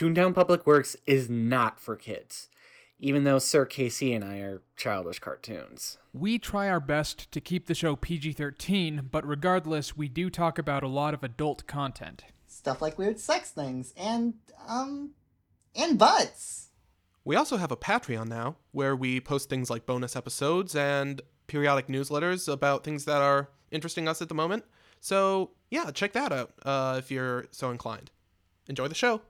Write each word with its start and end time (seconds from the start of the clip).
Toontown 0.00 0.34
Public 0.34 0.66
Works 0.66 0.96
is 1.06 1.28
not 1.28 1.78
for 1.78 1.94
kids, 1.94 2.48
even 2.98 3.24
though 3.24 3.38
Sir 3.38 3.66
Casey 3.66 4.14
and 4.14 4.24
I 4.24 4.38
are 4.38 4.62
childish 4.74 5.18
cartoons. 5.18 5.98
We 6.14 6.38
try 6.38 6.70
our 6.70 6.80
best 6.80 7.30
to 7.32 7.38
keep 7.38 7.66
the 7.66 7.74
show 7.74 7.96
PG 7.96 8.32
13, 8.32 9.10
but 9.10 9.28
regardless, 9.28 9.98
we 9.98 10.08
do 10.08 10.30
talk 10.30 10.58
about 10.58 10.82
a 10.82 10.88
lot 10.88 11.12
of 11.12 11.22
adult 11.22 11.66
content. 11.66 12.24
Stuff 12.46 12.80
like 12.80 12.96
weird 12.96 13.20
sex 13.20 13.50
things 13.50 13.92
and, 13.94 14.36
um, 14.66 15.10
and 15.76 15.98
butts. 15.98 16.70
We 17.22 17.36
also 17.36 17.58
have 17.58 17.70
a 17.70 17.76
Patreon 17.76 18.28
now 18.28 18.56
where 18.72 18.96
we 18.96 19.20
post 19.20 19.50
things 19.50 19.68
like 19.68 19.84
bonus 19.84 20.16
episodes 20.16 20.74
and 20.74 21.20
periodic 21.46 21.88
newsletters 21.88 22.50
about 22.50 22.84
things 22.84 23.04
that 23.04 23.20
are 23.20 23.50
interesting 23.70 24.08
us 24.08 24.22
at 24.22 24.30
the 24.30 24.34
moment. 24.34 24.64
So, 25.02 25.50
yeah, 25.70 25.90
check 25.90 26.14
that 26.14 26.32
out 26.32 26.54
uh, 26.62 26.96
if 26.98 27.10
you're 27.10 27.48
so 27.50 27.68
inclined. 27.68 28.10
Enjoy 28.66 28.88
the 28.88 28.94
show. 28.94 29.20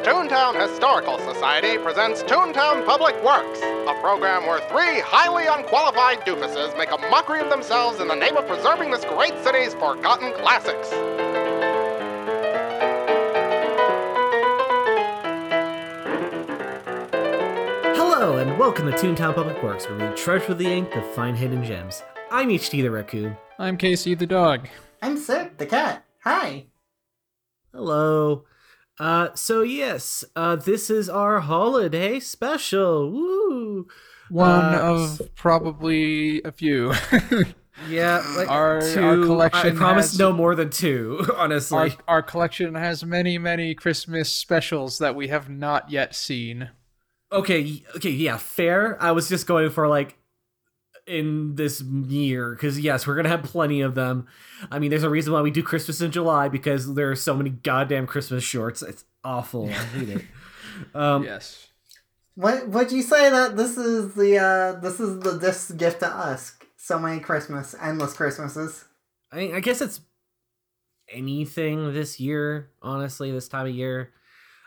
The 0.00 0.06
Toontown 0.06 0.58
Historical 0.58 1.18
Society 1.18 1.76
presents 1.76 2.22
Toontown 2.22 2.86
Public 2.86 3.14
Works, 3.22 3.60
a 3.60 3.94
program 4.00 4.46
where 4.46 4.60
three 4.70 5.00
highly 5.00 5.46
unqualified 5.46 6.20
doofuses 6.20 6.78
make 6.78 6.90
a 6.90 6.96
mockery 7.10 7.40
of 7.40 7.50
themselves 7.50 8.00
in 8.00 8.08
the 8.08 8.14
name 8.14 8.36
of 8.38 8.46
preserving 8.46 8.90
this 8.92 9.04
great 9.04 9.34
city's 9.44 9.74
forgotten 9.74 10.32
classics. 10.32 10.88
Hello, 17.98 18.38
and 18.38 18.58
welcome 18.58 18.90
to 18.90 18.96
Toontown 18.96 19.34
Public 19.34 19.62
Works, 19.62 19.86
where 19.86 20.08
we 20.08 20.16
treasure 20.16 20.54
the 20.54 20.66
ink 20.66 20.94
of 20.94 21.04
fine 21.14 21.34
hidden 21.34 21.62
gems. 21.62 22.02
I'm 22.30 22.48
HT 22.48 22.70
the 22.82 22.90
Raccoon. 22.90 23.36
I'm 23.58 23.76
Casey 23.76 24.14
the 24.14 24.26
dog. 24.26 24.68
I'm 25.02 25.16
Sip 25.16 25.58
the 25.58 25.66
cat. 25.66 26.04
Hi. 26.24 26.66
Hello. 27.72 28.44
Uh, 28.98 29.28
so 29.34 29.62
yes, 29.62 30.24
uh, 30.36 30.56
this 30.56 30.90
is 30.90 31.08
our 31.08 31.40
holiday 31.40 32.20
special. 32.20 33.10
Woo! 33.10 33.88
One 34.28 34.74
Uh, 34.74 34.78
of 34.80 35.34
probably 35.34 36.42
a 36.42 36.52
few. 36.52 36.92
Yeah, 37.88 38.22
like 38.36 38.46
Our- 38.50 38.82
two. 38.82 39.02
our 39.02 39.16
collection 39.16 39.74
I 39.74 39.78
promise 39.78 40.10
has- 40.10 40.18
no 40.18 40.34
more 40.34 40.54
than 40.54 40.68
two. 40.68 41.26
Honestly, 41.38 41.78
our, 41.78 41.90
our 42.16 42.22
collection 42.22 42.74
has 42.74 43.02
many, 43.06 43.38
many 43.38 43.74
Christmas 43.74 44.30
specials 44.30 44.98
that 44.98 45.14
we 45.16 45.28
have 45.28 45.48
not 45.48 45.90
yet 45.90 46.14
seen. 46.14 46.68
okay, 47.32 47.82
okay, 47.96 48.10
yeah, 48.10 48.36
fair. 48.36 49.02
I 49.02 49.12
was 49.12 49.30
just 49.30 49.46
going 49.46 49.70
for 49.70 49.88
like 49.88 50.18
in 51.10 51.56
this 51.56 51.82
year 51.82 52.54
because 52.54 52.78
yes, 52.78 53.06
we're 53.06 53.16
gonna 53.16 53.28
have 53.28 53.42
plenty 53.42 53.80
of 53.80 53.94
them. 53.94 54.26
I 54.70 54.78
mean, 54.78 54.90
there's 54.90 55.02
a 55.02 55.10
reason 55.10 55.32
why 55.32 55.42
we 55.42 55.50
do 55.50 55.62
Christmas 55.62 56.00
in 56.00 56.10
July 56.10 56.48
because 56.48 56.94
there 56.94 57.10
are 57.10 57.16
so 57.16 57.34
many 57.34 57.50
goddamn 57.50 58.06
Christmas 58.06 58.44
shorts. 58.44 58.82
It's 58.82 59.04
awful. 59.24 59.68
I 59.68 59.72
hate 59.72 60.08
it. 60.08 60.22
Um, 60.94 61.24
Yes. 61.24 61.66
What 62.36 62.68
would 62.68 62.90
you 62.90 63.02
say 63.02 63.28
that 63.28 63.54
this 63.56 63.76
is 63.76 64.14
the 64.14 64.38
uh 64.38 64.80
this 64.80 64.98
is 64.98 65.20
the 65.20 65.32
this 65.32 65.70
gift 65.72 66.00
to 66.00 66.06
us? 66.08 66.56
So 66.78 66.98
many 66.98 67.20
Christmas, 67.20 67.74
endless 67.82 68.14
Christmases. 68.14 68.86
I, 69.30 69.52
I 69.56 69.60
guess 69.60 69.82
it's 69.82 70.00
anything 71.10 71.92
this 71.92 72.18
year, 72.18 72.70
honestly, 72.80 73.30
this 73.30 73.48
time 73.48 73.66
of 73.66 73.74
year. 73.74 74.12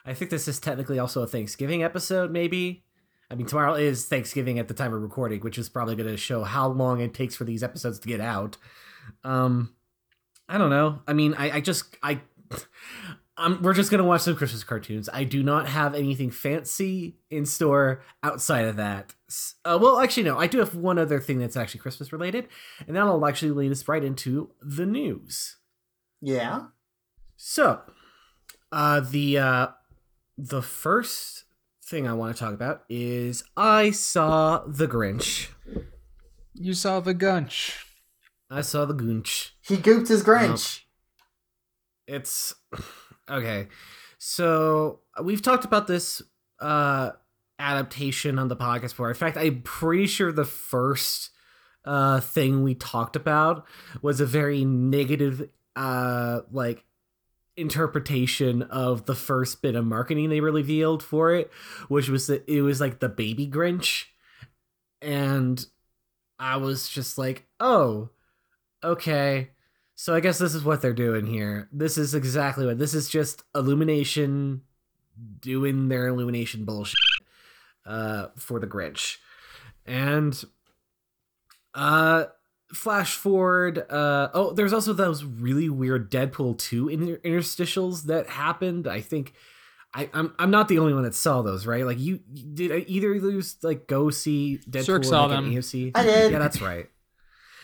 I 0.05 0.13
think 0.13 0.29
this 0.29 0.47
is 0.47 0.59
technically 0.59 0.99
also 0.99 1.23
a 1.23 1.27
Thanksgiving 1.27 1.81
episode, 1.83 2.29
maybe. 2.29 2.83
I 3.33 3.35
mean, 3.35 3.47
tomorrow 3.47 3.73
is 3.73 4.05
Thanksgiving 4.05 4.59
at 4.59 4.67
the 4.67 4.75
time 4.75 4.93
of 4.93 5.01
recording, 5.01 5.41
which 5.41 5.57
is 5.57 5.67
probably 5.67 5.95
going 5.95 6.07
to 6.07 6.17
show 6.17 6.43
how 6.43 6.67
long 6.67 7.01
it 7.01 7.15
takes 7.15 7.35
for 7.35 7.45
these 7.45 7.63
episodes 7.63 7.97
to 7.97 8.07
get 8.07 8.21
out. 8.21 8.57
Um, 9.23 9.73
I 10.47 10.59
don't 10.59 10.69
know. 10.69 10.99
I 11.07 11.13
mean, 11.13 11.33
I, 11.33 11.57
I 11.57 11.59
just 11.59 11.97
I, 12.03 12.21
um, 13.37 13.59
we're 13.63 13.73
just 13.73 13.89
gonna 13.89 14.03
watch 14.03 14.21
some 14.21 14.35
Christmas 14.35 14.63
cartoons. 14.63 15.09
I 15.11 15.23
do 15.23 15.41
not 15.41 15.67
have 15.67 15.95
anything 15.95 16.29
fancy 16.29 17.15
in 17.31 17.47
store 17.47 18.03
outside 18.21 18.65
of 18.65 18.75
that. 18.75 19.15
Uh, 19.65 19.79
well, 19.81 19.99
actually, 19.99 20.23
no. 20.23 20.37
I 20.37 20.45
do 20.45 20.59
have 20.59 20.75
one 20.75 20.99
other 20.99 21.19
thing 21.19 21.39
that's 21.39 21.57
actually 21.57 21.79
Christmas 21.79 22.13
related, 22.13 22.47
and 22.87 22.95
that'll 22.95 23.25
actually 23.25 23.51
lead 23.51 23.71
us 23.71 23.87
right 23.87 24.03
into 24.03 24.51
the 24.61 24.85
news. 24.85 25.57
Yeah. 26.21 26.65
So, 27.35 27.81
uh, 28.71 28.99
the 28.99 29.39
uh, 29.39 29.67
the 30.37 30.61
first 30.61 31.45
thing 31.85 32.07
I 32.07 32.13
want 32.13 32.35
to 32.35 32.39
talk 32.39 32.53
about 32.53 32.83
is 32.89 33.43
I 33.57 33.91
saw 33.91 34.63
the 34.65 34.87
Grinch. 34.87 35.49
You 36.53 36.73
saw 36.73 36.99
the 36.99 37.13
Gunch. 37.13 37.85
I 38.49 38.61
saw 38.61 38.85
the 38.85 38.93
Grinch. 38.93 39.51
He 39.61 39.77
gooped 39.77 40.07
his 40.07 40.23
Grinch. 40.23 40.81
It's 42.07 42.53
okay. 43.29 43.67
So 44.17 45.01
we've 45.21 45.41
talked 45.41 45.65
about 45.65 45.87
this 45.87 46.21
uh 46.59 47.11
adaptation 47.59 48.39
on 48.39 48.47
the 48.47 48.55
podcast 48.55 48.81
before. 48.89 49.09
In 49.09 49.15
fact, 49.15 49.37
I'm 49.37 49.61
pretty 49.61 50.07
sure 50.07 50.31
the 50.31 50.45
first 50.45 51.31
uh 51.85 52.19
thing 52.21 52.63
we 52.63 52.75
talked 52.75 53.15
about 53.15 53.65
was 54.01 54.21
a 54.21 54.25
very 54.25 54.63
negative 54.63 55.49
uh 55.75 56.41
like 56.51 56.85
interpretation 57.55 58.63
of 58.63 59.05
the 59.05 59.15
first 59.15 59.61
bit 59.61 59.75
of 59.75 59.85
marketing 59.85 60.29
they 60.29 60.39
revealed 60.39 61.03
for 61.03 61.33
it, 61.33 61.51
which 61.87 62.09
was 62.09 62.27
that 62.27 62.47
it 62.47 62.61
was 62.61 62.81
like 62.81 62.99
the 62.99 63.09
baby 63.09 63.47
Grinch. 63.47 64.05
And 65.01 65.63
I 66.39 66.57
was 66.57 66.89
just 66.89 67.17
like, 67.17 67.45
oh, 67.59 68.09
okay. 68.83 69.49
So 69.95 70.15
I 70.15 70.19
guess 70.19 70.39
this 70.39 70.55
is 70.55 70.63
what 70.63 70.81
they're 70.81 70.93
doing 70.93 71.25
here. 71.25 71.69
This 71.71 71.97
is 71.97 72.15
exactly 72.15 72.65
what 72.65 72.79
this 72.79 72.93
is 72.93 73.09
just 73.09 73.43
Illumination 73.53 74.61
doing 75.39 75.89
their 75.89 76.07
Illumination 76.07 76.65
bullshit 76.65 76.95
uh, 77.85 78.27
for 78.35 78.59
the 78.59 78.67
Grinch. 78.67 79.17
And 79.85 80.43
uh 81.75 82.25
flash 82.73 83.15
forward 83.15 83.79
uh 83.91 84.29
oh 84.33 84.51
there's 84.51 84.73
also 84.73 84.93
those 84.93 85.23
really 85.23 85.69
weird 85.69 86.11
Deadpool 86.11 86.57
2 86.57 86.89
inter- 86.89 87.17
interstitials 87.17 88.05
that 88.05 88.27
happened. 88.27 88.87
I 88.87 89.01
think 89.01 89.33
I, 89.93 90.09
I'm 90.13 90.33
I'm 90.39 90.49
not 90.49 90.67
the 90.67 90.79
only 90.79 90.93
one 90.93 91.03
that 91.03 91.13
saw 91.13 91.43
those, 91.43 91.67
right? 91.67 91.85
Like 91.85 91.99
you 91.99 92.17
did 92.17 92.85
either 92.87 93.13
of 93.15 93.21
those 93.21 93.57
like 93.61 93.87
go 93.87 94.09
see 94.09 94.59
Deadpool 94.67 94.85
Cirque 94.85 95.01
or, 95.01 95.05
saw 95.05 95.25
like, 95.25 95.31
them. 95.31 95.53
AMC? 95.53 95.91
I 95.93 96.03
did. 96.03 96.31
Yeah, 96.31 96.39
that's 96.39 96.61
right. 96.61 96.87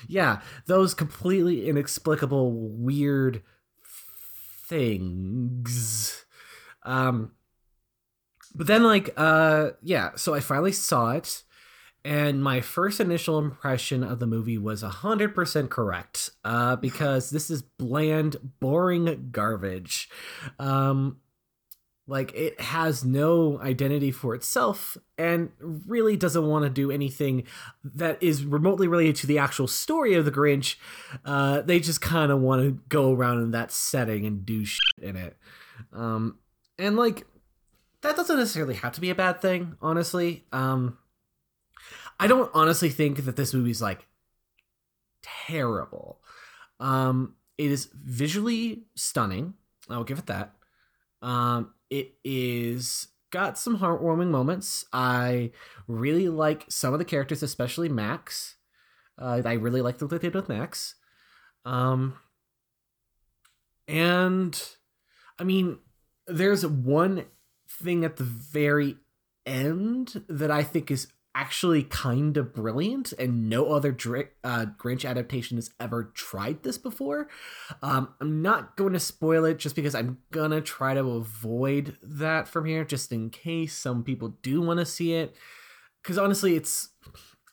Yeah, 0.07 0.41
those 0.67 0.93
completely 0.93 1.67
inexplicable 1.67 2.51
weird 2.51 3.41
things. 4.67 6.23
Um 6.83 7.31
but 8.53 8.67
then 8.67 8.83
like 8.83 9.11
uh 9.17 9.71
yeah, 9.81 10.11
so 10.15 10.35
I 10.35 10.39
finally 10.39 10.71
saw 10.71 11.11
it 11.11 11.43
and 12.05 12.43
my 12.43 12.61
first 12.61 12.99
initial 12.99 13.37
impression 13.37 14.03
of 14.03 14.19
the 14.19 14.27
movie 14.27 14.57
was 14.57 14.83
100% 14.83 15.69
correct 15.69 16.31
uh 16.43 16.75
because 16.75 17.29
this 17.29 17.49
is 17.49 17.61
bland, 17.61 18.37
boring 18.59 19.29
garbage. 19.31 20.09
Um 20.57 21.17
like 22.09 22.33
it 22.33 22.59
has 22.59 23.05
no 23.05 23.59
identity 23.61 24.09
for 24.09 24.33
itself 24.33 24.97
and 25.17 25.51
really 25.61 26.17
doesn't 26.17 26.47
want 26.47 26.63
to 26.63 26.69
do 26.69 26.89
anything 26.89 27.43
that 27.83 28.21
is 28.21 28.43
remotely 28.43 28.87
related 28.87 29.15
to 29.15 29.27
the 29.27 29.37
actual 29.37 29.67
story 29.67 30.15
of 30.15 30.25
the 30.25 30.31
Grinch. 30.31 30.77
Uh, 31.23 31.61
they 31.61 31.79
just 31.79 32.01
kind 32.01 32.31
of 32.31 32.39
want 32.39 32.63
to 32.63 32.71
go 32.89 33.13
around 33.13 33.43
in 33.43 33.51
that 33.51 33.71
setting 33.71 34.25
and 34.25 34.43
do 34.43 34.65
shit 34.65 34.81
in 35.03 35.15
it. 35.15 35.37
Um, 35.93 36.39
and 36.79 36.97
like 36.97 37.27
that 38.01 38.15
doesn't 38.15 38.37
necessarily 38.37 38.75
have 38.75 38.93
to 38.93 39.01
be 39.01 39.11
a 39.11 39.15
bad 39.15 39.39
thing, 39.39 39.75
honestly. 39.79 40.45
Um, 40.51 40.97
I 42.19 42.27
don't 42.27 42.51
honestly 42.53 42.89
think 42.89 43.25
that 43.25 43.35
this 43.35 43.53
movie's 43.53 43.81
like 43.81 44.05
terrible. 45.21 46.19
Um, 46.79 47.35
it 47.57 47.71
is 47.71 47.89
visually 47.93 48.83
stunning. 48.95 49.53
I'll 49.89 50.03
give 50.03 50.19
it 50.19 50.27
that. 50.27 50.53
Um, 51.21 51.73
it 51.89 52.15
is 52.23 53.07
got 53.31 53.57
some 53.57 53.79
heartwarming 53.79 54.29
moments. 54.29 54.85
I 54.91 55.51
really 55.87 56.29
like 56.29 56.65
some 56.69 56.93
of 56.93 56.99
the 56.99 57.05
characters, 57.05 57.43
especially 57.43 57.89
Max. 57.89 58.55
Uh, 59.17 59.41
I 59.45 59.53
really 59.53 59.81
like 59.81 59.99
what 60.01 60.09
they 60.09 60.17
did 60.17 60.33
with 60.33 60.49
Max. 60.49 60.95
Um, 61.65 62.15
and 63.87 64.61
I 65.37 65.43
mean, 65.43 65.79
there's 66.27 66.65
one 66.65 67.25
thing 67.69 68.05
at 68.05 68.17
the 68.17 68.23
very 68.23 68.97
end 69.45 70.23
that 70.29 70.51
I 70.51 70.63
think 70.63 70.91
is 70.91 71.07
actually 71.39 71.83
kind 71.83 72.35
of 72.35 72.53
brilliant, 72.53 73.13
and 73.13 73.49
no 73.49 73.71
other 73.71 73.93
Dr- 73.93 74.31
uh, 74.43 74.65
Grinch 74.77 75.09
adaptation 75.09 75.55
has 75.55 75.71
ever 75.79 76.11
tried 76.13 76.63
this 76.63 76.77
before. 76.77 77.29
Um, 77.81 78.13
I'm 78.19 78.41
not 78.41 78.75
going 78.75 78.91
to 78.91 78.99
spoil 78.99 79.45
it 79.45 79.57
just 79.57 79.73
because 79.73 79.95
I'm 79.95 80.17
gonna 80.31 80.59
try 80.59 80.93
to 80.93 81.11
avoid 81.11 81.95
that 82.03 82.49
from 82.49 82.65
here, 82.65 82.83
just 82.83 83.13
in 83.13 83.29
case 83.29 83.73
some 83.73 84.03
people 84.03 84.35
do 84.41 84.61
want 84.61 84.81
to 84.81 84.85
see 84.85 85.13
it. 85.13 85.33
Because 86.03 86.17
honestly, 86.17 86.57
it's 86.57 86.89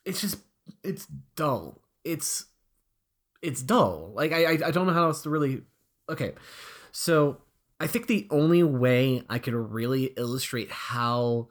it's 0.04 0.20
just 0.20 0.38
it's 0.82 1.06
dull. 1.36 1.80
It's 2.04 2.46
it's 3.40 3.62
dull. 3.62 4.10
Like 4.16 4.32
I 4.32 4.46
I 4.66 4.70
don't 4.72 4.88
know 4.88 4.94
how 4.94 5.04
else 5.04 5.22
to 5.22 5.30
really. 5.30 5.62
Okay, 6.08 6.32
so 6.90 7.38
I 7.78 7.86
think 7.86 8.08
the 8.08 8.26
only 8.30 8.64
way 8.64 9.22
I 9.30 9.38
could 9.38 9.54
really 9.54 10.06
illustrate 10.16 10.72
how 10.72 11.48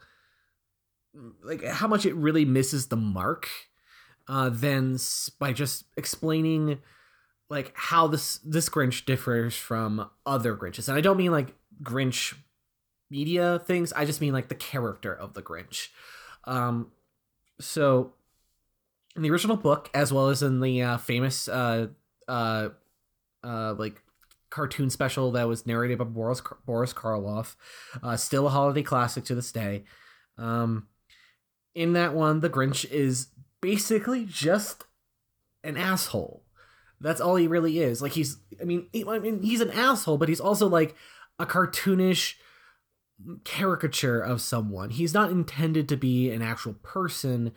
like 1.44 1.64
how 1.64 1.88
much 1.88 2.06
it 2.06 2.16
really 2.16 2.46
misses 2.46 2.88
the 2.88 2.96
mark 2.96 3.48
uh 4.28 4.50
then 4.52 4.96
s- 4.96 5.30
by 5.40 5.54
just 5.54 5.86
explaining 5.98 6.80
like 7.50 7.72
how 7.76 8.08
this 8.08 8.40
this 8.40 8.70
Grinch 8.70 9.06
differs 9.06 9.56
from 9.56 10.10
other 10.26 10.56
Grinches. 10.56 10.88
And 10.90 10.98
I 10.98 11.02
don't 11.02 11.18
mean 11.18 11.32
like 11.32 11.54
Grinch 11.84 12.34
media 13.12 13.60
things. 13.60 13.94
I 13.94 14.06
just 14.06 14.20
mean 14.20 14.34
like 14.34 14.50
the 14.50 14.56
character 14.56 15.14
of 15.14 15.34
the 15.34 15.44
Grinch. 15.44 15.90
Um 16.46 16.92
so 17.60 18.14
in 19.16 19.22
the 19.22 19.30
original 19.32 19.58
book 19.58 19.90
as 19.94 20.12
well 20.12 20.30
as 20.30 20.42
in 20.42 20.60
the 20.60 20.82
uh, 20.82 20.98
famous 20.98 21.48
uh 21.48 21.88
uh 22.28 22.70
uh 23.44 23.74
like 23.78 24.02
cartoon 24.50 24.90
special 24.90 25.32
that 25.32 25.48
was 25.48 25.66
narrated 25.66 25.98
by 25.98 26.06
Boris 26.06 26.42
Boris 26.66 26.94
Karloff, 26.94 27.56
uh, 28.02 28.16
still 28.16 28.48
a 28.48 28.50
holiday 28.50 28.84
classic 28.84 29.26
to 29.26 29.36
this 29.36 29.52
day. 29.52 29.84
Um, 30.38 30.88
in 31.76 31.94
that 31.94 32.14
one, 32.14 32.40
the 32.40 32.50
Grinch 32.50 32.90
is 32.90 33.28
basically 33.62 34.26
just 34.26 34.86
an 35.64 35.78
asshole. 35.78 36.44
That's 37.02 37.22
all 37.22 37.36
he 37.36 37.48
really 37.48 37.80
is. 37.80 38.02
Like 38.02 38.14
he's, 38.14 38.38
I 38.60 38.64
mean, 38.64 38.88
he, 38.94 39.06
I 39.06 39.20
mean, 39.20 39.44
he's 39.44 39.62
an 39.62 39.72
asshole, 39.72 40.18
but 40.18 40.30
he's 40.30 40.40
also 40.40 40.68
like 40.68 40.96
a 41.38 41.46
cartoonish 41.46 42.36
caricature 43.44 44.20
of 44.22 44.42
someone. 44.42 44.90
He's 44.90 45.14
not 45.14 45.30
intended 45.30 45.90
to 45.90 45.98
be 45.98 46.32
an 46.32 46.42
actual 46.42 46.74
person 46.74 47.52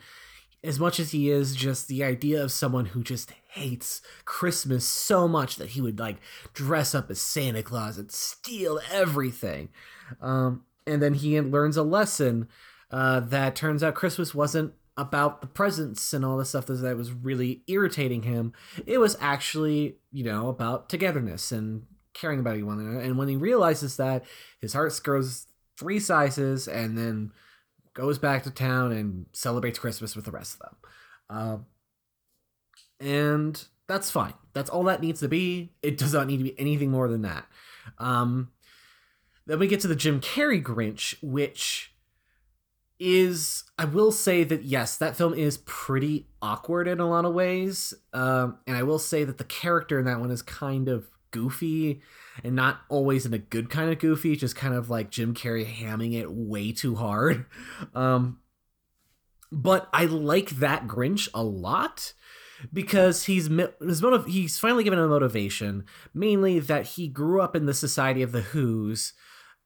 as 0.61 0.79
much 0.79 0.99
as 0.99 1.11
he 1.11 1.29
is 1.29 1.55
just 1.55 1.87
the 1.87 2.03
idea 2.03 2.43
of 2.43 2.51
someone 2.51 2.87
who 2.87 3.01
just 3.01 3.31
hates 3.51 4.01
Christmas 4.25 4.85
so 4.85 5.27
much 5.27 5.55
that 5.55 5.69
he 5.69 5.81
would 5.81 5.99
like 5.99 6.17
dress 6.53 6.93
up 6.93 7.09
as 7.09 7.21
Santa 7.21 7.63
Claus 7.63 7.97
and 7.97 8.11
steal 8.11 8.79
everything. 8.91 9.69
Um, 10.21 10.65
and 10.85 11.01
then 11.01 11.13
he 11.13 11.39
learns 11.39 11.77
a 11.77 11.83
lesson 11.83 12.49
uh, 12.91 13.19
that 13.19 13.55
turns 13.55 13.83
out 13.83 13.95
Christmas 13.95 14.33
wasn't 14.33 14.73
about 14.97 15.41
the 15.41 15.47
presents 15.47 16.13
and 16.13 16.25
all 16.25 16.37
the 16.37 16.45
stuff 16.45 16.65
that, 16.65 16.97
was 16.97 17.11
really 17.11 17.61
irritating 17.67 18.23
him. 18.23 18.53
It 18.85 18.97
was 18.97 19.15
actually, 19.21 19.95
you 20.11 20.23
know, 20.23 20.49
about 20.49 20.89
togetherness 20.89 21.51
and 21.51 21.83
caring 22.13 22.39
about 22.39 22.61
one 22.63 22.79
another. 22.79 22.99
And 22.99 23.17
when 23.17 23.29
he 23.29 23.37
realizes 23.37 23.97
that, 23.97 24.25
his 24.59 24.73
heart 24.73 24.99
grows 25.03 25.47
three 25.77 25.99
sizes 25.99 26.67
and 26.67 26.97
then 26.97 27.31
goes 27.93 28.17
back 28.17 28.43
to 28.43 28.51
town 28.51 28.91
and 28.91 29.27
celebrates 29.31 29.79
Christmas 29.79 30.15
with 30.15 30.25
the 30.25 30.31
rest 30.31 30.55
of 30.55 30.59
them. 30.59 30.75
Um, 31.29 31.65
and 32.99 33.63
that's 33.87 34.11
fine. 34.11 34.33
That's 34.53 34.69
all 34.69 34.83
that 34.83 35.01
needs 35.01 35.21
to 35.21 35.29
be. 35.29 35.71
It 35.81 35.97
does 35.97 36.13
not 36.13 36.27
need 36.27 36.37
to 36.37 36.43
be 36.43 36.59
anything 36.59 36.91
more 36.91 37.07
than 37.07 37.21
that. 37.21 37.45
Um, 37.97 38.49
then 39.45 39.59
we 39.59 39.67
get 39.67 39.79
to 39.81 39.87
the 39.87 39.95
Jim 39.95 40.19
Carrey 40.19 40.61
Grinch, 40.61 41.15
which 41.21 41.88
is, 42.99 43.63
I 43.77 43.85
will 43.85 44.11
say 44.11 44.43
that 44.43 44.63
yes, 44.63 44.97
that 44.97 45.15
film 45.15 45.33
is 45.33 45.57
pretty 45.65 46.27
awkward 46.41 46.87
in 46.87 46.99
a 46.99 47.09
lot 47.09 47.25
of 47.25 47.33
ways. 47.33 47.93
Um, 48.13 48.57
and 48.67 48.75
I 48.75 48.83
will 48.83 48.99
say 48.99 49.23
that 49.23 49.37
the 49.37 49.43
character 49.45 49.99
in 49.99 50.05
that 50.05 50.19
one 50.19 50.31
is 50.31 50.41
kind 50.41 50.89
of 50.89 51.07
goofy 51.31 52.01
and 52.43 52.55
not 52.55 52.81
always 52.89 53.25
in 53.25 53.33
a 53.33 53.37
good 53.37 53.69
kind 53.69 53.89
of 53.89 53.99
goofy, 53.99 54.35
just 54.35 54.55
kind 54.55 54.73
of 54.73 54.89
like 54.89 55.11
Jim 55.11 55.33
Carrey 55.33 55.65
hamming 55.65 56.13
it 56.13 56.31
way 56.31 56.71
too 56.71 56.95
hard. 56.95 57.45
Um, 57.95 58.39
but 59.51 59.89
I 59.91 60.05
like 60.05 60.49
that 60.51 60.87
Grinch 60.87 61.27
a 61.33 61.43
lot 61.43 62.13
because 62.71 63.23
he's 63.25 63.47
his 63.47 64.01
motive, 64.01 64.25
he's 64.27 64.59
finally 64.59 64.83
given 64.83 64.99
a 64.99 65.07
motivation, 65.07 65.85
mainly 66.13 66.59
that 66.59 66.85
he 66.85 67.07
grew 67.07 67.41
up 67.41 67.55
in 67.55 67.65
the 67.65 67.73
Society 67.73 68.21
of 68.21 68.31
the 68.31 68.41
Who's, 68.41 69.13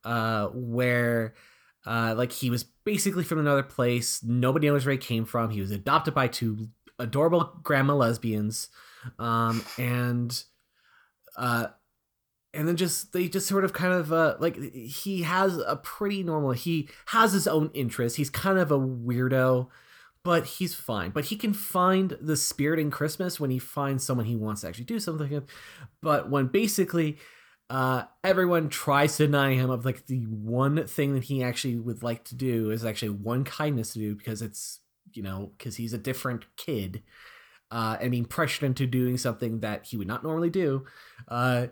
uh, 0.06 0.48
where 0.54 1.34
uh, 1.86 2.14
like 2.18 2.32
he 2.32 2.50
was 2.50 2.64
basically 2.64 3.24
from 3.24 3.40
another 3.40 3.64
place. 3.64 4.22
Nobody 4.24 4.68
knows 4.68 4.86
where 4.86 4.94
he 4.94 4.98
came 4.98 5.26
from. 5.26 5.50
He 5.50 5.62
was 5.62 5.72
adopted 5.72 6.14
by 6.14 6.28
two 6.28 6.70
adorable 7.00 7.60
grandma 7.64 7.96
lesbians, 7.96 8.70
um, 9.20 9.64
and 9.78 10.44
uh 11.36 11.68
and 12.54 12.68
then 12.68 12.76
just 12.76 13.14
they 13.14 13.28
just 13.28 13.48
sort 13.48 13.64
of 13.64 13.74
kind 13.74 13.94
of 13.94 14.14
uh 14.14 14.36
like 14.40 14.62
he 14.74 15.24
has 15.24 15.58
a 15.58 15.76
pretty 15.76 16.24
normal 16.24 16.52
he 16.52 16.88
has 17.08 17.34
his 17.34 17.48
own 17.48 17.72
interests 17.74 18.18
he's 18.18 18.30
kind 18.30 18.60
of 18.60 18.72
a 18.72 18.80
weirdo 18.80 19.68
but 20.24 20.46
he's 20.46 20.76
fine 20.76 21.10
but 21.10 21.26
he 21.26 21.36
can 21.36 21.54
find 21.54 22.18
the 22.22 22.38
spirit 22.38 22.80
in 22.80 22.92
christmas 22.92 23.40
when 23.40 23.50
he 23.50 23.60
finds 23.60 24.04
someone 24.04 24.26
he 24.26 24.36
wants 24.36 24.62
to 24.62 24.68
actually 24.68 24.84
do 24.84 25.00
something 25.00 25.30
with 25.30 25.48
but 26.02 26.30
when 26.30 26.48
basically 26.48 27.18
uh 27.70 28.04
everyone 28.24 28.70
tries 28.70 29.18
to 29.18 29.26
deny 29.26 29.54
him 29.54 29.70
of 29.70 29.86
like 29.86 30.06
the 30.08 30.24
one 30.26 30.86
thing 30.86 31.14
that 31.14 31.24
he 31.24 31.44
actually 31.44 31.80
would 31.80 32.04
like 32.04 32.24
to 32.26 32.36
do 32.36 32.72
is 32.72 32.84
actually 32.86 33.10
one 33.10 33.44
kindness 33.44 33.94
to 33.94 34.00
do 34.00 34.16
because 34.16 34.42
it's 34.42 34.80
you 35.14 35.24
know 35.24 35.52
because 35.58 35.78
he's 35.78 35.94
a 35.94 35.98
different 35.98 36.46
kid. 36.58 37.04
Uh, 37.72 37.98
and 38.00 38.12
being 38.12 38.26
pressured 38.26 38.64
into 38.68 38.86
doing 38.86 39.18
something 39.18 39.62
that 39.62 39.88
he 39.88 39.98
would 39.98 40.06
not 40.06 40.24
normally 40.24 40.52
do, 40.52 40.86
uh, 41.28 41.66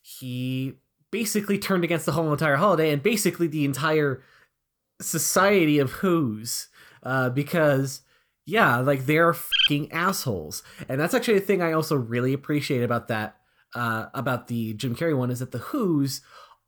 he 0.00 0.74
basically 1.10 1.58
turned 1.58 1.82
against 1.82 2.06
the 2.06 2.12
whole 2.12 2.30
entire 2.30 2.54
holiday 2.54 2.92
and 2.92 3.02
basically 3.02 3.48
the 3.48 3.64
entire 3.64 4.22
society 5.00 5.80
of 5.80 5.90
Who's, 5.94 6.68
uh, 7.02 7.30
because 7.30 8.02
yeah, 8.46 8.78
like 8.78 9.06
they're 9.06 9.34
fucking 9.34 9.90
assholes, 9.92 10.62
and 10.88 11.00
that's 11.00 11.12
actually 11.12 11.38
a 11.38 11.40
thing 11.40 11.60
I 11.60 11.72
also 11.72 11.96
really 11.96 12.32
appreciate 12.32 12.82
about 12.82 13.08
that, 13.08 13.37
uh, 13.74 14.06
about 14.14 14.48
the 14.48 14.74
Jim 14.74 14.94
Carrey 14.96 15.16
one 15.16 15.30
is 15.30 15.38
that 15.40 15.52
the 15.52 15.58
Who's 15.58 16.20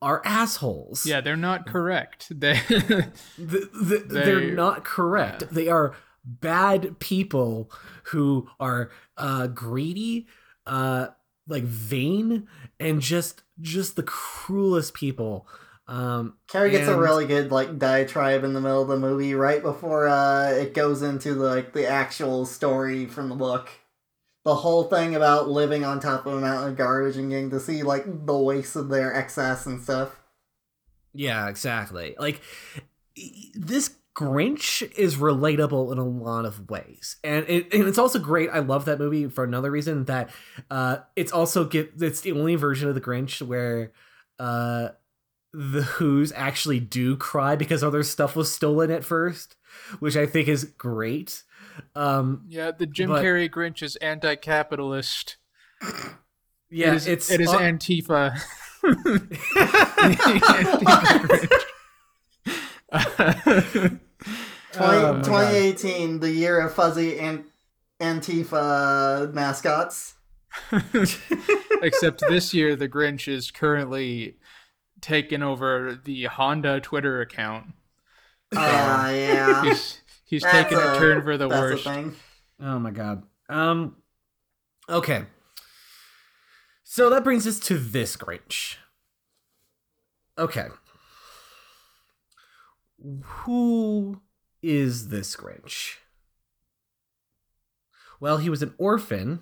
are 0.02 0.23
assholes. 0.25 1.05
Yeah, 1.06 1.20
they're 1.20 1.37
not 1.37 1.67
correct. 1.67 2.29
They 2.38 2.55
the, 2.69 3.11
the, 3.38 4.05
They- 4.08 4.25
they're 4.25 4.50
not 4.52 4.85
correct. 4.85 5.43
yeah. 5.43 5.49
They 5.52 5.69
are 5.69 5.94
bad 6.25 6.99
people 7.00 7.70
who 8.05 8.49
are 8.58 8.91
uh, 9.17 9.47
greedy, 9.49 10.26
uh, 10.67 11.08
like 11.47 11.64
vain, 11.64 12.47
and 12.79 13.00
just 13.00 13.43
just 13.61 13.96
the 13.96 14.03
cruelest 14.03 14.94
people. 14.94 15.46
Um, 15.88 16.35
Carrey 16.49 16.70
gets 16.70 16.87
a 16.88 16.96
really 16.96 17.26
good 17.26 17.50
like 17.50 17.76
diatribe 17.79 18.44
in 18.44 18.53
the 18.55 18.61
middle 18.61 18.81
of 18.82 18.88
the 18.88 18.96
movie 18.96 19.35
right 19.35 19.61
before 19.61 20.06
uh, 20.08 20.49
it 20.50 20.73
goes 20.73 21.03
into 21.03 21.35
like 21.35 21.73
the 21.73 21.87
actual 21.88 22.46
story 22.46 23.06
from 23.06 23.29
the 23.29 23.35
book. 23.35 23.69
The 24.44 24.54
whole 24.54 24.84
thing 24.84 25.14
about 25.14 25.50
living 25.50 25.84
on 25.84 26.00
top 26.00 26.25
of 26.26 26.34
a 26.34 26.40
mountain 26.40 26.70
of 26.70 26.76
garbage 26.76 27.16
and 27.16 27.31
getting 27.31 27.50
to 27.50 27.60
see 27.60 27.82
like 27.82 28.04
the 28.26 28.36
waste 28.36 28.74
of 28.74 28.88
their 28.88 29.15
excess 29.15 29.67
and 29.67 29.82
stuff. 29.82 30.19
Yeah, 31.12 31.48
exactly. 31.48 32.15
Like 32.19 32.41
this 33.55 33.96
Grinch 34.17 34.91
is 34.93 35.17
relatable 35.17 35.93
in 35.93 35.98
a 35.98 36.05
lot 36.05 36.44
of 36.44 36.69
ways, 36.69 37.17
and 37.22 37.48
it, 37.48 37.72
and 37.72 37.86
it's 37.86 37.98
also 37.98 38.19
great. 38.19 38.50
I 38.50 38.58
love 38.58 38.84
that 38.86 38.98
movie 38.98 39.29
for 39.29 39.44
another 39.44 39.70
reason 39.70 40.05
that 40.06 40.31
uh, 40.70 40.98
it's 41.17 41.32
also 41.32 41.65
get 41.65 41.93
it's 42.00 42.20
the 42.20 42.32
only 42.32 42.55
version 42.56 42.88
of 42.88 42.94
the 42.94 43.00
Grinch 43.00 43.41
where 43.41 43.93
uh, 44.38 44.91
the 45.53 45.82
Who's 45.82 46.32
actually 46.32 46.81
do 46.81 47.17
cry 47.17 47.56
because 47.56 47.82
other 47.82 48.03
stuff 48.03 48.36
was 48.36 48.53
stolen 48.53 48.91
at 48.91 49.05
first, 49.05 49.56
which 50.00 50.17
I 50.17 50.26
think 50.26 50.48
is 50.48 50.65
great. 50.65 51.43
Um, 51.94 52.44
yeah, 52.49 52.70
the 52.70 52.87
Jim 52.87 53.10
But- 53.10 53.25
Carrey 53.25 53.51
Grinch 53.51 53.82
is 53.82 53.96
anti-capitalist. 53.96 55.37
yeah, 56.70 56.91
it 56.91 56.94
is, 56.96 57.06
it's 57.06 57.31
it 57.31 57.41
is 57.41 57.49
uh, 57.49 57.58
Antifa. 57.58 58.39
Antifa 58.82 58.82
20, 64.72 64.79
Oh 64.79 64.79
my 64.79 65.01
God. 65.13 65.25
2018, 65.25 66.20
the 66.20 66.31
year 66.31 66.60
of 66.60 66.75
fuzzy 66.75 67.19
and 67.19 67.44
Antifa 68.01 69.32
mascots. 69.32 70.15
Except 71.82 72.22
this 72.29 72.53
year, 72.55 72.77
the 72.77 72.89
Grinch 72.89 73.29
is 73.29 73.51
currently 73.51 74.37
taken 75.01 75.43
over 75.43 75.99
the 76.05 76.25
Honda 76.25 76.81
Twitter 76.81 77.20
account. 77.20 77.67
Ah, 78.55 79.10
yeah. 79.10 79.63
He's 79.65 79.99
he's 80.31 80.43
That's 80.43 80.70
taken 80.70 80.79
a, 80.79 80.93
a- 80.94 80.99
turn 80.99 81.22
for 81.22 81.37
the 81.37 81.49
That's 81.49 81.60
worst. 81.60 81.84
the 81.84 81.91
thing. 81.91 82.17
Oh 82.60 82.79
my 82.79 82.91
god. 82.91 83.25
Um 83.51 83.96
okay. 84.89 85.25
So 86.84 87.10
that 87.10 87.22
brings 87.25 87.46
us 87.46 87.60
to 87.60 87.77
this 87.79 88.17
Grinch. 88.17 88.77
Okay. 90.39 90.69
Who 93.22 94.20
is 94.63 95.08
this 95.08 95.37
Grinch? 95.37 95.96
Well, 98.19 98.39
he 98.39 98.51
was 98.51 98.63
an 98.63 98.75
orphan. 98.77 99.41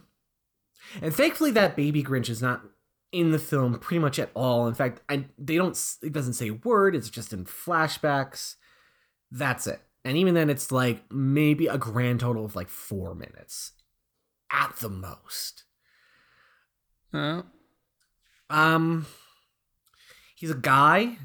And 1.02 1.12
thankfully 1.14 1.50
that 1.52 1.76
baby 1.76 2.02
Grinch 2.02 2.28
is 2.28 2.40
not 2.40 2.62
in 3.11 3.33
the 3.33 3.38
film 3.38 3.78
pretty 3.78 3.99
much 3.99 4.18
at 4.18 4.30
all. 4.35 4.68
In 4.68 4.75
fact, 4.75 5.00
I 5.09 5.25
they 5.38 5.57
don't 5.57 5.78
it 6.02 6.12
doesn't 6.12 6.35
say 6.35 6.49
a 6.49 6.54
word, 6.54 6.95
it's 6.95 7.11
just 7.11 7.33
in 7.33 7.45
flashbacks. 7.45 8.57
That's 9.30 9.66
it. 9.66 9.80
And 10.05 10.17
even 10.17 10.35
then, 10.35 10.49
it's 10.50 10.73
like 10.73 11.11
maybe 11.12 11.67
a 11.67 11.78
grand 11.78 12.21
total 12.21 12.45
of 12.45 12.57
like 12.57 12.69
four 12.69 13.14
minutes 13.14 13.73
at 14.50 14.76
the 14.76 14.88
most. 14.88 15.64
Uh, 17.12 17.43
Um, 18.50 19.07
he's 20.35 20.50
a 20.50 20.55
guy 20.55 21.19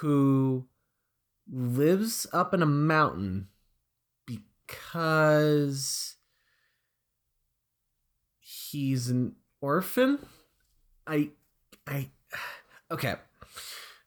who 0.00 0.68
lives 1.50 2.26
up 2.32 2.52
in 2.52 2.62
a 2.62 2.66
mountain 2.66 3.48
because 4.26 6.16
he's 8.40 9.08
an 9.08 9.36
orphan. 9.60 10.18
I, 11.06 11.30
I, 11.86 12.10
okay. 12.90 13.16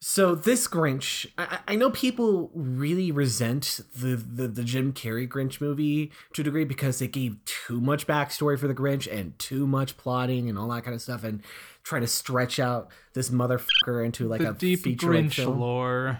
So 0.07 0.35
this 0.35 0.67
Grinch, 0.67 1.25
I, 1.35 1.57
I 1.69 1.75
know 1.75 1.89
people 1.89 2.51
really 2.53 3.11
resent 3.11 3.79
the, 3.97 4.15
the 4.15 4.47
the 4.47 4.63
Jim 4.63 4.93
Carrey 4.93 5.27
Grinch 5.27 5.59
movie 5.59 6.11
to 6.33 6.41
a 6.41 6.43
degree 6.43 6.63
because 6.63 7.01
it 7.01 7.07
gave 7.07 7.43
too 7.45 7.81
much 7.81 8.05
backstory 8.05 8.59
for 8.59 8.67
the 8.67 8.75
Grinch 8.75 9.11
and 9.11 9.37
too 9.39 9.65
much 9.65 9.97
plotting 9.97 10.47
and 10.47 10.59
all 10.59 10.67
that 10.67 10.83
kind 10.83 10.93
of 10.93 11.01
stuff, 11.01 11.23
and 11.23 11.41
trying 11.81 12.01
to 12.01 12.07
stretch 12.07 12.59
out 12.59 12.91
this 13.15 13.31
motherfucker 13.31 14.05
into 14.05 14.27
like 14.27 14.41
the 14.41 14.51
a 14.51 14.53
deep 14.53 14.83
Grinch 14.83 15.33
film. 15.33 15.59
lore. 15.59 16.19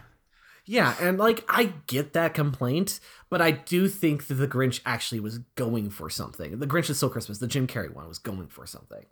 Yeah, 0.66 0.96
and 1.00 1.20
like 1.20 1.46
I 1.48 1.74
get 1.86 2.14
that 2.14 2.34
complaint, 2.34 3.00
but 3.30 3.40
I 3.40 3.52
do 3.52 3.88
think 3.88 4.26
that 4.26 4.34
the 4.34 4.48
Grinch 4.48 4.82
actually 4.84 5.20
was 5.20 5.38
going 5.54 5.92
for 5.92 6.10
something. 6.10 6.58
The 6.58 6.66
Grinch 6.66 6.90
is 6.90 6.98
Still 6.98 7.10
Christmas, 7.10 7.38
the 7.38 7.46
Jim 7.46 7.68
Carrey 7.68 7.94
one 7.94 8.08
was 8.08 8.18
going 8.18 8.48
for 8.48 8.66
something. 8.66 9.06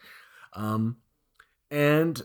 Um 0.53 0.97
and 1.69 2.23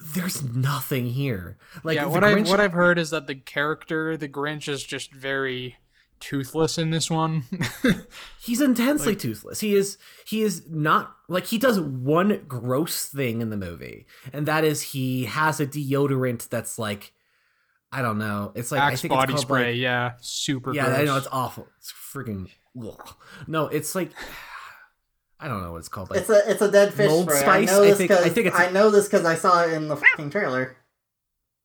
there's 0.00 0.42
nothing 0.42 1.06
here. 1.06 1.58
Like 1.84 1.96
yeah, 1.96 2.06
what 2.06 2.24
I've 2.24 2.48
what 2.48 2.60
I've 2.60 2.72
heard 2.72 2.98
is 2.98 3.10
that 3.10 3.26
the 3.26 3.34
character, 3.34 4.16
the 4.16 4.28
Grinch, 4.28 4.68
is 4.68 4.82
just 4.84 5.12
very 5.12 5.76
toothless 6.20 6.78
in 6.78 6.90
this 6.90 7.10
one. 7.10 7.44
He's 8.42 8.60
intensely 8.60 9.16
toothless. 9.16 9.60
He 9.60 9.74
is 9.74 9.98
he 10.26 10.42
is 10.42 10.64
not 10.68 11.14
like 11.28 11.46
he 11.46 11.58
does 11.58 11.80
one 11.80 12.44
gross 12.48 13.06
thing 13.06 13.40
in 13.40 13.50
the 13.50 13.56
movie, 13.56 14.06
and 14.32 14.46
that 14.46 14.64
is 14.64 14.82
he 14.82 15.24
has 15.26 15.60
a 15.60 15.66
deodorant 15.66 16.48
that's 16.48 16.78
like 16.78 17.12
I 17.92 18.02
don't 18.02 18.18
know. 18.18 18.52
It's 18.54 18.72
like 18.72 18.80
I 18.80 18.92
Axe 18.92 19.02
think 19.02 19.12
it's 19.12 19.18
body 19.20 19.32
called, 19.34 19.42
spray, 19.42 19.72
like- 19.72 19.80
yeah, 19.80 20.12
super. 20.20 20.74
yeah, 20.74 20.86
I 20.86 21.04
know 21.04 21.16
it's 21.16 21.28
awful. 21.30 21.68
It's 21.78 21.92
freaking 21.92 22.48
ugh. 22.82 23.14
no. 23.46 23.68
It's 23.68 23.94
like 23.94 24.10
I 25.38 25.48
don't 25.48 25.62
know 25.62 25.72
what 25.72 25.78
it's 25.78 25.88
called. 25.88 26.10
Like 26.10 26.20
It's 26.20 26.30
a 26.30 26.50
it's 26.50 26.62
a 26.62 26.70
dead 26.70 26.94
fish 26.94 27.08
Mold 27.10 27.24
spray. 27.30 27.40
spice? 27.40 27.70
I 27.70 27.72
know 27.74 27.82
I 27.82 27.86
this 27.88 27.98
think- 27.98 28.10
I 28.10 28.28
think 28.30 28.46
it's- 28.46 28.60
I 28.60 28.70
know 28.70 28.90
this 28.90 29.06
because 29.06 29.24
I 29.26 29.34
saw 29.34 29.64
it 29.64 29.72
in 29.72 29.88
the 29.88 29.96
fucking 29.96 30.30
trailer. 30.30 30.76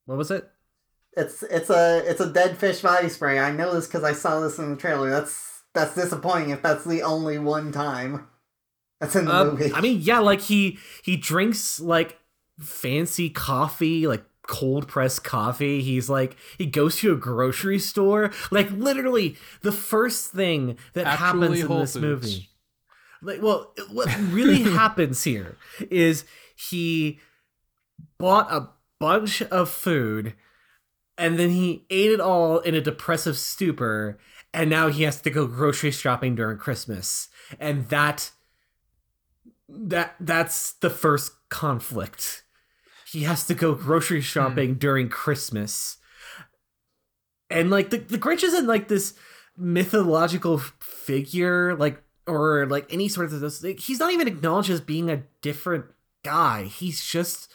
what 0.04 0.18
was 0.18 0.30
it? 0.30 0.48
It's 1.16 1.42
it's 1.44 1.70
a 1.70 2.02
it's 2.06 2.20
a 2.20 2.30
dead 2.30 2.58
fish 2.58 2.80
body 2.80 3.08
spray. 3.08 3.38
I 3.38 3.50
know 3.52 3.74
this 3.74 3.86
because 3.86 4.02
I 4.04 4.12
saw 4.12 4.40
this 4.40 4.58
in 4.58 4.70
the 4.70 4.76
trailer. 4.76 5.10
That's 5.10 5.62
that's 5.74 5.94
disappointing 5.94 6.50
if 6.50 6.62
that's 6.62 6.84
the 6.84 7.02
only 7.02 7.38
one 7.38 7.70
time 7.72 8.28
that's 9.00 9.14
in 9.16 9.26
the 9.26 9.34
Um, 9.34 9.48
movie. 9.50 9.72
I 9.74 9.80
mean, 9.80 10.00
yeah, 10.00 10.18
like 10.20 10.40
he 10.40 10.78
he 11.02 11.16
drinks 11.16 11.80
like 11.80 12.18
fancy 12.60 13.28
coffee, 13.30 14.06
like 14.06 14.24
cold 14.46 14.88
pressed 14.88 15.22
coffee. 15.24 15.82
He's 15.82 16.08
like 16.08 16.36
he 16.58 16.66
goes 16.66 16.96
to 16.98 17.12
a 17.12 17.16
grocery 17.16 17.78
store. 17.78 18.32
Like 18.50 18.70
literally, 18.70 19.36
the 19.62 19.72
first 19.72 20.32
thing 20.32 20.76
that 20.94 21.06
Actually 21.06 21.26
happens 21.26 21.60
in 21.60 21.68
this 21.68 21.92
Foods. 21.92 21.96
movie. 22.02 22.48
Like, 23.22 23.40
well, 23.40 23.72
what 23.90 24.08
really 24.30 24.62
happens 24.72 25.24
here 25.24 25.56
is 25.90 26.24
he 26.56 27.20
bought 28.18 28.52
a 28.52 28.68
bunch 28.98 29.42
of 29.42 29.70
food 29.70 30.34
and 31.16 31.38
then 31.38 31.50
he 31.50 31.86
ate 31.90 32.10
it 32.10 32.20
all 32.20 32.58
in 32.58 32.74
a 32.74 32.80
depressive 32.80 33.36
stupor 33.36 34.18
and 34.54 34.68
now 34.68 34.88
he 34.88 35.04
has 35.04 35.20
to 35.22 35.30
go 35.30 35.46
grocery 35.46 35.90
shopping 35.90 36.34
during 36.34 36.58
christmas. 36.58 37.28
And 37.58 37.88
that 37.88 38.30
that 39.68 40.14
that's 40.20 40.74
the 40.74 40.90
first 40.90 41.32
conflict. 41.48 42.44
He 43.10 43.22
has 43.22 43.46
to 43.46 43.54
go 43.54 43.74
grocery 43.74 44.20
hmm. 44.20 44.24
shopping 44.24 44.74
during 44.74 45.08
christmas. 45.08 45.98
And 47.50 47.70
like 47.70 47.90
the, 47.90 47.98
the 47.98 48.18
grinch 48.18 48.42
isn't 48.42 48.66
like 48.66 48.88
this 48.88 49.14
mythological 49.56 50.58
figure 50.58 51.74
like 51.76 52.02
or 52.26 52.66
like 52.66 52.92
any 52.92 53.08
sort 53.08 53.32
of 53.32 53.40
this 53.40 53.62
like, 53.62 53.80
he's 53.80 53.98
not 53.98 54.12
even 54.12 54.28
acknowledged 54.28 54.70
as 54.70 54.80
being 54.80 55.10
a 55.10 55.24
different 55.40 55.86
guy 56.22 56.64
he's 56.64 57.04
just 57.04 57.50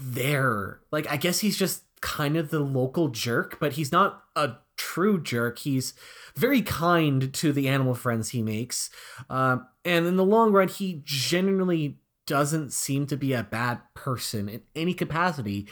there. 0.00 0.80
Like 0.90 1.10
I 1.10 1.16
guess 1.16 1.40
he's 1.40 1.56
just 1.56 1.82
kind 2.00 2.36
of 2.36 2.50
the 2.50 2.60
local 2.60 3.08
jerk, 3.08 3.58
but 3.60 3.72
he's 3.72 3.92
not 3.92 4.22
a 4.36 4.52
true 4.76 5.20
jerk. 5.20 5.58
He's 5.58 5.94
very 6.36 6.62
kind 6.62 7.32
to 7.34 7.52
the 7.52 7.68
animal 7.68 7.94
friends 7.94 8.30
he 8.30 8.42
makes. 8.42 8.90
Um, 9.28 9.66
and 9.84 10.06
in 10.06 10.16
the 10.16 10.24
long 10.24 10.52
run, 10.52 10.68
he 10.68 11.02
genuinely 11.04 11.98
doesn't 12.26 12.72
seem 12.72 13.06
to 13.06 13.16
be 13.16 13.32
a 13.32 13.42
bad 13.42 13.80
person 13.94 14.48
in 14.48 14.62
any 14.76 14.94
capacity. 14.94 15.66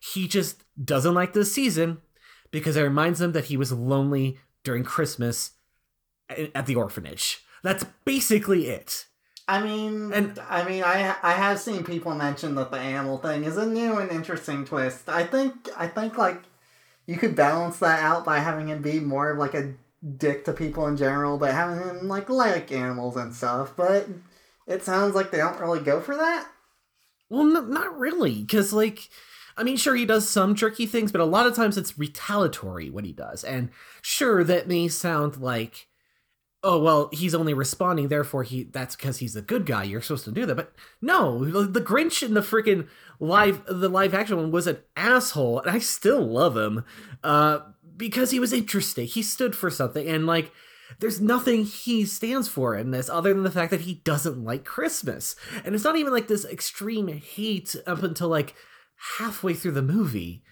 He 0.00 0.26
just 0.26 0.64
doesn't 0.82 1.14
like 1.14 1.32
this 1.32 1.52
season 1.52 1.98
because 2.50 2.76
it 2.76 2.82
reminds 2.82 3.20
him 3.20 3.32
that 3.32 3.46
he 3.46 3.56
was 3.56 3.72
lonely 3.72 4.38
during 4.64 4.84
Christmas 4.84 5.52
at 6.54 6.66
the 6.66 6.76
orphanage. 6.76 7.44
That's 7.62 7.84
basically 8.04 8.68
it. 8.68 9.06
I 9.46 9.62
mean, 9.62 10.12
And- 10.12 10.38
I 10.48 10.62
mean, 10.68 10.84
I 10.84 11.16
I 11.22 11.32
have 11.32 11.58
seen 11.58 11.82
people 11.84 12.14
mention 12.14 12.54
that 12.56 12.70
the 12.70 12.78
animal 12.78 13.18
thing 13.18 13.44
is 13.44 13.56
a 13.56 13.66
new 13.66 13.96
and 13.96 14.10
interesting 14.10 14.64
twist. 14.64 15.08
I 15.08 15.24
think 15.24 15.68
I 15.76 15.86
think 15.88 16.18
like 16.18 16.42
you 17.06 17.16
could 17.16 17.34
balance 17.34 17.78
that 17.78 18.00
out 18.02 18.24
by 18.26 18.40
having 18.40 18.68
him 18.68 18.82
be 18.82 19.00
more 19.00 19.30
of 19.30 19.38
like 19.38 19.54
a 19.54 19.72
dick 20.18 20.44
to 20.44 20.52
people 20.52 20.86
in 20.86 20.96
general, 20.96 21.38
but 21.38 21.52
having 21.54 21.78
him 21.78 22.08
like 22.08 22.28
like 22.28 22.70
animals 22.70 23.16
and 23.16 23.34
stuff. 23.34 23.72
But 23.74 24.06
it 24.66 24.84
sounds 24.84 25.14
like 25.14 25.30
they 25.30 25.38
don't 25.38 25.58
really 25.60 25.80
go 25.80 26.00
for 26.00 26.14
that. 26.14 26.46
Well, 27.30 27.44
no, 27.44 27.60
not 27.62 27.98
really, 27.98 28.42
because 28.42 28.72
like, 28.72 29.08
I 29.56 29.62
mean, 29.62 29.76
sure 29.76 29.94
he 29.96 30.06
does 30.06 30.28
some 30.28 30.54
jerky 30.54 30.86
things, 30.86 31.10
but 31.10 31.20
a 31.20 31.26
lot 31.26 31.46
of 31.46 31.54
times 31.56 31.76
it's 31.76 31.98
retaliatory 31.98 32.90
what 32.90 33.04
he 33.04 33.12
does, 33.12 33.44
and 33.44 33.70
sure 34.02 34.44
that 34.44 34.68
may 34.68 34.88
sound 34.88 35.38
like, 35.38 35.87
oh 36.62 36.78
well, 36.80 37.08
he's 37.12 37.34
only 37.34 37.54
responding, 37.54 38.08
therefore 38.08 38.42
he 38.42 38.64
that's 38.64 38.96
because 38.96 39.18
he's 39.18 39.36
a 39.36 39.42
good 39.42 39.66
guy. 39.66 39.84
You're 39.84 40.02
supposed 40.02 40.24
to 40.24 40.32
do 40.32 40.46
that, 40.46 40.54
but 40.56 40.72
no, 41.00 41.44
the 41.64 41.80
Grinch 41.80 42.22
in 42.22 42.34
the 42.34 42.40
freaking 42.40 42.88
live 43.20 43.62
the 43.66 43.88
live 43.88 44.14
action 44.14 44.36
one 44.36 44.50
was 44.50 44.66
an 44.66 44.78
asshole, 44.96 45.60
and 45.60 45.70
I 45.70 45.78
still 45.78 46.26
love 46.26 46.56
him, 46.56 46.84
uh, 47.22 47.60
because 47.96 48.30
he 48.30 48.40
was 48.40 48.52
interesting. 48.52 49.06
He 49.06 49.22
stood 49.22 49.56
for 49.56 49.70
something, 49.70 50.06
and 50.08 50.26
like. 50.26 50.52
There's 51.00 51.20
nothing 51.20 51.66
he 51.66 52.06
stands 52.06 52.48
for 52.48 52.74
in 52.74 52.92
this 52.92 53.10
other 53.10 53.34
than 53.34 53.42
the 53.42 53.50
fact 53.50 53.70
that 53.72 53.82
he 53.82 53.96
doesn't 54.04 54.42
like 54.42 54.64
Christmas. 54.64 55.36
And 55.62 55.74
it's 55.74 55.84
not 55.84 55.96
even 55.96 56.14
like 56.14 56.28
this 56.28 56.46
extreme 56.46 57.08
hate 57.08 57.76
up 57.86 58.02
until 58.02 58.28
like 58.28 58.54
halfway 59.18 59.52
through 59.52 59.72
the 59.72 59.82
movie. 59.82 60.42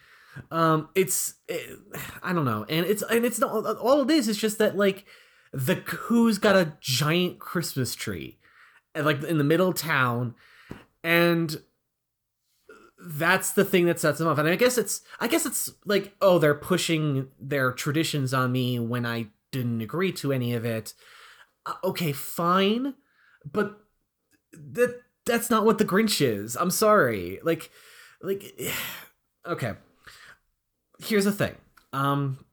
Um 0.51 0.91
it's 0.95 1.37
it, 1.49 1.79
I 2.23 2.35
don't 2.35 2.45
know. 2.45 2.67
And 2.69 2.85
it's 2.85 3.03
and 3.03 3.25
it's 3.25 3.39
not 3.39 3.51
all 3.79 4.03
it 4.03 4.11
is 4.11 4.29
is 4.29 4.37
just 4.37 4.59
that 4.59 4.77
like 4.77 5.07
the 5.53 5.75
who's 5.75 6.39
got 6.39 6.57
a 6.57 6.75
giant 6.81 7.39
Christmas 7.39 7.95
tree 7.95 8.39
like 8.95 9.23
in 9.25 9.39
the 9.39 9.45
middle 9.45 9.69
of 9.69 9.75
town 9.75 10.35
and 11.05 11.61
that's 12.99 13.53
the 13.53 13.65
thing 13.65 13.87
that 13.87 14.01
sets 14.01 14.19
them 14.19 14.27
off. 14.27 14.39
And 14.39 14.49
I 14.49 14.57
guess 14.57 14.79
it's 14.79 15.03
I 15.21 15.29
guess 15.29 15.47
it's 15.47 15.71
like 15.85 16.15
oh 16.21 16.39
they're 16.39 16.55
pushing 16.55 17.29
their 17.39 17.73
traditions 17.73 18.35
on 18.35 18.53
me 18.53 18.79
when 18.79 19.07
I 19.07 19.29
didn't 19.53 19.81
agree 19.81 20.13
to 20.13 20.33
any 20.33 20.53
of 20.55 20.65
it. 20.65 20.95
Uh, 21.65 21.75
okay, 21.85 22.13
fine, 22.13 22.95
but 23.51 23.79
that 24.53 25.01
that's 25.25 25.51
not 25.51 25.65
what 25.65 25.79
the 25.79 25.85
Grinch 25.85 26.21
is. 26.21 26.57
I'm 26.57 26.71
sorry. 26.71 27.39
Like 27.43 27.71
like 28.23 28.61
okay. 29.47 29.75
Here's 30.99 31.25
the 31.27 31.33
thing. 31.33 31.55
Um 31.93 32.45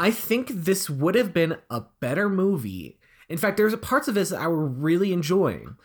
I 0.00 0.10
think 0.10 0.48
this 0.48 0.88
would 0.88 1.14
have 1.14 1.34
been 1.34 1.58
a 1.68 1.82
better 2.00 2.30
movie. 2.30 2.98
In 3.28 3.36
fact, 3.36 3.58
there's 3.58 3.76
parts 3.76 4.08
of 4.08 4.14
this 4.14 4.30
that 4.30 4.40
I 4.40 4.46
were 4.48 4.64
really 4.64 5.12
enjoying 5.12 5.76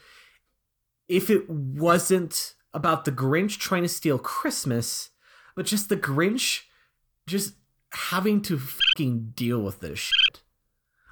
if 1.09 1.29
it 1.29 1.49
wasn't 1.49 2.53
about 2.73 3.03
the 3.03 3.11
Grinch 3.11 3.59
trying 3.59 3.83
to 3.83 3.89
steal 3.89 4.17
Christmas, 4.17 5.09
but 5.53 5.65
just 5.65 5.89
the 5.89 5.97
Grinch 5.97 6.61
just 7.27 7.55
having 7.91 8.41
to 8.43 8.57
fucking 8.57 9.33
deal 9.35 9.61
with 9.61 9.81
this 9.81 9.99
shit. 9.99 10.41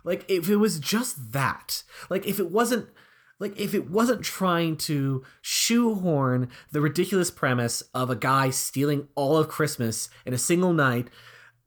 Like 0.05 0.23
if 0.29 0.49
it 0.49 0.55
was 0.55 0.79
just 0.79 1.33
that, 1.33 1.83
like 2.09 2.25
if 2.25 2.39
it 2.39 2.51
wasn't 2.51 2.87
like 3.37 3.59
if 3.59 3.73
it 3.73 3.89
wasn't 3.89 4.23
trying 4.23 4.77
to 4.77 5.25
shoehorn 5.41 6.47
the 6.71 6.79
ridiculous 6.79 7.31
premise 7.31 7.83
of 7.93 8.09
a 8.09 8.15
guy 8.15 8.49
stealing 8.49 9.09
all 9.15 9.35
of 9.35 9.49
Christmas 9.49 10.07
in 10.25 10.33
a 10.33 10.37
single 10.37 10.71
night 10.71 11.09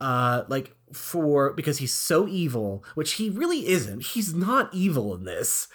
uh 0.01 0.45
like 0.49 0.76
for 0.93 1.53
because 1.53 1.79
he's 1.79 1.95
so 1.95 2.29
evil, 2.29 2.85
which 2.95 3.15
he 3.15 3.31
really 3.31 3.67
isn't. 3.67 4.03
He's 4.03 4.35
not 4.35 4.73
evil 4.73 5.15
in 5.15 5.25
this. 5.25 5.69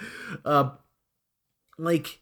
Uh 0.46 0.72
like 1.78 2.20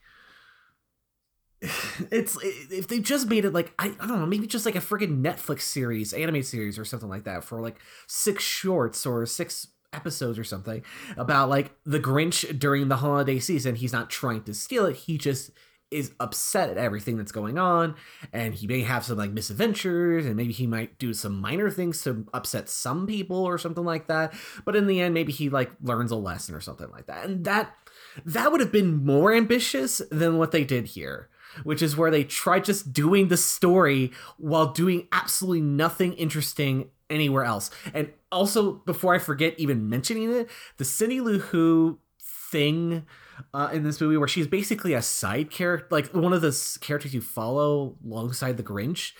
it's 1.61 2.37
if 2.41 2.87
they 2.87 2.99
just 2.99 3.27
made 3.27 3.45
it 3.45 3.53
like 3.53 3.73
I, 3.77 3.87
I 3.99 4.07
don't 4.07 4.19
know 4.19 4.25
maybe 4.25 4.47
just 4.47 4.65
like 4.65 4.75
a 4.75 4.79
freaking 4.79 5.21
netflix 5.21 5.61
series 5.61 6.13
anime 6.13 6.41
series 6.43 6.79
or 6.79 6.85
something 6.85 7.09
like 7.09 7.25
that 7.25 7.43
for 7.43 7.61
like 7.61 7.77
six 8.07 8.43
shorts 8.43 9.05
or 9.05 9.25
six 9.25 9.67
episodes 9.93 10.37
or 10.37 10.43
something 10.43 10.83
about 11.17 11.49
like 11.49 11.71
the 11.85 11.99
Grinch 11.99 12.57
during 12.59 12.87
the 12.87 12.97
holiday 12.97 13.39
season. 13.39 13.75
He's 13.75 13.93
not 13.93 14.09
trying 14.09 14.43
to 14.43 14.53
steal 14.53 14.85
it. 14.85 14.95
He 14.95 15.17
just 15.17 15.51
is 15.91 16.11
upset 16.19 16.69
at 16.69 16.77
everything 16.77 17.17
that's 17.17 17.31
going 17.31 17.57
on 17.57 17.95
and 18.31 18.53
he 18.53 18.67
may 18.67 18.81
have 18.81 19.03
some 19.03 19.17
like 19.17 19.31
misadventures 19.31 20.25
and 20.25 20.35
maybe 20.35 20.53
he 20.53 20.67
might 20.67 20.97
do 20.99 21.13
some 21.13 21.39
minor 21.39 21.69
things 21.69 22.01
to 22.03 22.27
upset 22.33 22.69
some 22.69 23.07
people 23.07 23.37
or 23.37 23.57
something 23.57 23.83
like 23.83 24.07
that 24.07 24.33
but 24.65 24.75
in 24.75 24.85
the 24.85 25.01
end 25.01 25.13
maybe 25.13 25.31
he 25.31 25.49
like 25.49 25.71
learns 25.81 26.11
a 26.11 26.15
lesson 26.15 26.53
or 26.53 26.61
something 26.61 26.89
like 26.91 27.07
that 27.07 27.25
and 27.25 27.43
that 27.43 27.75
that 28.23 28.51
would 28.51 28.61
have 28.61 28.71
been 28.71 29.03
more 29.03 29.33
ambitious 29.33 30.01
than 30.11 30.37
what 30.37 30.51
they 30.51 30.63
did 30.63 30.85
here 30.85 31.29
which 31.63 31.81
is 31.81 31.97
where 31.97 32.11
they 32.11 32.23
try 32.23 32.59
just 32.59 32.93
doing 32.93 33.27
the 33.27 33.37
story 33.37 34.11
while 34.37 34.67
doing 34.67 35.07
absolutely 35.11 35.61
nothing 35.61 36.13
interesting 36.13 36.89
anywhere 37.09 37.43
else 37.43 37.71
and 37.95 38.11
also 38.31 38.73
before 38.73 39.15
i 39.15 39.19
forget 39.19 39.55
even 39.57 39.89
mentioning 39.89 40.31
it 40.31 40.47
the 40.77 40.85
cindy 40.85 41.19
lou 41.19 41.39
who 41.39 41.97
thing 42.21 43.05
uh, 43.53 43.69
in 43.71 43.83
this 43.83 44.01
movie 44.01 44.17
where 44.17 44.27
she's 44.27 44.47
basically 44.47 44.93
a 44.93 45.01
side 45.01 45.51
character, 45.51 45.87
like 45.91 46.13
one 46.13 46.33
of 46.33 46.41
the 46.41 46.77
characters 46.81 47.13
you 47.13 47.21
follow 47.21 47.95
alongside 48.05 48.57
the 48.57 48.63
Grinch. 48.63 49.11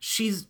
She's 0.00 0.48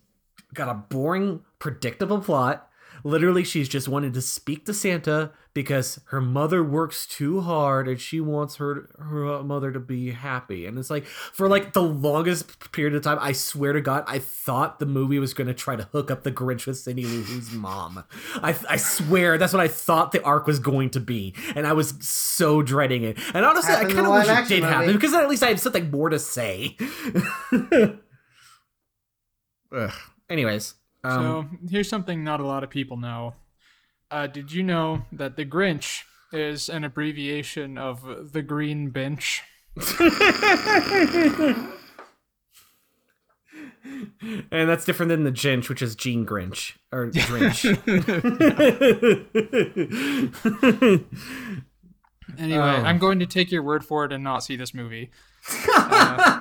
got 0.53 0.69
a 0.69 0.73
boring, 0.73 1.41
predictable 1.59 2.19
plot. 2.19 2.68
Literally, 3.03 3.43
she's 3.43 3.69
just 3.69 3.87
wanted 3.87 4.13
to 4.13 4.21
speak 4.21 4.65
to 4.65 4.73
Santa 4.73 5.31
because 5.53 5.99
her 6.05 6.21
mother 6.21 6.63
works 6.63 7.05
too 7.05 7.41
hard 7.41 7.87
and 7.87 7.99
she 7.99 8.21
wants 8.21 8.55
her 8.57 8.87
her 8.99 9.43
mother 9.43 9.71
to 9.71 9.79
be 9.79 10.11
happy. 10.11 10.65
And 10.65 10.77
it's 10.77 10.89
like 10.89 11.05
for 11.05 11.47
like 11.47 11.73
the 11.73 11.81
longest 11.81 12.71
period 12.71 12.95
of 12.95 13.03
time, 13.03 13.17
I 13.19 13.31
swear 13.31 13.73
to 13.73 13.81
God, 13.81 14.03
I 14.07 14.19
thought 14.19 14.79
the 14.79 14.85
movie 14.85 15.19
was 15.19 15.33
going 15.33 15.47
to 15.47 15.53
try 15.53 15.75
to 15.75 15.83
hook 15.91 16.11
up 16.11 16.23
the 16.23 16.31
Grinch 16.31 16.65
with 16.65 16.77
Cindy 16.77 17.03
Lou 17.03 17.23
Who's 17.23 17.51
mom. 17.51 18.03
I 18.35 18.55
I 18.69 18.77
swear 18.77 19.37
that's 19.37 19.53
what 19.53 19.61
I 19.61 19.67
thought 19.67 20.11
the 20.11 20.23
arc 20.23 20.47
was 20.47 20.59
going 20.59 20.91
to 20.91 20.99
be, 20.99 21.33
and 21.55 21.65
I 21.65 21.73
was 21.73 21.93
so 21.99 22.61
dreading 22.61 23.03
it. 23.03 23.17
And 23.33 23.45
honestly, 23.45 23.73
I 23.73 23.85
kind 23.85 24.05
of 24.05 24.13
wish 24.13 24.27
it 24.27 24.47
did 24.47 24.63
happen 24.63 24.93
because 24.93 25.11
then 25.11 25.23
at 25.23 25.29
least 25.29 25.43
I 25.43 25.49
have 25.49 25.59
something 25.59 25.89
more 25.91 26.09
to 26.09 26.19
say. 26.19 26.77
Ugh. 29.71 29.91
Anyways, 30.29 30.75
um, 31.03 31.59
so 31.61 31.67
here's 31.69 31.89
something 31.89 32.23
not 32.23 32.39
a 32.39 32.45
lot 32.45 32.63
of 32.63 32.69
people 32.69 32.97
know. 32.97 33.33
Uh, 34.11 34.27
did 34.27 34.51
you 34.51 34.63
know 34.63 35.03
that 35.11 35.35
the 35.35 35.45
Grinch 35.45 36.01
is 36.33 36.69
an 36.69 36.83
abbreviation 36.83 37.77
of 37.77 38.31
the 38.33 38.41
Green 38.41 38.89
Bench? 38.89 39.41
and 44.51 44.69
that's 44.69 44.85
different 44.85 45.09
than 45.09 45.23
the 45.23 45.31
Ginch, 45.31 45.69
which 45.69 45.81
is 45.81 45.95
Gene 45.95 46.25
Grinch 46.25 46.73
or 46.91 47.09
Grinch. 47.11 47.65
Anyway, 52.37 52.59
Oh. 52.59 52.83
I'm 52.83 52.99
going 52.99 53.19
to 53.19 53.25
take 53.25 53.51
your 53.51 53.63
word 53.63 53.83
for 53.83 54.05
it 54.05 54.13
and 54.13 54.23
not 54.23 54.43
see 54.43 54.55
this 54.55 54.73
movie. 54.73 55.09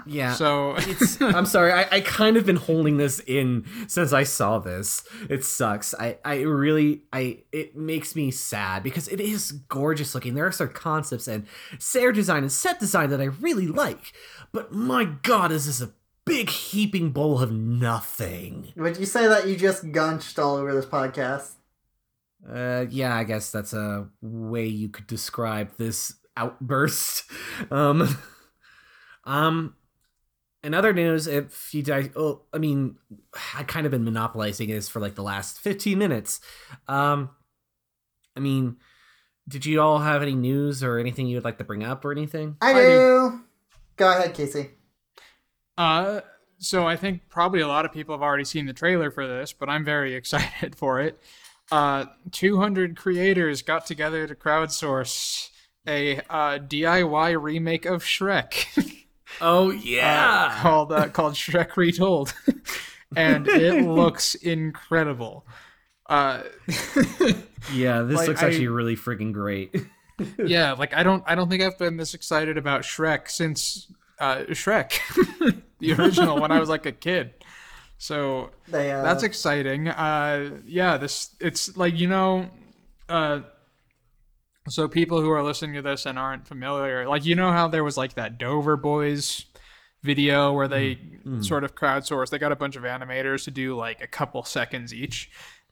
Yeah. 0.06 0.34
So 0.34 0.74
it's 0.76 1.20
I'm 1.20 1.46
sorry, 1.46 1.72
I, 1.72 1.86
I 1.90 2.00
kind 2.00 2.36
of 2.36 2.44
been 2.44 2.56
holding 2.56 2.96
this 2.96 3.20
in 3.20 3.64
since 3.86 4.12
I 4.12 4.24
saw 4.24 4.58
this. 4.58 5.02
It 5.28 5.44
sucks. 5.44 5.94
I, 5.94 6.18
I 6.24 6.40
really 6.42 7.02
I 7.12 7.44
it 7.52 7.76
makes 7.76 8.16
me 8.16 8.30
sad 8.30 8.82
because 8.82 9.08
it 9.08 9.20
is 9.20 9.52
gorgeous 9.52 10.14
looking. 10.14 10.34
There 10.34 10.46
are 10.46 10.52
some 10.52 10.68
concepts 10.68 11.28
and 11.28 11.46
set 11.78 12.14
design 12.14 12.42
and 12.42 12.52
set 12.52 12.80
design 12.80 13.10
that 13.10 13.20
I 13.20 13.24
really 13.24 13.66
like. 13.66 14.12
But 14.52 14.72
my 14.72 15.04
god, 15.04 15.52
is 15.52 15.66
this 15.66 15.80
a 15.80 15.92
big 16.28 16.50
heaping 16.50 17.10
bowl 17.10 17.40
of 17.40 17.50
nothing. 17.50 18.72
Would 18.76 18.98
you 18.98 19.06
say 19.06 19.26
that 19.26 19.48
you 19.48 19.56
just 19.56 19.84
gunched 19.92 20.38
all 20.38 20.56
over 20.56 20.74
this 20.74 20.86
podcast? 20.86 21.52
Uh 22.48 22.84
yeah, 22.90 23.16
I 23.16 23.24
guess 23.24 23.50
that's 23.50 23.72
a 23.72 24.08
way 24.20 24.66
you 24.66 24.88
could 24.88 25.06
describe 25.06 25.76
this 25.76 26.14
outburst. 26.36 27.24
Um 27.70 28.18
um 29.28 29.74
in 30.64 30.74
other 30.74 30.92
news, 30.92 31.26
if 31.26 31.72
you 31.72 31.82
guys, 31.82 32.10
oh, 32.16 32.42
I 32.52 32.58
mean, 32.58 32.96
I 33.56 33.62
kind 33.62 33.86
of 33.86 33.92
been 33.92 34.04
monopolizing 34.04 34.68
this 34.68 34.88
for 34.88 35.00
like 35.00 35.14
the 35.14 35.22
last 35.22 35.60
15 35.60 35.96
minutes. 35.96 36.40
Um, 36.88 37.30
I 38.36 38.40
mean, 38.40 38.76
did 39.46 39.64
you 39.64 39.80
all 39.80 39.98
have 40.00 40.20
any 40.20 40.34
news 40.34 40.82
or 40.82 40.98
anything 40.98 41.26
you 41.26 41.36
would 41.36 41.44
like 41.44 41.58
to 41.58 41.64
bring 41.64 41.84
up 41.84 42.04
or 42.04 42.12
anything? 42.12 42.56
I 42.60 42.70
I 42.70 42.74
do. 42.74 42.88
do. 42.88 43.40
Go 43.96 44.10
ahead, 44.10 44.34
Casey. 44.34 44.70
Uh, 45.76 46.20
so 46.58 46.86
I 46.86 46.96
think 46.96 47.28
probably 47.28 47.60
a 47.60 47.68
lot 47.68 47.84
of 47.84 47.92
people 47.92 48.14
have 48.14 48.22
already 48.22 48.44
seen 48.44 48.66
the 48.66 48.72
trailer 48.72 49.10
for 49.10 49.26
this, 49.26 49.52
but 49.52 49.68
I'm 49.68 49.84
very 49.84 50.14
excited 50.16 50.74
for 50.74 51.00
it. 51.00 51.20
Uh, 51.70 52.06
200 52.32 52.96
creators 52.96 53.62
got 53.62 53.86
together 53.86 54.26
to 54.26 54.34
crowdsource 54.34 55.50
a 55.86 56.18
uh, 56.28 56.58
DIY 56.58 57.40
remake 57.40 57.86
of 57.86 58.02
Shrek 58.02 58.66
Oh 59.40 59.70
uh, 59.70 59.72
yeah, 59.72 60.58
called 60.60 60.92
uh, 60.92 61.08
called 61.08 61.34
Shrek 61.34 61.76
Retold, 61.76 62.34
and 63.16 63.46
it 63.48 63.84
looks 63.86 64.34
incredible. 64.34 65.46
Uh, 66.06 66.42
yeah. 67.72 68.02
This 68.02 68.16
like, 68.16 68.28
looks 68.28 68.42
I- 68.42 68.46
actually 68.46 68.68
really 68.68 68.96
freaking 68.96 69.32
great. 69.32 69.74
yeah, 70.38 70.72
like 70.72 70.94
I 70.94 71.02
don't 71.02 71.22
I 71.26 71.34
don't 71.34 71.48
think 71.48 71.62
I've 71.62 71.78
been 71.78 71.96
this 71.96 72.14
excited 72.14 72.56
about 72.58 72.82
Shrek 72.82 73.28
since 73.28 73.92
uh, 74.18 74.38
Shrek, 74.48 74.98
the 75.78 75.92
original, 75.92 76.40
when 76.40 76.50
I 76.50 76.58
was 76.58 76.68
like 76.68 76.86
a 76.86 76.92
kid. 76.92 77.34
So 77.98 78.50
They 78.68 78.92
uh, 78.92 79.02
That's 79.02 79.22
exciting. 79.22 79.88
Uh, 79.88 80.60
yeah, 80.64 80.96
this 80.96 81.34
it's 81.40 81.76
like 81.76 81.98
you 81.98 82.08
know, 82.08 82.48
uh, 83.08 83.40
so 84.72 84.88
people 84.88 85.20
who 85.20 85.30
are 85.30 85.42
listening 85.42 85.74
to 85.74 85.82
this 85.82 86.06
and 86.06 86.18
aren't 86.18 86.46
familiar, 86.46 87.08
like 87.08 87.24
you 87.24 87.34
know 87.34 87.52
how 87.52 87.68
there 87.68 87.84
was 87.84 87.96
like 87.96 88.14
that 88.14 88.38
Dover 88.38 88.76
Boys 88.76 89.46
video 90.02 90.52
where 90.52 90.68
they 90.68 90.98
sort 91.42 91.64
of 91.64 91.74
crowdsourced. 91.74 92.30
They 92.30 92.38
got 92.38 92.52
a 92.52 92.56
bunch 92.56 92.76
of 92.76 92.84
animators 92.84 93.44
to 93.44 93.50
do 93.50 93.76
like 93.76 94.00
a 94.02 94.06
couple 94.06 94.42
seconds 94.44 94.94
each. 94.94 95.30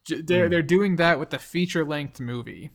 They're 0.09 0.49
they're 0.49 0.63
doing 0.63 0.97
that 0.97 1.19
with 1.19 1.31
the 1.31 1.39
feature 1.39 1.85
length 1.85 2.21
movie. 2.21 2.71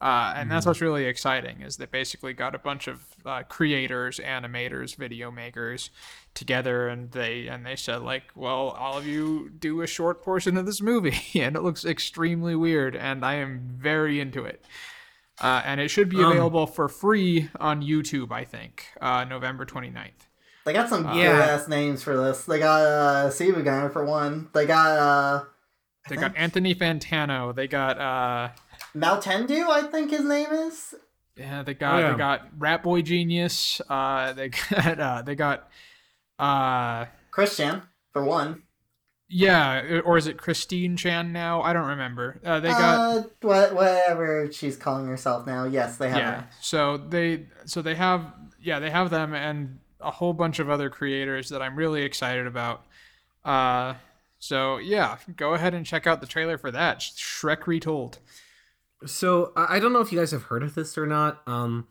Uh, 0.00 0.32
and 0.36 0.48
that's 0.48 0.64
what's 0.64 0.80
really 0.80 1.06
exciting 1.06 1.60
is 1.60 1.76
they 1.76 1.86
basically 1.86 2.32
got 2.32 2.54
a 2.54 2.58
bunch 2.58 2.86
of 2.86 3.04
uh, 3.26 3.42
creators, 3.42 4.20
animators, 4.20 4.94
video 4.94 5.28
makers 5.28 5.90
together, 6.34 6.86
and 6.86 7.10
they 7.10 7.48
and 7.48 7.66
they 7.66 7.74
said 7.74 8.02
like, 8.02 8.22
well, 8.36 8.68
all 8.78 8.96
of 8.96 9.08
you 9.08 9.50
do 9.58 9.80
a 9.82 9.88
short 9.88 10.22
portion 10.22 10.56
of 10.56 10.66
this 10.66 10.80
movie, 10.80 11.18
and 11.40 11.56
it 11.56 11.62
looks 11.62 11.84
extremely 11.84 12.54
weird, 12.54 12.94
and 12.94 13.24
I 13.24 13.34
am 13.34 13.60
very 13.76 14.20
into 14.20 14.44
it. 14.44 14.64
Uh, 15.40 15.62
and 15.64 15.80
it 15.80 15.88
should 15.88 16.08
be 16.08 16.16
Um, 16.22 16.32
available 16.32 16.66
for 16.66 16.88
free 16.88 17.48
on 17.60 17.82
YouTube, 17.82 18.32
I 18.32 18.44
think, 18.44 18.86
uh, 19.00 19.24
November 19.24 19.64
29th. 19.64 20.26
they 20.64 20.72
got 20.72 20.88
some 20.88 21.04
Yeah. 21.14 21.32
good 21.32 21.40
ass 21.48 21.68
names 21.68 22.02
for 22.02 22.16
this. 22.16 22.44
They 22.44 22.58
got 22.58 22.82
uh 22.82 23.30
Sibu 23.30 23.64
Gunner 23.64 23.88
for 23.88 24.04
one. 24.04 24.48
They 24.52 24.66
got 24.66 24.98
uh 24.98 25.44
They 26.08 26.16
got 26.16 26.36
Anthony 26.36 26.74
Fantano. 26.74 27.54
They 27.54 27.66
got 27.68 27.98
uh, 27.98 28.48
Maltendu, 28.96 29.68
I 29.68 29.82
think 29.82 30.10
his 30.10 30.24
name 30.24 30.50
is. 30.52 30.94
yeah, 31.36 31.62
they 31.62 31.74
got 31.74 31.98
yeah. 32.00 32.10
they 32.12 32.18
got 32.18 32.48
Rat 32.58 32.82
Boy 32.82 33.00
Genius. 33.02 33.80
Uh, 33.88 34.32
they 34.32 34.48
got 34.70 34.98
uh, 35.00 35.22
they 35.22 35.34
got 35.34 35.68
uh, 36.38 37.06
Christian 37.30 37.82
for 38.12 38.24
one. 38.24 38.62
Yeah, 39.30 40.00
or 40.04 40.16
is 40.16 40.26
it 40.26 40.38
Christine 40.38 40.96
Chan 40.96 41.32
now? 41.32 41.60
I 41.60 41.74
don't 41.74 41.88
remember. 41.88 42.40
Uh, 42.42 42.60
they 42.60 42.68
got 42.68 43.18
uh, 43.18 43.22
whatever 43.42 44.50
she's 44.50 44.76
calling 44.76 45.06
herself 45.06 45.46
now. 45.46 45.64
Yes, 45.64 45.98
they 45.98 46.08
have 46.08 46.18
yeah. 46.18 46.40
her. 46.40 46.48
So 46.62 46.96
they 46.96 47.46
so 47.66 47.82
they 47.82 47.94
have 47.94 48.32
yeah 48.60 48.78
they 48.78 48.90
have 48.90 49.10
them 49.10 49.34
and 49.34 49.80
a 50.00 50.10
whole 50.10 50.32
bunch 50.32 50.60
of 50.60 50.70
other 50.70 50.88
creators 50.88 51.50
that 51.50 51.60
I'm 51.60 51.76
really 51.76 52.02
excited 52.04 52.46
about. 52.46 52.86
Uh, 53.44 53.94
so 54.38 54.78
yeah, 54.78 55.18
go 55.36 55.52
ahead 55.52 55.74
and 55.74 55.84
check 55.84 56.06
out 56.06 56.22
the 56.22 56.26
trailer 56.26 56.56
for 56.56 56.70
that. 56.70 57.00
Shrek 57.00 57.66
Retold. 57.66 58.20
So 59.04 59.52
I 59.56 59.76
I 59.76 59.78
don't 59.78 59.92
know 59.92 60.00
if 60.00 60.10
you 60.10 60.18
guys 60.18 60.30
have 60.30 60.44
heard 60.44 60.62
of 60.62 60.74
this 60.74 60.96
or 60.96 61.06
not. 61.06 61.42
Um, 61.46 61.88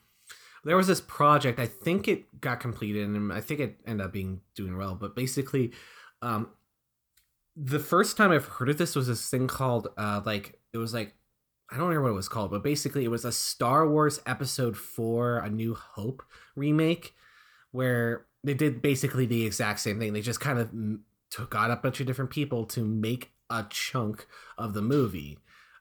there 0.64 0.76
was 0.76 0.88
this 0.88 1.02
project. 1.02 1.60
I 1.60 1.68
think 1.68 2.08
it 2.08 2.42
got 2.42 2.60
completed, 2.60 3.08
and 3.08 3.32
I 3.32 3.42
think 3.42 3.60
it 3.60 3.80
ended 3.86 4.08
up 4.08 4.12
being 4.12 4.42
doing 4.56 4.76
well. 4.76 4.96
But 4.96 5.16
basically, 5.16 5.72
um, 6.24 6.50
the 7.60 7.80
first 7.80 8.18
time 8.18 8.32
I've 8.32 8.46
heard 8.46 8.70
of 8.70 8.78
this 8.78 8.96
was 8.96 9.08
this 9.08 9.30
thing 9.30 9.48
called 9.48 9.88
uh, 9.98 10.22
like 10.24 10.60
it 10.74 10.78
was 10.78 10.94
like 10.94 11.16
I 11.72 11.76
don't 11.76 11.88
remember 11.88 12.04
what 12.04 12.12
it 12.12 12.16
was 12.16 12.30
called, 12.30 12.52
but 12.52 12.64
basically 12.64 13.04
it 13.04 13.12
was 13.12 13.26
a 13.26 13.32
Star 13.32 13.90
Wars 13.90 14.22
Episode 14.26 14.78
Four: 14.78 15.40
A 15.40 15.50
New 15.50 15.74
Hope 15.74 16.24
remake, 16.56 17.16
where 17.72 18.28
they 18.44 18.54
did 18.54 18.82
basically 18.82 19.26
the 19.26 19.46
exact 19.46 19.80
same 19.80 20.00
thing. 20.00 20.14
They 20.14 20.22
just 20.22 20.40
kind 20.40 20.60
of 20.60 20.70
took 21.32 21.50
got 21.50 21.72
a 21.72 21.76
bunch 21.76 22.00
of 22.00 22.06
different 22.06 22.30
people 22.32 22.64
to 22.66 22.86
make 22.86 23.32
a 23.50 23.66
chunk 23.70 24.28
of 24.58 24.74
the 24.74 24.82
movie. 24.82 25.40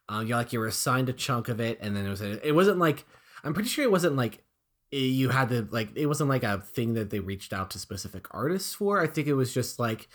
Uh, 0.09 0.25
you 0.27 0.35
like 0.35 0.53
you 0.53 0.61
were 0.61 0.67
assigned 0.67 1.11
a 1.11 1.13
chunk 1.13 1.49
of 1.49 1.61
it, 1.61 1.79
and 1.83 1.95
then 1.95 2.07
it 2.07 2.11
was 2.11 2.23
it 2.23 2.55
wasn't 2.55 2.79
like 2.79 3.05
I'm 3.45 3.53
pretty 3.53 3.69
sure 3.69 3.85
it 3.85 3.93
wasn't 3.93 4.17
like 4.17 4.43
you 4.91 5.29
had 5.29 5.51
to 5.51 5.69
like 5.71 5.91
it 5.95 6.07
wasn't 6.07 6.31
like 6.31 6.43
a 6.43 6.59
thing 6.59 6.95
that 6.95 7.11
they 7.11 7.21
reached 7.21 7.53
out 7.53 7.71
to 7.73 7.79
specific 7.79 8.27
artists 8.31 8.75
for. 8.75 9.01
I 9.01 9.07
think 9.07 9.29
it 9.29 9.35
was 9.35 9.53
just 9.53 9.79
like 9.79 10.09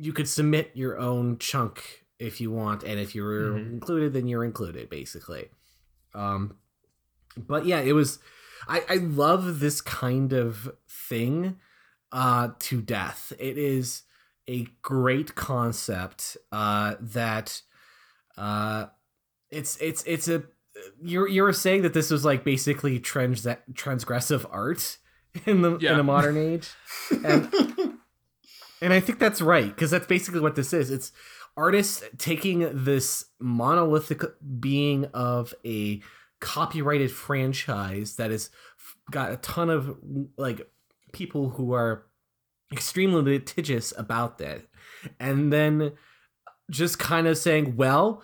you 0.00 0.12
could 0.12 0.28
submit 0.28 0.70
your 0.74 0.98
own 0.98 1.38
chunk 1.38 2.04
if 2.18 2.40
you 2.40 2.50
want, 2.50 2.82
and 2.82 2.98
if 3.00 3.14
you're 3.14 3.52
Mhm. 3.52 3.72
included, 3.72 4.12
then 4.12 4.26
you're 4.26 4.44
included, 4.44 4.88
basically. 4.90 5.50
Um, 6.14 6.56
but 7.36 7.64
yeah, 7.66 7.80
it 7.80 7.92
was. 7.92 8.18
I 8.68 8.82
I 8.88 8.94
love 8.96 9.60
this 9.60 9.80
kind 9.80 10.32
of 10.32 10.70
thing, 10.88 11.58
uh, 12.12 12.50
to 12.58 12.80
death. 12.82 13.32
It 13.38 13.56
is 13.56 14.02
a 14.48 14.66
great 14.82 15.34
concept, 15.34 16.36
uh, 16.52 16.96
that, 17.00 17.62
uh, 18.36 18.86
it's 19.50 19.76
it's 19.80 20.02
it's 20.06 20.28
a 20.28 20.42
you're 21.00 21.28
you're 21.28 21.52
saying 21.52 21.82
that 21.82 21.94
this 21.94 22.10
was 22.10 22.24
like 22.24 22.42
basically 22.44 22.98
trans 23.00 23.44
transgressive 23.72 24.44
art 24.50 24.98
in 25.46 25.62
the 25.62 25.74
in 25.76 25.80
Yeah. 25.80 25.98
a 26.00 26.02
modern 26.02 26.36
age, 26.36 26.68
and 27.24 27.50
and 28.80 28.92
I 28.92 29.00
think 29.00 29.18
that's 29.18 29.40
right 29.40 29.68
because 29.68 29.90
that's 29.90 30.06
basically 30.06 30.40
what 30.40 30.56
this 30.56 30.72
is. 30.72 30.90
It's 30.90 31.12
artists 31.56 32.02
taking 32.18 32.84
this 32.84 33.26
monolithic 33.38 34.22
being 34.60 35.06
of 35.06 35.54
a 35.64 36.00
copyrighted 36.40 37.10
franchise 37.10 38.16
that 38.16 38.30
has 38.30 38.50
got 39.10 39.32
a 39.32 39.36
ton 39.36 39.70
of 39.70 39.98
like 40.36 40.70
people 41.12 41.50
who 41.50 41.72
are 41.72 42.06
extremely 42.72 43.22
litigious 43.22 43.92
about 43.98 44.38
that, 44.38 44.62
and 45.18 45.52
then 45.52 45.92
just 46.70 46.98
kind 46.98 47.26
of 47.26 47.38
saying, 47.38 47.76
well. 47.76 48.22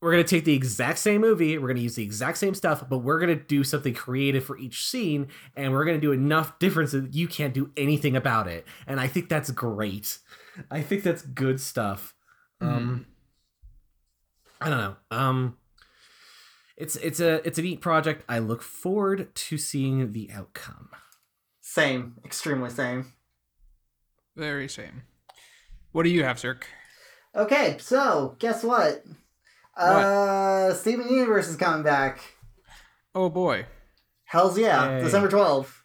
We're 0.00 0.12
gonna 0.12 0.24
take 0.24 0.44
the 0.44 0.54
exact 0.54 0.98
same 0.98 1.20
movie. 1.20 1.58
We're 1.58 1.68
gonna 1.68 1.80
use 1.80 1.96
the 1.96 2.04
exact 2.04 2.38
same 2.38 2.54
stuff, 2.54 2.88
but 2.88 2.98
we're 2.98 3.18
gonna 3.18 3.34
do 3.34 3.64
something 3.64 3.94
creative 3.94 4.44
for 4.44 4.56
each 4.56 4.86
scene, 4.86 5.28
and 5.56 5.72
we're 5.72 5.84
gonna 5.84 5.98
do 5.98 6.12
enough 6.12 6.58
difference 6.58 6.92
that 6.92 7.14
you 7.14 7.26
can't 7.26 7.52
do 7.52 7.72
anything 7.76 8.14
about 8.14 8.46
it. 8.46 8.64
And 8.86 9.00
I 9.00 9.08
think 9.08 9.28
that's 9.28 9.50
great. 9.50 10.18
I 10.70 10.82
think 10.82 11.02
that's 11.02 11.22
good 11.22 11.60
stuff. 11.60 12.14
Um, 12.60 13.06
I 14.60 14.68
don't 14.68 14.78
know. 14.78 14.96
Um, 15.10 15.56
it's 16.76 16.96
it's 16.96 17.18
a 17.20 17.46
it's 17.46 17.58
a 17.58 17.62
neat 17.62 17.80
project. 17.80 18.24
I 18.28 18.38
look 18.38 18.62
forward 18.62 19.34
to 19.34 19.58
seeing 19.58 20.12
the 20.12 20.30
outcome. 20.32 20.90
Same, 21.60 22.14
extremely 22.24 22.70
same. 22.70 23.12
Very 24.36 24.68
same. 24.68 25.02
What 25.90 26.04
do 26.04 26.10
you 26.10 26.22
have, 26.22 26.38
Cirque? 26.38 26.68
Okay, 27.34 27.76
so 27.80 28.36
guess 28.38 28.62
what? 28.62 29.04
Uh, 29.78 30.74
Steven 30.74 31.08
Universe 31.08 31.48
is 31.48 31.56
coming 31.56 31.82
back. 31.82 32.20
Oh 33.14 33.30
boy. 33.30 33.66
Hell's 34.24 34.58
yeah, 34.58 34.96
Yay. 34.98 35.04
December 35.04 35.28
twelfth. 35.28 35.82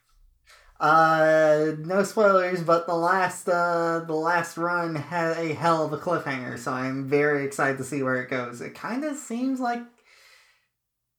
Uh, 0.80 1.74
no 1.80 2.04
spoilers, 2.04 2.62
but 2.62 2.88
the 2.88 2.96
last 2.96 3.48
uh 3.48 4.02
the 4.06 4.16
last 4.16 4.58
run 4.58 4.96
had 4.96 5.38
a 5.38 5.54
hell 5.54 5.86
of 5.86 5.94
a 5.94 5.98
cliffhanger, 5.98 6.60
so 6.60 6.74
I'm 6.74 7.08
very 7.08 7.46
excited 7.46 7.78
to 7.78 7.84
see 7.84 8.04
where 8.04 8.22
it 8.22 8.30
goes. 8.30 8.60
It 8.60 8.76
kind 8.76 9.06
of 9.06 9.16
seems 9.16 9.60
like 9.60 9.82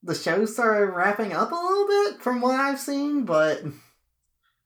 the 0.03 0.13
show 0.13 0.45
started 0.45 0.91
wrapping 0.91 1.33
up 1.33 1.51
a 1.51 1.55
little 1.55 1.87
bit 1.87 2.21
from 2.21 2.41
what 2.41 2.59
I've 2.59 2.79
seen, 2.79 3.25
but 3.25 3.63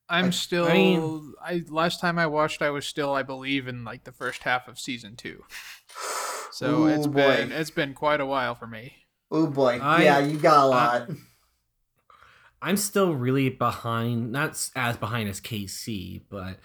I'm 0.09 0.25
I- 0.25 0.29
still. 0.31 0.67
I 0.67 1.53
I, 1.53 1.63
last 1.69 2.01
time 2.01 2.19
I 2.19 2.27
watched, 2.27 2.61
I 2.61 2.71
was 2.71 2.85
still, 2.85 3.13
I 3.13 3.23
believe, 3.23 3.67
in 3.67 3.85
like 3.85 4.03
the 4.03 4.11
first 4.11 4.43
half 4.43 4.67
of 4.67 4.79
season 4.79 5.15
two. 5.15 5.45
So 6.59 6.83
Ooh, 6.83 6.87
it's 6.87 7.07
boy. 7.07 7.21
been 7.21 7.51
it's 7.53 7.71
been 7.71 7.93
quite 7.93 8.19
a 8.19 8.25
while 8.25 8.53
for 8.53 8.67
me. 8.67 8.93
oh 9.31 9.47
boy, 9.47 9.79
I- 9.81 10.03
yeah, 10.03 10.19
you 10.19 10.37
got 10.37 10.65
a 10.65 10.67
lot. 10.67 11.09
I'm 12.61 12.75
still 12.75 13.13
really 13.13 13.47
behind, 13.47 14.33
not 14.33 14.69
as 14.75 14.97
behind 14.97 15.29
as 15.29 15.39
Casey, 15.39 16.25
but 16.29 16.59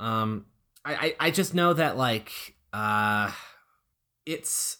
um, 0.00 0.46
I, 0.84 0.94
I 1.20 1.26
I 1.28 1.30
just 1.30 1.54
know 1.54 1.72
that 1.74 1.96
like 1.96 2.32
uh, 2.72 3.30
it's 4.26 4.78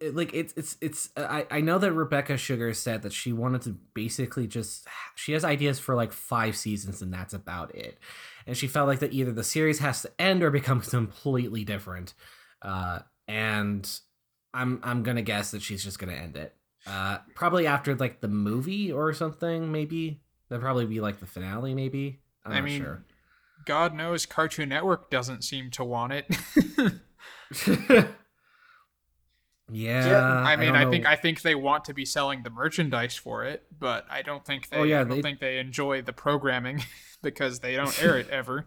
it, 0.00 0.14
like 0.14 0.34
it's 0.34 0.52
it's 0.58 0.76
it's 0.82 1.08
I 1.16 1.46
I 1.50 1.60
know 1.62 1.78
that 1.78 1.92
Rebecca 1.92 2.36
Sugar 2.36 2.74
said 2.74 3.00
that 3.02 3.14
she 3.14 3.32
wanted 3.32 3.62
to 3.62 3.78
basically 3.94 4.46
just 4.46 4.86
she 5.14 5.32
has 5.32 5.42
ideas 5.42 5.78
for 5.78 5.94
like 5.94 6.12
five 6.12 6.54
seasons 6.54 7.00
and 7.00 7.10
that's 7.10 7.32
about 7.32 7.74
it, 7.74 7.98
and 8.46 8.58
she 8.58 8.66
felt 8.66 8.86
like 8.88 8.98
that 8.98 9.14
either 9.14 9.32
the 9.32 9.42
series 9.44 9.78
has 9.78 10.02
to 10.02 10.10
end 10.20 10.42
or 10.42 10.50
become 10.50 10.80
completely 10.82 11.64
different, 11.64 12.12
uh, 12.60 12.98
and 13.28 13.88
I'm 14.52 14.80
I'm 14.82 15.02
gonna 15.02 15.22
guess 15.22 15.50
that 15.52 15.62
she's 15.62 15.82
just 15.84 15.98
gonna 15.98 16.12
end 16.12 16.36
it. 16.36 16.54
Uh, 16.86 17.18
probably 17.34 17.66
after 17.66 17.94
like 17.94 18.20
the 18.20 18.28
movie 18.28 18.92
or 18.92 19.12
something. 19.12 19.72
Maybe 19.72 20.20
that'd 20.48 20.62
probably 20.62 20.86
be 20.86 21.00
like 21.00 21.20
the 21.20 21.26
finale. 21.26 21.74
Maybe 21.74 22.20
I'm 22.44 22.52
I 22.52 22.54
not 22.56 22.64
mean, 22.64 22.82
sure. 22.82 23.04
God 23.66 23.94
knows 23.94 24.26
Cartoon 24.26 24.68
Network 24.68 25.10
doesn't 25.10 25.42
seem 25.44 25.70
to 25.72 25.84
want 25.84 26.12
it. 26.12 26.26
yeah, 29.72 30.22
I 30.22 30.56
mean, 30.56 30.74
don't 30.74 30.76
I, 30.86 30.90
think 30.90 31.06
I 31.06 31.16
think 31.16 31.42
they 31.42 31.54
want 31.54 31.86
to 31.86 31.94
be 31.94 32.04
selling 32.04 32.42
the 32.42 32.50
merchandise 32.50 33.16
for 33.16 33.44
it, 33.44 33.62
but 33.78 34.04
I 34.10 34.22
don't 34.22 34.44
think 34.44 34.68
they. 34.68 34.76
Oh, 34.76 34.82
yeah, 34.82 35.00
I 35.00 35.04
don't 35.04 35.16
they- 35.16 35.22
think 35.22 35.40
they 35.40 35.58
enjoy 35.58 36.02
the 36.02 36.12
programming 36.12 36.82
because 37.22 37.60
they 37.60 37.74
don't 37.76 38.00
air 38.02 38.18
it 38.18 38.28
ever. 38.28 38.66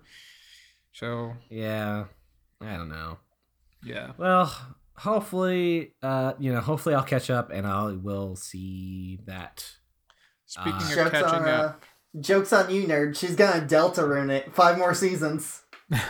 So 0.93 1.33
yeah, 1.49 2.05
I 2.61 2.75
don't 2.77 2.89
know. 2.89 3.19
Yeah, 3.88 4.12
Well, 4.17 4.54
hopefully, 4.97 5.93
uh, 6.04 6.34
you 6.39 6.52
know, 6.54 6.60
hopefully 6.62 6.95
I'll 6.95 7.04
catch 7.04 7.30
up 7.30 7.50
and 7.52 7.65
I 7.67 7.91
will 7.93 8.36
see 8.36 9.19
that. 9.26 9.78
speaking 10.45 10.73
Uh, 10.73 10.78
of 10.78 10.89
Jokes 10.95 11.10
catching 11.12 11.39
on, 11.39 11.47
uh, 11.47 11.52
up, 11.52 11.84
jokes 12.19 12.54
on 12.54 12.69
you, 12.73 12.88
nerd. 12.88 13.17
She's 13.17 13.36
gonna 13.36 13.65
Deltarune 13.65 14.30
it. 14.32 14.54
Five 14.56 14.78
more 14.78 14.93
seasons. 14.93 15.63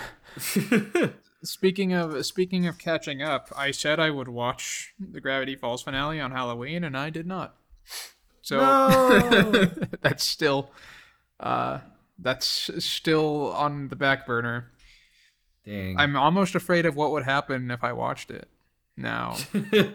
speaking 1.44 1.94
of 1.94 2.26
speaking 2.26 2.68
of 2.68 2.78
catching 2.78 3.22
up, 3.22 3.50
I 3.56 3.72
said 3.72 4.00
I 4.00 4.10
would 4.10 4.28
watch 4.28 4.94
the 5.00 5.22
Gravity 5.22 5.56
Falls 5.56 5.84
finale 5.84 6.20
on 6.20 6.32
Halloween, 6.32 6.84
and 6.84 6.98
I 6.98 7.10
did 7.10 7.28
not. 7.28 7.56
So 8.42 8.58
No! 8.58 9.66
that's 10.02 10.24
still, 10.24 10.72
uh, 11.40 11.80
that's 12.20 12.70
still 12.84 13.52
on 13.54 13.90
the 13.90 13.96
back 13.96 14.26
burner. 14.26 14.72
Dang. 15.68 15.98
I'm 16.00 16.16
almost 16.16 16.56
afraid 16.56 16.86
of 16.88 16.96
what 16.96 17.12
would 17.12 17.24
happen 17.26 17.70
if 17.70 17.84
I 17.84 17.92
watched 17.94 18.32
it 18.32 18.48
now. 18.96 19.36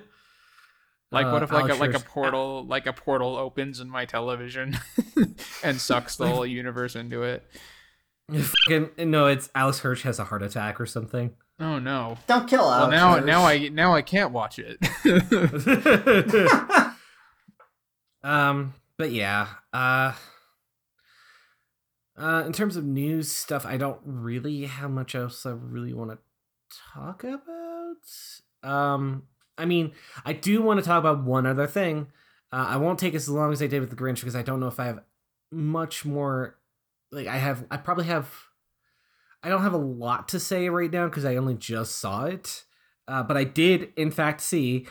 Like, 1.10 1.26
what 1.26 1.42
Uh, 1.42 1.44
if 1.44 1.52
like 1.52 1.70
a, 1.70 1.74
like 1.74 1.92
a 1.94 2.00
portal 2.00 2.64
like 2.66 2.86
a 2.86 2.92
portal 2.94 3.36
opens 3.36 3.80
in 3.80 3.90
my 3.90 4.06
television 4.06 4.78
and 5.62 5.78
sucks 5.78 6.16
the 6.16 6.26
whole 6.26 6.46
universe 6.46 6.96
into 6.96 7.22
it? 7.22 7.46
Fucking- 8.32 9.10
no, 9.10 9.26
it's 9.26 9.50
Alex 9.54 9.80
Hirsch 9.80 10.04
has 10.04 10.18
a 10.18 10.24
heart 10.24 10.42
attack 10.42 10.80
or 10.80 10.86
something. 10.86 11.32
Oh 11.60 11.78
no! 11.78 12.16
Don't 12.26 12.48
kill 12.48 12.64
Well, 12.66 12.90
now 12.90 13.16
Hirsch. 13.16 13.26
now 13.26 13.44
I 13.44 13.68
now 13.68 13.94
I 13.94 14.00
can't 14.00 14.32
watch 14.32 14.58
it. 14.58 14.78
um, 18.22 18.74
but 18.96 19.10
yeah. 19.12 19.48
Uh, 19.72 20.12
uh, 22.22 22.44
in 22.46 22.52
terms 22.52 22.76
of 22.76 22.84
news 22.84 23.30
stuff, 23.30 23.66
I 23.66 23.76
don't 23.76 23.98
really 24.04 24.66
have 24.66 24.90
much 24.90 25.16
else 25.16 25.44
I 25.44 25.50
really 25.50 25.92
want 25.92 26.12
to 26.12 26.18
talk 26.94 27.24
about. 27.24 27.96
Um, 28.62 29.24
I 29.58 29.64
mean, 29.64 29.92
I 30.24 30.32
do 30.32 30.62
want 30.62 30.78
to 30.78 30.86
talk 30.86 31.00
about 31.00 31.24
one 31.24 31.46
other 31.46 31.66
thing. 31.66 32.06
Uh, 32.52 32.66
I 32.68 32.76
won't 32.76 33.00
take 33.00 33.14
as 33.14 33.28
long 33.28 33.52
as 33.52 33.60
I 33.60 33.66
did 33.66 33.80
with 33.80 33.90
the 33.90 33.96
Grinch 33.96 34.20
because 34.20 34.36
I 34.36 34.42
don't 34.42 34.60
know 34.60 34.68
if 34.68 34.78
I 34.78 34.86
have 34.86 35.00
much 35.50 36.04
more. 36.04 36.58
Like, 37.10 37.26
I 37.26 37.38
have, 37.38 37.66
I 37.72 37.76
probably 37.76 38.04
have. 38.04 38.30
I 39.42 39.48
don't 39.48 39.62
have 39.62 39.74
a 39.74 39.78
lot 39.78 40.28
to 40.28 40.38
say 40.38 40.68
right 40.68 40.92
now 40.92 41.08
because 41.08 41.24
I 41.24 41.34
only 41.34 41.54
just 41.54 41.98
saw 41.98 42.26
it. 42.26 42.62
Uh, 43.08 43.24
but 43.24 43.36
I 43.36 43.42
did, 43.42 43.92
in 43.96 44.12
fact, 44.12 44.40
see 44.40 44.86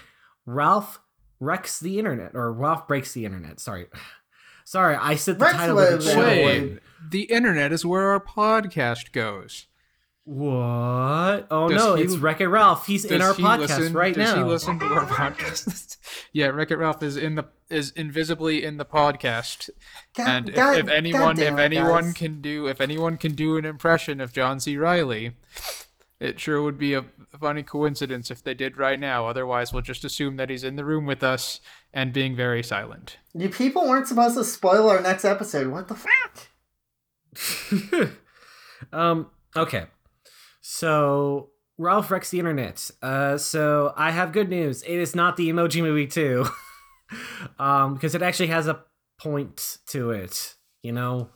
Ralph 0.46 1.00
wrecks 1.40 1.80
the 1.80 1.98
internet 1.98 2.32
or 2.34 2.52
Ralph 2.52 2.90
breaks 2.90 3.14
the 3.14 3.24
internet. 3.24 3.62
Sorry, 3.62 3.88
sorry, 4.72 4.96
I 4.96 5.16
said 5.16 5.38
the 5.38 5.46
Rex 5.46 5.58
title. 5.58 5.80
of 5.80 6.04
the 6.04 6.12
show. 6.14 6.20
Wait, 6.20 6.80
the 7.10 7.24
internet 7.24 7.72
is 7.74 7.86
where 7.86 8.10
our 8.12 8.20
podcast 8.20 9.12
goes. 9.12 9.68
What? 10.24 11.48
Oh 11.52 11.68
Does 11.68 11.78
no, 11.78 11.96
he- 11.96 12.04
it's 12.04 12.16
Wreck 12.16 12.42
It 12.42 12.48
Ralph. 12.48 12.86
He's 12.88 13.04
in 13.06 13.22
our 13.22 13.34
he 13.34 13.44
podcast 13.44 13.60
listen- 13.80 13.94
right 13.94 14.14
does 14.16 14.34
now. 14.36 14.44
he 14.46 14.50
listen 14.50 14.80
to 14.80 14.86
our 14.86 15.06
podcast? 15.08 15.98
yeah, 16.32 16.48
Wreck 16.48 16.72
It 16.72 16.78
Ralph 16.78 17.02
is 17.04 17.18
in 17.18 17.36
the 17.36 17.46
is 17.70 17.92
invisibly 17.92 18.64
in 18.64 18.78
the 18.78 18.86
podcast. 18.86 19.70
God- 20.16 20.28
and 20.30 20.50
if, 20.50 20.56
God- 20.56 20.78
if 20.78 20.88
anyone 20.90 21.40
if 21.40 21.58
anyone 21.58 22.06
guys. 22.06 22.14
can 22.14 22.42
do 22.42 22.68
if 22.68 22.80
anyone 22.80 23.18
can 23.18 23.34
do 23.34 23.58
an 23.58 23.66
impression 23.66 24.22
of 24.22 24.32
John 24.32 24.60
C. 24.60 24.78
Reilly, 24.78 25.32
it 26.22 26.40
sure 26.40 26.62
would 26.62 26.78
be 26.78 26.94
a 26.94 27.04
funny 27.40 27.64
coincidence 27.64 28.30
if 28.30 28.44
they 28.44 28.54
did 28.54 28.78
right 28.78 29.00
now. 29.00 29.28
Otherwise, 29.28 29.74
we'll 29.74 29.82
just 29.82 30.06
assume 30.06 30.36
that 30.36 30.52
he's 30.52 30.64
in 30.64 30.76
the 30.76 30.86
room 30.86 31.08
with 31.08 31.24
us 31.24 31.60
and 31.92 32.14
being 32.14 32.36
very 32.36 32.62
silent. 32.62 33.18
You 33.34 33.50
people 33.50 33.90
weren't 33.90 34.08
supposed 34.08 34.38
to 34.38 34.44
spoil 34.44 34.88
our 34.88 35.02
next 35.02 35.26
episode. 35.26 35.68
What 35.68 35.88
the 35.88 35.96
fuck? 35.96 38.12
um. 38.94 39.32
Okay. 39.56 39.86
So 40.62 41.50
Ralph 41.80 42.12
wrecks 42.12 42.30
the 42.30 42.38
internet. 42.38 42.92
Uh. 43.02 43.40
So 43.40 43.92
I 43.98 44.12
have 44.12 44.32
good 44.32 44.48
news. 44.48 44.84
It 44.84 45.00
is 45.00 45.16
not 45.16 45.38
the 45.38 45.50
Emoji 45.50 45.82
Movie 45.82 46.06
two. 46.06 46.46
um. 47.60 47.96
Because 47.96 48.14
it 48.14 48.22
actually 48.22 48.48
has 48.48 48.68
a 48.68 48.84
point 49.20 49.80
to 49.88 50.12
it. 50.12 50.54
You 50.84 50.92
know. 50.92 51.30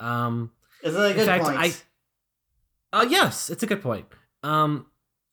Um. 0.00 0.52
Is 0.82 0.94
it 0.94 1.10
a 1.10 1.12
good 1.12 1.26
fact, 1.26 1.44
point? 1.44 1.58
I. 1.58 1.72
Uh, 2.94 3.06
yes, 3.08 3.50
it's 3.50 3.62
a 3.62 3.66
good 3.66 3.82
point. 3.82 4.06
Um, 4.42 4.86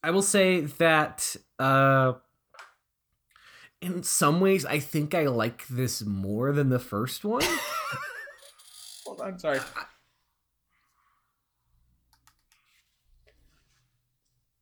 I 0.03 0.11
will 0.11 0.21
say 0.21 0.61
that 0.61 1.35
uh 1.57 2.13
in 3.81 4.03
some 4.03 4.41
ways 4.41 4.65
I 4.65 4.79
think 4.79 5.15
I 5.15 5.27
like 5.27 5.67
this 5.67 6.03
more 6.03 6.51
than 6.51 6.69
the 6.69 6.79
first 6.79 7.23
one. 7.23 7.43
Hold 9.05 9.21
on, 9.21 9.39
sorry. 9.39 9.59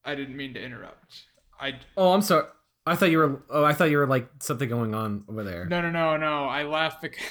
I 0.05 0.15
didn't 0.15 0.37
mean 0.37 0.53
to 0.53 0.63
interrupt. 0.63 1.23
I 1.59 1.79
oh, 1.97 2.13
I'm 2.13 2.21
sorry. 2.21 2.45
I 2.85 2.95
thought 2.95 3.11
you 3.11 3.17
were 3.17 3.41
oh, 3.49 3.65
I 3.65 3.73
thought 3.73 3.89
you 3.89 3.97
were 3.97 4.07
like 4.07 4.29
something 4.39 4.69
going 4.69 4.95
on 4.95 5.25
over 5.27 5.43
there. 5.43 5.65
no 5.65 5.81
no 5.81 5.91
no 5.91 6.15
no. 6.15 6.45
I 6.45 6.63
laughed 6.63 7.01
because 7.01 7.25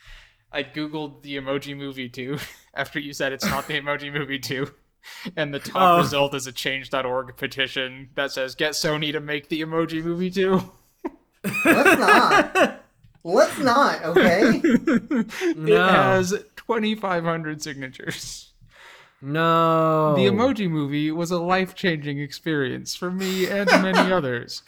I 0.52 0.62
googled 0.62 1.22
the 1.22 1.36
Emoji 1.36 1.76
Movie 1.76 2.08
2 2.08 2.38
after 2.74 2.98
you 2.98 3.12
said 3.12 3.32
it's 3.32 3.44
not 3.44 3.66
the 3.66 3.80
Emoji 3.80 4.12
Movie 4.12 4.38
2. 4.38 4.66
And 5.36 5.52
the 5.52 5.58
top 5.58 5.96
Oh. 5.96 5.98
result 5.98 6.34
is 6.34 6.46
a 6.46 6.52
change.org 6.52 7.36
petition 7.36 8.10
that 8.14 8.32
says 8.32 8.54
get 8.54 8.72
Sony 8.72 9.12
to 9.12 9.20
make 9.20 9.48
the 9.48 9.60
Emoji 9.62 10.02
Movie 10.02 10.30
too. 10.30 10.70
Let's 11.64 11.98
not. 12.00 12.84
Let's 13.24 13.58
not, 13.58 14.04
okay? 14.04 14.60
No. 14.62 15.24
It 15.42 15.56
No. 15.58 15.86
has 15.88 16.30
2500 16.56 17.62
signatures. 17.62 18.52
No. 19.20 20.14
The 20.16 20.26
Emoji 20.26 20.68
Movie 20.68 21.12
was 21.12 21.30
a 21.30 21.38
life-changing 21.38 22.18
experience 22.18 22.96
for 22.96 23.10
me 23.12 23.46
and 23.46 23.70
many 23.80 24.10
others. 24.12 24.62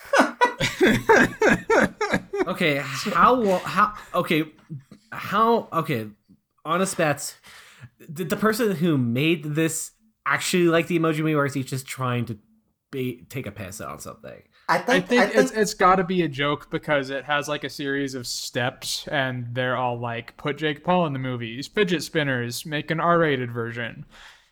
Okay, 2.46 2.76
how 2.76 3.58
how 3.58 3.94
okay, 4.14 4.44
how 5.10 5.68
okay, 5.72 6.06
honest 6.64 6.96
bets. 6.96 7.36
Did 8.12 8.28
the 8.28 8.36
person 8.36 8.72
who 8.76 8.98
made 8.98 9.54
this 9.54 9.92
actually 10.26 10.64
like 10.64 10.87
the 10.87 10.98
emoji 10.98 11.18
movie 11.18 11.34
or 11.34 11.46
is 11.46 11.54
he 11.54 11.62
just 11.62 11.87
trying 11.87 12.24
to 12.26 12.38
be, 12.90 13.26
take 13.28 13.46
a 13.46 13.50
piss 13.52 13.80
on 13.80 13.98
something? 13.98 14.42
I 14.68 14.76
I 14.76 14.78
think, 14.78 15.08
think, 15.08 15.20
I 15.20 15.26
think 15.26 15.37
it's 15.44 15.50
it's 15.52 15.74
got 15.74 15.96
to 15.96 16.04
be 16.04 16.22
a 16.22 16.28
joke 16.28 16.70
because 16.70 17.10
it 17.10 17.24
has 17.24 17.48
like 17.48 17.64
a 17.64 17.68
series 17.68 18.14
of 18.14 18.26
steps, 18.26 19.06
and 19.08 19.48
they're 19.52 19.76
all 19.76 19.98
like, 19.98 20.37
"Put 20.38 20.56
Jake 20.56 20.82
Paul 20.82 21.04
in 21.06 21.12
the 21.12 21.18
movies, 21.18 21.66
fidget 21.66 22.02
spinners, 22.02 22.64
make 22.64 22.90
an 22.90 22.98
R-rated 22.98 23.52
version." 23.52 24.06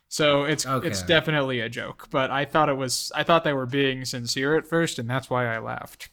So 0.08 0.44
it's 0.44 0.66
it's 0.68 1.02
definitely 1.02 1.60
a 1.60 1.70
joke. 1.70 2.08
But 2.10 2.30
I 2.30 2.44
thought 2.44 2.68
it 2.68 2.76
was 2.76 3.10
I 3.14 3.22
thought 3.22 3.44
they 3.44 3.54
were 3.54 3.64
being 3.64 4.04
sincere 4.04 4.54
at 4.58 4.66
first, 4.66 4.98
and 4.98 5.08
that's 5.08 5.30
why 5.30 5.46
I 5.46 5.58
laughed. 5.58 6.10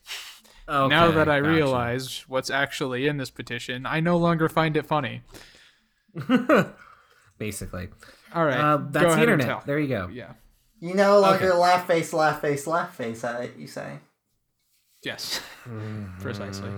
now 0.69 1.11
that 1.11 1.27
I 1.27 1.41
gotcha. 1.41 1.51
realize 1.51 2.23
what's 2.29 2.49
actually 2.49 3.07
in 3.07 3.17
this 3.17 3.29
petition, 3.29 3.85
I 3.85 3.99
no 3.99 4.15
longer 4.15 4.47
find 4.47 4.77
it 4.77 4.85
funny. 4.85 5.23
Basically. 7.37 7.89
All 8.33 8.45
right, 8.45 8.57
Uh, 8.59 8.77
go 8.77 8.87
that's 8.91 9.05
the 9.05 9.11
ahead 9.11 9.29
and 9.29 9.41
internet. 9.41 9.47
tell. 9.47 9.63
There 9.65 9.79
you 9.79 9.87
go. 9.87 10.09
Yeah. 10.11 10.33
you 10.79 10.93
no 10.93 11.19
longer 11.19 11.49
Okay. 11.51 11.57
laugh 11.57 11.87
face, 11.87 12.13
laugh 12.13 12.41
face, 12.41 12.65
laugh 12.67 12.95
face 12.95 13.23
at 13.23 13.41
it, 13.43 13.55
you 13.57 13.67
say. 13.67 13.99
Yes. 15.03 15.41
Mm-hmm. 15.67 16.19
Precisely. 16.21 16.69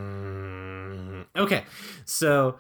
Okay, 1.36 1.64
so, 2.06 2.58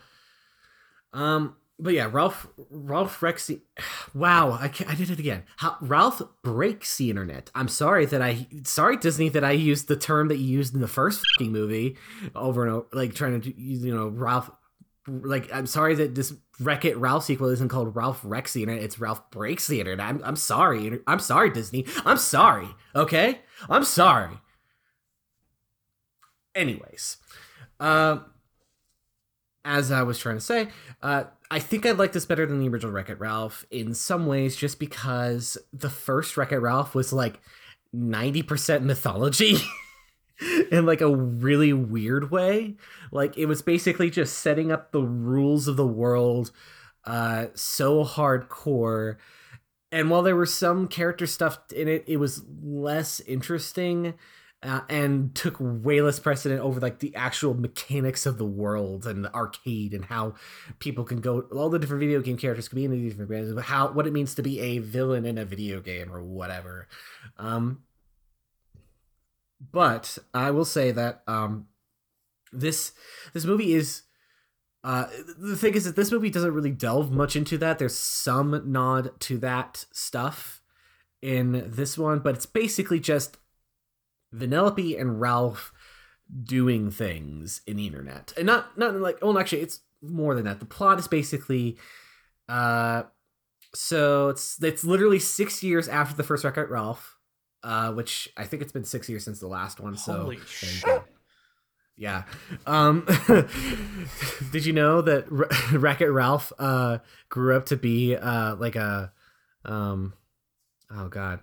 um, 1.13 1.55
but 1.79 1.93
yeah, 1.93 2.07
Ralph 2.11 2.47
Ralph 2.69 3.19
Rexy. 3.21 3.61
Wow, 4.13 4.51
I 4.51 4.65
I 4.89 4.95
did 4.95 5.09
it 5.09 5.19
again. 5.19 5.43
How, 5.55 5.77
Ralph 5.79 6.21
breaks 6.43 6.97
the 6.97 7.09
internet. 7.09 7.49
I'm 7.55 7.69
sorry 7.69 8.05
that 8.07 8.21
I 8.21 8.45
sorry 8.65 8.97
Disney 8.97 9.29
that 9.29 9.43
I 9.45 9.51
used 9.51 9.87
the 9.87 9.95
term 9.95 10.27
that 10.27 10.35
you 10.37 10.47
used 10.57 10.73
in 10.75 10.81
the 10.81 10.87
first 10.87 11.21
fucking 11.37 11.53
movie 11.53 11.95
over 12.35 12.63
and 12.65 12.73
over, 12.73 12.87
like 12.91 13.15
trying 13.15 13.39
to 13.39 13.57
you 13.61 13.95
know 13.95 14.09
Ralph. 14.09 14.51
Like 15.07 15.51
I'm 15.53 15.65
sorry 15.65 15.95
that 15.95 16.15
this 16.15 16.33
Wreck 16.59 16.85
It 16.85 16.97
Ralph 16.97 17.23
sequel 17.23 17.49
isn't 17.49 17.69
called 17.69 17.95
Ralph 17.95 18.21
Wrecks 18.23 18.53
the 18.53 18.61
Internet. 18.61 18.83
It's 18.83 18.99
Ralph 18.99 19.29
Breaks 19.31 19.67
the 19.67 19.79
Internet. 19.79 20.05
I'm 20.05 20.21
I'm 20.23 20.35
sorry. 20.35 20.99
I'm 21.07 21.19
sorry 21.19 21.49
Disney. 21.49 21.85
I'm 22.05 22.17
sorry. 22.17 22.67
Okay, 22.95 23.39
I'm 23.69 23.83
sorry. 23.83 24.37
Anyways, 26.53 27.17
um 27.79 28.25
as 29.63 29.91
I 29.91 30.03
was 30.03 30.17
trying 30.17 30.37
to 30.37 30.41
say, 30.41 30.69
uh, 31.03 31.25
I 31.49 31.59
think 31.59 31.85
I 31.85 31.91
like 31.91 32.13
this 32.13 32.25
better 32.25 32.45
than 32.45 32.59
the 32.59 32.69
original 32.69 32.91
Wreck 32.91 33.09
It 33.09 33.19
Ralph 33.19 33.65
in 33.69 33.93
some 33.93 34.25
ways, 34.25 34.55
just 34.55 34.79
because 34.79 35.57
the 35.71 35.89
first 35.89 36.35
Wreck 36.35 36.51
It 36.51 36.57
Ralph 36.59 36.95
was 36.95 37.13
like 37.13 37.39
90% 37.95 38.81
mythology 38.83 39.57
in 40.71 40.85
like 40.85 41.01
a 41.01 41.15
really 41.15 41.73
weird 41.73 42.31
way. 42.31 42.75
Like 43.11 43.37
it 43.37 43.45
was 43.45 43.61
basically 43.61 44.09
just 44.09 44.39
setting 44.39 44.71
up 44.71 44.91
the 44.91 45.03
rules 45.03 45.67
of 45.67 45.77
the 45.77 45.87
world 45.87 46.51
uh, 47.05 47.47
so 47.53 48.03
hardcore. 48.03 49.17
And 49.91 50.09
while 50.09 50.21
there 50.21 50.35
was 50.35 50.53
some 50.53 50.87
character 50.87 51.27
stuff 51.27 51.59
in 51.75 51.87
it, 51.87 52.05
it 52.07 52.17
was 52.17 52.43
less 52.63 53.19
interesting 53.21 54.13
uh, 54.63 54.81
and 54.89 55.33
took 55.33 55.57
way 55.59 56.01
less 56.01 56.19
precedent 56.19 56.61
over 56.61 56.79
like 56.79 56.99
the 56.99 57.15
actual 57.15 57.53
mechanics 57.53 58.25
of 58.25 58.37
the 58.37 58.45
world 58.45 59.07
and 59.07 59.25
the 59.25 59.33
arcade 59.33 59.93
and 59.93 60.05
how 60.05 60.35
people 60.79 61.03
can 61.03 61.19
go 61.19 61.41
all 61.51 61.69
the 61.69 61.79
different 61.79 61.99
video 61.99 62.21
game 62.21 62.37
characters 62.37 62.67
can 62.67 62.75
be 62.75 62.85
in 62.85 62.91
these 62.91 63.13
different 63.13 63.31
games 63.31 63.59
how 63.65 63.91
what 63.91 64.05
it 64.05 64.13
means 64.13 64.35
to 64.35 64.43
be 64.43 64.59
a 64.59 64.77
villain 64.77 65.25
in 65.25 65.39
a 65.39 65.45
video 65.45 65.81
game 65.81 66.13
or 66.13 66.21
whatever 66.21 66.87
um 67.37 67.81
but 69.71 70.17
i 70.33 70.49
will 70.49 70.65
say 70.65 70.91
that 70.91 71.21
um 71.27 71.67
this 72.51 72.93
this 73.33 73.45
movie 73.45 73.73
is 73.73 74.03
uh 74.83 75.05
the 75.37 75.55
thing 75.55 75.73
is 75.73 75.85
that 75.85 75.95
this 75.95 76.11
movie 76.11 76.29
doesn't 76.29 76.53
really 76.53 76.71
delve 76.71 77.11
much 77.11 77.35
into 77.35 77.57
that. 77.59 77.77
There's 77.77 77.97
some 77.97 78.63
nod 78.65 79.11
to 79.21 79.37
that 79.37 79.85
stuff 79.93 80.61
in 81.21 81.63
this 81.67 81.97
one 81.97 82.19
but 82.19 82.35
it's 82.35 82.47
basically 82.47 82.99
just 82.99 83.37
Vanellope 84.33 84.99
and 84.99 85.19
Ralph 85.19 85.73
doing 86.43 86.91
things 86.91 87.61
in 87.67 87.77
the 87.77 87.87
internet, 87.87 88.33
and 88.37 88.45
not 88.45 88.77
not 88.77 88.95
like 88.95 89.17
oh, 89.21 89.37
actually, 89.37 89.61
it's 89.61 89.81
more 90.01 90.35
than 90.35 90.45
that. 90.45 90.59
The 90.59 90.65
plot 90.65 90.99
is 90.99 91.07
basically, 91.07 91.77
uh, 92.47 93.03
so 93.73 94.29
it's 94.29 94.61
it's 94.63 94.83
literally 94.83 95.19
six 95.19 95.63
years 95.63 95.87
after 95.87 96.15
the 96.15 96.23
first 96.23 96.43
Wreck-It 96.43 96.69
Ralph, 96.69 97.17
uh, 97.63 97.91
which 97.91 98.29
I 98.37 98.45
think 98.45 98.61
it's 98.61 98.71
been 98.71 98.83
six 98.83 99.07
years 99.09 99.23
since 99.23 99.39
the 99.39 99.47
last 99.47 99.79
one. 99.79 99.97
So 99.97 100.13
Holy 100.13 100.37
there 100.37 100.45
shit. 100.45 101.03
Yeah. 101.97 102.23
Um, 102.65 103.05
did 104.51 104.65
you 104.65 104.73
know 104.73 105.01
that 105.01 105.25
R- 105.31 105.49
Wreck-It 105.79 106.09
Ralph 106.09 106.51
uh, 106.57 106.99
grew 107.29 107.55
up 107.55 107.65
to 107.67 107.77
be 107.77 108.15
uh, 108.15 108.55
like 108.55 108.75
a, 108.75 109.11
um, 109.65 110.13
oh 110.89 111.07
god, 111.09 111.41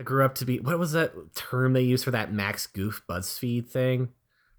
I 0.00 0.02
grew 0.02 0.24
up 0.24 0.34
to 0.36 0.44
be 0.46 0.60
what 0.60 0.78
was 0.78 0.92
that 0.92 1.12
term 1.34 1.72
they 1.74 1.82
used 1.82 2.04
for 2.04 2.10
that 2.12 2.32
Max 2.32 2.66
Goof 2.66 3.02
BuzzFeed 3.08 3.68
thing, 3.68 4.10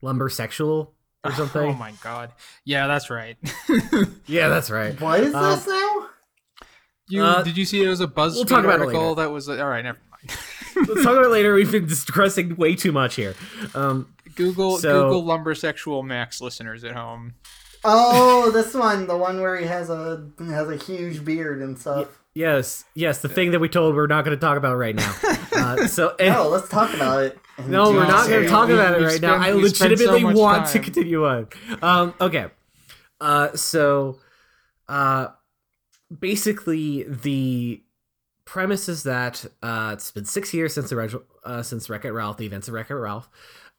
lumbersexual 0.04 0.90
or 1.24 1.32
something? 1.36 1.62
Oh 1.70 1.74
my 1.74 1.94
god. 2.04 2.32
Yeah, 2.66 2.86
that's 2.88 3.10
right. 3.10 3.38
Yeah, 4.28 4.50
that's 4.50 4.70
right. 4.70 5.00
What 5.02 5.22
is 5.22 5.34
Um, 5.34 5.44
this 5.56 5.68
now? 5.68 6.08
You 7.10 7.24
Uh, 7.24 7.42
did 7.42 7.58
you 7.58 7.66
see 7.66 7.84
it 7.84 7.88
was 7.88 8.02
a 8.02 8.08
BuzzFeed 8.08 8.36
we'll 8.36 8.46
talk 8.46 8.66
about 8.66 8.82
article 8.82 9.02
later. 9.10 9.22
that 9.22 9.32
was 9.32 9.50
all 9.50 9.56
right. 9.56 9.84
Never 9.84 9.98
mind. 10.12 10.17
Let's 10.88 11.04
talk 11.04 11.14
about 11.14 11.26
it 11.26 11.30
later. 11.30 11.54
We've 11.54 11.72
been 11.72 11.88
discussing 11.88 12.56
way 12.56 12.76
too 12.76 12.92
much 12.92 13.16
here. 13.16 13.36
Um, 13.74 14.14
Google 14.36 14.78
So- 14.78 15.10
Google 15.10 15.24
lumbersexual 15.24 16.04
Max 16.06 16.42
listeners 16.42 16.84
at 16.84 16.94
home. 16.94 17.34
Oh, 17.84 18.52
this 18.52 18.74
one, 18.74 19.08
the 19.08 19.16
one 19.18 19.40
where 19.42 19.56
he 19.56 19.66
has 19.68 19.90
a 19.90 20.28
has 20.40 20.68
a 20.70 20.76
huge 20.76 21.24
beard 21.24 21.62
and 21.62 21.78
stuff. 21.80 22.08
yes, 22.34 22.84
yes, 22.96 23.22
the 23.22 23.30
thing 23.30 23.52
that 23.52 23.60
we 23.60 23.70
told 23.70 23.96
we're 23.96 24.08
not 24.08 24.26
going 24.26 24.36
to 24.36 24.42
talk 24.42 24.58
about 24.58 24.76
right 24.78 24.96
now. 24.96 25.14
Uh, 25.58 25.88
so 25.88 26.16
and- 26.20 26.36
No, 26.36 26.50
let's 26.50 26.70
talk 26.70 26.94
about 26.94 27.24
it. 27.24 27.40
No, 27.66 27.92
we're 27.92 28.06
not 28.06 28.30
going 28.30 28.44
to 28.44 28.48
talk 28.50 28.70
about 28.70 28.94
it 28.94 29.00
we've 29.00 29.08
right 29.08 29.22
now. 29.22 29.36
I 29.38 29.56
we've 29.56 29.76
so 29.76 29.86
legitimately 29.86 30.22
much 30.24 30.36
want 30.36 30.68
to 30.68 30.80
continue 30.80 31.26
on. 31.26 31.48
Um, 31.82 32.14
okay. 32.22 32.46
Uh, 33.20 33.56
so, 33.56 34.20
uh, 34.88 35.30
basically, 36.20 37.04
the 37.04 37.82
premise 38.48 38.90
is 38.90 39.04
that 39.04 39.46
uh, 39.62 39.92
it's 39.94 40.10
been 40.10 40.26
six 40.26 40.54
years 40.54 40.74
since 40.74 40.90
the 40.90 40.96
original, 40.96 41.24
uh, 41.44 41.62
since 41.62 41.90
Wreck-It 41.90 42.12
Ralph, 42.12 42.38
the 42.38 42.46
events 42.46 42.68
of 42.68 42.74
Wreck-It 42.74 42.96
Ralph, 42.96 43.30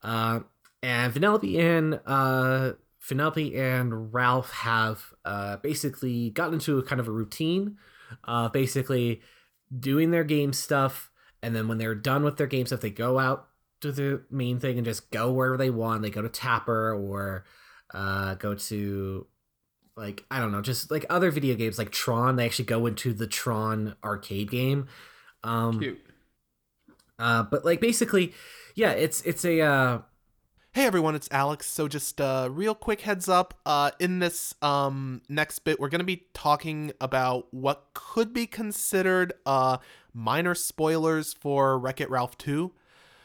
uh, 0.02 0.40
and 0.82 1.12
Vanellope 1.12 1.58
and 1.58 2.00
uh, 2.06 2.74
Vanellope 3.04 3.58
and 3.58 4.14
Ralph 4.14 4.52
have 4.52 5.02
uh, 5.24 5.56
basically 5.56 6.30
gotten 6.30 6.54
into 6.54 6.78
a 6.78 6.82
kind 6.82 7.00
of 7.00 7.08
a 7.08 7.12
routine, 7.12 7.78
uh, 8.24 8.48
basically 8.48 9.20
doing 9.76 10.12
their 10.12 10.24
game 10.24 10.52
stuff, 10.52 11.10
and 11.42 11.56
then 11.56 11.66
when 11.66 11.78
they're 11.78 11.94
done 11.94 12.22
with 12.22 12.36
their 12.36 12.46
game 12.46 12.66
stuff, 12.66 12.80
they 12.80 12.90
go 12.90 13.18
out 13.18 13.48
to 13.80 13.90
the 13.90 14.22
main 14.30 14.60
thing 14.60 14.76
and 14.76 14.84
just 14.84 15.10
go 15.10 15.32
wherever 15.32 15.56
they 15.56 15.70
want. 15.70 16.02
They 16.02 16.10
go 16.10 16.22
to 16.22 16.28
Tapper 16.28 16.94
or 16.94 17.44
uh, 17.94 18.34
go 18.34 18.54
to 18.54 19.26
like 19.98 20.24
I 20.30 20.38
don't 20.40 20.52
know, 20.52 20.62
just 20.62 20.90
like 20.90 21.04
other 21.10 21.30
video 21.30 21.54
games 21.56 21.78
like 21.78 21.90
Tron. 21.90 22.36
They 22.36 22.46
actually 22.46 22.66
go 22.66 22.86
into 22.86 23.12
the 23.12 23.26
Tron 23.26 23.96
arcade 24.02 24.50
game. 24.50 24.86
Um, 25.44 25.80
Cute. 25.80 26.00
uh, 27.18 27.42
but 27.42 27.64
like 27.64 27.80
basically, 27.80 28.32
yeah, 28.74 28.92
it's 28.92 29.20
it's 29.22 29.44
a 29.44 29.60
uh, 29.60 29.98
Hey 30.78 30.84
everyone, 30.84 31.16
it's 31.16 31.28
Alex. 31.32 31.66
So 31.66 31.88
just 31.88 32.20
uh 32.20 32.48
real 32.52 32.74
quick 32.74 33.00
heads 33.00 33.28
up, 33.28 33.54
uh 33.66 33.90
in 33.98 34.20
this 34.20 34.54
um 34.62 35.22
next 35.28 35.60
bit 35.60 35.80
we're 35.80 35.88
going 35.88 35.98
to 36.00 36.04
be 36.04 36.26
talking 36.34 36.92
about 37.00 37.52
what 37.52 37.86
could 37.94 38.32
be 38.32 38.46
considered 38.46 39.32
uh 39.44 39.78
minor 40.14 40.54
spoilers 40.54 41.32
for 41.32 41.78
Wreck-It 41.78 42.08
Ralph 42.10 42.38
2. 42.38 42.70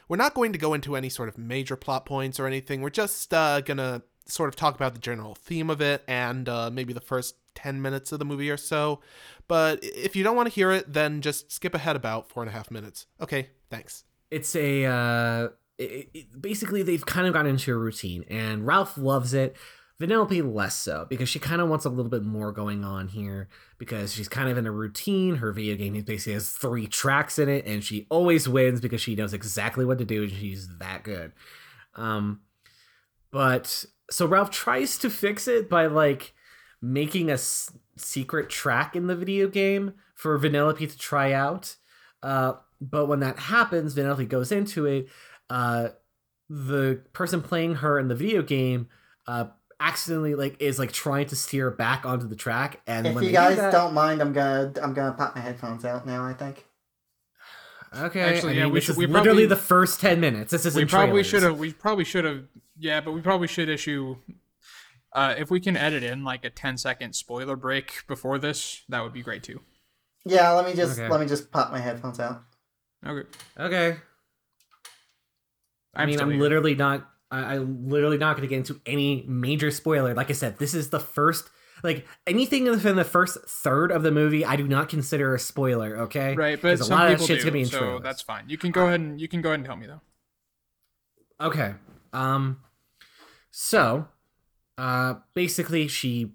We're 0.08 0.16
not 0.16 0.34
going 0.34 0.52
to 0.52 0.58
go 0.58 0.74
into 0.74 0.96
any 0.96 1.08
sort 1.08 1.28
of 1.28 1.38
major 1.38 1.76
plot 1.76 2.06
points 2.06 2.40
or 2.40 2.46
anything. 2.48 2.80
We're 2.80 2.90
just 2.90 3.32
uh 3.32 3.60
going 3.60 3.76
to 3.78 4.02
sort 4.26 4.48
of 4.48 4.56
talk 4.56 4.74
about 4.74 4.92
the 4.94 4.98
general 5.00 5.34
theme 5.34 5.68
of 5.70 5.80
it 5.80 6.02
and 6.08 6.48
uh 6.48 6.70
maybe 6.72 6.92
the 6.92 7.00
first 7.00 7.36
10 7.54 7.80
minutes 7.82 8.10
of 8.10 8.18
the 8.18 8.24
movie 8.24 8.50
or 8.50 8.56
so. 8.56 9.00
But 9.46 9.78
if 9.82 10.16
you 10.16 10.24
don't 10.24 10.34
want 10.34 10.48
to 10.48 10.54
hear 10.54 10.70
it, 10.72 10.92
then 10.92 11.20
just 11.20 11.52
skip 11.52 11.74
ahead 11.74 11.94
about 11.94 12.28
four 12.28 12.42
and 12.42 12.50
a 12.50 12.52
half 12.52 12.70
minutes. 12.70 13.06
Okay, 13.20 13.50
thanks. 13.70 14.04
it's 14.30 14.56
a 14.56 14.84
uh 14.86 15.48
it, 15.78 16.08
it- 16.14 16.40
basically 16.40 16.82
they've 16.82 17.04
kind 17.06 17.26
of 17.26 17.32
gotten 17.32 17.50
into 17.52 17.72
a 17.72 17.76
routine 17.76 18.24
and 18.28 18.66
ralph 18.66 18.96
loves 18.96 19.34
it 19.34 19.56
vanellope 20.00 20.52
less 20.54 20.74
so 20.74 21.06
because 21.08 21.28
she 21.28 21.38
kind 21.38 21.60
of 21.60 21.68
wants 21.68 21.84
a 21.84 21.88
little 21.88 22.10
bit 22.10 22.22
more 22.24 22.50
going 22.50 22.84
on 22.84 23.06
here 23.08 23.48
because 23.78 24.12
she's 24.12 24.28
kind 24.28 24.48
of 24.48 24.58
in 24.58 24.66
a 24.66 24.72
routine 24.72 25.36
her 25.36 25.52
video 25.52 25.76
game 25.76 25.92
basically 26.02 26.32
has 26.32 26.50
three 26.50 26.86
tracks 26.88 27.38
in 27.38 27.48
it 27.48 27.64
and 27.64 27.84
she 27.84 28.04
always 28.10 28.48
wins 28.48 28.80
because 28.80 29.00
she 29.00 29.14
knows 29.14 29.32
exactly 29.32 29.84
what 29.84 29.98
to 29.98 30.04
do 30.04 30.24
and 30.24 30.32
she's 30.32 30.68
that 30.78 31.04
good 31.04 31.32
um 31.94 32.40
but 33.30 33.84
so 34.10 34.26
ralph 34.26 34.50
tries 34.50 34.98
to 34.98 35.08
fix 35.10 35.48
it 35.48 35.68
by 35.70 35.86
like 35.86 36.34
making 36.82 37.30
a 37.30 37.34
s- 37.34 37.72
secret 37.96 38.50
track 38.50 38.94
in 38.96 39.06
the 39.06 39.16
video 39.16 39.48
game 39.48 39.94
for 40.14 40.38
vanellope 40.38 40.78
to 40.78 40.98
try 40.98 41.32
out 41.32 41.76
uh 42.22 42.54
but 42.80 43.06
when 43.06 43.20
that 43.20 43.38
happens, 43.38 43.94
Vanellope 43.94 44.28
goes 44.28 44.52
into 44.52 44.84
it. 44.84 45.08
Uh, 45.48 45.90
the 46.50 47.00
person 47.14 47.40
playing 47.40 47.76
her 47.76 47.98
in 47.98 48.08
the 48.08 48.14
video 48.14 48.42
game 48.42 48.88
uh, 49.26 49.46
accidentally 49.80 50.34
like 50.34 50.60
is 50.60 50.78
like 50.78 50.92
trying 50.92 51.26
to 51.28 51.36
steer 51.36 51.70
back 51.70 52.04
onto 52.04 52.28
the 52.28 52.36
track, 52.36 52.82
and 52.86 53.06
If 53.06 53.14
when 53.14 53.24
you 53.24 53.28
they 53.30 53.32
do 53.36 53.38
guys 53.40 53.56
that- 53.56 53.72
don't 53.72 53.94
mind, 53.94 54.20
I'm 54.20 54.34
gonna 54.34 54.72
I'm 54.82 54.92
gonna 54.92 55.12
pop 55.12 55.34
my 55.34 55.40
headphones 55.40 55.86
out 55.86 56.04
now. 56.06 56.26
I 56.26 56.34
think. 56.34 56.66
okay, 57.96 58.20
Actually, 58.20 58.54
I 58.54 58.56
yeah, 58.56 58.66
we 58.66 58.74
this 58.74 58.84
should- 58.84 58.90
is 58.92 58.96
we 58.98 59.06
literally 59.06 59.28
probably- 59.28 59.46
the 59.46 59.56
first 59.56 60.00
ten 60.00 60.20
minutes. 60.20 60.50
This 60.50 60.66
is 60.66 60.74
we 60.74 60.84
probably 60.84 61.22
should 61.22 61.42
have. 61.42 61.58
We 61.58 61.72
probably 61.72 62.04
should 62.04 62.24
have. 62.26 62.44
Yeah, 62.78 63.00
but 63.00 63.12
we 63.12 63.20
probably 63.20 63.46
should 63.48 63.68
issue. 63.68 64.16
Uh, 65.12 65.34
if 65.38 65.50
we 65.50 65.60
can 65.60 65.76
edit 65.76 66.02
in 66.02 66.24
like 66.24 66.44
a 66.44 66.50
10 66.50 66.76
second 66.76 67.14
spoiler 67.14 67.56
break 67.56 68.04
before 68.08 68.38
this, 68.38 68.82
that 68.88 69.02
would 69.02 69.12
be 69.12 69.22
great 69.22 69.42
too. 69.44 69.60
Yeah, 70.24 70.50
let 70.52 70.64
me 70.66 70.74
just 70.74 70.98
Okay. 70.98 71.08
let 71.08 71.20
me 71.20 71.26
just 71.26 71.50
pop 71.50 71.70
my 71.70 71.78
headphones 71.78 72.18
out. 72.18 72.42
Okay. 73.06 73.28
Okay, 73.58 73.98
I 75.94 76.02
I'm 76.02 76.06
mean, 76.06 76.18
still 76.18 76.26
I'm 76.28 76.32
here. 76.32 76.42
literally 76.42 76.74
not. 76.74 77.08
I, 77.30 77.54
I'm 77.56 77.88
literally 77.88 78.18
not 78.18 78.36
going 78.36 78.42
to 78.42 78.48
get 78.48 78.56
into 78.56 78.80
any 78.86 79.24
major 79.28 79.70
spoiler. 79.70 80.14
Like 80.14 80.30
I 80.30 80.32
said, 80.34 80.58
this 80.58 80.74
is 80.74 80.90
the 80.90 81.00
first. 81.00 81.48
Like 81.82 82.06
anything 82.26 82.64
within 82.64 82.96
the 82.96 83.04
first 83.04 83.38
third 83.46 83.92
of 83.92 84.02
the 84.02 84.10
movie, 84.10 84.44
I 84.44 84.56
do 84.56 84.66
not 84.66 84.88
consider 84.88 85.34
a 85.34 85.38
spoiler. 85.38 85.96
Okay, 85.98 86.34
Right, 86.34 86.60
but 86.60 86.78
'Cause 86.78 86.80
a 86.80 86.84
some 86.84 86.98
lot 86.98 87.06
of 87.06 87.10
that 87.10 87.16
people 87.18 87.26
shit's 87.26 87.44
do, 87.44 87.44
gonna 87.44 87.52
be 87.52 87.62
in 87.62 87.66
so 87.66 87.78
trailers. 87.78 88.02
that's 88.02 88.22
fine. 88.22 88.48
You 88.48 88.56
can 88.58 88.70
go 88.72 88.86
ahead 88.86 89.00
and 89.00 89.20
you 89.20 89.28
can 89.28 89.42
go 89.42 89.50
ahead 89.50 89.60
and 89.60 89.66
tell 89.66 89.76
me 89.76 89.86
though. 89.86 90.00
Okay. 91.40 91.74
Um 92.12 92.60
so 93.56 94.08
uh 94.78 95.14
basically 95.34 95.86
she 95.86 96.32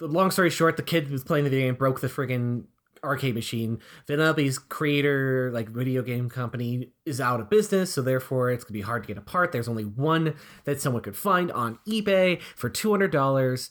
the 0.00 0.08
long 0.08 0.30
story 0.30 0.50
short, 0.50 0.76
the 0.76 0.82
kid 0.82 1.04
who 1.04 1.12
was 1.12 1.22
playing 1.24 1.44
the 1.44 1.50
video 1.50 1.68
game 1.68 1.76
broke 1.76 2.00
the 2.00 2.08
friggin' 2.08 2.64
arcade 3.04 3.34
machine. 3.34 3.78
Vanellope's 4.08 4.58
creator, 4.58 5.50
like 5.54 5.68
video 5.68 6.02
game 6.02 6.28
company, 6.28 6.90
is 7.04 7.20
out 7.20 7.40
of 7.40 7.48
business, 7.48 7.94
so 7.94 8.02
therefore 8.02 8.50
it's 8.50 8.64
gonna 8.64 8.74
be 8.74 8.80
hard 8.80 9.04
to 9.04 9.06
get 9.06 9.16
a 9.16 9.20
part. 9.22 9.52
There's 9.52 9.68
only 9.68 9.84
one 9.84 10.34
that 10.64 10.80
someone 10.80 11.02
could 11.02 11.16
find 11.16 11.52
on 11.52 11.78
eBay 11.86 12.42
for 12.56 12.68
two 12.68 12.90
hundred 12.90 13.12
dollars. 13.12 13.70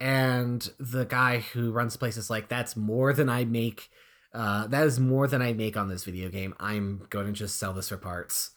And 0.00 0.68
the 0.80 1.04
guy 1.04 1.38
who 1.38 1.70
runs 1.70 1.92
the 1.92 2.00
place 2.00 2.16
is 2.16 2.28
like, 2.28 2.48
that's 2.48 2.74
more 2.74 3.12
than 3.12 3.28
I 3.28 3.44
make. 3.44 3.88
Uh, 4.34 4.66
that 4.66 4.84
is 4.84 4.98
more 4.98 5.28
than 5.28 5.40
I 5.40 5.52
make 5.52 5.76
on 5.76 5.88
this 5.88 6.02
video 6.02 6.28
game. 6.28 6.54
I'm 6.58 7.06
going 7.08 7.26
to 7.26 7.32
just 7.32 7.56
sell 7.56 7.72
this 7.72 7.90
for 7.90 7.96
parts. 7.96 8.50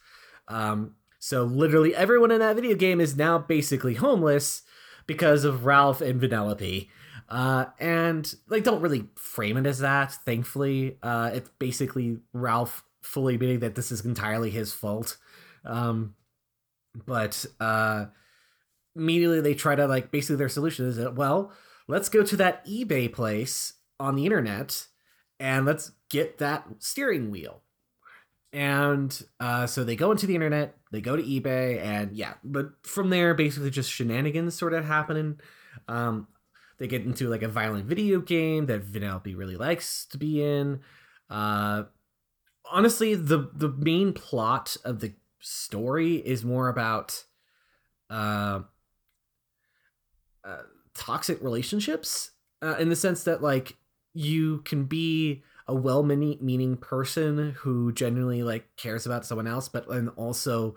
Um, 0.47 0.95
so 1.25 1.43
literally 1.43 1.95
everyone 1.95 2.29
in 2.29 2.37
that 2.37 2.55
video 2.55 2.75
game 2.75 3.01
is 3.01 3.17
now 3.17 3.39
basically 3.39 3.95
homeless 3.95 4.61
because 5.07 5.43
of 5.43 5.65
Ralph 5.65 5.99
and 5.99 6.21
Vanellope. 6.21 6.87
Uh, 7.27 7.65
and 7.79 8.31
like 8.47 8.63
don't 8.63 8.79
really 8.79 9.07
frame 9.15 9.57
it 9.57 9.65
as 9.65 9.79
that, 9.79 10.11
thankfully. 10.23 10.99
Uh, 11.01 11.31
it's 11.33 11.49
basically 11.57 12.19
Ralph 12.31 12.83
fully 13.01 13.33
admitting 13.33 13.61
that 13.61 13.73
this 13.73 13.91
is 13.91 14.05
entirely 14.05 14.51
his 14.51 14.71
fault. 14.71 15.17
Um, 15.63 16.13
but 17.07 17.43
uh 17.59 18.05
immediately 18.95 19.41
they 19.41 19.55
try 19.55 19.73
to 19.73 19.87
like 19.87 20.11
basically 20.11 20.35
their 20.35 20.47
solution 20.47 20.85
is 20.85 20.97
that 20.97 21.15
well, 21.15 21.51
let's 21.87 22.07
go 22.07 22.21
to 22.21 22.35
that 22.35 22.63
eBay 22.67 23.11
place 23.11 23.73
on 23.99 24.13
the 24.13 24.25
internet 24.25 24.85
and 25.39 25.65
let's 25.65 25.91
get 26.07 26.37
that 26.37 26.67
steering 26.77 27.31
wheel. 27.31 27.63
And 28.55 29.21
uh, 29.41 29.67
so 29.67 29.83
they 29.83 29.97
go 29.97 30.11
into 30.11 30.25
the 30.27 30.33
internet, 30.33 30.77
they 30.89 31.01
go 31.01 31.17
to 31.17 31.21
eBay, 31.21 31.83
and 31.83 32.13
yeah, 32.13 32.35
but 32.41 32.69
from 32.83 33.09
there, 33.09 33.33
basically 33.33 33.69
just 33.69 33.91
shenanigans 33.91 34.55
sort 34.55 34.73
of 34.73 34.85
happening. 34.85 35.41
Um, 35.89 36.27
they 36.77 36.87
get 36.87 37.01
into 37.01 37.27
like 37.27 37.41
a 37.41 37.49
violent 37.49 37.85
video 37.85 38.21
game 38.21 38.67
that 38.67 38.89
Vanellope 38.89 39.35
really 39.37 39.57
likes 39.57 40.05
to 40.05 40.17
be 40.17 40.41
in. 40.41 40.79
Uh, 41.29 41.83
honestly, 42.71 43.13
the 43.13 43.49
the 43.53 43.67
main 43.67 44.13
plot 44.13 44.77
of 44.85 45.01
the 45.01 45.13
story 45.41 46.15
is 46.15 46.45
more 46.45 46.69
about 46.69 47.25
uh, 48.09 48.61
uh, 50.45 50.61
toxic 50.93 51.43
relationships 51.43 52.31
uh, 52.61 52.77
in 52.79 52.87
the 52.87 52.95
sense 52.95 53.25
that 53.25 53.43
like 53.43 53.75
you 54.13 54.59
can 54.59 54.85
be 54.85 55.43
a 55.67 55.73
well-meaning 55.73 56.77
person 56.77 57.51
who 57.59 57.91
genuinely 57.91 58.43
like 58.43 58.67
cares 58.77 59.05
about 59.05 59.25
someone 59.25 59.47
else 59.47 59.67
but 59.67 59.87
then 59.89 60.09
also 60.09 60.75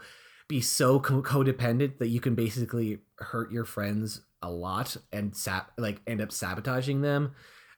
be 0.48 0.60
so 0.60 0.98
co- 0.98 1.22
codependent 1.22 1.98
that 1.98 2.08
you 2.08 2.20
can 2.20 2.34
basically 2.34 2.98
hurt 3.18 3.52
your 3.52 3.64
friends 3.64 4.22
a 4.40 4.50
lot 4.50 4.96
and 5.12 5.36
sap 5.36 5.72
like 5.76 6.00
end 6.06 6.20
up 6.20 6.32
sabotaging 6.32 7.02
them. 7.02 7.34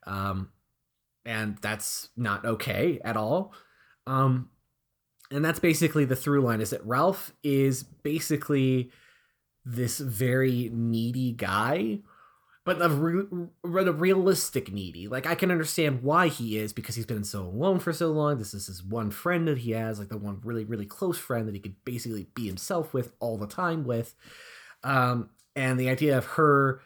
Um 0.07 0.51
and 1.25 1.59
that's 1.59 2.09
not 2.17 2.45
okay 2.45 3.01
at 3.05 3.17
all. 3.17 3.53
Um 4.07 4.51
and 5.33 5.45
that's 5.45 5.61
basically 5.61 6.05
the 6.05 6.17
through 6.17 6.43
line 6.43 6.61
is 6.61 6.71
that 6.71 6.85
Ralph 6.85 7.33
is 7.43 7.83
basically 7.83 8.91
this 9.65 9.99
very 9.99 10.71
needy 10.73 11.33
guy 11.33 12.01
but 12.71 12.83
a, 12.83 12.89
re- 12.89 13.49
a 13.65 13.93
realistic 13.93 14.73
needy. 14.73 15.09
Like 15.09 15.27
I 15.27 15.35
can 15.35 15.51
understand 15.51 16.05
why 16.05 16.29
he 16.29 16.57
is 16.57 16.73
because 16.73 16.95
he's 16.95 17.07
been 17.07 17.25
so 17.25 17.43
alone 17.43 17.81
for 17.81 17.93
so 17.93 18.13
long. 18.13 18.39
This 18.39 18.55
is 18.55 18.69
his 18.69 18.81
one 18.83 19.11
friend 19.11 19.49
that 19.49 19.59
he 19.59 19.73
has, 19.73 19.99
like 19.99 20.09
the 20.09 20.17
one 20.17 20.41
really 20.45 20.65
really 20.65 20.87
close 20.87 21.19
friend 21.19 21.49
that 21.49 21.55
he 21.55 21.61
could 21.61 21.75
basically 21.85 22.29
be 22.35 22.47
himself 22.47 22.95
with 22.95 23.13
all 23.19 23.37
the 23.37 23.49
time 23.49 23.85
with. 23.85 24.15
Um, 24.85 25.31
and 25.57 25.81
the 25.81 25.91
idea 25.91 26.17
of 26.17 26.25
her 26.27 26.81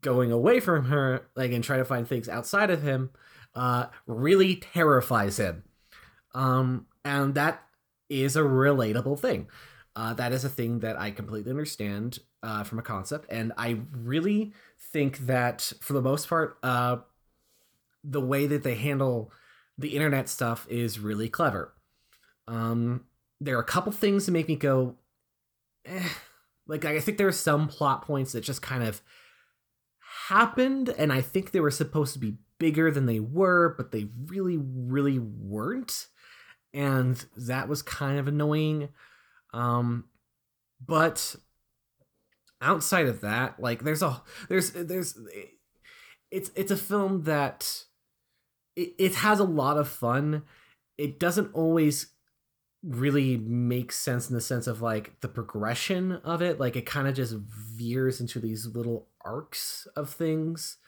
going 0.00 0.32
away 0.32 0.58
from 0.58 0.86
her, 0.86 1.28
like 1.36 1.52
and 1.52 1.62
trying 1.62 1.80
to 1.80 1.84
find 1.84 2.08
things 2.08 2.28
outside 2.28 2.70
of 2.70 2.82
him, 2.82 3.10
uh, 3.54 3.86
really 4.06 4.56
terrifies 4.56 5.38
him. 5.38 5.64
Um, 6.32 6.86
and 7.04 7.34
that 7.34 7.62
is 8.08 8.36
a 8.36 8.42
relatable 8.42 9.20
thing. 9.20 9.48
Uh, 9.94 10.14
that 10.14 10.32
is 10.32 10.44
a 10.44 10.48
thing 10.48 10.80
that 10.80 10.98
I 10.98 11.10
completely 11.10 11.50
understand 11.50 12.20
uh, 12.42 12.64
from 12.64 12.78
a 12.78 12.82
concept, 12.82 13.26
and 13.30 13.52
I 13.56 13.80
really 13.92 14.52
think 14.92 15.18
that 15.26 15.72
for 15.80 15.92
the 15.92 16.02
most 16.02 16.28
part, 16.28 16.58
uh, 16.62 16.98
the 18.02 18.20
way 18.20 18.46
that 18.46 18.62
they 18.62 18.74
handle 18.74 19.32
the 19.76 19.94
internet 19.94 20.28
stuff 20.28 20.66
is 20.68 20.98
really 20.98 21.28
clever. 21.28 21.74
Um, 22.48 23.04
there 23.40 23.56
are 23.56 23.60
a 23.60 23.64
couple 23.64 23.92
things 23.92 24.26
that 24.26 24.32
make 24.32 24.48
me 24.48 24.56
go, 24.56 24.96
eh. 25.84 26.08
like 26.66 26.84
I 26.84 27.00
think 27.00 27.18
there 27.18 27.28
are 27.28 27.32
some 27.32 27.68
plot 27.68 28.02
points 28.02 28.32
that 28.32 28.42
just 28.42 28.62
kind 28.62 28.82
of 28.82 29.02
happened, 30.28 30.88
and 30.96 31.12
I 31.12 31.20
think 31.20 31.50
they 31.50 31.60
were 31.60 31.70
supposed 31.70 32.12
to 32.14 32.18
be 32.18 32.36
bigger 32.58 32.90
than 32.90 33.06
they 33.06 33.20
were, 33.20 33.74
but 33.76 33.90
they 33.90 34.08
really, 34.26 34.58
really 34.58 35.18
weren't, 35.18 36.06
and 36.72 37.24
that 37.36 37.68
was 37.68 37.82
kind 37.82 38.18
of 38.18 38.28
annoying. 38.28 38.90
Um, 39.52 40.04
but 40.84 41.36
outside 42.60 43.06
of 43.06 43.20
that, 43.20 43.60
like 43.60 43.82
there's 43.82 44.02
a 44.02 44.22
there's 44.48 44.72
there's 44.72 45.18
it's 46.30 46.50
it's 46.54 46.70
a 46.70 46.76
film 46.76 47.24
that 47.24 47.84
it, 48.76 48.94
it 48.98 49.14
has 49.16 49.40
a 49.40 49.44
lot 49.44 49.76
of 49.76 49.88
fun. 49.88 50.42
It 50.98 51.18
doesn't 51.18 51.54
always 51.54 52.12
really 52.82 53.36
make 53.36 53.92
sense 53.92 54.28
in 54.28 54.34
the 54.34 54.40
sense 54.40 54.66
of 54.66 54.80
like 54.80 55.20
the 55.20 55.28
progression 55.28 56.12
of 56.24 56.42
it. 56.42 56.58
Like 56.58 56.76
it 56.76 56.86
kind 56.86 57.08
of 57.08 57.14
just 57.14 57.34
veers 57.36 58.20
into 58.20 58.40
these 58.40 58.66
little 58.66 59.08
arcs 59.24 59.86
of 59.96 60.10
things. 60.10 60.78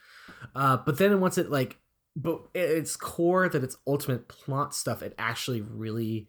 Uh, 0.55 0.77
but 0.77 0.97
then 0.97 1.19
once 1.19 1.37
it 1.37 1.51
like 1.51 1.79
but 2.15 2.41
its 2.53 2.95
core 2.95 3.49
that 3.49 3.63
its 3.63 3.77
ultimate 3.87 4.27
plot 4.27 4.75
stuff, 4.75 5.01
it 5.01 5.15
actually 5.17 5.61
really 5.61 6.27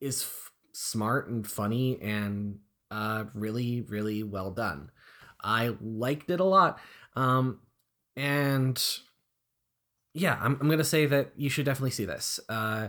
is 0.00 0.22
f- 0.22 0.50
smart 0.72 1.28
and 1.28 1.46
funny 1.46 2.00
and 2.00 2.58
uh, 2.90 3.24
really, 3.34 3.82
really 3.82 4.22
well 4.22 4.50
done. 4.50 4.90
I 5.42 5.74
liked 5.80 6.30
it 6.30 6.40
a 6.40 6.44
lot. 6.44 6.78
Um, 7.16 7.60
and 8.16 8.82
yeah, 10.14 10.38
I'm, 10.40 10.58
I'm 10.60 10.66
going 10.66 10.78
to 10.78 10.84
say 10.84 11.06
that 11.06 11.32
you 11.36 11.48
should 11.48 11.64
definitely 11.64 11.90
see 11.90 12.04
this. 12.04 12.40
Uh, 12.48 12.88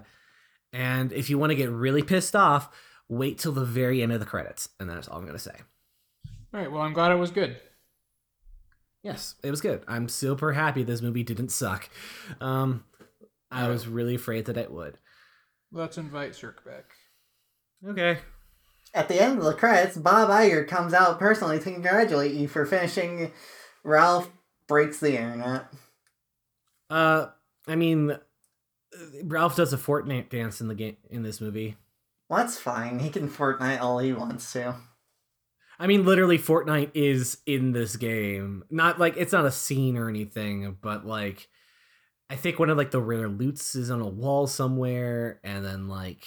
and 0.74 1.12
if 1.14 1.30
you 1.30 1.38
want 1.38 1.52
to 1.52 1.56
get 1.56 1.70
really 1.70 2.04
pissed 2.04 2.36
off, 2.36 2.70
wait 3.08 3.38
till 3.38 3.52
the 3.52 3.66
very 3.66 4.02
end 4.02 4.12
of 4.12 4.20
the 4.20 4.26
credits. 4.26 4.70
And 4.80 4.89
that's 4.89 5.08
all 5.08 5.18
I'm 5.18 5.26
going 5.26 5.34
to 5.34 5.39
say. 5.39 5.56
All 6.54 6.60
right. 6.60 6.72
Well, 6.72 6.82
I'm 6.82 6.93
glad 6.93 7.12
it 7.12 7.16
was 7.16 7.32
good. 7.32 7.58
Yes, 9.04 9.36
it 9.43 9.49
was 9.49 9.62
good. 9.62 9.84
I'm 9.88 10.08
super 10.08 10.54
happy 10.54 10.84
this 10.84 11.02
movie 11.02 11.24
didn't 11.24 11.49
suck. 11.49 11.89
Um, 12.39 12.84
I 13.49 13.68
was 13.68 13.88
really 13.88 14.16
afraid 14.16 14.45
that 14.45 14.58
it 14.58 14.72
would. 14.72 14.97
Let's 15.72 15.97
invite 15.97 16.36
Cirque 16.36 16.64
back. 16.64 16.91
Okay. 17.88 18.20
At 18.94 19.08
the 19.08 19.22
end 19.22 19.38
of 19.38 19.46
the 19.46 19.54
credits, 19.54 19.98
Bob 19.98 20.30
Iger 20.30 20.68
comes 20.68 20.94
out 20.94 21.20
personally 21.20 21.60
to 21.60 21.64
congratulate 21.64 22.34
you 22.34 22.48
for 22.48 22.66
finishing 22.66 23.32
Ralph 23.84 24.30
Breaks 24.68 25.00
the 25.00 25.16
Internet. 25.16 25.68
Uh, 26.89 27.28
I 27.68 27.76
mean, 27.76 28.18
Ralph 29.24 29.56
does 29.56 29.72
a 29.72 29.78
Fortnite 29.78 30.30
dance 30.30 30.60
in 30.60 30.68
the 30.68 30.76
game 30.76 30.98
in 31.10 31.24
this 31.24 31.39
movie. 31.39 31.78
Well, 32.28 32.39
that's 32.39 32.58
fine. 32.58 33.00
He 33.00 33.10
can 33.10 33.30
Fortnite 33.30 33.82
all 33.82 34.00
he 34.00 34.14
wants 34.14 34.52
to. 34.54 34.76
I 35.80 35.88
mean, 35.88 36.06
literally, 36.06 36.38
Fortnite 36.38 36.92
is 36.94 37.38
in 37.46 37.72
this 37.72 37.96
game. 37.96 38.64
Not 38.70 39.00
like 39.00 39.16
it's 39.18 39.34
not 39.34 39.46
a 39.46 39.52
scene 39.52 39.98
or 39.98 40.10
anything, 40.10 40.78
but 40.82 41.06
like, 41.06 41.50
I 42.30 42.36
think 42.36 42.60
one 42.60 42.70
of 42.70 42.78
like 42.78 42.92
the 42.92 43.02
rare 43.02 43.28
loots 43.28 43.74
is 43.76 43.89
on 43.89 44.00
a 44.00 44.08
wall 44.08 44.48
somewhere, 44.48 45.39
and 45.44 45.66
then 45.66 45.88
like, 45.88 46.26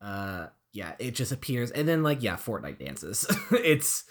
uh, 0.00 0.48
yeah, 0.72 0.94
it 0.98 1.12
just 1.14 1.32
appears, 1.32 1.70
and 1.70 1.86
then 1.86 2.02
like, 2.02 2.22
yeah, 2.22 2.36
Fortnite 2.36 2.78
dances. 2.78 3.26
it's. 3.52 4.04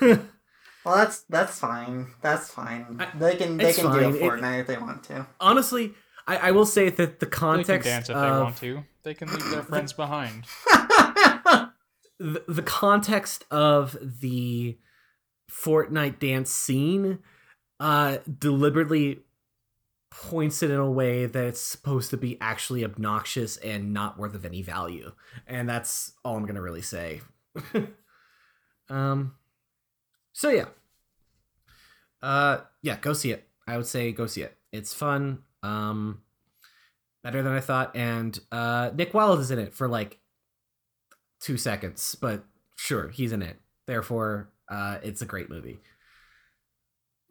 Well, 0.00 0.96
that's 0.96 1.22
that's 1.28 1.58
fine. 1.58 2.06
That's 2.22 2.50
fine. 2.50 2.96
I- 3.00 3.18
they 3.18 3.36
can 3.36 3.56
they 3.56 3.70
it's 3.70 3.78
can 3.78 3.92
do 3.92 3.98
a 3.98 4.02
fine. 4.04 4.14
It- 4.14 4.22
Fortnite 4.22 4.60
if 4.60 4.66
they 4.66 4.78
want 4.78 5.02
to. 5.04 5.26
Honestly, 5.40 5.92
I, 6.26 6.36
I 6.36 6.50
will 6.52 6.66
say 6.66 6.88
that 6.90 7.20
the 7.20 7.26
context 7.26 7.68
They 7.68 7.74
can 7.74 7.82
context 7.82 8.08
dance 8.08 8.08
if 8.10 8.16
of 8.16 8.22
they 8.22 8.42
want 8.42 8.56
to. 8.58 8.84
They 9.02 9.14
can 9.14 9.28
leave 9.28 9.50
their 9.50 9.62
friends 9.64 9.92
behind. 9.92 10.44
the, 12.18 12.44
the 12.48 12.62
context 12.62 13.44
of 13.50 13.96
the 14.20 14.78
Fortnite 15.50 16.18
dance 16.18 16.50
scene 16.50 17.18
uh 17.80 18.18
deliberately 18.38 19.20
points 20.10 20.62
it 20.62 20.70
in 20.70 20.78
a 20.78 20.90
way 20.90 21.26
that 21.26 21.44
it's 21.44 21.60
supposed 21.60 22.10
to 22.10 22.16
be 22.16 22.38
actually 22.40 22.84
obnoxious 22.84 23.56
and 23.58 23.92
not 23.92 24.18
worth 24.18 24.34
of 24.34 24.44
any 24.44 24.62
value. 24.62 25.12
And 25.46 25.68
that's 25.68 26.12
all 26.24 26.36
I'm 26.36 26.44
going 26.44 26.54
to 26.54 26.62
really 26.62 26.82
say. 26.82 27.20
um 28.90 29.34
so 30.32 30.50
yeah. 30.50 30.66
Uh 32.22 32.58
yeah, 32.82 32.96
go 33.00 33.12
see 33.12 33.32
it. 33.32 33.48
I 33.66 33.76
would 33.76 33.86
say 33.86 34.12
go 34.12 34.26
see 34.26 34.42
it. 34.42 34.56
It's 34.72 34.94
fun. 34.94 35.40
Um 35.62 36.22
better 37.22 37.42
than 37.42 37.52
I 37.52 37.60
thought 37.60 37.94
and 37.94 38.38
uh 38.50 38.90
Nick 38.94 39.12
Wilde 39.12 39.40
is 39.40 39.50
in 39.50 39.58
it 39.58 39.74
for 39.74 39.88
like 39.88 40.20
2 41.40 41.56
seconds, 41.56 42.14
but 42.14 42.44
sure, 42.76 43.08
he's 43.08 43.32
in 43.32 43.42
it. 43.42 43.56
Therefore, 43.86 44.50
uh 44.68 44.98
it's 45.02 45.22
a 45.22 45.26
great 45.26 45.50
movie. 45.50 45.80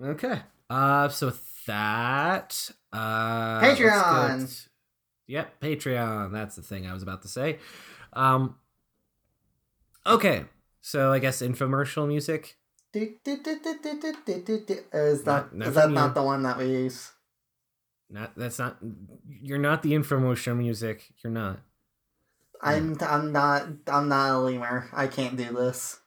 Okay. 0.04 0.42
Uh 0.70 1.10
so 1.10 1.28
with 1.28 1.47
that, 1.68 2.72
uh, 2.92 3.62
Patreon. 3.62 4.68
Yep, 5.28 5.62
Patreon. 5.62 6.32
That's 6.32 6.56
the 6.56 6.62
thing 6.62 6.88
I 6.88 6.94
was 6.94 7.04
about 7.04 7.22
to 7.22 7.28
say. 7.28 7.60
Um, 8.14 8.56
okay, 10.06 10.46
so 10.82 11.12
I 11.12 11.20
guess 11.20 11.42
infomercial 11.42 12.08
music. 12.08 12.58
Is 12.94 13.20
that 15.24 15.50
not, 15.54 15.68
is 15.68 15.76
that 15.76 15.92
not 15.92 16.16
the 16.16 16.24
one 16.24 16.44
that 16.44 16.58
we 16.58 16.66
use? 16.66 17.12
Not 18.10 18.34
that's 18.36 18.58
not. 18.58 18.78
You're 19.28 19.60
not 19.60 19.84
the 19.84 19.94
infomercial 19.94 20.58
music. 20.58 21.12
You're 21.24 21.34
not. 21.34 21.60
I'm 22.62 22.98
I'm 23.02 23.32
not 23.32 23.68
I'm 23.88 24.08
not 24.08 24.32
a 24.32 24.40
lemur. 24.40 24.90
I 24.94 25.08
can't 25.08 25.36
do 25.36 25.54
this. 25.54 26.00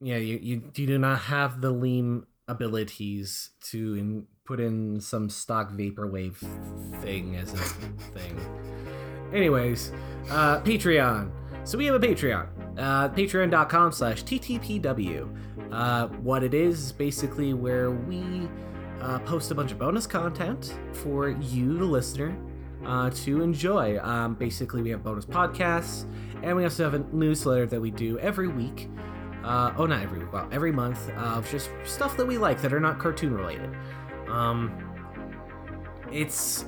Yeah, 0.00 0.18
you 0.18 0.38
you, 0.42 0.70
you 0.74 0.86
do 0.86 0.98
not 0.98 1.20
have 1.20 1.60
the 1.60 1.72
leem 1.72 2.26
abilities 2.48 3.50
to 3.70 3.94
in, 3.94 4.26
put 4.52 4.60
in 4.60 5.00
some 5.00 5.30
stock 5.30 5.72
vaporwave 5.72 6.36
thing 7.00 7.36
as 7.36 7.54
a 7.54 7.56
thing. 7.56 8.38
Anyways, 9.32 9.92
uh, 10.28 10.60
Patreon. 10.60 11.30
So 11.64 11.78
we 11.78 11.86
have 11.86 11.94
a 11.94 12.06
Patreon. 12.06 12.48
Uh, 12.76 13.08
Patreon.com 13.08 13.92
slash 13.92 14.22
TTPW. 14.24 15.34
Uh, 15.72 16.08
what 16.08 16.44
it 16.44 16.52
is 16.52 16.80
is 16.80 16.92
basically 16.92 17.54
where 17.54 17.92
we 17.92 18.46
uh, 19.00 19.20
post 19.20 19.50
a 19.50 19.54
bunch 19.54 19.72
of 19.72 19.78
bonus 19.78 20.06
content 20.06 20.74
for 20.92 21.30
you, 21.30 21.78
the 21.78 21.84
listener, 21.86 22.36
uh, 22.84 23.08
to 23.08 23.40
enjoy. 23.40 23.98
Um, 24.00 24.34
basically, 24.34 24.82
we 24.82 24.90
have 24.90 25.02
bonus 25.02 25.24
podcasts, 25.24 26.04
and 26.42 26.54
we 26.54 26.64
also 26.64 26.84
have 26.84 26.92
a 26.92 26.98
newsletter 27.10 27.64
that 27.68 27.80
we 27.80 27.90
do 27.90 28.18
every 28.18 28.48
week. 28.48 28.90
Uh, 29.44 29.72
oh, 29.76 29.86
not 29.86 30.02
every 30.02 30.20
week. 30.20 30.32
Well, 30.32 30.46
every 30.52 30.72
month 30.72 31.08
of 31.10 31.50
just 31.50 31.70
stuff 31.84 32.16
that 32.16 32.26
we 32.26 32.38
like 32.38 32.60
that 32.60 32.72
are 32.72 32.80
not 32.80 32.98
cartoon 32.98 33.34
related. 33.34 33.74
Um, 34.32 34.72
it's 36.10 36.64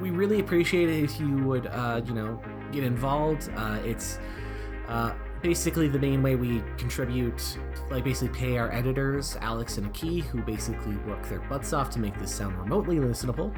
we 0.00 0.10
really 0.10 0.40
appreciate 0.40 0.88
it 0.88 1.04
if 1.04 1.20
you 1.20 1.36
would, 1.44 1.66
uh, 1.66 2.00
you 2.04 2.14
know, 2.14 2.40
get 2.72 2.84
involved. 2.84 3.50
Uh, 3.56 3.78
it's 3.84 4.18
uh, 4.88 5.12
basically 5.42 5.88
the 5.88 5.98
main 5.98 6.22
way 6.22 6.36
we 6.36 6.62
contribute, 6.78 7.58
like 7.90 8.04
basically 8.04 8.36
pay 8.36 8.58
our 8.58 8.72
editors, 8.72 9.36
Alex 9.40 9.78
and 9.78 9.86
Aki, 9.88 10.20
who 10.20 10.42
basically 10.42 10.96
work 11.08 11.28
their 11.28 11.40
butts 11.40 11.72
off 11.72 11.90
to 11.90 11.98
make 11.98 12.18
this 12.18 12.34
sound 12.34 12.58
remotely 12.58 12.96
listenable. 12.96 13.54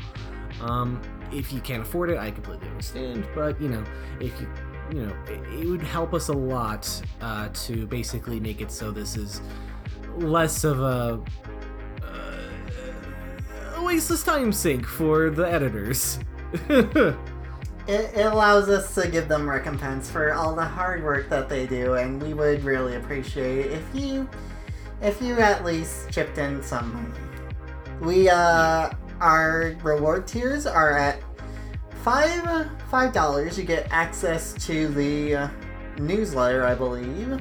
Um, 0.60 1.00
if 1.32 1.52
you 1.52 1.60
can't 1.60 1.82
afford 1.82 2.10
it, 2.10 2.18
I 2.18 2.30
completely 2.30 2.68
understand. 2.68 3.26
But 3.34 3.60
you 3.60 3.68
know, 3.68 3.84
if 4.20 4.38
you 4.40 4.48
you 4.92 5.06
know, 5.06 5.16
it, 5.26 5.40
it 5.60 5.66
would 5.66 5.82
help 5.82 6.12
us 6.12 6.28
a 6.28 6.32
lot 6.32 7.02
uh, 7.22 7.48
to 7.48 7.86
basically 7.86 8.38
make 8.38 8.60
it 8.60 8.70
so 8.70 8.90
this 8.90 9.16
is 9.16 9.40
less 10.16 10.64
of 10.64 10.80
a, 10.80 11.20
uh, 13.86 14.14
a 14.14 14.18
time 14.18 14.52
sink 14.52 14.86
for 14.86 15.30
the 15.30 15.44
editors. 15.44 16.18
It, 17.86 18.16
it 18.16 18.24
allows 18.24 18.70
us 18.70 18.94
to 18.94 19.08
give 19.08 19.28
them 19.28 19.48
recompense 19.48 20.10
for 20.10 20.32
all 20.32 20.54
the 20.54 20.64
hard 20.64 21.04
work 21.04 21.28
that 21.28 21.50
they 21.50 21.66
do, 21.66 21.94
and 21.94 22.22
we 22.22 22.32
would 22.32 22.64
really 22.64 22.96
appreciate 22.96 23.72
if 23.72 23.84
you 23.94 24.26
if 25.02 25.20
you 25.20 25.38
at 25.38 25.66
least 25.66 26.10
chipped 26.10 26.38
in 26.38 26.62
some 26.62 26.94
money. 26.94 27.08
We 28.00 28.30
uh 28.30 28.90
our 29.20 29.76
reward 29.82 30.26
tiers 30.26 30.64
are 30.64 30.96
at 30.96 31.20
five 32.02 32.70
five 32.90 33.12
dollars. 33.12 33.58
You 33.58 33.64
get 33.64 33.86
access 33.90 34.54
to 34.66 34.88
the 34.88 35.36
uh, 35.36 35.48
newsletter, 35.98 36.64
I 36.64 36.74
believe, 36.74 37.38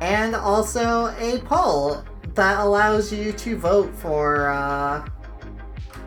and 0.00 0.36
also 0.36 1.08
a 1.18 1.40
poll 1.40 2.04
that 2.36 2.60
allows 2.60 3.12
you 3.12 3.32
to 3.32 3.56
vote 3.56 3.92
for 3.94 4.48
uh 4.48 5.06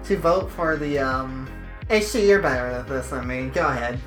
to 0.05 0.17
vote 0.17 0.49
for 0.51 0.75
the 0.75 0.99
um. 0.99 1.47
HC, 1.91 2.25
you're 2.25 2.41
better 2.41 2.67
at 2.67 2.87
this 2.87 3.09
than 3.09 3.27
me. 3.27 3.47
Go 3.49 3.67
ahead. 3.67 3.99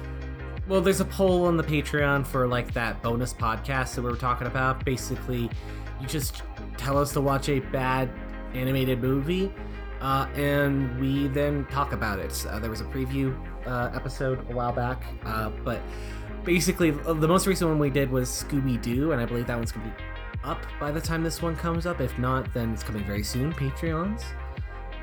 Well, 0.68 0.80
there's 0.80 1.00
a 1.00 1.04
poll 1.04 1.46
on 1.46 1.56
the 1.56 1.64
Patreon 1.64 2.24
for 2.24 2.46
like 2.46 2.72
that 2.74 3.02
bonus 3.02 3.34
podcast 3.34 3.96
that 3.96 4.02
we 4.02 4.10
were 4.10 4.16
talking 4.16 4.46
about. 4.46 4.84
Basically, 4.84 5.50
you 6.00 6.06
just 6.06 6.42
tell 6.76 6.96
us 6.96 7.12
to 7.12 7.20
watch 7.20 7.48
a 7.48 7.58
bad 7.58 8.08
animated 8.54 9.02
movie, 9.02 9.52
uh, 10.00 10.28
and 10.34 10.98
we 11.00 11.26
then 11.28 11.64
talk 11.66 11.92
about 11.92 12.20
it. 12.20 12.46
Uh, 12.48 12.60
there 12.60 12.70
was 12.70 12.80
a 12.80 12.84
preview 12.84 13.36
uh, 13.66 13.90
episode 13.94 14.48
a 14.48 14.54
while 14.54 14.72
back, 14.72 15.04
uh, 15.24 15.50
but 15.64 15.80
basically, 16.44 16.92
uh, 17.06 17.12
the 17.14 17.28
most 17.28 17.46
recent 17.48 17.68
one 17.68 17.80
we 17.80 17.90
did 17.90 18.10
was 18.10 18.28
Scooby 18.28 18.80
Doo, 18.80 19.10
and 19.10 19.20
I 19.20 19.24
believe 19.26 19.48
that 19.48 19.56
one's 19.56 19.72
gonna 19.72 19.86
be 19.86 19.94
up 20.45 20.64
by 20.80 20.90
the 20.90 21.01
time 21.01 21.22
this 21.22 21.43
one 21.43 21.57
comes 21.57 21.86
up. 21.86 22.01
If 22.01 22.18
not, 22.18 22.53
then 22.53 22.72
it's 22.72 22.82
coming 22.82 23.05
very 23.05 23.22
soon. 23.22 23.53
Patreons. 23.53 24.22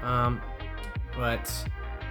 Um, 0.01 0.41
but 1.15 1.51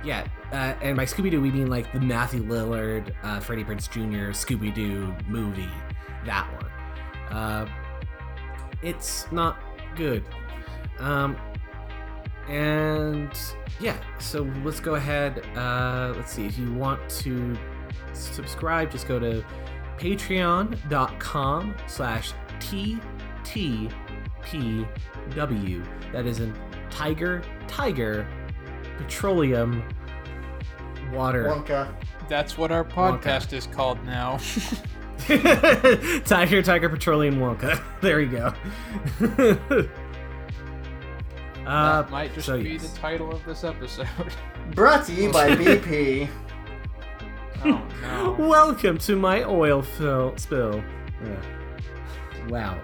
yeah, 0.04 0.26
uh, 0.52 0.74
and 0.82 0.96
by 0.96 1.04
Scooby 1.04 1.30
Doo 1.30 1.40
we 1.40 1.50
mean 1.50 1.68
like 1.68 1.92
the 1.92 2.00
Matthew 2.00 2.44
Lillard, 2.44 3.14
uh, 3.22 3.40
Freddie 3.40 3.64
Prinze 3.64 3.90
Jr. 3.90 4.32
Scooby 4.32 4.72
Doo 4.72 5.14
movie, 5.26 5.68
that 6.24 6.50
one. 6.52 7.36
Uh, 7.36 7.68
it's 8.82 9.30
not 9.32 9.58
good. 9.96 10.24
Um, 10.98 11.36
and 12.48 13.30
yeah, 13.80 13.96
so 14.18 14.50
let's 14.64 14.80
go 14.80 14.94
ahead. 14.94 15.44
Uh, 15.56 16.12
let's 16.16 16.32
see 16.32 16.46
if 16.46 16.58
you 16.58 16.72
want 16.72 17.08
to 17.10 17.56
subscribe, 18.12 18.90
just 18.90 19.06
go 19.06 19.18
to 19.18 19.44
patreon.com 19.98 21.74
slash 21.86 22.32
ttpw. 23.48 24.86
That 26.12 26.26
is 26.26 26.40
in 26.40 26.54
Tiger 26.90 27.42
Tiger 27.66 28.26
Petroleum 28.98 29.82
Water. 31.12 31.44
Wonka. 31.44 31.94
That's 32.28 32.58
what 32.58 32.70
our 32.70 32.84
podcast 32.84 33.52
is 33.54 33.66
called 33.66 34.04
now. 34.04 34.38
Tiger, 36.24 36.62
Tiger, 36.62 36.88
Petroleum 36.88 37.36
Wonka. 37.36 37.82
There 38.00 38.20
you 38.20 38.30
go. 38.30 38.54
uh, 41.66 42.02
that 42.02 42.10
might 42.10 42.32
just 42.34 42.46
so 42.46 42.62
be 42.62 42.70
yes. 42.70 42.88
the 42.90 42.98
title 42.98 43.32
of 43.32 43.44
this 43.44 43.64
episode. 43.64 44.06
Brought 44.74 45.06
to 45.06 45.12
you 45.12 45.32
by 45.32 45.50
BP. 45.50 46.28
oh 47.64 47.82
no. 48.02 48.36
Welcome 48.38 48.98
to 48.98 49.16
my 49.16 49.42
oil 49.44 49.82
fill 49.82 50.36
spill. 50.36 50.82
Yeah. 51.24 51.42
Wow. 52.48 52.80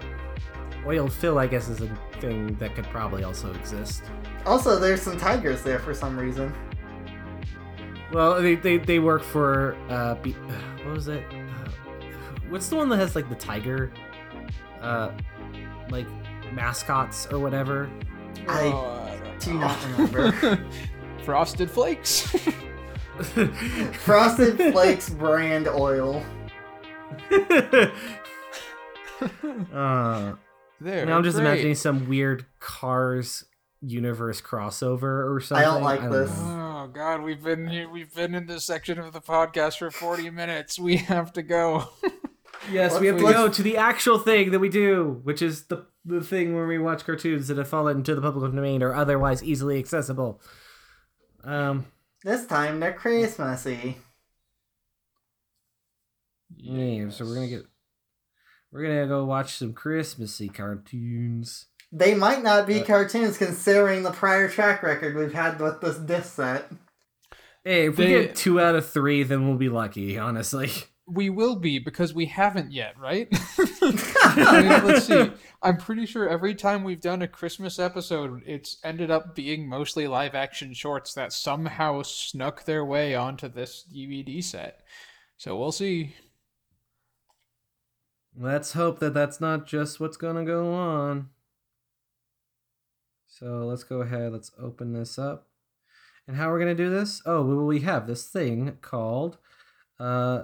Oil 0.85 1.07
fill, 1.07 1.39
I 1.39 1.47
guess, 1.47 1.67
is 1.67 1.81
a 1.81 1.87
thing 2.19 2.55
that 2.55 2.75
could 2.75 2.85
probably 2.85 3.23
also 3.23 3.53
exist. 3.55 4.03
Also, 4.45 4.77
there's 4.79 5.01
some 5.01 5.17
tigers 5.17 5.63
there 5.63 5.79
for 5.79 5.93
some 5.93 6.17
reason. 6.17 6.53
Well, 8.11 8.41
they 8.41 8.55
they, 8.55 8.77
they 8.77 8.99
work 8.99 9.23
for 9.23 9.75
uh, 9.89 10.15
be, 10.15 10.31
what 10.83 10.93
was 10.93 11.07
it? 11.07 11.23
Uh, 11.31 11.69
what's 12.49 12.69
the 12.69 12.75
one 12.75 12.89
that 12.89 12.97
has 12.97 13.15
like 13.15 13.27
the 13.29 13.35
tiger, 13.35 13.91
uh, 14.81 15.11
like 15.89 16.05
mascots 16.53 17.25
or 17.31 17.39
whatever? 17.39 17.89
I 18.47 18.67
Oh, 18.67 19.09
I 19.09 19.37
don't 19.39 19.59
not 19.59 19.85
remember. 19.97 20.59
Frosted 21.23 21.71
Flakes. 21.71 22.21
Frosted 23.93 24.57
Flakes 24.57 25.09
brand 25.09 25.67
oil. 25.67 26.23
uh, 29.73 30.33
there. 30.81 31.05
now 31.05 31.17
I'm 31.17 31.23
just 31.23 31.37
great. 31.37 31.47
imagining 31.47 31.75
some 31.75 32.07
weird 32.07 32.45
Cars 32.59 33.43
universe 33.81 34.41
crossover 34.41 35.31
or 35.33 35.39
something. 35.41 35.63
I 35.65 35.69
don't 35.71 35.83
like 35.83 35.99
I 36.01 36.03
don't 36.03 36.11
this. 36.11 36.37
know. 36.37 36.61
Oh 36.85 36.87
God, 36.93 37.21
we've 37.23 37.41
been 37.43 37.67
here. 37.67 37.89
We've 37.89 38.13
been 38.13 38.35
in 38.35 38.45
this 38.45 38.63
section 38.65 38.99
of 38.99 39.11
the 39.13 39.21
podcast 39.21 39.79
for 39.79 39.89
40 39.89 40.29
minutes. 40.29 40.77
We 40.77 40.97
have 40.97 41.33
to 41.33 41.41
go. 41.43 41.89
Yes, 42.71 42.99
we 42.99 43.05
have 43.07 43.17
to 43.17 43.21
go 43.21 43.47
to 43.49 43.61
the 43.61 43.77
actual 43.77 44.17
thing 44.17 44.49
that 44.49 44.57
we 44.59 44.69
do, 44.69 45.19
which 45.23 45.41
is 45.43 45.65
the 45.65 45.85
the 46.03 46.21
thing 46.21 46.55
where 46.55 46.65
we 46.65 46.79
watch 46.79 47.05
cartoons 47.05 47.47
that 47.49 47.57
have 47.57 47.67
fallen 47.67 47.97
into 47.97 48.15
the 48.15 48.21
public 48.21 48.53
domain 48.55 48.81
or 48.81 48.95
otherwise 48.95 49.43
easily 49.43 49.77
accessible. 49.77 50.41
Um, 51.43 51.85
This 52.23 52.47
time 52.47 52.79
they're 52.79 52.93
Christmassy. 52.93 53.97
yeah, 56.55 57.09
so 57.09 57.25
we're 57.25 57.35
gonna 57.35 57.47
get 57.47 57.65
we're 58.75 58.83
gonna 58.83 59.07
go 59.07 59.23
watch 59.23 59.53
some 59.55 59.71
Christmassy 59.71 60.49
cartoons. 60.49 61.67
They 61.93 62.13
might 62.13 62.43
not 62.43 62.63
Uh, 62.63 62.65
be 62.65 62.81
cartoons 62.81 63.37
considering 63.37 64.03
the 64.03 64.11
prior 64.11 64.49
track 64.49 64.83
record 64.83 65.15
we've 65.15 65.33
had 65.33 65.61
with 65.61 65.79
this 65.79 65.97
disc 65.97 66.33
set. 66.35 66.69
Hey, 67.63 67.85
if 67.87 67.97
we 67.97 68.07
get 68.07 68.35
two 68.35 68.59
out 68.59 68.75
of 68.75 68.87
three, 68.89 69.23
then 69.23 69.47
we'll 69.47 69.57
be 69.57 69.69
lucky. 69.69 70.17
Honestly, 70.19 70.69
We 71.07 71.29
will 71.29 71.55
be 71.55 71.79
because 71.79 72.13
we 72.13 72.25
haven't 72.25 72.73
yet, 72.73 72.99
right? 72.99 73.27
I 73.59 74.61
mean, 74.61 74.85
let's 74.85 75.05
see. 75.05 75.31
I'm 75.63 75.77
pretty 75.77 76.05
sure 76.05 76.27
every 76.27 76.53
time 76.53 76.83
we've 76.83 76.99
done 76.99 77.21
a 77.21 77.27
Christmas 77.27 77.79
episode, 77.79 78.41
it's 78.45 78.77
ended 78.83 79.09
up 79.09 79.35
being 79.35 79.69
mostly 79.69 80.07
live 80.07 80.35
action 80.35 80.73
shorts 80.73 81.13
that 81.13 81.31
somehow 81.31 82.01
snuck 82.01 82.65
their 82.65 82.83
way 82.83 83.15
onto 83.15 83.47
this 83.47 83.85
DVD 83.89 84.43
set. 84.43 84.81
So 85.37 85.55
we'll 85.57 85.71
see. 85.71 86.15
Let's 88.37 88.73
hope 88.73 88.99
that 88.99 89.13
that's 89.13 89.39
not 89.39 89.65
just 89.65 89.99
what's 89.99 90.17
gonna 90.17 90.45
go 90.45 90.73
on. 90.73 91.29
So 93.27 93.65
let's 93.65 93.83
go 93.83 94.01
ahead. 94.01 94.31
Let's 94.31 94.51
open 94.59 94.93
this 94.93 95.17
up. 95.19 95.47
And 96.27 96.37
how 96.37 96.49
we're 96.49 96.59
gonna 96.59 96.75
do 96.75 96.89
this? 96.89 97.21
Oh, 97.25 97.43
we 97.65 97.81
have 97.81 98.07
this 98.07 98.27
thing 98.27 98.77
called 98.81 99.37
uh 99.99 100.43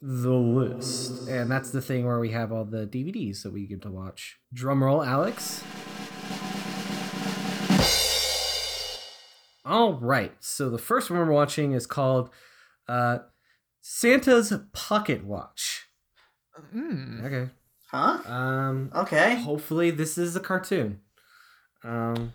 the 0.00 0.30
list, 0.30 1.28
and 1.28 1.48
that's 1.48 1.70
the 1.70 1.80
thing 1.80 2.04
where 2.04 2.18
we 2.18 2.32
have 2.32 2.50
all 2.50 2.64
the 2.64 2.86
DVDs 2.86 3.44
that 3.44 3.52
we 3.52 3.66
get 3.66 3.82
to 3.82 3.90
watch. 3.90 4.40
Drumroll, 4.52 5.06
Alex. 5.06 5.62
All 9.64 9.94
right. 9.94 10.32
So 10.40 10.68
the 10.70 10.78
first 10.78 11.08
one 11.08 11.20
we're 11.20 11.32
watching 11.32 11.72
is 11.72 11.86
called 11.86 12.30
uh 12.88 13.18
Santa's 13.80 14.52
Pocket 14.72 15.24
Watch. 15.24 15.81
Mm. 16.74 17.24
Okay. 17.24 17.50
Huh? 17.90 18.18
Um 18.26 18.90
Okay. 18.94 19.36
hopefully 19.36 19.90
this 19.90 20.16
is 20.18 20.36
a 20.36 20.40
cartoon. 20.40 21.00
Um 21.84 22.32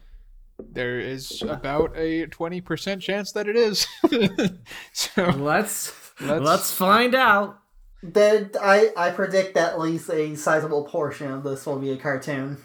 There 0.59 0.99
is 0.99 1.41
about 1.43 1.91
a 1.95 2.25
20% 2.27 2.99
chance 3.01 3.31
that 3.33 3.47
it 3.47 3.55
is. 3.55 3.85
so 4.93 5.23
let's 5.29 5.93
Let's- 6.19 6.41
let's 6.45 6.73
find 6.73 7.13
out. 7.13 7.59
Then 8.03 8.51
I, 8.61 8.91
I 8.97 9.09
predict 9.11 9.57
at 9.57 9.79
least 9.79 10.09
a 10.09 10.35
sizable 10.35 10.83
portion 10.85 11.31
of 11.31 11.43
this 11.43 11.65
will 11.65 11.79
be 11.79 11.91
a 11.91 11.97
cartoon. 11.97 12.57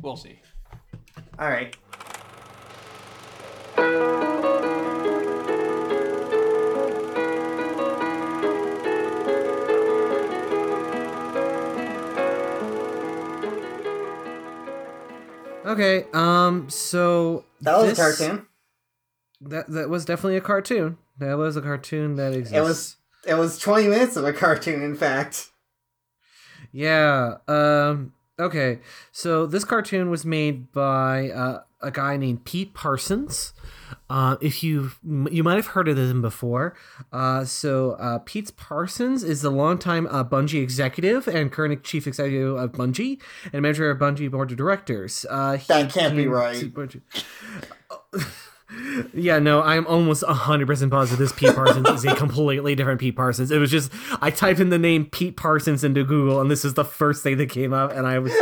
we'll 0.00 0.16
see. 0.16 0.40
Alright. 1.40 1.76
Okay, 15.72 16.04
um 16.12 16.68
so 16.70 17.44
That 17.62 17.78
was 17.78 17.90
this- 17.90 17.98
a 17.98 18.02
cartoon. 18.02 18.46
That 19.40 19.68
that 19.70 19.88
was 19.88 20.04
definitely 20.04 20.36
a 20.36 20.40
cartoon. 20.42 20.98
That 21.18 21.34
was 21.34 21.56
a 21.56 21.62
cartoon 21.62 22.16
that 22.16 22.32
exists. 22.32 22.56
It 22.56 22.60
was 22.60 22.96
it 23.26 23.34
was 23.34 23.58
20 23.58 23.88
minutes 23.88 24.16
of 24.16 24.24
a 24.24 24.32
cartoon, 24.32 24.82
in 24.82 24.96
fact. 24.96 25.50
Yeah. 26.72 27.36
Um. 27.48 28.12
Okay. 28.38 28.80
So 29.12 29.46
this 29.46 29.64
cartoon 29.64 30.10
was 30.10 30.24
made 30.24 30.72
by 30.72 31.30
uh, 31.30 31.62
a 31.82 31.90
guy 31.90 32.16
named 32.16 32.44
Pete 32.44 32.74
Parsons. 32.74 33.52
Uh, 34.08 34.36
if 34.40 34.62
you 34.62 34.90
you 35.30 35.42
might 35.42 35.56
have 35.56 35.68
heard 35.68 35.88
of 35.88 35.96
him 35.96 36.22
before. 36.22 36.74
Uh, 37.12 37.44
so 37.44 37.92
uh, 37.92 38.18
Pete 38.18 38.54
Parsons 38.56 39.22
is 39.22 39.42
the 39.42 39.50
longtime 39.50 40.06
uh, 40.06 40.24
Bungie 40.24 40.62
executive 40.62 41.26
and 41.28 41.50
current 41.52 41.82
chief 41.84 42.06
executive 42.06 42.56
of 42.56 42.72
Bungie 42.72 43.20
and 43.52 43.62
manager 43.62 43.90
of 43.90 43.98
Bungie 43.98 44.30
board 44.30 44.50
of 44.50 44.56
directors. 44.56 45.26
Uh, 45.28 45.56
he 45.56 45.66
That 45.68 45.92
can't 45.92 46.16
be 46.16 46.26
right. 46.26 46.72
Yeah, 49.12 49.38
no, 49.38 49.62
I'm 49.62 49.86
almost 49.86 50.22
100% 50.22 50.90
positive 50.90 51.18
this 51.18 51.32
Pete 51.32 51.54
Parsons 51.54 51.88
is 51.90 52.04
a 52.06 52.14
completely 52.16 52.74
different 52.74 53.00
Pete 53.00 53.14
Parsons. 53.14 53.50
It 53.50 53.58
was 53.58 53.70
just, 53.70 53.92
I 54.22 54.30
typed 54.30 54.60
in 54.60 54.70
the 54.70 54.78
name 54.78 55.06
Pete 55.06 55.36
Parsons 55.36 55.84
into 55.84 56.04
Google, 56.04 56.40
and 56.40 56.50
this 56.50 56.64
is 56.64 56.72
the 56.74 56.84
first 56.84 57.22
thing 57.22 57.36
that 57.36 57.50
came 57.50 57.74
up, 57.74 57.92
and 57.92 58.06
I 58.06 58.18
was 58.18 58.32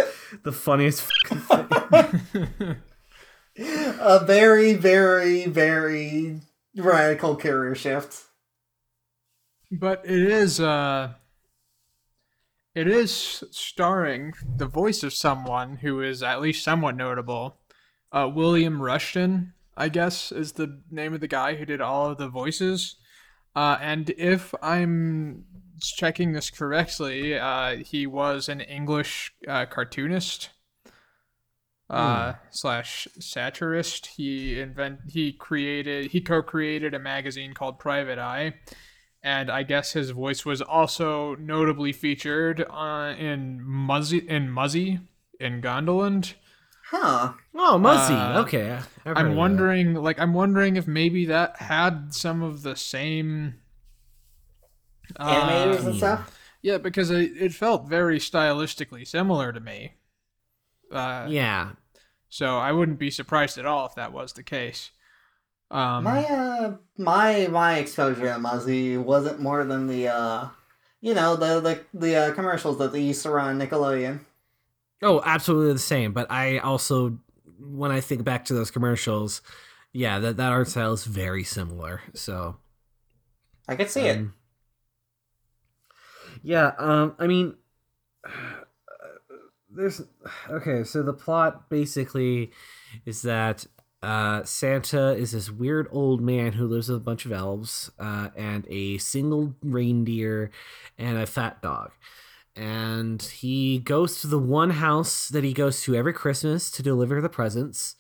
the 0.45 0.53
funniest 0.53 1.03
fucking 1.27 2.21
thing. 2.21 2.77
A 3.61 4.25
very, 4.25 4.73
very, 4.73 5.45
very 5.47 6.41
radical 6.75 7.37
career 7.37 7.75
shift. 7.75 8.25
But 9.71 10.03
it 10.05 10.23
is 10.23 10.61
uh 10.61 11.15
it 12.75 12.89
is 12.89 13.45
starring 13.51 14.33
the 14.57 14.67
voice 14.67 15.03
of 15.03 15.13
someone 15.13 15.77
who 15.77 16.01
is 16.01 16.23
at 16.23 16.41
least 16.41 16.65
somewhat 16.65 16.97
notable. 16.97 17.59
Uh 18.11 18.31
William 18.33 18.81
Rushton, 18.81 19.53
I 19.77 19.91
guess, 19.91 20.33
is 20.33 20.53
the 20.53 20.81
name 20.91 21.13
of 21.13 21.21
the 21.21 21.29
guy 21.29 21.57
who 21.57 21.67
did 21.67 21.81
all 21.81 22.11
of 22.11 22.19
the 22.19 22.29
voices. 22.29 22.97
Uh 23.55 23.77
and 23.81 24.09
if 24.11 24.55
I'm 24.63 25.45
checking 25.83 26.33
this 26.33 26.51
correctly, 26.51 27.39
uh 27.39 27.77
he 27.77 28.07
was 28.07 28.49
an 28.49 28.63
English 28.63 29.35
uh, 29.47 29.67
cartoonist. 29.67 30.49
Uh, 31.91 32.35
slash 32.51 33.09
satirist. 33.19 34.07
He 34.07 34.61
invent 34.61 35.01
he 35.09 35.33
created 35.33 36.13
he 36.13 36.21
co-created 36.21 36.95
a 36.95 37.01
magazine 37.01 37.53
called 37.53 37.79
Private 37.81 38.19
Eye, 38.19 38.55
and 39.23 39.51
I 39.51 39.65
guess 39.65 39.93
his 39.93 40.11
voice 40.11 40.45
was 40.47 40.63
also 40.63 41.35
notably 41.37 41.93
featured 41.93 42.65
uh, 42.71 43.15
in 43.19 43.61
Muzzy 43.63 44.19
in 44.29 44.51
Muzzy 44.51 45.01
in 45.41 45.61
Gondoland. 45.61 46.35
Huh. 46.91 47.33
Oh, 47.55 47.79
Muzzy. 47.79 48.15
Uh, 48.15 48.41
okay. 48.43 48.71
I've 48.73 48.89
heard 49.05 49.19
of 49.19 49.19
I'm 49.19 49.31
that. 49.31 49.37
wondering, 49.37 49.95
like, 49.95 50.19
I'm 50.19 50.35
wondering 50.35 50.77
if 50.77 50.87
maybe 50.89 51.27
that 51.27 51.57
had 51.57 52.13
some 52.15 52.43
of 52.43 52.63
the 52.63 52.75
same 52.75 53.55
Animators 55.19 55.87
and 55.87 55.97
stuff? 55.97 56.39
Yeah, 56.63 56.79
because 56.79 57.11
it, 57.11 57.33
it 57.37 57.53
felt 57.53 57.89
very 57.89 58.19
stylistically 58.19 59.07
similar 59.07 59.53
to 59.53 59.61
me. 59.61 59.95
Uh, 60.93 61.27
Yeah. 61.29 61.73
So 62.31 62.59
I 62.59 62.73
wouldn't 62.73 62.99
be 62.99 63.11
surprised 63.11 63.59
at 63.59 63.67
all 63.67 63.87
if 63.87 63.95
that 63.97 64.13
was 64.13 64.33
the 64.33 64.43
case. 64.43 64.93
Um, 65.71 66.05
My 66.05 66.25
uh 66.25 66.77
my 66.97 67.47
my 67.49 67.79
exposure 67.79 68.33
to 68.33 68.39
Muzzy 68.39 68.97
wasn't 68.97 69.41
more 69.41 69.65
than 69.65 69.87
the 69.87 70.09
uh 70.09 70.49
you 71.01 71.15
know 71.15 71.37
the 71.37 71.61
the 71.61 71.85
the 71.93 72.17
uh, 72.17 72.35
commercials 72.35 72.79
that 72.79 72.93
they 72.93 73.01
used 73.01 73.23
to 73.23 73.31
run 73.31 73.61
on 73.61 73.69
Nickelodeon. 73.69 74.21
Oh, 75.03 75.23
absolutely 75.25 75.73
the 75.73 75.79
same. 75.79 76.13
But 76.13 76.31
I 76.31 76.59
also, 76.59 77.19
when 77.59 77.91
I 77.91 78.01
think 78.01 78.25
back 78.25 78.45
to 78.47 78.55
those 78.55 78.71
commercials, 78.71 79.41
yeah, 79.93 80.19
that, 80.19 80.37
that 80.37 80.53
art 80.53 80.69
style 80.69 80.93
is 80.93 81.05
very 81.05 81.43
similar. 81.43 82.03
So, 82.15 82.57
I 83.67 83.77
could 83.77 83.91
see 83.91 84.07
it. 84.07 84.19
Um, 84.19 84.35
yeah. 86.43 86.73
Um. 86.79 87.15
I 87.19 87.27
mean, 87.27 87.55
there's 89.75 90.03
okay. 90.49 90.85
So 90.85 91.03
the 91.03 91.13
plot 91.13 91.69
basically 91.69 92.51
is 93.05 93.23
that 93.23 93.67
uh, 94.03 94.43
Santa 94.45 95.11
is 95.11 95.33
this 95.33 95.51
weird 95.51 95.89
old 95.91 96.21
man 96.21 96.53
who 96.53 96.67
lives 96.67 96.89
with 96.89 96.99
a 96.99 97.05
bunch 97.05 97.27
of 97.27 97.33
elves 97.33 97.91
uh, 97.99 98.31
and 98.37 98.67
a 98.69 98.99
single 98.99 99.55
reindeer 99.63 100.51
and 100.99 101.19
a 101.19 101.27
fat 101.27 101.61
dog. 101.61 101.91
And 102.57 103.23
he 103.23 103.79
goes 103.79 104.21
to 104.21 104.27
the 104.27 104.39
one 104.39 104.71
house 104.71 105.29
that 105.29 105.45
he 105.45 105.53
goes 105.53 105.83
to 105.83 105.95
every 105.95 106.13
Christmas 106.13 106.71
to 106.73 106.83
deliver 106.83 107.21
the 107.21 107.29
presents. 107.29 107.97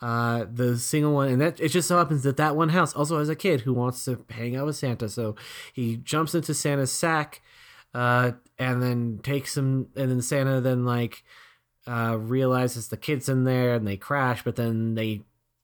Uh, 0.00 0.46
the 0.50 0.78
single 0.78 1.12
one, 1.12 1.28
and 1.28 1.42
that 1.42 1.60
it 1.60 1.68
just 1.68 1.86
so 1.86 1.98
happens 1.98 2.22
that 2.22 2.38
that 2.38 2.56
one 2.56 2.70
house 2.70 2.94
also 2.94 3.18
has 3.18 3.28
a 3.28 3.36
kid 3.36 3.60
who 3.60 3.74
wants 3.74 4.02
to 4.06 4.24
hang 4.30 4.56
out 4.56 4.64
with 4.64 4.76
Santa. 4.76 5.10
So 5.10 5.36
he 5.74 5.96
jumps 5.96 6.34
into 6.34 6.54
Santa's 6.54 6.90
sack, 6.90 7.42
uh, 7.94 8.32
and 8.58 8.82
then 8.82 9.20
takes 9.22 9.56
him, 9.56 9.88
and 9.96 10.10
then 10.10 10.22
Santa 10.22 10.60
then 10.60 10.84
like 10.84 11.22
uh, 11.86 12.16
realizes 12.18 12.88
the 12.88 12.96
kid's 12.96 13.28
in 13.28 13.44
there, 13.44 13.74
and 13.74 13.86
they 13.86 13.96
crash. 13.96 14.42
But 14.44 14.56
then 14.56 14.94
they 14.94 15.22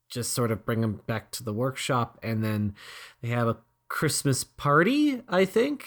just 0.09 0.33
sort 0.33 0.51
of 0.51 0.65
bring 0.65 0.83
him 0.83 1.01
back 1.07 1.31
to 1.33 1.43
the 1.43 1.53
workshop, 1.53 2.19
and 2.23 2.43
then 2.43 2.75
they 3.23 3.29
have 3.29 3.49
a 3.49 3.57
Christmas 3.89 4.45
party, 4.45 5.23
I 5.29 5.45
think. 5.45 5.85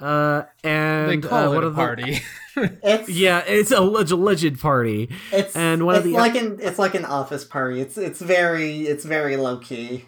Uh, 0.00 0.44
and 0.64 1.10
they 1.22 1.28
call 1.28 1.52
uh, 1.52 1.58
it 1.58 1.64
a 1.64 1.66
of 1.66 1.74
the- 1.74 1.82
party. 1.82 2.20
It's 2.56 3.08
yeah, 3.08 3.44
it's 3.46 3.70
a 3.70 3.78
alleged, 3.78 4.10
alleged 4.10 4.58
party. 4.60 5.08
It's 5.32 5.54
And 5.54 5.86
one 5.86 5.94
of 5.94 6.04
it's 6.04 6.12
the- 6.12 6.18
like 6.18 6.34
an 6.34 6.58
it's 6.60 6.78
like 6.78 6.94
an 6.94 7.04
office 7.04 7.44
party. 7.44 7.80
It's 7.80 7.96
it's 7.96 8.20
very 8.20 8.80
it's 8.82 9.04
very 9.04 9.36
low 9.36 9.58
key. 9.58 10.06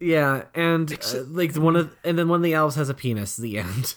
Yeah, 0.00 0.44
and 0.54 0.92
uh, 0.92 1.22
like 1.28 1.54
one 1.56 1.76
of, 1.76 1.94
and 2.04 2.18
then 2.18 2.28
one 2.28 2.38
of 2.38 2.42
the 2.44 2.54
elves 2.54 2.76
has 2.76 2.88
a 2.88 2.94
penis. 2.94 3.36
The 3.36 3.58
end 3.58 3.96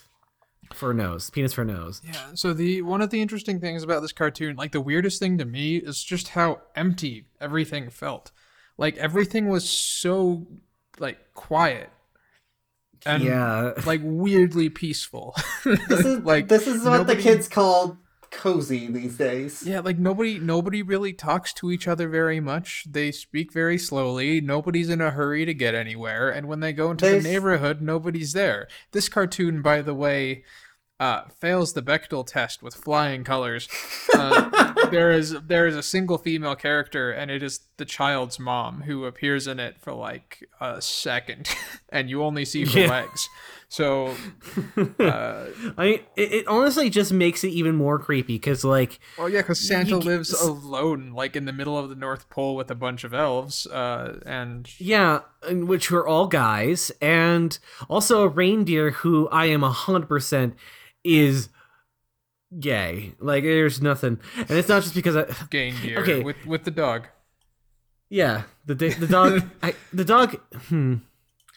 for 0.73 0.91
a 0.91 0.93
nose, 0.93 1.29
penis 1.29 1.53
for 1.53 1.61
a 1.61 1.65
nose. 1.65 2.01
Yeah. 2.05 2.31
So 2.33 2.53
the 2.53 2.81
one 2.81 3.01
of 3.01 3.09
the 3.09 3.21
interesting 3.21 3.59
things 3.59 3.83
about 3.83 4.01
this 4.01 4.11
cartoon, 4.11 4.55
like 4.55 4.71
the 4.71 4.81
weirdest 4.81 5.19
thing 5.19 5.37
to 5.37 5.45
me, 5.45 5.77
is 5.77 6.03
just 6.03 6.29
how 6.29 6.61
empty 6.75 7.25
everything 7.39 7.89
felt. 7.89 8.31
Like 8.77 8.97
everything 8.97 9.47
was 9.49 9.69
so 9.69 10.47
like 10.99 11.33
quiet 11.33 11.89
and 13.05 13.23
yeah, 13.23 13.71
like 13.85 14.01
weirdly 14.03 14.69
peaceful. 14.69 15.35
This 15.65 16.05
is 16.05 16.19
like 16.23 16.47
this 16.47 16.67
is 16.67 16.83
what 16.83 16.97
nobody- 16.97 17.15
the 17.17 17.21
kids 17.21 17.47
call 17.47 17.97
cozy 18.31 18.87
these 18.87 19.17
days. 19.17 19.63
Yeah, 19.63 19.81
like 19.81 19.99
nobody 19.99 20.39
nobody 20.39 20.81
really 20.81 21.13
talks 21.13 21.53
to 21.53 21.69
each 21.71 21.87
other 21.87 22.07
very 22.09 22.39
much. 22.39 22.85
They 22.89 23.11
speak 23.11 23.53
very 23.53 23.77
slowly. 23.77 24.41
Nobody's 24.41 24.89
in 24.89 25.01
a 25.01 25.11
hurry 25.11 25.45
to 25.45 25.53
get 25.53 25.75
anywhere, 25.75 26.29
and 26.29 26.47
when 26.47 26.61
they 26.61 26.73
go 26.73 26.91
into 26.91 27.05
There's- 27.05 27.23
the 27.23 27.29
neighborhood, 27.29 27.81
nobody's 27.81 28.33
there. 28.33 28.67
This 28.91 29.09
cartoon, 29.09 29.61
by 29.61 29.81
the 29.81 29.93
way, 29.93 30.43
uh, 30.99 31.23
fails 31.39 31.73
the 31.73 31.81
Bechdel 31.81 32.25
test 32.25 32.61
with 32.63 32.75
flying 32.75 33.23
colors. 33.23 33.67
Uh, 34.13 34.70
there 34.91 35.11
is 35.11 35.35
there 35.47 35.67
is 35.67 35.75
a 35.75 35.83
single 35.83 36.17
female 36.17 36.55
character, 36.55 37.11
and 37.11 37.31
it 37.31 37.41
is 37.43 37.61
the 37.77 37.85
child's 37.85 38.39
mom 38.39 38.81
who 38.83 39.05
appears 39.05 39.47
in 39.47 39.59
it 39.59 39.77
for 39.81 39.93
like 39.93 40.43
a 40.59 40.81
second, 40.81 41.49
and 41.89 42.09
you 42.09 42.23
only 42.23 42.45
see 42.45 42.65
her 42.65 42.79
Yeah. 42.79 42.89
legs. 42.89 43.27
So, 43.69 44.13
uh, 44.99 45.45
I 45.77 45.83
mean, 45.85 45.99
it, 46.17 46.33
it 46.33 46.47
honestly 46.47 46.89
just 46.89 47.13
makes 47.13 47.43
it 47.45 47.49
even 47.49 47.75
more 47.75 47.99
creepy 47.99 48.35
because 48.35 48.63
like 48.65 48.99
Well, 49.17 49.29
yeah, 49.29 49.41
because 49.41 49.65
Santa 49.65 49.91
You- 49.91 49.97
lives 49.99 50.33
alone, 50.41 51.11
like 51.13 51.35
in 51.35 51.45
the 51.45 51.53
middle 51.53 51.77
of 51.77 51.89
the 51.89 51.95
North 51.95 52.29
Pole 52.29 52.55
with 52.55 52.69
a 52.69 52.75
bunch 52.75 53.03
of 53.03 53.13
elves, 53.13 53.65
uh, 53.67 54.19
and 54.25 54.69
Yeah, 54.77 55.21
in 55.47 55.67
which 55.67 55.89
were 55.89 56.05
all 56.07 56.27
guys, 56.27 56.91
and 57.01 57.57
also 57.89 58.23
a 58.23 58.27
reindeer 58.27 58.91
who 58.91 59.29
I 59.29 59.45
am 59.45 59.63
a 59.63 59.71
hundred 59.71 60.07
percent 60.07 60.55
is 61.03 61.49
gay. 62.59 63.13
Like 63.19 63.43
there's 63.43 63.81
nothing, 63.81 64.19
and 64.37 64.51
it's 64.51 64.69
not 64.69 64.83
just 64.83 64.95
because 64.95 65.15
I. 65.15 65.25
gain 65.49 65.75
gear 65.81 65.99
Okay. 66.01 66.21
with 66.23 66.45
with 66.45 66.63
the 66.63 66.71
dog. 66.71 67.07
Yeah, 68.09 68.43
the 68.65 68.75
the 68.75 69.07
dog, 69.07 69.43
I, 69.63 69.73
the 69.93 70.05
dog. 70.05 70.35
Hmm. 70.67 70.95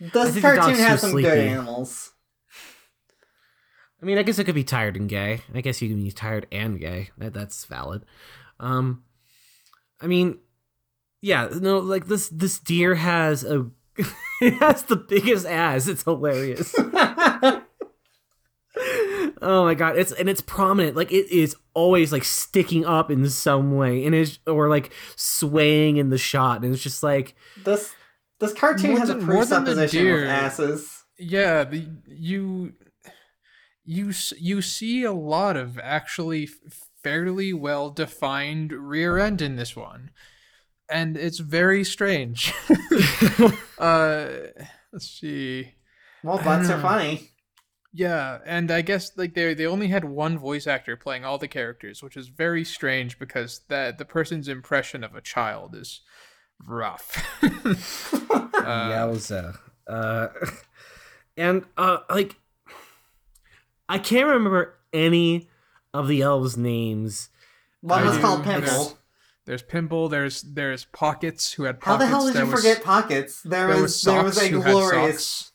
This 0.01 0.12
think 0.12 0.34
the 0.34 0.40
cartoon 0.40 0.64
dog's 0.66 0.78
has 0.80 1.01
too 1.01 1.07
some 1.09 1.16
good 1.16 1.24
sleepy. 1.32 1.49
animals. 1.49 2.12
I 4.03 4.07
mean, 4.07 4.18
I 4.18 4.22
guess 4.22 4.38
it 4.38 4.45
could 4.45 4.55
be 4.55 4.64
tired 4.64 4.97
and 4.97 5.09
gay. 5.09 5.40
I 5.55 5.61
guess 5.62 5.80
you 5.80 5.88
can 5.88 6.03
be 6.03 6.11
tired 6.12 6.47
and 6.53 6.78
gay. 6.78 7.11
That, 7.16 7.32
that's 7.32 7.64
valid. 7.64 8.05
Um, 8.61 9.03
I 10.01 10.07
mean, 10.07 10.38
yeah, 11.22 11.49
no, 11.51 11.78
like 11.78 12.07
this 12.07 12.28
this 12.28 12.59
deer 12.59 12.97
has 12.97 13.45
a 13.45 13.66
it 14.42 14.55
has 14.55 14.82
the 14.84 14.97
biggest 14.97 15.47
ass. 15.47 15.86
It's 15.88 16.03
hilarious. 16.03 16.74
Oh 19.43 19.64
my 19.64 19.75
god, 19.75 19.97
it's 19.97 20.12
and 20.12 20.29
it's 20.29 20.41
prominent. 20.41 20.97
Like 20.97 21.12
it 21.12 21.31
is 21.31 21.57
always 21.75 22.12
like 22.12 22.25
sticking 22.25 22.85
up 22.85 23.11
in 23.11 23.29
some 23.29 23.77
way, 23.77 24.05
and 24.05 24.14
it's 24.14 24.39
or 24.47 24.68
like 24.68 24.93
swaying 25.16 25.97
in 25.97 26.11
the 26.11 26.18
shot, 26.18 26.62
and 26.64 26.72
it's 26.75 26.83
just 26.83 27.03
like 27.03 27.35
This 27.64 27.95
this 28.41 28.53
cartoon 28.53 28.91
More 28.91 29.01
has 29.01 29.11
a 29.11 29.14
than- 29.14 29.25
more 29.27 29.45
than 29.45 29.64
the 29.64 29.70
presupposition 29.72 30.05
deer. 30.05 30.27
asses. 30.27 31.05
Yeah, 31.18 31.64
the 31.64 31.87
you 32.09 32.72
you 33.85 34.12
you 34.39 34.62
see 34.62 35.05
a 35.05 35.12
lot 35.12 35.57
of 35.57 35.79
actually 35.79 36.49
fairly 37.03 37.53
well 37.53 37.91
defined 37.91 38.72
rear 38.72 39.18
end 39.18 39.41
in 39.41 39.57
this 39.57 39.77
one, 39.77 40.11
and 40.91 41.16
it's 41.16 41.39
very 41.39 41.85
strange. 41.85 42.53
uh, 43.79 44.27
let's 44.93 45.09
see. 45.09 45.75
Well, 46.22 46.39
I 46.39 46.45
butts 46.45 46.70
are 46.70 46.81
funny. 46.81 47.31
Yeah, 47.97 48.38
and 48.45 48.72
I 48.72 48.82
guess 48.82 49.16
like 49.16 49.34
they 49.34 49.55
they 49.55 49.66
only 49.66 49.86
had 49.86 50.05
one 50.05 50.36
voice 50.36 50.66
actor 50.66 50.97
playing 50.97 51.24
all 51.24 51.38
the 51.38 51.47
characters, 51.47 52.03
which 52.03 52.16
is 52.16 52.26
very 52.26 52.64
strange 52.64 53.20
because 53.20 53.61
that 53.68 53.99
the 53.99 54.05
person's 54.05 54.49
impression 54.49 55.05
of 55.05 55.14
a 55.14 55.20
child 55.20 55.76
is 55.76 56.01
rough. 56.66 57.24
uh, 57.42 57.49
Yowza. 58.59 59.57
Uh, 59.86 60.26
and 61.36 61.64
uh, 61.76 61.99
like, 62.11 62.34
I 63.88 63.99
can't 63.99 64.26
remember 64.26 64.74
any 64.92 65.49
of 65.92 66.09
the 66.09 66.22
elves' 66.22 66.57
names. 66.57 67.28
One 67.80 68.05
was 68.05 68.18
called 68.18 68.45
There's- 68.45 68.68
Pimple. 68.68 68.99
There's 69.47 69.62
Pimple. 69.62 70.09
There's 70.09 70.42
there's 70.42 70.86
Pockets 70.86 71.53
who 71.53 71.64
had 71.64 71.78
Pockets. 71.78 71.86
How 71.86 71.97
the 71.99 72.07
hell 72.07 72.26
did 72.26 72.34
there 72.34 72.47
you 72.47 72.51
was, 72.51 72.61
forget 72.62 72.82
Pockets? 72.82 73.42
There, 73.42 73.68
There 73.68 73.76
was, 73.76 73.82
was 73.82 74.03
there 74.03 74.24
was 74.24 74.42
a 74.42 74.49
who 74.49 74.62
had 74.62 74.72
glorious 74.72 75.26
socks. 75.26 75.53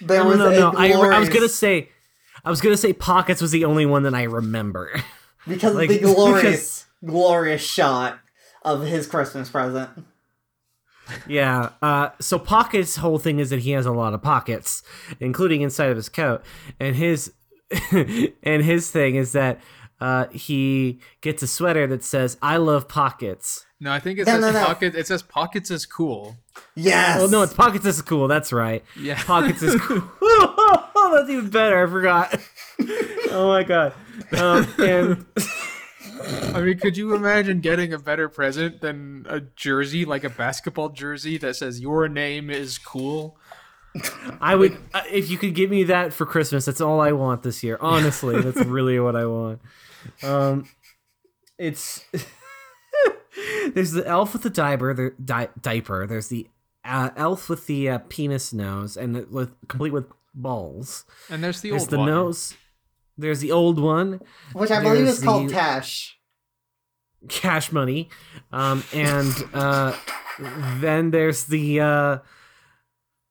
There 0.00 0.22
no, 0.22 0.28
was 0.28 0.38
no, 0.38 0.48
a 0.48 0.52
no. 0.52 0.72
I, 0.76 0.90
I 0.92 1.18
was 1.18 1.28
gonna 1.28 1.48
say, 1.48 1.90
I 2.44 2.50
was 2.50 2.60
gonna 2.60 2.76
say 2.76 2.92
Pockets 2.92 3.40
was 3.42 3.50
the 3.50 3.64
only 3.64 3.86
one 3.86 4.02
that 4.04 4.14
I 4.14 4.24
remember. 4.24 4.90
because 5.48 5.74
like, 5.74 5.90
of 5.90 5.96
the 5.96 6.00
because- 6.00 6.14
glorious 6.14 6.86
glorious 7.04 7.62
shot 7.62 8.18
of 8.62 8.82
his 8.82 9.06
Christmas 9.06 9.48
present. 9.48 9.90
yeah. 11.26 11.70
Uh, 11.80 12.10
so 12.20 12.38
Pockets' 12.38 12.96
whole 12.96 13.18
thing 13.18 13.38
is 13.38 13.50
that 13.50 13.60
he 13.60 13.70
has 13.70 13.86
a 13.86 13.92
lot 13.92 14.14
of 14.14 14.22
pockets, 14.22 14.82
including 15.20 15.62
inside 15.62 15.90
of 15.90 15.96
his 15.96 16.08
coat, 16.08 16.42
and 16.80 16.96
his 16.96 17.32
and 18.42 18.62
his 18.62 18.90
thing 18.90 19.14
is 19.14 19.32
that 19.32 19.60
uh, 20.00 20.26
he 20.28 21.00
gets 21.20 21.42
a 21.42 21.46
sweater 21.46 21.86
that 21.88 22.04
says 22.04 22.36
"I 22.42 22.56
love 22.56 22.88
pockets." 22.88 23.66
No, 23.80 23.92
I 23.92 24.00
think 24.00 24.18
it 24.18 24.26
No, 24.26 24.32
says 24.32 24.40
no, 24.40 24.50
no. 24.52 24.64
Pockets. 24.66 24.96
It 24.96 25.06
says 25.06 25.22
Pockets 25.22 25.70
is 25.70 25.86
cool. 25.86 26.36
Yes. 26.74 27.20
Oh 27.20 27.26
no, 27.26 27.42
it's 27.42 27.54
pockets 27.54 27.86
is 27.86 28.02
cool. 28.02 28.26
That's 28.26 28.52
right. 28.52 28.84
Yeah. 28.98 29.22
Pockets 29.22 29.62
is 29.62 29.80
cool. 29.80 30.02
oh, 30.20 31.12
that's 31.16 31.30
even 31.30 31.48
better. 31.50 31.84
I 31.84 31.90
forgot. 31.90 32.40
oh 33.30 33.48
my 33.48 33.62
god. 33.62 33.92
Um, 34.36 34.66
and 34.78 35.26
I 36.54 36.60
mean, 36.60 36.78
could 36.78 36.96
you 36.96 37.14
imagine 37.14 37.60
getting 37.60 37.92
a 37.92 37.98
better 37.98 38.28
present 38.28 38.80
than 38.80 39.24
a 39.28 39.40
jersey, 39.40 40.04
like 40.04 40.24
a 40.24 40.30
basketball 40.30 40.88
jersey 40.88 41.38
that 41.38 41.54
says 41.54 41.80
"Your 41.80 42.08
name 42.08 42.50
is 42.50 42.78
cool"? 42.78 43.38
I 44.40 44.54
would, 44.54 44.76
uh, 44.92 45.02
if 45.10 45.30
you 45.30 45.38
could 45.38 45.54
give 45.54 45.70
me 45.70 45.84
that 45.84 46.12
for 46.12 46.26
Christmas, 46.26 46.64
that's 46.66 46.80
all 46.80 47.00
I 47.00 47.12
want 47.12 47.42
this 47.42 47.62
year. 47.64 47.78
Honestly, 47.80 48.40
that's 48.40 48.64
really 48.66 48.98
what 49.00 49.16
I 49.16 49.26
want. 49.26 49.60
Um, 50.22 50.68
it's 51.58 52.04
there's 53.74 53.92
the 53.92 54.06
elf 54.06 54.32
with 54.32 54.42
the 54.42 54.50
diaper, 54.50 54.94
the 54.94 55.14
di- 55.22 55.48
diaper. 55.60 56.06
There's 56.06 56.28
the 56.28 56.48
uh, 56.84 57.10
elf 57.16 57.48
with 57.48 57.66
the 57.66 57.88
uh, 57.90 57.98
penis 58.08 58.52
nose 58.52 58.96
and 58.96 59.28
with 59.30 59.52
complete 59.68 59.92
with 59.92 60.06
balls. 60.34 61.04
And 61.30 61.42
there's 61.42 61.60
the 61.60 61.72
old 61.72 61.80
one. 61.80 61.80
There's 61.80 61.82
old 61.82 61.90
the 61.90 61.98
one. 61.98 62.06
nose. 62.08 62.54
There's 63.16 63.40
the 63.40 63.52
old 63.52 63.78
one. 63.80 64.20
Which 64.52 64.70
I 64.70 64.82
believe 64.82 65.06
is 65.06 65.22
called 65.22 65.48
the- 65.48 65.52
Tash. 65.54 66.18
cash 67.28 67.72
money 67.72 68.08
um 68.52 68.84
and 68.94 69.34
uh 69.52 69.92
then 70.80 71.10
there's 71.10 71.46
the 71.46 71.80
uh 71.80 72.18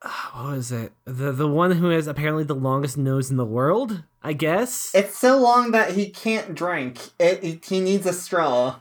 what 0.33 0.51
was 0.55 0.71
it 0.71 0.93
the 1.05 1.31
the 1.31 1.47
one 1.47 1.71
who 1.71 1.89
has 1.89 2.07
apparently 2.07 2.43
the 2.43 2.53
longest 2.55 2.97
nose 2.97 3.31
in 3.31 3.37
the 3.37 3.45
world 3.45 4.03
i 4.21 4.31
guess 4.33 4.91
It's 4.93 5.17
so 5.17 5.37
long 5.39 5.71
that 5.71 5.91
he 5.93 6.09
can't 6.09 6.53
drink. 6.55 6.99
It, 7.19 7.43
it 7.43 7.65
he 7.65 7.79
needs 7.79 8.05
a 8.05 8.13
straw. 8.13 8.79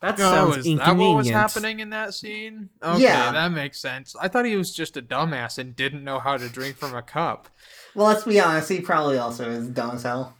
That 0.00 0.14
Oh, 0.14 0.22
sounds 0.22 0.56
is 0.56 0.66
inconvenient. 0.66 0.98
that 0.98 1.06
what 1.10 1.16
was 1.16 1.30
happening 1.30 1.78
in 1.78 1.90
that 1.90 2.12
scene? 2.12 2.70
Okay, 2.82 3.02
Yeah. 3.04 3.30
that 3.30 3.52
makes 3.52 3.78
sense. 3.80 4.16
I 4.20 4.26
thought 4.26 4.44
he 4.46 4.56
was 4.56 4.74
just 4.74 4.96
a 4.96 5.02
dumbass 5.02 5.58
and 5.58 5.76
didn't 5.76 6.02
know 6.02 6.18
how 6.18 6.36
to 6.36 6.48
drink 6.48 6.76
from 6.76 6.92
a 6.92 7.02
cup. 7.02 7.48
Well, 7.94 8.08
let's 8.08 8.24
be 8.24 8.40
honest. 8.40 8.68
He 8.68 8.80
probably 8.80 9.16
also 9.18 9.48
is 9.48 9.68
dumb 9.68 9.94
as 9.94 10.02
hell. 10.02 10.34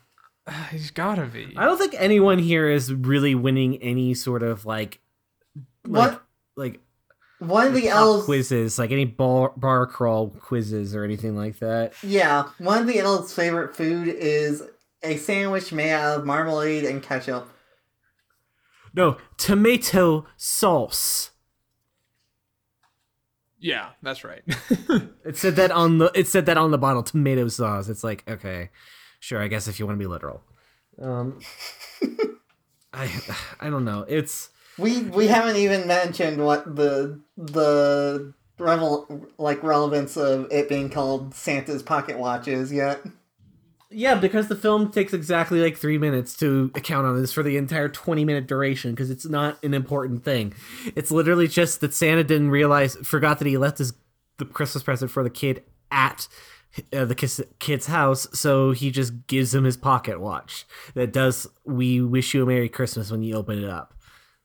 He's 0.72 0.90
gotta 0.90 1.26
be. 1.26 1.54
I 1.56 1.64
don't 1.64 1.78
think 1.78 1.94
anyone 1.96 2.38
here 2.40 2.68
is 2.68 2.92
really 2.92 3.36
winning 3.36 3.80
any 3.80 4.14
sort 4.14 4.42
of 4.42 4.64
like, 4.66 4.98
like, 5.86 6.12
What? 6.12 6.22
like 6.56 6.80
One 7.46 7.66
of 7.66 7.74
the 7.74 7.88
pop 7.88 7.96
elves. 7.96 8.24
quizzes, 8.24 8.78
like 8.78 8.90
any 8.92 9.04
bar 9.04 9.52
bar 9.56 9.86
crawl 9.86 10.28
quizzes 10.30 10.94
or 10.94 11.04
anything 11.04 11.36
like 11.36 11.58
that. 11.58 11.92
Yeah, 12.02 12.48
one 12.58 12.78
of 12.80 12.86
the 12.86 12.98
elves' 13.00 13.32
favorite 13.34 13.74
food 13.74 14.06
is 14.08 14.62
a 15.02 15.16
sandwich 15.16 15.72
made 15.72 15.92
out 15.92 16.20
of 16.20 16.26
marmalade 16.26 16.84
and 16.84 17.02
ketchup. 17.02 17.48
No, 18.94 19.16
tomato 19.38 20.26
sauce. 20.36 21.30
Yeah, 23.58 23.90
that's 24.02 24.24
right. 24.24 24.42
It 25.24 25.36
said 25.36 25.54
that 25.56 25.70
on 25.70 25.98
the 25.98 26.10
it 26.14 26.26
said 26.26 26.46
that 26.46 26.56
on 26.58 26.72
the 26.72 26.78
bottle, 26.78 27.02
tomato 27.04 27.46
sauce. 27.48 27.88
It's 27.88 28.02
like, 28.02 28.28
okay, 28.28 28.70
sure, 29.20 29.40
I 29.40 29.46
guess 29.48 29.68
if 29.68 29.78
you 29.78 29.86
want 29.86 29.98
to 29.98 30.02
be 30.02 30.08
literal. 30.08 30.42
Um 31.00 31.38
I 32.92 33.08
I 33.60 33.70
don't 33.70 33.84
know. 33.84 34.04
It's 34.08 34.50
We 34.78 35.02
we 35.02 35.26
haven't 35.28 35.56
even 35.56 35.86
mentioned 35.86 36.44
what 36.44 36.76
the 36.76 37.20
the 37.36 38.32
revel 38.58 39.28
like 39.38 39.62
relevance 39.62 40.16
of 40.16 40.46
it 40.50 40.68
being 40.68 40.88
called 40.88 41.34
Santa's 41.34 41.82
pocket 41.82 42.18
watch 42.18 42.48
is 42.48 42.72
yet. 42.72 43.02
yeah, 43.90 44.14
because 44.14 44.48
the 44.48 44.56
film 44.56 44.90
takes 44.90 45.12
exactly 45.12 45.60
like 45.60 45.76
three 45.76 45.98
minutes 45.98 46.36
to 46.38 46.70
account 46.74 47.06
on 47.06 47.20
this 47.20 47.32
for 47.32 47.42
the 47.42 47.56
entire 47.56 47.88
20 47.88 48.24
minute 48.24 48.46
duration 48.46 48.92
because 48.92 49.10
it's 49.10 49.26
not 49.26 49.62
an 49.62 49.74
important 49.74 50.24
thing. 50.24 50.54
It's 50.96 51.10
literally 51.10 51.48
just 51.48 51.80
that 51.80 51.92
Santa 51.92 52.24
didn't 52.24 52.50
realize, 52.50 52.96
forgot 52.96 53.38
that 53.38 53.48
he 53.48 53.58
left 53.58 53.78
his 53.78 53.92
the 54.38 54.46
Christmas 54.46 54.82
present 54.82 55.10
for 55.10 55.22
the 55.22 55.30
kid 55.30 55.62
at 55.90 56.26
uh, 56.92 57.04
the 57.04 57.14
kid's 57.58 57.86
house, 57.86 58.26
so 58.32 58.72
he 58.72 58.90
just 58.90 59.26
gives 59.26 59.54
him 59.54 59.64
his 59.64 59.76
pocket 59.76 60.20
watch 60.20 60.64
that 60.94 61.12
does 61.12 61.46
"We 61.64 62.00
wish 62.00 62.32
you 62.32 62.42
a 62.42 62.46
Merry 62.46 62.68
Christmas" 62.68 63.10
when 63.10 63.22
you 63.22 63.34
open 63.34 63.62
it 63.62 63.68
up. 63.68 63.94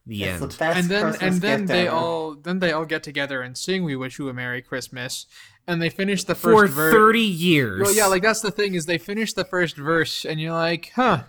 The 0.07 0.23
It's 0.23 0.41
end. 0.41 0.51
the 0.51 0.57
best 0.57 0.77
and 0.79 0.89
then 0.89 1.01
Christmas 1.03 1.21
and 1.33 1.41
then 1.41 1.65
they 1.65 1.87
ever. 1.87 1.95
all 1.97 2.35
then 2.35 2.59
they 2.59 2.71
all 2.71 2.85
get 2.85 3.03
together 3.03 3.41
and 3.41 3.57
sing 3.57 3.83
"We 3.83 3.95
Wish 3.95 4.17
You 4.19 4.29
a 4.29 4.33
Merry 4.33 4.61
Christmas," 4.61 5.25
and 5.67 5.81
they 5.81 5.89
finish 5.89 6.23
the 6.23 6.33
first 6.35 6.55
For 6.55 6.67
verse. 6.67 6.93
30 6.93 7.19
years. 7.19 7.81
Well, 7.81 7.93
yeah, 7.93 8.05
like 8.07 8.23
that's 8.23 8.39
the 8.41 8.51
thing 8.51 8.73
is 8.75 8.85
they 8.85 8.97
finish 8.97 9.33
the 9.33 9.43
first 9.43 9.75
verse 9.77 10.23
and 10.25 10.39
you're 10.39 10.53
like, 10.53 10.91
huh, 10.95 11.23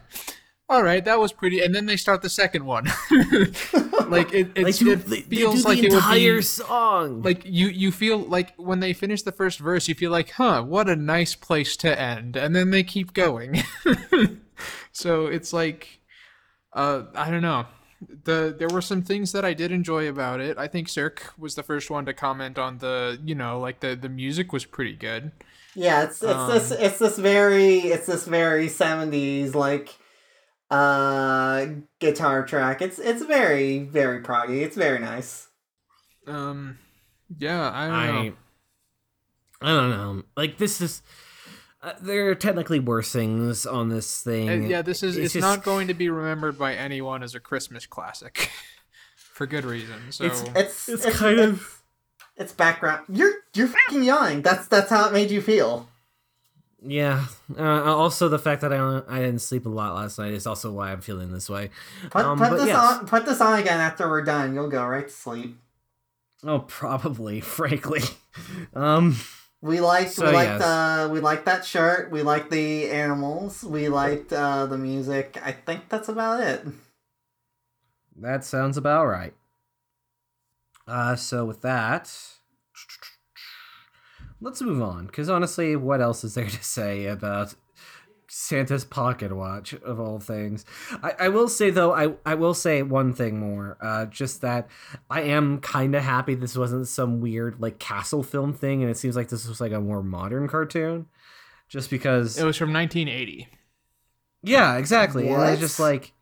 all 0.68 0.82
right, 0.84 1.04
that 1.04 1.18
was 1.18 1.32
pretty, 1.32 1.60
and 1.60 1.74
then 1.74 1.86
they 1.86 1.96
start 1.96 2.22
the 2.22 2.28
second 2.30 2.64
one. 2.66 2.84
like 4.08 4.32
it, 4.32 4.56
Like, 4.56 4.68
it's, 4.68 4.78
do- 4.78 4.92
it 4.92 5.06
they, 5.06 5.20
they 5.22 5.36
feels 5.36 5.62
do 5.62 5.68
like 5.68 5.80
the 5.80 5.86
it 5.86 5.90
would 5.92 5.96
entire 5.98 6.36
be 6.36 6.42
song. 6.42 7.22
like 7.22 7.42
you 7.44 7.68
you 7.68 7.90
feel 7.90 8.18
like 8.18 8.54
when 8.58 8.78
they 8.80 8.92
finish 8.92 9.22
the 9.22 9.32
first 9.32 9.58
verse, 9.58 9.88
you 9.88 9.94
feel 9.96 10.10
like, 10.12 10.30
huh, 10.32 10.62
what 10.62 10.88
a 10.88 10.94
nice 10.94 11.34
place 11.34 11.76
to 11.78 12.00
end, 12.00 12.36
and 12.36 12.54
then 12.54 12.70
they 12.70 12.82
keep 12.84 13.12
going. 13.12 13.62
so 14.92 15.26
it's 15.26 15.52
like, 15.52 16.00
uh, 16.72 17.02
I 17.14 17.30
don't 17.30 17.42
know. 17.42 17.66
The 18.00 18.54
there 18.56 18.68
were 18.68 18.80
some 18.80 19.02
things 19.02 19.32
that 19.32 19.44
I 19.44 19.54
did 19.54 19.72
enjoy 19.72 20.08
about 20.08 20.40
it. 20.40 20.56
I 20.56 20.68
think 20.68 20.88
Cirque 20.88 21.32
was 21.36 21.56
the 21.56 21.64
first 21.64 21.90
one 21.90 22.06
to 22.06 22.14
comment 22.14 22.58
on 22.58 22.78
the, 22.78 23.18
you 23.24 23.34
know, 23.34 23.58
like 23.58 23.80
the 23.80 23.96
the 23.96 24.08
music 24.08 24.52
was 24.52 24.64
pretty 24.64 24.94
good. 24.94 25.32
Yeah, 25.74 26.04
it's 26.04 26.22
it's 26.22 26.46
this 26.46 26.72
Um, 26.72 26.78
it's 26.80 26.98
this 26.98 27.18
very 27.18 27.78
it's 27.78 28.06
this 28.06 28.24
very 28.24 28.68
seventies 28.68 29.54
like 29.54 29.98
uh 30.70 31.66
guitar 31.98 32.44
track. 32.44 32.82
It's 32.82 32.98
it's 32.98 33.22
very 33.24 33.80
very 33.80 34.22
proggy. 34.22 34.62
It's 34.62 34.76
very 34.76 34.98
nice. 35.00 35.48
Um, 36.26 36.78
yeah, 37.38 37.70
I 37.72 37.88
don't 37.88 38.06
know. 38.06 38.36
I 39.60 39.70
I 39.70 39.74
don't 39.74 39.90
know. 39.90 40.22
Like 40.36 40.58
this 40.58 40.80
is 40.80 41.02
uh, 41.82 41.92
there 42.00 42.28
are 42.30 42.34
technically 42.34 42.80
worse 42.80 43.12
things 43.12 43.64
on 43.66 43.88
this 43.88 44.22
thing. 44.22 44.48
Uh, 44.48 44.68
yeah, 44.68 44.82
this 44.82 45.02
is 45.02 45.16
It's 45.16 45.26
it's, 45.26 45.34
just- 45.34 45.42
not 45.42 45.62
going 45.64 45.88
to 45.88 45.94
be 45.94 46.08
remembered 46.08 46.58
by 46.58 46.74
anyone 46.74 47.22
as 47.22 47.34
a 47.34 47.40
Christmas 47.40 47.86
classic, 47.86 48.50
for 49.16 49.46
good 49.46 49.64
reason. 49.64 50.10
So 50.10 50.24
It's- 50.24 50.44
It's 50.54 50.88
It's 50.88 51.16
kind 51.16 51.38
it's, 51.38 51.52
of- 51.52 51.82
it's 52.36 52.52
background. 52.52 53.04
You're 53.08 53.32
you're 53.54 53.66
fucking 53.68 54.02
young. 54.04 54.42
That's 54.42 54.66
that's 54.68 54.90
how 54.90 55.06
it 55.08 55.12
made 55.12 55.30
you 55.30 55.40
feel. 55.42 55.88
Yeah. 56.80 57.26
Uh, 57.58 57.62
also, 57.96 58.28
the 58.28 58.38
fact 58.38 58.60
that 58.60 58.72
I 58.72 59.02
I 59.08 59.18
didn't 59.18 59.40
sleep 59.40 59.66
a 59.66 59.68
lot 59.68 59.94
last 59.96 60.18
night 60.18 60.32
is 60.32 60.46
also 60.46 60.70
why 60.70 60.92
I'm 60.92 61.00
feeling 61.00 61.32
this 61.32 61.50
way. 61.50 61.70
Put, 62.10 62.24
Um, 62.24 62.38
put 62.38 62.50
this 62.56 62.68
yes. 62.68 62.76
on 62.78 63.06
put 63.06 63.26
this 63.26 63.40
on 63.40 63.58
again 63.58 63.80
after 63.80 64.08
we're 64.08 64.22
done. 64.22 64.54
You'll 64.54 64.68
go 64.68 64.86
right 64.86 65.08
to 65.08 65.12
sleep. 65.12 65.58
Oh, 66.44 66.60
probably. 66.60 67.40
Frankly, 67.58 68.02
um, 68.74 69.16
We 69.60 69.80
liked 69.80 70.12
So, 70.12 70.26
we 70.26 70.32
liked 70.32 70.60
yes. 70.60 70.62
uh 70.62 71.08
we 71.12 71.20
liked 71.20 71.44
that 71.46 71.64
shirt. 71.64 72.10
We 72.10 72.22
liked 72.22 72.50
the 72.50 72.90
animals. 72.90 73.64
We 73.64 73.88
liked 73.88 74.32
uh 74.32 74.66
the 74.66 74.78
music. 74.78 75.36
I 75.44 75.52
think 75.52 75.88
that's 75.88 76.08
about 76.08 76.40
it. 76.42 76.64
that 78.16 78.44
sounds 78.44 78.76
about 78.76 79.06
right. 79.06 79.34
Uh, 80.86 81.14
so 81.16 81.44
with 81.44 81.60
that, 81.60 82.10
let's 84.40 84.62
move 84.62 84.80
on. 84.80 85.06
Because 85.06 85.28
honestly, 85.28 85.76
what 85.76 86.00
else 86.00 86.24
is 86.24 86.34
there 86.34 86.46
to 86.48 86.62
say 86.64 87.06
about 87.06 87.54
Santa's 88.40 88.84
pocket 88.84 89.34
watch 89.34 89.74
of 89.74 89.98
all 89.98 90.20
things? 90.20 90.64
I, 91.02 91.12
I 91.20 91.28
will 91.28 91.48
say 91.48 91.70
though, 91.70 91.92
I 91.92 92.14
I 92.24 92.34
will 92.36 92.54
say 92.54 92.82
one 92.82 93.12
thing 93.12 93.40
more. 93.40 93.76
Uh, 93.80 94.06
just 94.06 94.42
that 94.42 94.68
I 95.10 95.22
am 95.22 95.58
kind 95.60 95.94
of 95.96 96.04
happy 96.04 96.34
this 96.36 96.56
wasn't 96.56 96.86
some 96.86 97.20
weird 97.20 97.60
like 97.60 97.78
castle 97.80 98.22
film 98.22 98.52
thing, 98.52 98.80
and 98.82 98.90
it 98.90 98.96
seems 98.96 99.16
like 99.16 99.28
this 99.28 99.48
was 99.48 99.60
like 99.60 99.72
a 99.72 99.80
more 99.80 100.02
modern 100.02 100.46
cartoon. 100.48 101.06
Just 101.68 101.90
because 101.90 102.38
it 102.38 102.44
was 102.44 102.56
from 102.56 102.72
1980. 102.72 103.48
yeah, 104.42 104.76
exactly. 104.76 105.28
And 105.28 105.42
I 105.42 105.56
just 105.56 105.80
like 105.80 106.12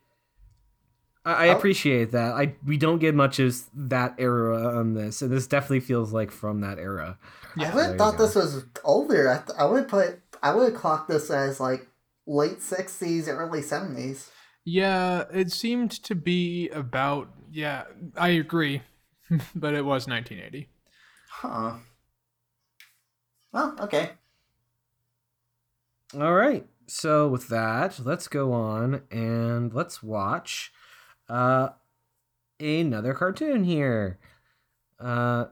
I, 1.24 1.46
I 1.46 1.48
Oh. 1.50 1.56
appreciate 1.56 2.12
that. 2.12 2.32
I 2.32 2.54
we 2.64 2.76
don't 2.78 2.98
get 2.98 3.14
much 3.14 3.38
of 3.38 3.54
that 3.74 4.14
era 4.18 4.78
on 4.78 4.94
this, 4.94 5.20
and 5.22 5.30
this 5.30 5.46
definitely 5.46 5.80
feels 5.80 6.12
like 6.12 6.30
from 6.30 6.62
that 6.62 6.78
era. 6.78 7.18
I 7.58 7.64
would 7.66 7.74
there 7.74 7.88
have 7.88 7.98
thought 7.98 8.18
this 8.18 8.34
was 8.34 8.64
older. 8.84 9.28
I, 9.30 9.36
th- 9.38 9.58
I 9.58 9.64
would 9.66 9.86
put 9.88 10.20
I 10.42 10.54
would 10.54 10.72
have 10.72 10.80
clocked 10.80 11.08
this 11.08 11.30
as 11.30 11.60
like 11.60 11.86
late 12.26 12.62
sixties, 12.62 13.28
early 13.28 13.62
seventies. 13.62 14.30
Yeah, 14.64 15.24
it 15.32 15.52
seemed 15.52 15.90
to 16.04 16.14
be 16.14 16.68
about. 16.70 17.28
Yeah, 17.50 17.84
I 18.16 18.30
agree, 18.30 18.82
but 19.54 19.74
it 19.74 19.84
was 19.84 20.06
1980. 20.08 20.68
Huh. 21.28 21.76
Oh, 23.54 23.74
okay. 23.80 24.10
All 26.14 26.34
right. 26.34 26.66
So 26.86 27.28
with 27.28 27.48
that, 27.48 27.98
let's 28.04 28.28
go 28.28 28.52
on 28.52 29.02
and 29.10 29.72
let's 29.74 30.02
watch 30.02 30.72
uh 31.28 31.70
another 32.60 33.14
cartoon 33.14 33.64
here. 33.64 34.18
Uh 35.00 35.46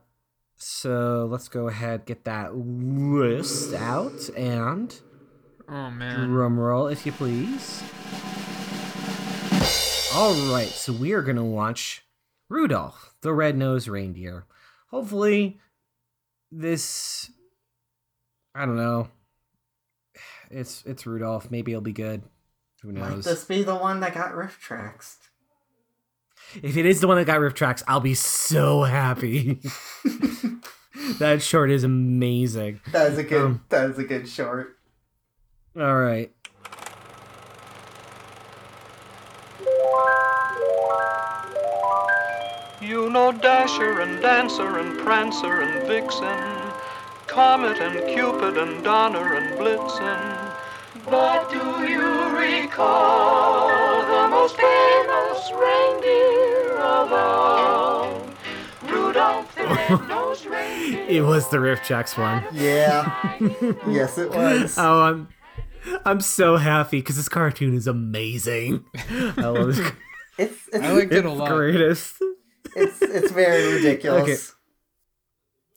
so 0.56 1.28
let's 1.30 1.48
go 1.48 1.68
ahead 1.68 2.06
get 2.06 2.24
that 2.24 2.56
list 2.56 3.74
out 3.74 4.28
and 4.36 5.00
Oh 5.68 5.90
man. 5.90 6.28
drum 6.28 6.58
roll 6.58 6.88
if 6.88 7.06
you 7.06 7.12
please. 7.12 7.82
All 10.14 10.34
right, 10.52 10.68
so 10.68 10.92
we 10.92 11.12
are 11.12 11.22
going 11.22 11.36
to 11.36 11.42
watch 11.42 12.04
Rudolph 12.48 13.14
the 13.20 13.32
Red-Nosed 13.32 13.88
Reindeer. 13.88 14.46
Hopefully 14.90 15.58
this 16.52 17.30
I 18.54 18.66
don't 18.66 18.76
know. 18.76 19.08
It's 20.50 20.84
it's 20.86 21.06
Rudolph. 21.06 21.50
Maybe 21.50 21.72
it'll 21.72 21.82
be 21.82 21.92
good. 21.92 22.22
Who 22.82 22.92
knows? 22.92 23.10
Might 23.10 23.24
this 23.24 23.44
be 23.44 23.62
the 23.62 23.74
one 23.74 24.00
that 24.00 24.14
got 24.14 24.32
RiffTrax? 24.32 25.16
If 26.62 26.76
it 26.76 26.86
is 26.86 27.00
the 27.00 27.08
one 27.08 27.16
that 27.16 27.24
got 27.24 27.40
RiffTrax, 27.40 27.82
I'll 27.88 28.00
be 28.00 28.14
so 28.14 28.82
happy. 28.82 29.60
that 31.18 31.42
short 31.42 31.70
is 31.70 31.82
amazing. 31.82 32.80
That 32.92 33.12
is 33.12 33.18
a 33.18 33.24
good. 33.24 33.42
Um, 33.42 33.64
that 33.70 33.90
is 33.90 33.98
a 33.98 34.04
good 34.04 34.28
short. 34.28 34.78
All 35.76 35.96
right. 35.96 36.30
You 42.80 43.10
know 43.10 43.32
Dasher 43.32 44.00
and 44.00 44.22
Dancer 44.22 44.78
and 44.78 44.96
Prancer 45.00 45.62
and 45.62 45.88
Vixen, 45.88 46.72
Comet 47.26 47.80
and 47.80 48.06
Cupid 48.14 48.56
and 48.56 48.84
Donner 48.84 49.34
and 49.34 49.58
Blitzen. 49.58 50.54
But 51.10 51.50
do 51.50 51.90
you 51.90 52.36
recall 52.38 53.66
the 54.00 54.28
most 54.28 54.56
famous 54.56 55.50
reindeer 55.50 56.76
of 56.78 57.12
all? 57.12 58.22
Rudolph 58.86 59.52
the 59.56 59.62
red-nosed 59.66 60.46
reindeer. 60.46 61.04
It 61.08 61.22
was 61.22 61.48
the 61.48 61.56
RiffTrax 61.56 62.16
one. 62.16 62.44
Yeah. 62.52 63.34
yes, 63.90 64.18
it 64.18 64.30
was. 64.30 64.78
Oh, 64.78 65.02
I'm 65.02 65.28
I'm 66.04 66.20
so 66.20 66.56
happy 66.56 66.98
because 67.00 67.16
this 67.16 67.28
cartoon 67.28 67.74
is 67.74 67.86
amazing. 67.86 68.84
I 69.08 69.46
love 69.48 69.76
this. 69.76 69.92
It's 70.36 70.66
it's 70.72 70.84
I 70.84 70.90
liked 70.90 71.12
it 71.12 71.24
a 71.24 71.30
lot. 71.30 71.48
greatest. 71.48 72.16
it's 72.74 73.00
it's 73.00 73.30
very 73.30 73.72
ridiculous. 73.74 74.52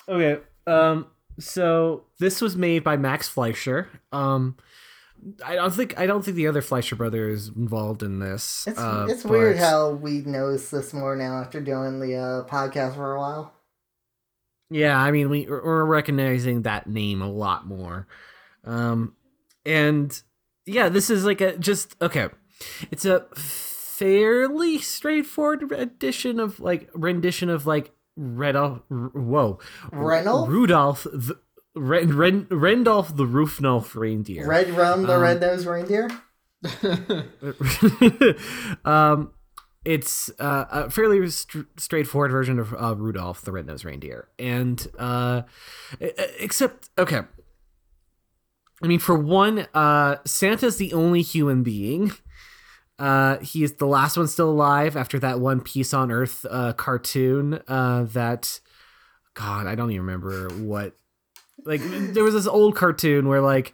Okay. 0.10 0.34
okay. 0.34 0.44
Um. 0.66 1.06
So 1.40 2.06
this 2.20 2.42
was 2.42 2.56
made 2.56 2.84
by 2.84 2.98
Max 2.98 3.28
Fleischer. 3.28 3.88
Um. 4.12 4.58
I 5.46 5.54
don't 5.54 5.72
think 5.74 6.00
I 6.00 6.08
don't 6.08 6.26
think 6.26 6.38
the 6.38 6.48
other 6.48 6.64
Fleischer 6.64 6.96
brother 6.96 7.30
is 7.30 7.50
involved 7.50 8.02
in 8.02 8.18
this. 8.18 8.66
It's 8.68 8.80
uh, 8.80 9.06
it's 9.10 9.24
weird 9.24 9.58
how 9.58 9.92
we 9.92 10.22
notice 10.22 10.72
this 10.72 10.92
more 10.92 11.16
now 11.16 11.38
after 11.40 11.62
doing 11.62 12.00
the 12.00 12.16
uh, 12.16 12.44
podcast 12.46 12.96
for 12.96 13.14
a 13.14 13.20
while. 13.20 13.54
Yeah, 14.72 15.00
I 15.00 15.12
mean, 15.12 15.30
we 15.30 15.46
we're 15.48 15.86
recognizing 15.86 16.64
that 16.64 16.88
name 16.88 17.22
a 17.22 17.30
lot 17.30 17.68
more. 17.68 18.08
Um, 18.64 19.16
and 19.68 20.22
yeah, 20.66 20.90
this 20.90 21.10
is 21.10 21.26
like 21.26 21.42
a 21.42 21.58
just 21.58 21.96
okay. 22.02 22.30
It's 22.90 23.06
a 23.06 23.26
fairly 23.36 24.80
straightforward 24.80 25.72
edition 25.72 26.40
of 26.40 26.60
like 26.60 26.90
rendition 26.94 27.50
of 27.50 27.68
like 27.68 27.92
Redolf. 28.18 28.82
Whoa, 28.90 29.60
Renolf? 29.92 30.48
Rudolph. 30.48 31.04
The, 31.04 31.40
Ren, 31.76 32.18
Ren, 32.18 32.46
Rendolph 32.46 33.16
the 33.16 33.26
Roofnolf 33.26 33.94
reindeer. 33.94 34.48
Red 34.48 34.72
Rum, 34.72 35.04
the 35.04 35.16
Um, 35.16 35.22
red 35.22 35.42
nosed 35.42 35.68
reindeer. 35.68 36.10
um, 38.86 39.32
it's 39.86 40.32
uh, 40.40 40.66
a 40.72 40.90
fairly 40.90 41.30
st- 41.30 41.68
straightforward 41.78 42.32
version 42.32 42.58
of 42.60 42.74
uh, 42.74 42.96
Rudolph 42.96 43.42
the 43.44 43.52
Red-Nosed 43.52 43.86
Reindeer, 43.86 44.28
and 44.40 44.88
uh, 44.98 45.44
except 46.00 46.90
okay. 46.98 47.22
I 48.82 48.88
mean, 48.88 49.00
for 49.00 49.18
one, 49.18 49.68
uh, 49.74 50.18
Santa's 50.26 50.78
the 50.78 50.94
only 50.94 51.22
human 51.22 51.64
being. 51.64 52.12
Uh, 53.00 53.38
he 53.40 53.64
is 53.64 53.74
the 53.74 53.88
last 53.88 54.18
one 54.18 54.28
still 54.28 54.50
alive 54.50 54.96
after 54.96 55.20
that 55.20 55.40
one 55.40 55.62
Peace 55.62 55.94
on 55.94 56.12
Earth 56.12 56.46
uh, 56.50 56.74
cartoon. 56.74 57.62
Uh, 57.68 58.04
that, 58.04 58.60
God, 59.34 59.68
I 59.68 59.76
don't 59.76 59.92
even 59.92 60.06
remember 60.06 60.50
what. 60.50 60.96
Like, 61.66 61.82
there 61.84 62.24
was 62.24 62.34
this 62.34 62.48
old 62.48 62.76
cartoon 62.76 63.28
where 63.28 63.42
like 63.42 63.74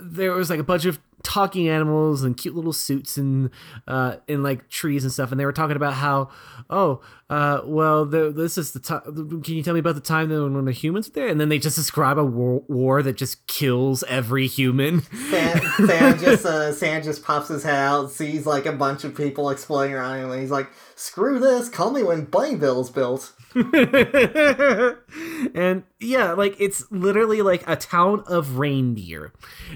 there 0.00 0.32
was 0.32 0.50
like 0.50 0.60
a 0.60 0.64
bunch 0.64 0.86
of 0.86 0.98
talking 1.22 1.68
animals 1.68 2.22
and 2.22 2.36
cute 2.36 2.54
little 2.54 2.72
suits 2.72 3.16
and 3.16 3.50
uh 3.86 4.16
in 4.28 4.42
like 4.42 4.68
trees 4.68 5.04
and 5.04 5.12
stuff 5.12 5.30
and 5.30 5.40
they 5.40 5.44
were 5.44 5.52
talking 5.52 5.76
about 5.76 5.94
how 5.94 6.28
oh 6.70 7.00
uh 7.30 7.60
well 7.64 8.04
the, 8.04 8.30
this 8.30 8.58
is 8.58 8.72
the 8.72 8.80
time 8.80 9.00
can 9.42 9.54
you 9.54 9.62
tell 9.62 9.74
me 9.74 9.80
about 9.80 9.94
the 9.94 10.00
time 10.00 10.28
when, 10.28 10.54
when 10.54 10.64
the 10.64 10.72
humans 10.72 11.08
were 11.08 11.14
there 11.14 11.28
and 11.28 11.40
then 11.40 11.48
they 11.48 11.58
just 11.58 11.76
describe 11.76 12.18
a 12.18 12.24
war, 12.24 12.62
war 12.68 13.02
that 13.02 13.16
just 13.16 13.46
kills 13.46 14.02
every 14.04 14.46
human 14.46 15.02
Sam, 15.30 15.60
Sam 15.86 16.18
just 16.18 16.44
uh, 16.44 16.72
Sam 16.72 17.02
just 17.02 17.24
pops 17.24 17.48
his 17.48 17.62
head 17.62 17.74
out, 17.74 18.10
sees 18.10 18.46
like 18.46 18.66
a 18.66 18.72
bunch 18.72 19.04
of 19.04 19.14
people 19.14 19.50
exploding 19.50 19.94
around 19.94 20.20
him, 20.20 20.30
and 20.30 20.40
he's 20.40 20.50
like, 20.50 20.70
"Screw 20.94 21.38
this! 21.38 21.68
Call 21.68 21.90
me 21.90 22.02
when 22.02 22.26
Bunnyville's 22.26 22.90
built." 22.90 23.32
and 25.54 25.84
yeah, 26.00 26.32
like 26.32 26.56
it's 26.58 26.90
literally 26.90 27.42
like 27.42 27.64
a 27.66 27.76
town 27.76 28.24
of 28.26 28.58
reindeer. 28.58 29.32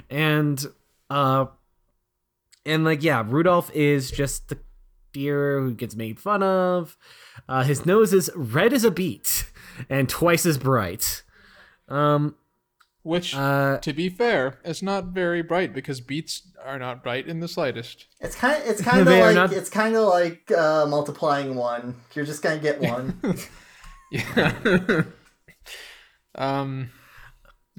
And 0.09 0.65
uh 1.11 1.47
and 2.65 2.85
like 2.85 3.03
yeah, 3.03 3.23
Rudolph 3.27 3.71
is 3.75 4.11
just 4.11 4.49
the 4.49 4.59
deer 5.13 5.61
who 5.61 5.73
gets 5.75 5.95
made 5.95 6.19
fun 6.21 6.43
of. 6.43 6.97
Uh 7.49 7.63
his 7.63 7.87
nose 7.87 8.13
is 8.13 8.31
red 8.35 8.73
as 8.73 8.85
a 8.85 8.91
beet 8.91 9.51
and 9.89 10.09
twice 10.09 10.45
as 10.47 10.59
bright. 10.59 11.23
Um 11.89 12.35
Which, 13.03 13.35
uh 13.35 13.79
to 13.79 13.93
be 13.93 14.09
fair, 14.09 14.59
is 14.65 14.83
not 14.83 15.07
very 15.07 15.43
bright 15.43 15.73
because 15.73 16.01
beets 16.01 16.43
are 16.65 16.79
not 16.81 17.03
bright 17.05 17.29
in 17.29 17.39
the 17.39 17.47
slightest. 17.47 18.07
It's 18.21 18.35
kind 18.35 18.61
it's 18.67 18.83
kind 18.91 19.01
of 19.01 19.07
like 19.07 19.35
not- 19.37 19.53
it's 19.53 19.71
kind 19.71 19.95
of 19.95 20.09
like 20.09 20.51
uh, 20.51 20.87
multiplying 20.87 21.55
one. 21.55 21.95
You're 22.15 22.25
just 22.27 22.43
gonna 22.43 22.59
get 22.59 22.81
one. 22.81 23.21
Yeah. 24.13 24.53
um. 26.35 26.91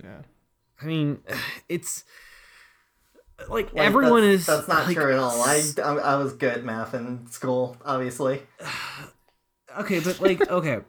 Yeah. 0.04 0.22
I 0.82 0.86
mean 0.86 1.20
it's 1.70 2.04
like, 3.50 3.74
Like, 3.74 3.76
everyone 3.76 4.22
that's, 4.22 4.42
is 4.42 4.46
That's 4.46 4.68
not 4.68 4.88
like, 4.88 4.96
true 4.96 5.14
at 5.14 5.20
all. 5.20 5.42
I, 5.42 5.62
I 5.84 5.94
I 5.96 6.16
was 6.16 6.34
good 6.34 6.64
math 6.64 6.94
in 6.94 7.28
school, 7.30 7.78
obviously. 7.86 8.42
okay 9.80 10.00
but 10.00 10.20
like 10.20 10.50
okay 10.50 10.80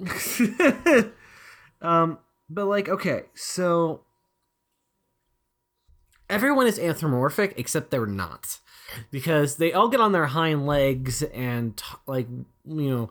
um 1.82 2.18
but 2.48 2.66
like 2.66 2.88
okay 2.88 3.24
so 3.34 4.00
everyone 6.28 6.66
is 6.66 6.78
anthropomorphic 6.78 7.54
except 7.56 7.90
they're 7.90 8.06
not 8.06 8.58
because 9.10 9.56
they 9.56 9.72
all 9.72 9.88
get 9.88 10.00
on 10.00 10.12
their 10.12 10.26
hind 10.26 10.66
legs 10.66 11.22
and 11.22 11.76
t- 11.76 11.84
like 12.06 12.26
you 12.64 12.90
know 12.90 13.10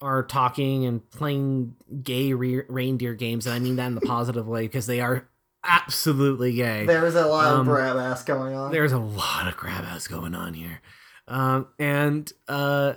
are 0.00 0.22
talking 0.22 0.84
and 0.84 1.08
playing 1.10 1.74
gay 2.02 2.32
re- 2.32 2.64
reindeer 2.68 3.14
games 3.14 3.46
and 3.46 3.54
i 3.54 3.58
mean 3.58 3.76
that 3.76 3.86
in 3.86 3.94
the 3.94 4.00
positive 4.00 4.46
way 4.46 4.62
because 4.62 4.86
they 4.86 5.00
are 5.00 5.28
absolutely 5.64 6.52
gay 6.54 6.86
There's 6.86 7.14
a 7.14 7.26
lot 7.26 7.52
Um, 7.52 7.60
of 7.60 7.66
grab 7.66 7.96
ass 7.96 8.24
going 8.24 8.54
on. 8.54 8.72
there's 8.72 8.92
a 8.92 8.98
lot 8.98 9.46
of 9.48 9.56
grab 9.56 9.84
ass 9.84 10.06
going 10.08 10.34
on 10.34 10.54
here 10.54 10.80
um 11.28 11.68
and 11.78 12.32
uh 12.48 12.94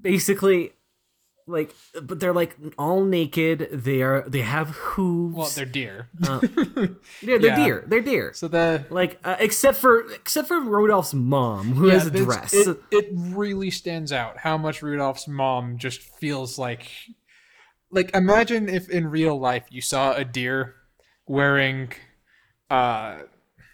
basically 0.00 0.72
like 1.46 1.74
but 2.02 2.20
they're 2.20 2.32
like 2.32 2.56
all 2.78 3.04
naked 3.04 3.68
they 3.72 4.00
are 4.02 4.24
they 4.28 4.40
have 4.40 4.70
hooves 4.70 5.36
Well, 5.36 5.50
they're 5.50 5.64
deer. 5.66 6.08
uh, 6.26 6.40
yeah, 7.20 7.38
they're 7.38 7.38
Yeah. 7.40 7.54
deer 7.56 7.84
they're 7.86 8.00
deer 8.00 8.32
So 8.32 8.48
the 8.48 8.86
like 8.90 9.18
uh, 9.24 9.36
except 9.40 9.76
for 9.78 10.10
except 10.12 10.48
for 10.48 10.58
Rudolph's 10.60 11.12
mom 11.14 11.72
who 11.74 11.88
has 11.88 12.06
a 12.06 12.10
dress 12.10 12.54
It, 12.54 12.78
it 12.90 13.08
really 13.12 13.70
stands 13.70 14.10
out 14.12 14.38
how 14.38 14.56
much 14.56 14.82
Rudolph's 14.82 15.28
mom 15.28 15.78
just 15.78 16.00
feels 16.00 16.58
like. 16.58 16.88
Like, 17.90 18.12
imagine 18.16 18.68
if 18.68 18.88
in 18.88 19.06
real 19.06 19.38
life 19.38 19.66
you 19.70 19.80
saw 19.80 20.14
a 20.14 20.24
deer 20.24 20.74
wearing, 21.26 21.92
uh, 22.70 23.18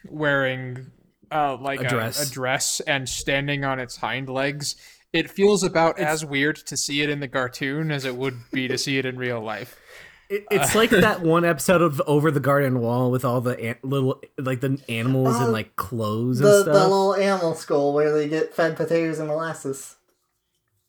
wearing, 0.09 0.91
uh, 1.31 1.57
like 1.57 1.81
A 1.83 1.85
a, 1.87 1.89
dress. 1.89 2.29
a 2.31 2.33
dress 2.33 2.81
and 2.81 3.09
standing 3.09 3.65
on 3.65 3.79
its 3.79 3.97
hind 3.97 4.29
legs. 4.29 4.77
It 5.13 5.29
feels 5.31 5.63
about 5.65 5.99
as 5.99 6.25
weird 6.25 6.57
to 6.67 6.77
see 6.77 7.03
it 7.03 7.11
in 7.11 7.21
the 7.21 7.29
cartoon 7.29 7.91
as 7.91 8.05
it 8.05 8.15
would 8.17 8.39
be 8.53 8.69
to 8.69 8.79
see 8.79 8.99
it 8.99 9.05
in 9.07 9.17
real 9.17 9.41
life. 9.41 9.79
It- 10.31 10.47
it's 10.49 10.77
like 10.77 10.91
that 10.91 11.23
one 11.23 11.45
episode 11.45 11.83
of 11.83 12.01
Over 12.07 12.31
the 12.31 12.39
Garden 12.39 12.79
Wall 12.79 13.11
with 13.11 13.25
all 13.25 13.41
the 13.41 13.59
an- 13.59 13.79
little 13.83 14.23
like 14.39 14.61
the 14.61 14.81
animals 14.89 15.35
Oh, 15.37 15.47
in 15.47 15.51
like 15.51 15.75
clothes 15.75 16.39
and 16.41 16.49
stuff. 16.49 16.67
the 16.67 16.73
little 16.73 17.15
animal 17.17 17.57
school 17.57 17.93
where 17.93 18.13
they 18.13 18.29
get 18.29 18.55
fed 18.55 18.77
potatoes 18.77 19.19
and 19.19 19.27
molasses. 19.27 19.97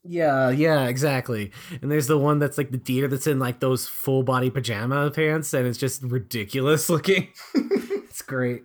Yeah, 0.04 0.50
yeah, 0.50 0.88
exactly. 0.88 1.52
And 1.82 1.92
there's 1.92 2.08
the 2.08 2.18
one 2.18 2.40
that's 2.40 2.58
like 2.58 2.72
the 2.72 2.78
deer 2.78 3.08
that's 3.08 3.28
in 3.28 3.40
like 3.40 3.60
those 3.60 3.88
full 3.88 4.24
body 4.24 4.50
pajama 4.50 5.12
pants 5.12 5.54
and 5.54 5.68
it's 5.68 5.78
just 5.78 6.02
ridiculous 6.02 6.90
looking. 6.90 7.30
it's 7.54 8.22
great. 8.22 8.64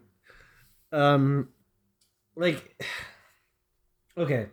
Um 0.93 1.49
like 2.37 2.83
okay. 4.19 4.47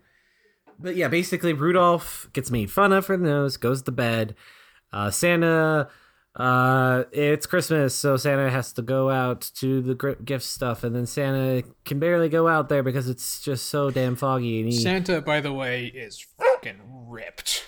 But 0.77 0.95
yeah, 0.95 1.07
basically 1.07 1.53
Rudolph 1.53 2.29
gets 2.33 2.51
made 2.51 2.69
fun 2.69 2.91
of 2.91 3.05
for 3.05 3.15
the 3.15 3.23
nose, 3.23 3.55
goes 3.55 3.81
to 3.83 3.91
bed. 3.91 4.35
Uh 4.91 5.09
Santa 5.09 5.87
uh 6.35 7.03
it's 7.13 7.45
Christmas, 7.45 7.95
so 7.95 8.17
Santa 8.17 8.49
has 8.49 8.73
to 8.73 8.81
go 8.81 9.09
out 9.09 9.49
to 9.55 9.81
the 9.81 10.17
gift 10.25 10.43
stuff 10.43 10.83
and 10.83 10.93
then 10.93 11.05
Santa 11.05 11.63
can 11.85 11.99
barely 11.99 12.27
go 12.27 12.49
out 12.49 12.67
there 12.67 12.83
because 12.83 13.07
it's 13.07 13.41
just 13.41 13.69
so 13.69 13.89
damn 13.89 14.17
foggy 14.17 14.59
and 14.59 14.69
he 14.69 14.77
Santa, 14.77 15.21
by 15.21 15.39
the 15.39 15.53
way, 15.53 15.85
is 15.85 16.25
fucking 16.63 16.81
ripped 17.07 17.65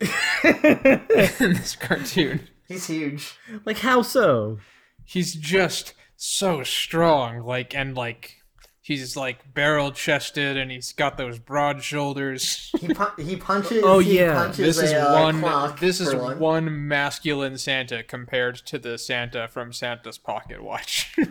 in 0.00 1.52
this 1.54 1.76
cartoon. 1.76 2.48
He's 2.68 2.86
huge. 2.86 3.36
like 3.64 3.78
how 3.78 4.02
so? 4.02 4.58
He's 5.04 5.34
just 5.34 5.94
so 6.16 6.62
strong, 6.62 7.40
like 7.40 7.74
and 7.74 7.96
like 7.96 8.36
he's 8.80 9.16
like 9.16 9.54
barrel 9.54 9.90
chested 9.92 10.56
and 10.56 10.70
he's 10.70 10.92
got 10.92 11.16
those 11.16 11.38
broad 11.38 11.82
shoulders. 11.82 12.70
He 12.80 12.88
pu- 12.92 13.22
he 13.22 13.36
punches. 13.36 13.82
Oh, 13.84 14.00
he 14.00 14.18
yeah. 14.18 14.34
punches 14.34 14.76
This 14.76 14.78
is 14.78 14.92
a, 14.92 15.08
uh, 15.10 15.22
one 15.22 15.40
clock 15.40 15.80
this 15.80 16.00
is 16.00 16.14
one. 16.14 16.38
one. 16.38 16.88
masculine 16.88 17.56
Santa 17.58 18.02
compared 18.02 18.56
to 18.66 18.78
the 18.78 18.98
Santa 18.98 19.48
from 19.48 19.72
Santa's 19.72 20.18
pocket 20.18 20.62
watch. 20.62 21.16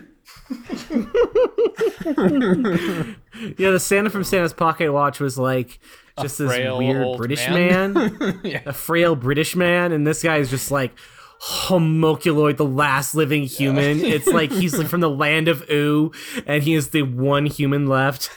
Yeah, 3.57 3.71
the 3.71 3.79
Santa 3.79 4.09
from 4.09 4.23
Santa's 4.23 4.53
pocket 4.53 4.91
watch 4.91 5.19
was 5.19 5.37
like 5.37 5.79
just 6.21 6.37
this 6.37 6.49
weird 6.49 7.17
British 7.17 7.47
man. 7.47 7.93
man, 7.93 8.41
yeah. 8.43 8.61
a 8.65 8.73
frail 8.73 9.15
British 9.15 9.55
man, 9.55 9.91
and 9.91 10.05
this 10.05 10.23
guy 10.23 10.37
is 10.37 10.49
just 10.49 10.71
like 10.71 10.93
homunculoid, 11.41 12.57
the 12.57 12.65
last 12.65 13.15
living 13.15 13.43
human. 13.43 13.99
It's 14.05 14.27
like 14.27 14.51
he's 14.51 14.77
like 14.77 14.87
from 14.87 15.01
the 15.01 15.09
land 15.09 15.47
of 15.47 15.69
Ooo, 15.69 16.11
and 16.45 16.63
he 16.63 16.73
is 16.73 16.89
the 16.89 17.03
one 17.03 17.45
human 17.45 17.87
left. 17.87 18.29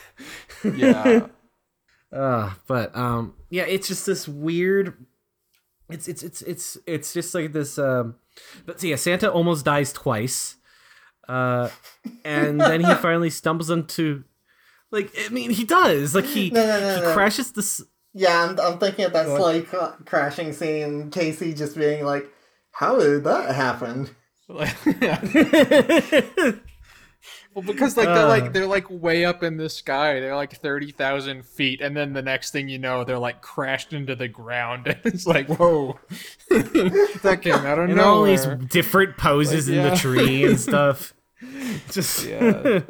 Yeah. 0.63 1.27
Uh, 2.11 2.51
but 2.67 2.95
um, 2.95 3.35
yeah, 3.49 3.63
it's 3.63 3.87
just 3.87 4.05
this 4.05 4.27
weird. 4.27 5.05
It's 5.89 6.07
it's 6.07 6.23
it's 6.23 6.41
it's 6.41 6.77
it's 6.85 7.13
just 7.13 7.33
like 7.33 7.53
this. 7.53 7.79
Um, 7.79 8.15
but 8.65 8.79
so 8.79 8.87
yeah, 8.87 8.95
Santa 8.95 9.31
almost 9.31 9.65
dies 9.65 9.91
twice, 9.91 10.57
uh, 11.27 11.69
and 12.23 12.59
then 12.59 12.81
he 12.81 12.93
finally 12.95 13.29
stumbles 13.29 13.69
into 13.69 14.23
Like 14.91 15.11
I 15.25 15.29
mean, 15.29 15.51
he 15.51 15.63
does. 15.65 16.15
Like 16.15 16.25
he 16.25 16.49
No, 16.49 16.65
no, 16.65 16.79
no, 16.79 16.95
he 16.95 17.01
no. 17.01 17.13
crashes 17.13 17.51
this. 17.51 17.81
Yeah, 18.13 18.43
I'm, 18.49 18.59
I'm 18.59 18.79
thinking 18.79 19.05
of 19.05 19.13
that 19.13 19.25
Go 19.27 19.35
on. 19.35 19.39
sleigh 19.41 19.61
cra- 19.61 19.97
crashing 20.05 20.51
scene. 20.53 21.11
Casey 21.11 21.53
just 21.53 21.77
being 21.77 22.03
like, 22.05 22.27
"How 22.71 22.97
did 22.99 23.23
that 23.25 23.53
happen?" 23.55 24.09
Well, 27.55 27.63
because 27.65 27.97
like 27.97 28.07
they're 28.07 28.25
Uh. 28.25 28.27
like 28.27 28.53
they're 28.53 28.67
like 28.67 28.85
way 28.89 29.25
up 29.25 29.41
in 29.43 29.57
the 29.57 29.69
sky. 29.69 30.19
They're 30.19 30.35
like 30.35 30.53
thirty 30.61 30.91
thousand 30.91 31.45
feet, 31.45 31.81
and 31.81 31.97
then 31.97 32.13
the 32.13 32.21
next 32.21 32.51
thing 32.51 32.69
you 32.69 32.77
know, 32.77 33.03
they're 33.03 33.17
like 33.19 33.41
crashed 33.41 33.91
into 33.91 34.15
the 34.15 34.27
ground. 34.27 34.85
it's 35.03 35.25
like 35.25 35.47
whoa, 35.47 35.99
that 36.49 37.39
came 37.41 37.53
out 37.55 37.79
of 37.79 37.89
and 37.89 37.99
all 37.99 38.23
these 38.23 38.45
different 38.69 39.17
poses 39.17 39.67
Like, 39.67 39.77
in 39.77 39.83
the 39.89 39.95
tree 39.97 40.45
and 40.45 40.59
stuff. 40.59 41.13
Just 41.91 42.25
Yeah. 42.27 42.81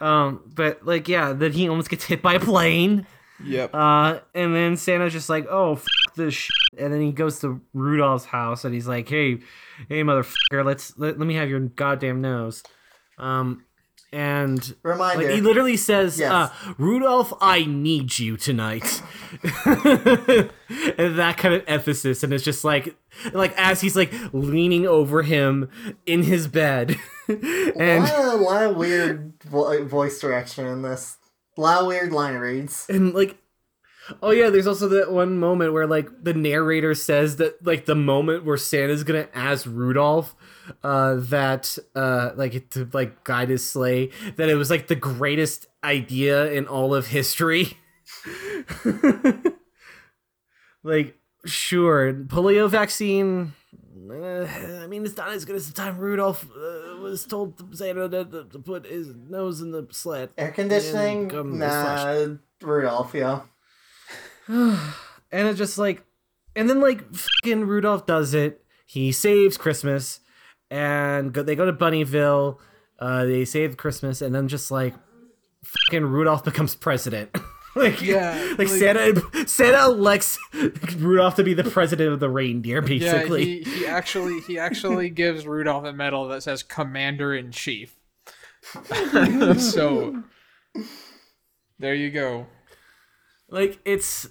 Um, 0.00 0.42
but 0.54 0.84
like 0.84 1.08
yeah, 1.08 1.32
then 1.32 1.52
he 1.52 1.68
almost 1.68 1.90
gets 1.90 2.04
hit 2.04 2.22
by 2.22 2.34
a 2.34 2.40
plane. 2.40 3.06
Yep. 3.44 3.74
Uh, 3.74 4.20
and 4.34 4.54
then 4.54 4.76
Santa's 4.76 5.12
just 5.12 5.30
like, 5.30 5.46
oh, 5.48 5.72
f- 5.72 5.86
this 6.14 6.34
shit. 6.34 6.50
And 6.78 6.92
then 6.92 7.00
he 7.00 7.10
goes 7.10 7.40
to 7.40 7.60
Rudolph's 7.72 8.26
house 8.26 8.64
and 8.64 8.74
he's 8.74 8.86
like, 8.86 9.08
hey, 9.08 9.38
hey, 9.88 10.02
motherfucker, 10.02 10.64
let's 10.64 10.96
let, 10.98 11.18
let 11.18 11.26
me 11.26 11.34
have 11.34 11.48
your 11.48 11.60
goddamn 11.60 12.20
nose. 12.20 12.62
Um, 13.18 13.64
and 14.12 14.74
Reminder. 14.82 15.24
like 15.24 15.34
he 15.34 15.40
literally 15.40 15.76
says, 15.76 16.18
Yes. 16.18 16.32
uh, 16.32 16.50
Rudolph, 16.78 17.32
I 17.40 17.64
need 17.64 18.18
you 18.18 18.36
tonight. 18.36 19.02
and 19.64 20.50
that 21.18 21.36
kind 21.38 21.54
of 21.54 21.62
emphasis, 21.66 22.22
and 22.22 22.32
it's 22.32 22.44
just 22.44 22.64
like, 22.64 22.96
like 23.32 23.52
as 23.56 23.80
he's 23.80 23.96
like 23.96 24.12
leaning 24.32 24.86
over 24.86 25.22
him 25.22 25.68
in 26.06 26.22
his 26.24 26.48
bed, 26.48 26.96
a 27.28 27.32
and 27.78 28.04
lot, 28.04 28.12
of, 28.14 28.40
a 28.40 28.42
lot 28.42 28.62
of 28.64 28.76
weird 28.76 29.32
vo- 29.44 29.84
voice 29.84 30.18
direction 30.20 30.66
in 30.66 30.82
this. 30.82 31.16
A 31.56 31.60
lot 31.60 31.80
of 31.82 31.86
weird 31.88 32.12
line 32.12 32.34
reads. 32.36 32.86
and 32.88 33.12
like 33.12 33.36
oh 34.22 34.30
yeah 34.30 34.48
there's 34.50 34.66
also 34.66 34.88
that 34.88 35.12
one 35.12 35.38
moment 35.38 35.72
where 35.72 35.86
like 35.86 36.08
the 36.24 36.32
narrator 36.34 36.94
says 36.94 37.36
that 37.36 37.64
like 37.64 37.84
the 37.84 37.94
moment 37.94 38.44
where 38.44 38.56
santa's 38.56 39.04
gonna 39.04 39.28
ask 39.34 39.66
rudolph 39.68 40.34
uh 40.82 41.14
that 41.16 41.78
uh 41.94 42.30
like 42.36 42.70
to 42.70 42.88
like 42.92 43.24
guide 43.24 43.48
his 43.48 43.66
sleigh 43.68 44.10
that 44.36 44.48
it 44.48 44.54
was 44.54 44.70
like 44.70 44.86
the 44.88 44.96
greatest 44.96 45.66
idea 45.84 46.50
in 46.50 46.66
all 46.66 46.94
of 46.94 47.08
history 47.08 47.76
like 50.82 51.18
sure 51.44 52.12
polio 52.12 52.68
vaccine 52.68 53.52
uh, 54.10 54.48
I 54.82 54.88
mean, 54.88 55.04
it's 55.04 55.16
not 55.16 55.30
as 55.30 55.44
good 55.44 55.54
as 55.54 55.68
the 55.68 55.72
time 55.72 55.96
Rudolph 55.96 56.44
uh, 56.50 56.96
was 56.96 57.24
told 57.24 57.56
to 57.58 57.76
Santa 57.76 58.08
to, 58.08 58.44
to, 58.50 58.58
put 58.58 58.84
his 58.84 59.14
nose 59.14 59.60
in 59.60 59.70
the 59.70 59.86
sled. 59.92 60.30
Air 60.36 60.50
conditioning? 60.50 61.28
Nah, 61.58 62.26
Rudolph, 62.60 63.14
yeah. 63.14 63.42
and 64.48 65.48
it's 65.48 65.58
just 65.58 65.78
like 65.78 66.04
and 66.56 66.68
then 66.68 66.80
like 66.80 67.14
fucking 67.14 67.64
rudolph 67.64 68.06
does 68.06 68.34
it 68.34 68.64
he 68.86 69.12
saves 69.12 69.56
christmas 69.56 70.20
and 70.70 71.32
go, 71.32 71.42
they 71.42 71.54
go 71.56 71.64
to 71.64 71.72
bunnyville 71.72 72.58
uh 72.98 73.24
they 73.24 73.44
save 73.44 73.76
christmas 73.76 74.22
and 74.22 74.34
then 74.34 74.46
just 74.48 74.70
like 74.70 74.94
fucking 75.64 76.04
rudolph 76.04 76.44
becomes 76.44 76.74
president 76.74 77.30
like 77.76 78.00
Yeah, 78.02 78.34
like, 78.50 78.58
like- 78.58 78.68
santa 78.68 79.46
santa 79.48 79.84
elects 79.86 80.38
rudolph 80.96 81.34
to 81.36 81.44
be 81.44 81.54
the 81.54 81.64
president 81.64 82.12
of 82.12 82.20
the 82.20 82.28
reindeer 82.30 82.80
Yeah, 82.82 82.86
basically 82.88 83.62
he, 83.62 83.62
he 83.70 83.86
actually 83.86 84.40
he 84.40 84.58
actually 84.58 85.10
gives 85.22 85.46
Rudolph 85.46 85.84
a 85.84 85.92
medal 85.92 86.28
that 86.28 86.42
says 86.42 86.62
Commander 86.62 87.34
in 87.34 87.50
Chief. 87.52 87.94
so 89.58 90.22
there 91.78 91.94
you 91.94 92.10
go. 92.10 92.46
like 93.48 93.78
it's 93.84 94.28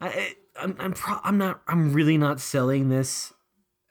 I 0.00 0.34
I'm 0.60 0.76
I'm 0.78 0.92
pro- 0.92 1.20
I'm 1.24 1.38
not 1.38 1.62
I'm 1.66 1.92
really 1.92 2.18
not 2.18 2.40
selling 2.40 2.88
this 2.88 3.32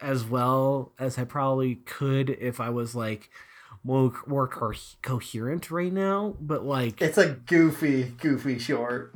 as 0.01 0.23
well 0.25 0.93
as 0.99 1.17
I 1.17 1.23
probably 1.23 1.75
could 1.75 2.29
if 2.29 2.59
I 2.59 2.69
was 2.69 2.95
like 2.95 3.29
more 3.83 4.11
more 4.27 4.47
co- 4.47 4.73
coherent 5.01 5.71
right 5.71 5.93
now, 5.93 6.35
but 6.39 6.65
like 6.65 7.01
It's 7.01 7.17
a 7.17 7.29
goofy, 7.31 8.03
goofy 8.19 8.59
short. 8.59 9.15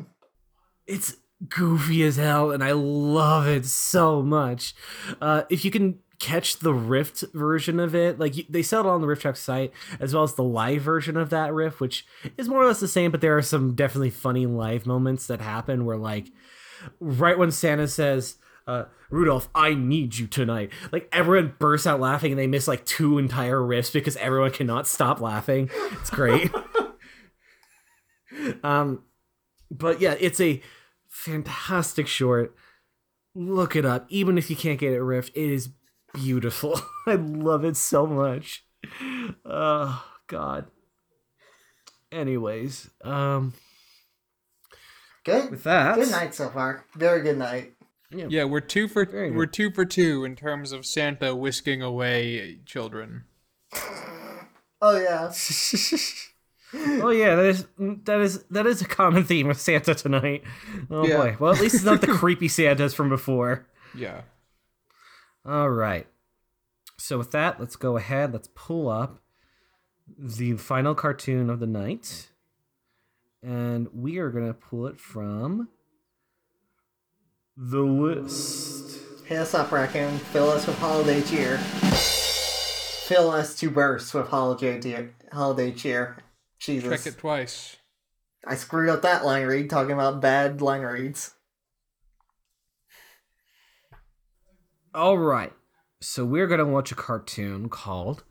it's 0.87 1.17
goofy 1.49 2.03
as 2.03 2.15
hell 2.15 2.51
and 2.51 2.63
I 2.63 2.71
love 2.71 3.47
it 3.47 3.65
so 3.65 4.21
much. 4.21 4.73
Uh 5.21 5.43
if 5.49 5.65
you 5.65 5.71
can 5.71 5.99
catch 6.17 6.59
the 6.59 6.73
rift 6.73 7.25
version 7.33 7.77
of 7.77 7.93
it 7.93 8.17
like 8.17 8.33
they 8.49 8.61
sell 8.63 8.79
it 8.81 8.87
on 8.87 9.01
the 9.01 9.07
RiffTrax 9.07 9.35
site 9.35 9.73
as 9.99 10.13
well 10.13 10.23
as 10.23 10.33
the 10.35 10.43
live 10.43 10.81
version 10.81 11.17
of 11.17 11.29
that 11.29 11.53
riff 11.53 11.81
which 11.81 12.05
is 12.37 12.47
more 12.47 12.63
or 12.63 12.67
less 12.67 12.79
the 12.79 12.87
same 12.87 13.11
but 13.11 13.19
there 13.19 13.37
are 13.37 13.41
some 13.41 13.75
definitely 13.75 14.09
funny 14.09 14.45
live 14.45 14.85
moments 14.85 15.27
that 15.27 15.41
happen 15.41 15.83
where 15.83 15.97
like 15.97 16.27
right 17.01 17.37
when 17.37 17.51
santa 17.51 17.85
says 17.85 18.37
uh, 18.67 18.85
Rudolph, 19.09 19.49
I 19.53 19.73
need 19.73 20.17
you 20.17 20.27
tonight. 20.27 20.71
Like 20.91 21.07
everyone 21.11 21.55
bursts 21.59 21.85
out 21.85 21.99
laughing 21.99 22.31
and 22.31 22.39
they 22.39 22.47
miss 22.47 22.67
like 22.67 22.85
two 22.85 23.17
entire 23.17 23.59
riffs 23.59 23.93
because 23.93 24.17
everyone 24.17 24.51
cannot 24.51 24.87
stop 24.87 25.21
laughing. 25.21 25.69
It's 25.93 26.09
great. 26.09 26.51
um, 28.63 29.03
but 29.69 30.01
yeah, 30.01 30.15
it's 30.19 30.39
a 30.41 30.61
fantastic 31.07 32.07
short. 32.07 32.55
Look 33.35 33.75
it 33.75 33.85
up, 33.85 34.05
even 34.09 34.37
if 34.37 34.49
you 34.49 34.55
can't 34.55 34.79
get 34.79 34.93
it 34.93 35.01
riffed. 35.01 35.31
It 35.35 35.51
is 35.51 35.69
beautiful. 36.13 36.79
I 37.07 37.15
love 37.15 37.63
it 37.63 37.77
so 37.77 38.07
much. 38.07 38.65
Oh 39.45 40.03
God. 40.27 40.65
Anyways, 42.11 42.89
um, 43.03 43.53
Good. 45.25 45.51
with 45.51 45.63
that, 45.63 45.95
Good 45.95 46.11
night 46.11 46.33
so 46.33 46.49
far. 46.49 46.85
Very 46.95 47.21
good 47.21 47.37
night. 47.37 47.74
Yeah, 48.29 48.45
we're 48.45 48.61
two 48.61 48.87
for 48.87 49.05
Very 49.05 49.31
we're 49.31 49.45
two 49.45 49.71
for 49.71 49.85
two 49.85 50.23
in 50.25 50.35
terms 50.35 50.71
of 50.71 50.85
Santa 50.85 51.35
whisking 51.35 51.81
away 51.81 52.59
children. 52.65 53.23
Oh 54.81 54.97
yeah. 54.99 55.31
Oh 56.73 57.09
yeah, 57.09 57.35
that 57.35 57.45
is 57.45 57.67
that 57.77 58.19
is 58.19 58.43
that 58.49 58.65
is 58.67 58.81
a 58.81 58.85
common 58.87 59.23
theme 59.23 59.49
of 59.49 59.57
Santa 59.57 59.95
tonight. 59.95 60.43
Oh 60.89 61.07
Yeah. 61.07 61.17
boy. 61.17 61.35
Well, 61.39 61.53
at 61.53 61.61
least 61.61 61.75
it's 61.75 61.83
not 61.85 62.01
the 62.01 62.07
creepy 62.19 62.49
Santas 62.49 62.93
from 62.93 63.07
before. 63.07 63.65
Yeah. 63.95 64.21
All 65.45 65.69
right. 65.69 66.05
So 66.97 67.17
with 67.17 67.31
that, 67.31 67.61
let's 67.61 67.77
go 67.77 67.95
ahead. 67.95 68.33
Let's 68.33 68.49
pull 68.55 68.89
up 68.89 69.21
the 70.17 70.57
final 70.57 70.95
cartoon 70.95 71.49
of 71.49 71.59
the 71.61 71.67
night, 71.67 72.29
and 73.41 73.87
we 73.93 74.17
are 74.17 74.29
gonna 74.29 74.53
pull 74.53 74.85
it 74.87 74.99
from 74.99 75.69
the 77.57 77.81
list. 77.81 78.99
Hit 79.25 79.39
us 79.39 79.53
up, 79.53 79.71
Raccoon. 79.71 80.17
Fill 80.17 80.51
us 80.51 80.67
with 80.67 80.77
holiday 80.77 81.21
cheer. 81.21 81.57
Fill 81.57 83.31
us 83.31 83.55
to 83.59 83.69
burst 83.69 84.13
with 84.13 84.27
holiday 84.27 84.79
cheer. 84.79 85.15
Holiday 85.31 85.71
cheer. 85.71 86.17
Jesus. 86.59 86.89
Check 86.89 87.13
it 87.13 87.19
twice. 87.19 87.77
I 88.45 88.55
screwed 88.55 88.89
up 88.89 89.01
that 89.01 89.25
line 89.25 89.45
read 89.47 89.69
talking 89.69 89.93
about 89.93 90.21
bad 90.21 90.61
line 90.61 90.81
reads. 90.81 91.33
All 94.93 95.17
right. 95.17 95.53
So 96.01 96.23
we're 96.25 96.47
gonna 96.47 96.65
watch 96.65 96.91
a 96.91 96.95
cartoon 96.95 97.69
called 97.69 98.23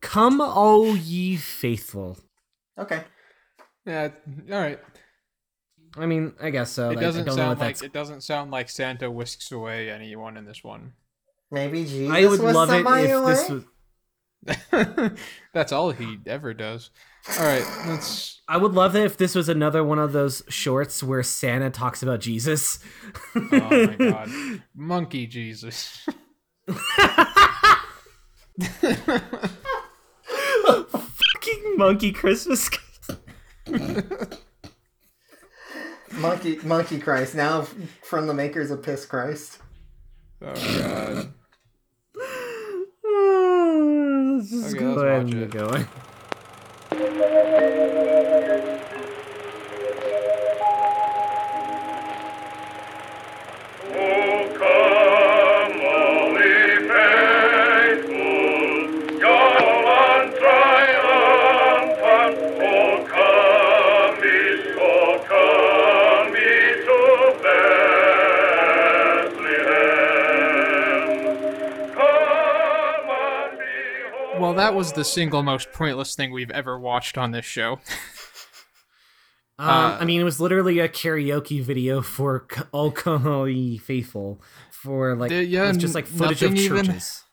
"Come 0.00 0.40
All 0.40 0.96
Ye 0.96 1.36
Faithful." 1.36 2.18
Okay. 2.76 3.04
Yeah. 3.86 4.10
All 4.50 4.58
right. 4.58 4.80
I 5.96 6.06
mean, 6.06 6.34
I 6.40 6.50
guess 6.50 6.70
so. 6.70 6.90
It 6.90 6.96
Like, 6.96 7.00
doesn't 7.00 7.24
don't 7.26 7.36
know 7.36 7.42
what 7.42 7.46
sound 7.48 7.60
like 7.60 7.68
that's. 7.68 7.82
it 7.82 7.92
doesn't 7.92 8.20
sound 8.22 8.50
like 8.50 8.68
Santa 8.68 9.10
whisks 9.10 9.50
away 9.52 9.90
anyone 9.90 10.36
in 10.36 10.44
this 10.44 10.62
one. 10.62 10.92
Maybe 11.50 11.84
Jesus 11.84 12.10
I 12.14 12.26
would 12.26 12.40
was 12.40 12.54
love 12.54 12.70
it 12.70 12.80
if 12.80 12.86
away? 13.10 13.32
this 13.32 13.48
was. 13.50 13.64
That's 15.52 15.72
all 15.72 15.90
he 15.90 16.18
ever 16.26 16.54
does. 16.54 16.90
All 17.38 17.44
right, 17.44 17.64
let's. 17.86 18.40
I 18.48 18.56
would 18.56 18.72
love 18.72 18.94
it 18.96 19.04
if 19.04 19.16
this 19.16 19.34
was 19.34 19.48
another 19.48 19.82
one 19.82 19.98
of 19.98 20.12
those 20.12 20.42
shorts 20.48 21.02
where 21.02 21.22
Santa 21.22 21.70
talks 21.70 22.02
about 22.02 22.20
Jesus. 22.20 22.78
Oh 23.34 23.40
my 23.50 23.96
god, 23.98 24.30
Monkey 24.74 25.26
Jesus. 25.26 26.06
Fucking 30.66 31.76
monkey 31.76 32.12
Christmas. 32.12 32.70
Monkey 36.14 36.58
Monkey 36.64 36.98
Christ. 36.98 37.34
Now 37.34 37.66
from 38.02 38.26
the 38.26 38.34
makers 38.34 38.70
of 38.70 38.82
Piss 38.82 39.04
Christ. 39.06 39.58
Oh 40.42 40.54
god. 40.54 41.32
let's 44.36 44.50
just 44.50 44.70
Okay, 44.74 44.78
go 44.78 44.90
let's 44.94 45.02
ahead 45.02 45.20
and 45.22 45.34
it. 45.34 45.34
get 45.34 45.50
going. 45.50 45.86
That 74.58 74.74
was 74.74 74.92
the 74.92 75.04
single 75.04 75.42
most 75.42 75.72
pointless 75.72 76.14
thing 76.14 76.30
we've 76.32 76.50
ever 76.50 76.78
watched 76.78 77.16
on 77.18 77.30
this 77.32 77.44
show. 77.46 77.80
Um, 79.60 79.68
Uh, 79.68 79.98
I 80.00 80.04
mean, 80.04 80.20
it 80.20 80.24
was 80.24 80.40
literally 80.40 80.78
a 80.78 80.88
karaoke 80.88 81.60
video 81.60 82.00
for 82.00 82.46
C- 82.48 82.62
All 82.70 82.92
Come 82.92 83.26
all 83.26 83.48
Ye 83.48 83.76
Faithful 83.76 84.40
for 84.70 85.16
like 85.16 85.32
Yeah, 85.32 85.40
yeah, 85.40 85.64
it 85.64 85.68
was 85.68 85.76
just 85.78 85.96
like 85.96 86.06
footage 86.06 86.44
of 86.44 86.52
nothing 86.52 86.64
even- 86.64 86.84
churches. 86.86 87.24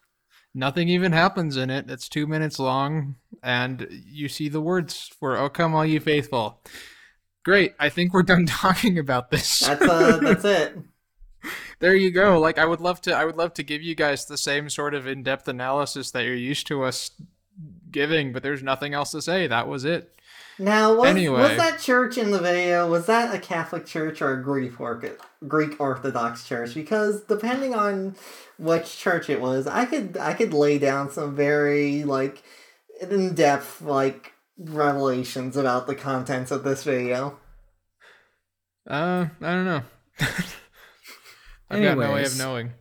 Nothing 0.58 0.90
even 0.90 1.12
happens 1.12 1.56
in 1.56 1.70
it. 1.70 1.88
It's 1.92 2.10
two 2.10 2.26
minutes 2.26 2.58
long, 2.58 3.18
and 3.44 3.88
you 3.92 4.28
see 4.28 4.50
the 4.50 4.60
words 4.62 5.12
for 5.20 5.38
"Oh 5.38 5.50
come 5.50 5.76
all 5.76 5.86
you 5.86 6.00
faithful." 6.00 6.62
Great. 7.44 7.76
I 7.80 7.90
think 7.90 8.12
we're 8.14 8.24
done 8.24 8.46
talking 8.48 8.98
about 8.98 9.30
this. 9.30 9.60
That's 9.60 9.82
uh, 9.84 10.18
that's 10.18 10.46
it. 10.62 10.78
There 11.80 11.96
you 11.96 12.12
go. 12.12 12.39
Like 12.39 12.58
I 12.58 12.66
would 12.66 12.82
love 12.82 13.02
to. 13.02 13.16
I 13.16 13.26
would 13.26 13.38
love 13.38 13.54
to 13.56 13.64
give 13.64 13.82
you 13.82 13.96
guys 13.96 14.26
the 14.26 14.38
same 14.38 14.70
sort 14.70 14.93
of 14.93 15.08
in-depth 15.08 15.48
analysis 15.48 16.12
that 16.12 16.24
you're 16.24 16.36
used 16.36 16.68
to 16.68 16.84
us 16.84 17.12
giving, 17.91 18.34
but 18.34 18.43
there's 18.43 18.64
nothing 18.64 18.93
else 18.93 19.12
to 19.12 19.22
say. 19.22 19.48
That 19.48 19.68
was 19.68 19.86
it. 19.86 20.12
Now, 20.58 20.96
was, 20.96 21.10
Anyway. 21.10 21.41
was 21.41 21.58
that 21.58 21.80
church 21.80 22.18
in 22.18 22.32
the 22.32 22.39
video? 22.39 22.89
Was 22.89 23.08
that 23.08 23.36
a 23.36 23.39
Catholic 23.39 23.86
church 23.86 24.22
or 24.22 24.34
a 24.34 24.41
Greek 24.41 24.80
or 24.80 25.02
Greek 25.46 25.80
Orthodox 25.82 26.48
church? 26.48 26.74
Because 26.74 27.22
depending 27.24 27.76
on 27.76 28.16
which 28.58 28.98
church 28.98 29.30
it 29.30 29.41
was, 29.41 29.68
I 29.68 29.86
could 29.86 30.18
I 30.18 30.34
could 30.34 30.54
lay 30.54 30.78
down 30.78 31.12
some 31.12 31.36
very 31.36 32.04
like 32.06 32.43
in 33.02 33.36
depth 33.36 33.82
like 33.82 34.34
revelations 34.58 35.58
about 35.58 35.88
the 35.88 35.96
contents 35.96 36.52
of 36.52 36.64
this 36.64 36.84
video. 36.84 37.38
Uh, 38.89 39.28
I 39.41 39.52
don't 39.52 39.66
know. 39.66 39.82
I've 41.70 41.82
got 41.82 41.97
no 41.97 42.13
way 42.13 42.24
of 42.24 42.38
knowing. 42.38 42.72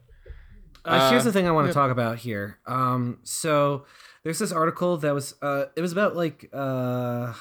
Uh, 0.85 1.11
here's 1.11 1.23
Uh, 1.23 1.25
the 1.27 1.33
thing 1.33 1.49
I 1.49 1.51
want 1.51 1.65
to 1.65 1.69
yep. 1.69 1.75
talk 1.75 1.91
about 1.91 2.19
here. 2.19 2.59
Um, 2.67 3.19
so 3.23 3.87
there's 4.23 4.39
this 4.39 4.53
article 4.53 4.99
that 4.99 5.15
was 5.15 5.35
uh, 5.41 5.67
it 5.77 5.81
was 5.81 5.93
about 5.93 6.15
like 6.15 6.51
uh, 6.53 7.33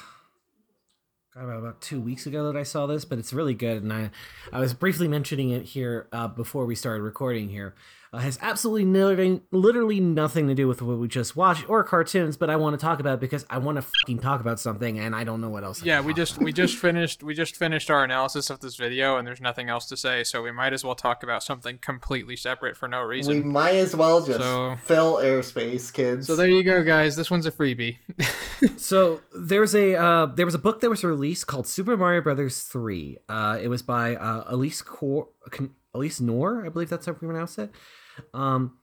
about 1.36 1.58
about 1.58 1.80
two 1.82 2.00
weeks 2.00 2.26
ago 2.26 2.50
that 2.50 2.58
I 2.58 2.62
saw 2.62 2.86
this, 2.86 3.04
but 3.04 3.18
it's 3.18 3.32
really 3.34 3.54
good, 3.54 3.82
and 3.82 3.92
I 3.92 4.10
I 4.52 4.60
was 4.60 4.72
briefly 4.72 5.08
mentioning 5.08 5.50
it 5.50 5.64
here 5.64 6.08
uh, 6.12 6.28
before 6.28 6.64
we 6.64 6.74
started 6.74 7.02
recording 7.02 7.50
here. 7.50 7.74
Uh, 8.14 8.18
has 8.18 8.38
absolutely 8.42 8.84
literally, 8.84 9.40
literally 9.50 9.98
nothing 9.98 10.46
to 10.46 10.54
do 10.54 10.68
with 10.68 10.80
what 10.80 10.98
we 10.98 11.08
just 11.08 11.34
watched 11.34 11.68
or 11.68 11.82
cartoons, 11.82 12.36
but 12.36 12.48
I 12.48 12.54
want 12.54 12.78
to 12.78 12.84
talk 12.84 13.00
about 13.00 13.14
it 13.14 13.20
because 13.20 13.44
I 13.50 13.58
want 13.58 13.74
to 13.76 13.82
fucking 13.82 14.20
talk 14.20 14.40
about 14.40 14.60
something, 14.60 15.00
and 15.00 15.16
I 15.16 15.24
don't 15.24 15.40
know 15.40 15.48
what 15.48 15.64
else. 15.64 15.82
I 15.82 15.86
Yeah, 15.86 16.00
we 16.00 16.12
talk 16.12 16.16
just 16.18 16.38
we 16.38 16.52
just 16.52 16.76
finished 16.76 17.24
we 17.24 17.34
just 17.34 17.56
finished 17.56 17.90
our 17.90 18.04
analysis 18.04 18.50
of 18.50 18.60
this 18.60 18.76
video, 18.76 19.16
and 19.16 19.26
there's 19.26 19.40
nothing 19.40 19.68
else 19.68 19.86
to 19.86 19.96
say, 19.96 20.22
so 20.22 20.42
we 20.42 20.52
might 20.52 20.72
as 20.72 20.84
well 20.84 20.94
talk 20.94 21.24
about 21.24 21.42
something 21.42 21.78
completely 21.78 22.36
separate 22.36 22.76
for 22.76 22.86
no 22.86 23.02
reason. 23.02 23.34
We 23.34 23.42
might 23.42 23.74
as 23.74 23.96
well 23.96 24.24
just 24.24 24.38
So- 24.38 24.76
fill 24.84 25.16
airspace, 25.16 25.92
kids. 25.92 26.28
So 26.28 26.36
there 26.36 26.46
you 26.46 26.62
go, 26.62 26.84
guys. 26.84 27.16
This 27.16 27.32
one's 27.32 27.46
a 27.46 27.52
freebie. 27.52 27.98
So 28.76 29.20
there's 29.34 29.74
a 29.74 29.94
uh, 29.96 30.26
there 30.26 30.46
was 30.46 30.54
a 30.54 30.58
book 30.58 30.80
that 30.80 30.88
was 30.88 31.04
released 31.04 31.46
called 31.46 31.66
Super 31.66 31.96
Mario 31.96 32.22
Brothers 32.22 32.60
Three. 32.62 33.18
Uh, 33.28 33.58
it 33.60 33.68
was 33.68 33.82
by 33.82 34.14
uh, 34.16 34.44
Elise 34.46 34.80
Cor- 34.80 35.28
Alyse 35.94 36.20
Knorr, 36.20 36.64
I 36.64 36.68
believe 36.70 36.88
that's 36.88 37.04
how 37.06 37.12
we 37.12 37.18
pronounce 37.18 37.58
it. 37.58 37.70
Um, 38.32 38.78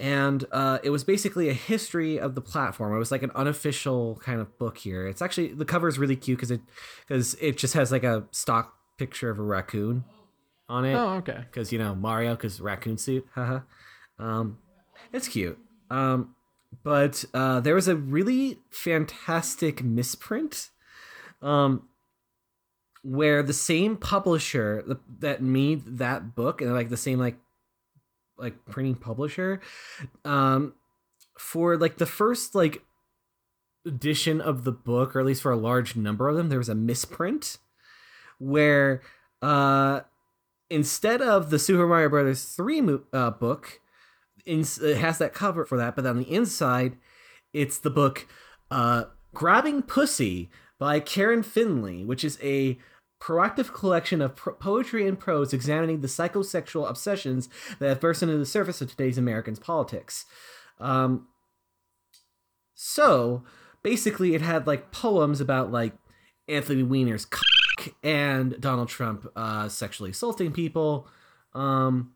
and 0.00 0.44
uh, 0.52 0.78
it 0.82 0.90
was 0.90 1.02
basically 1.02 1.48
a 1.48 1.54
history 1.54 2.20
of 2.20 2.34
the 2.34 2.40
platform. 2.40 2.94
It 2.94 2.98
was 2.98 3.10
like 3.10 3.22
an 3.22 3.32
unofficial 3.34 4.20
kind 4.22 4.40
of 4.40 4.56
book 4.58 4.78
here. 4.78 5.08
It's 5.08 5.20
actually 5.20 5.48
the 5.48 5.64
cover 5.64 5.88
is 5.88 5.98
really 5.98 6.16
cute 6.16 6.38
because 6.38 6.50
it 6.50 6.60
because 7.06 7.34
it 7.34 7.56
just 7.58 7.74
has 7.74 7.90
like 7.90 8.04
a 8.04 8.24
stock 8.30 8.74
picture 8.96 9.30
of 9.30 9.38
a 9.38 9.42
raccoon 9.42 10.04
on 10.68 10.84
it 10.84 10.94
oh, 10.94 11.14
okay. 11.14 11.44
because 11.50 11.72
you 11.72 11.78
know 11.78 11.94
Mario 11.94 12.36
because 12.36 12.60
raccoon 12.60 12.98
suit. 12.98 13.26
Haha. 13.34 13.60
um, 14.18 14.58
it's 15.12 15.26
cute. 15.26 15.58
Um, 15.90 16.34
but 16.84 17.24
uh, 17.34 17.60
there 17.60 17.74
was 17.74 17.88
a 17.88 17.96
really 17.96 18.58
fantastic 18.70 19.82
misprint, 19.82 20.70
um, 21.40 21.88
where 23.02 23.42
the 23.42 23.54
same 23.54 23.96
publisher 23.96 24.82
th- 24.82 24.98
that 25.20 25.42
made 25.42 25.98
that 25.98 26.34
book 26.34 26.60
and 26.60 26.72
like 26.74 26.90
the 26.90 26.96
same 26.96 27.18
like 27.18 27.36
like 28.38 28.64
printing 28.66 28.94
publisher, 28.94 29.60
um, 30.24 30.74
for 31.38 31.76
like 31.76 31.98
the 31.98 32.06
first 32.06 32.54
like 32.54 32.82
edition 33.86 34.40
of 34.40 34.64
the 34.64 34.72
book, 34.72 35.14
or 35.14 35.20
at 35.20 35.26
least 35.26 35.42
for 35.42 35.52
a 35.52 35.56
large 35.56 35.96
number 35.96 36.28
of 36.28 36.36
them, 36.36 36.48
there 36.48 36.58
was 36.58 36.68
a 36.68 36.74
misprint 36.74 37.58
where 38.38 39.02
uh 39.42 40.00
instead 40.70 41.22
of 41.22 41.50
the 41.50 41.58
Super 41.58 41.86
Mario 41.86 42.08
Brothers 42.08 42.44
3 42.44 42.80
mo- 42.80 43.02
uh, 43.12 43.30
book, 43.30 43.80
in, 44.44 44.60
it 44.60 44.96
has 44.96 45.18
that 45.18 45.34
cover 45.34 45.64
for 45.64 45.78
that, 45.78 45.96
but 45.96 46.06
on 46.06 46.18
the 46.18 46.32
inside, 46.32 46.96
it's 47.52 47.78
the 47.78 47.90
book 47.90 48.26
uh, 48.70 49.04
Grabbing 49.34 49.82
Pussy 49.82 50.50
by 50.78 51.00
Karen 51.00 51.42
Finley, 51.42 52.04
which 52.04 52.24
is 52.24 52.38
a 52.42 52.78
proactive 53.20 53.72
collection 53.72 54.22
of 54.22 54.36
pro- 54.36 54.54
poetry 54.54 55.06
and 55.06 55.18
prose 55.18 55.52
examining 55.52 56.00
the 56.00 56.08
psychosexual 56.08 56.88
obsessions 56.88 57.48
that 57.78 57.88
have 57.88 58.00
burst 58.00 58.22
into 58.22 58.38
the 58.38 58.46
surface 58.46 58.80
of 58.80 58.90
today's 58.90 59.18
American 59.18 59.56
politics. 59.56 60.24
Um, 60.80 61.26
so 62.74 63.42
basically, 63.82 64.34
it 64.34 64.42
had 64.42 64.66
like 64.66 64.92
poems 64.92 65.40
about 65.40 65.72
like 65.72 65.94
Anthony 66.46 66.82
Weiner's 66.82 67.24
cock 67.24 67.44
and 68.02 68.60
Donald 68.60 68.88
Trump 68.88 69.26
uh, 69.36 69.68
sexually 69.68 70.10
assaulting 70.10 70.52
people. 70.52 71.08
Um, 71.54 72.12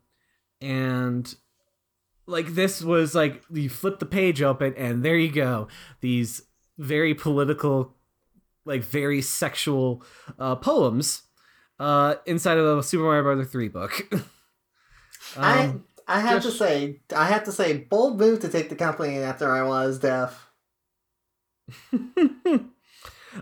and 0.61 1.35
like 2.25 2.55
this 2.55 2.81
was 2.81 3.13
like 3.13 3.43
you 3.51 3.69
flip 3.69 3.99
the 3.99 4.05
page 4.05 4.41
open 4.41 4.73
and 4.77 5.03
there 5.03 5.17
you 5.17 5.31
go 5.31 5.67
these 5.99 6.43
very 6.77 7.13
political 7.13 7.93
like 8.65 8.83
very 8.83 9.21
sexual 9.21 10.03
uh 10.39 10.55
poems 10.55 11.23
uh 11.79 12.15
inside 12.25 12.57
of 12.57 12.77
a 12.77 12.83
super 12.83 13.03
mario 13.03 13.23
brother 13.23 13.43
3 13.45 13.67
book 13.69 14.07
um, 14.13 14.23
I 15.37 15.73
I 16.07 16.19
have 16.19 16.43
just- 16.43 16.57
to 16.57 16.63
say 16.63 17.01
I 17.15 17.25
have 17.25 17.43
to 17.45 17.51
say 17.51 17.77
bold 17.77 18.19
move 18.19 18.39
to 18.41 18.49
take 18.49 18.69
the 18.69 18.75
company 18.75 19.17
after 19.19 19.49
I 19.51 19.63
was 19.63 19.99
deaf. 19.99 20.49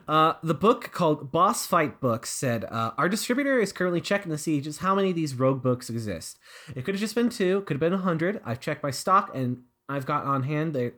uh, 0.08 0.34
the 0.44 0.54
book 0.54 0.92
called 0.92 1.32
Boss 1.32 1.66
Fight 1.66 2.00
Books 2.00 2.30
said 2.30 2.66
uh, 2.66 2.92
our 2.98 3.10
distributor 3.10 3.60
is 3.60 3.74
currently 3.74 4.02
checking 4.02 4.32
to 4.32 4.38
see 4.38 4.62
just 4.62 4.80
how 4.80 4.96
many 4.96 5.10
of 5.10 5.16
these 5.16 5.34
rogue 5.34 5.64
books 5.64 5.90
exist. 5.90 6.38
It 6.76 6.86
could 6.86 6.94
have 6.96 7.00
just 7.02 7.16
been 7.16 7.30
two, 7.30 7.62
could 7.62 7.76
have 7.76 7.82
been 7.82 7.94
a 7.94 7.98
hundred. 7.98 8.42
I've 8.46 8.60
checked 8.60 8.84
my 8.84 8.92
stock 8.92 9.32
and 9.34 9.64
I've 9.90 10.06
got 10.06 10.26
on 10.26 10.44
hand 10.44 10.74
they, 10.74 10.88
uh, 10.88 10.92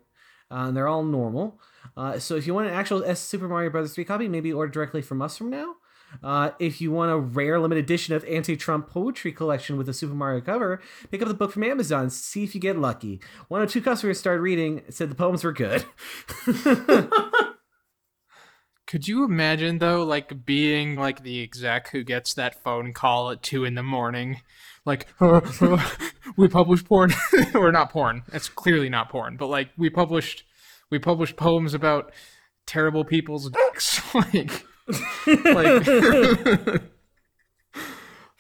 and 0.68 0.76
they're 0.78 0.88
all 0.88 1.04
normal. 1.04 1.60
Uh, 1.96 2.20
so 2.20 2.36
if 2.36 2.48
you 2.48 2.54
want 2.54 2.68
an 2.68 2.74
actual 2.74 3.04
S 3.04 3.20
Super 3.20 3.48
Mario 3.48 3.70
Brothers 3.70 3.94
three 3.94 4.06
copy, 4.06 4.28
maybe 4.28 4.52
order 4.52 4.72
directly 4.72 5.02
from 5.02 5.22
us 5.22 5.38
from 5.38 5.50
now. 5.50 5.76
Uh, 6.22 6.52
if 6.60 6.80
you 6.80 6.92
want 6.92 7.12
a 7.12 7.18
rare 7.18 7.60
limited 7.60 7.84
edition 7.84 8.14
of 8.14 8.24
anti-Trump 8.26 8.88
poetry 8.88 9.32
collection 9.32 9.78
with 9.78 9.90
a 9.90 9.94
Super 9.94 10.14
Mario 10.14 10.42
cover, 10.42 10.80
pick 11.10 11.22
up 11.22 11.28
the 11.28 11.34
book 11.34 11.52
from 11.52 11.64
Amazon. 11.64 12.10
See 12.10 12.44
if 12.44 12.54
you 12.54 12.62
get 12.62 12.78
lucky. 12.78 13.20
One 13.48 13.62
or 13.62 13.66
two 13.66 13.82
customers 13.82 14.20
started 14.20 14.42
reading, 14.42 14.84
said 14.90 15.10
the 15.10 15.16
poems 15.16 15.44
were 15.44 15.54
good. 15.54 15.86
Could 18.86 19.08
you 19.08 19.24
imagine 19.24 19.80
though, 19.80 20.04
like 20.04 20.46
being 20.46 20.96
like 20.96 21.24
the 21.24 21.42
exec 21.42 21.90
who 21.90 22.04
gets 22.04 22.36
that 22.36 22.62
phone 22.64 22.94
call 22.94 23.32
at 23.32 23.42
two 23.42 23.66
in 23.66 23.74
the 23.74 23.82
morning, 23.82 24.42
like 24.86 25.08
we 26.38 26.48
published 26.48 26.86
porn, 26.86 27.12
or 27.56 27.72
not 27.72 27.92
porn? 27.92 28.22
It's 28.32 28.50
clearly 28.50 28.90
not 28.90 29.10
porn, 29.10 29.36
but 29.38 29.48
like 29.48 29.70
we 29.78 29.90
published, 29.90 30.44
we 30.94 31.00
published 31.00 31.36
poems 31.36 31.74
about 31.74 32.12
terrible 32.68 33.04
people's 33.04 33.50
dicks, 33.50 34.00
like, 34.16 34.64
like, 35.44 35.88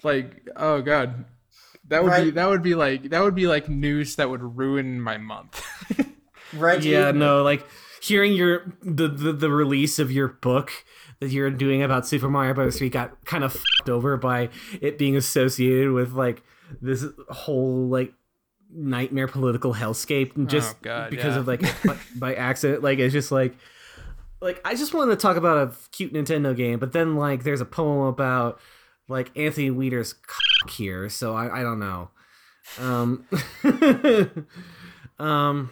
like, 0.04 0.48
oh 0.56 0.84
god, 0.84 1.26
that 1.88 2.04
would 2.04 2.24
be 2.24 2.30
that 2.32 2.48
would 2.48 2.62
be 2.62 2.76
like 2.76 3.10
that 3.10 3.24
would 3.24 3.34
be 3.34 3.48
like 3.48 3.68
news 3.68 4.18
that 4.18 4.30
would 4.30 4.44
ruin 4.58 5.02
my 5.02 5.18
month. 5.18 5.66
right? 6.54 6.82
Yeah, 6.84 7.10
no, 7.10 7.42
like 7.42 7.66
hearing 8.04 8.34
your 8.34 8.72
the, 8.84 9.08
the 9.08 9.34
the 9.34 9.50
release 9.50 9.98
of 9.98 10.12
your 10.12 10.28
book 10.28 10.72
that 11.20 11.32
you're 11.32 11.50
doing 11.50 11.82
about 11.82 12.06
Super 12.06 12.30
Mario 12.30 12.54
Bros. 12.54 12.78
3 12.78 12.90
got 12.90 13.26
kind 13.26 13.44
of 13.44 13.54
fucked 13.54 13.90
over 13.90 14.16
by 14.16 14.50
it 14.80 15.00
being 15.00 15.16
associated 15.16 15.92
with 15.92 16.14
like 16.14 16.44
this 16.82 17.04
whole 17.30 17.88
like 17.88 18.14
nightmare 18.76 19.28
political 19.28 19.74
hellscape 19.74 20.48
just 20.48 20.76
Oh, 20.76 20.80
God, 20.82 21.10
because 21.10 21.36
yeah. 21.36 21.40
of 21.40 21.48
like 21.48 21.62
by, 21.84 21.98
by 22.16 22.36
accident 22.36 22.84
like 22.84 23.00
it's 23.00 23.14
just 23.14 23.32
like 23.32 23.56
like 24.42 24.62
I 24.66 24.76
just 24.76 24.94
wanted 24.94 25.12
to 25.12 25.18
talk 25.18 25.38
about 25.38 25.58
a 25.58 25.90
cute 25.92 26.14
Nintendo 26.14 26.56
game, 26.56 26.80
but 26.80 26.92
then 26.92 27.16
like 27.16 27.44
there's 27.44 27.62
a 27.62 27.66
poem 27.66 28.08
about 28.08 28.60
like 29.08 29.32
Anthony 29.38 29.72
Weiner's 29.72 30.14
cock 30.14 30.70
here, 30.72 31.10
so 31.10 31.36
I 31.36 31.60
I 31.60 31.64
don't 31.64 31.80
know. 31.80 32.10
Um 32.80 33.28
um 35.20 35.72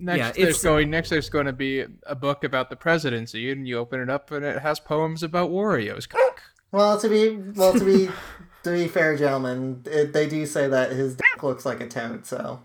Next, 0.00 0.38
Yeah, 0.38 0.44
there's 0.44 0.62
going. 0.62 0.90
Next, 0.90 1.10
there's 1.10 1.28
going 1.28 1.46
to 1.46 1.52
be 1.52 1.84
a 2.06 2.14
book 2.14 2.44
about 2.44 2.70
the 2.70 2.76
presidency, 2.76 3.50
and 3.50 3.66
you 3.66 3.78
open 3.78 4.00
it 4.00 4.08
up, 4.08 4.30
and 4.30 4.44
it 4.44 4.60
has 4.60 4.78
poems 4.78 5.24
about 5.24 5.50
Wario's 5.50 6.06
cock. 6.06 6.40
Well, 6.70 7.00
to 7.00 7.08
be 7.08 7.36
well 7.36 7.72
to 7.72 7.84
be 7.84 8.08
to 8.64 8.70
be 8.70 8.88
fair, 8.88 9.16
gentlemen, 9.16 9.82
it, 9.86 10.12
they 10.12 10.28
do 10.28 10.44
say 10.46 10.68
that 10.68 10.92
his 10.92 11.14
dick 11.16 11.42
looks 11.42 11.64
like 11.66 11.80
a 11.80 11.86
toad. 11.88 12.26
So 12.26 12.60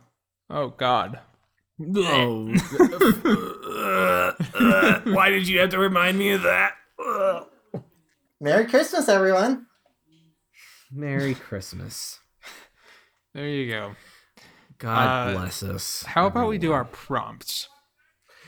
Oh 0.50 0.70
God, 0.70 1.20
No. 1.80 2.46
why 5.06 5.30
did 5.30 5.48
you 5.48 5.60
have 5.60 5.70
to 5.70 5.80
remind 5.80 6.18
me 6.18 6.32
of 6.32 6.42
that? 6.44 6.74
Merry 8.40 8.66
Christmas, 8.66 9.08
everyone. 9.10 9.68
Merry 10.92 11.34
Christmas. 11.34 12.20
There 13.34 13.48
you 13.48 13.72
go. 13.72 13.96
God 14.78 15.30
Uh, 15.30 15.34
bless 15.40 15.64
us. 15.64 16.04
How 16.04 16.28
about 16.28 16.50
we 16.50 16.58
do 16.58 16.72
our 16.74 16.86
prompts? 16.86 17.70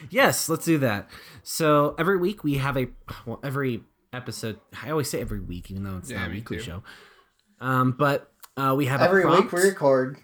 Yes, 0.10 0.50
let's 0.50 0.66
do 0.66 0.78
that. 0.80 1.10
So 1.42 1.96
every 1.98 2.18
week 2.18 2.44
we 2.44 2.56
have 2.56 2.78
a 2.78 2.88
well, 3.26 3.40
every 3.44 3.84
episode. 4.12 4.60
I 4.84 4.92
always 4.92 5.10
say 5.10 5.22
every 5.22 5.40
week, 5.40 5.72
even 5.72 5.84
though 5.84 5.98
it's 5.98 6.12
Yeah, 6.12 6.20
not 6.20 6.30
a 6.30 6.34
weekly 6.34 6.58
too. 6.58 6.64
show. 6.64 6.84
Um, 7.66 7.94
but 7.98 8.32
uh, 8.56 8.76
we 8.78 8.86
have 8.86 9.02
Every 9.02 9.24
a 9.24 9.28
week 9.28 9.52
we 9.52 9.62
record. 9.62 10.18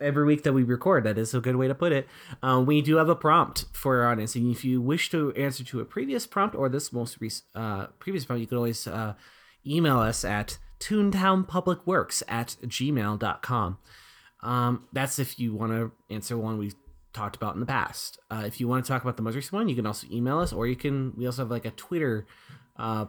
every 0.00 0.24
week 0.24 0.44
that 0.44 0.52
we 0.52 0.62
record. 0.62 1.02
That 1.04 1.18
is 1.18 1.34
a 1.34 1.40
good 1.40 1.56
way 1.56 1.66
to 1.66 1.74
put 1.74 1.90
it. 1.90 2.06
Um, 2.40 2.66
we 2.66 2.82
do 2.82 2.96
have 2.96 3.08
a 3.08 3.16
prompt 3.16 3.64
for 3.72 4.00
our 4.00 4.12
audience, 4.12 4.36
and 4.36 4.50
if 4.54 4.64
you 4.64 4.80
wish 4.80 5.10
to 5.10 5.32
answer 5.34 5.64
to 5.64 5.80
a 5.80 5.84
previous 5.84 6.24
prompt 6.26 6.54
or 6.54 6.68
this 6.68 6.92
most 6.92 7.18
rec- 7.20 7.32
uh, 7.56 7.86
previous 7.98 8.24
prompt, 8.24 8.40
you 8.42 8.46
can 8.46 8.58
always 8.58 8.86
uh, 8.86 9.14
email 9.66 9.98
us 9.98 10.24
at 10.24 10.58
toontownpublicworks 10.78 12.22
at 12.28 12.56
gmail.com. 12.64 13.78
Um, 14.42 14.84
that's 14.92 15.18
if 15.18 15.40
you 15.40 15.52
want 15.54 15.72
to 15.72 15.90
answer 16.14 16.38
one 16.38 16.58
we've 16.58 16.76
talked 17.12 17.34
about 17.34 17.54
in 17.54 17.60
the 17.60 17.66
past. 17.66 18.20
Uh, 18.30 18.44
if 18.46 18.60
you 18.60 18.68
want 18.68 18.84
to 18.84 18.88
talk 18.88 19.02
about 19.02 19.16
the 19.16 19.22
most 19.22 19.34
recent 19.34 19.52
one, 19.54 19.68
you 19.68 19.74
can 19.74 19.86
also 19.86 20.06
email 20.12 20.38
us, 20.38 20.52
or 20.52 20.68
you 20.68 20.76
can. 20.76 21.12
We 21.16 21.26
also 21.26 21.42
have 21.42 21.50
like 21.50 21.64
a 21.64 21.70
Twitter 21.72 22.26
uh, 22.76 23.06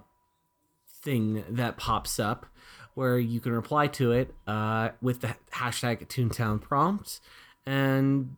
thing 1.03 1.43
that 1.49 1.77
pops 1.77 2.19
up 2.19 2.47
where 2.97 3.19
you 3.19 3.39
can 3.39 3.51
reply 3.51 3.85
to 3.85 4.11
it 4.11 4.33
uh, 4.47 4.89
with 5.03 5.21
the 5.21 5.35
hashtag 5.53 6.07
Toontown 6.07 6.59
prompt, 6.59 7.19
and 7.63 8.35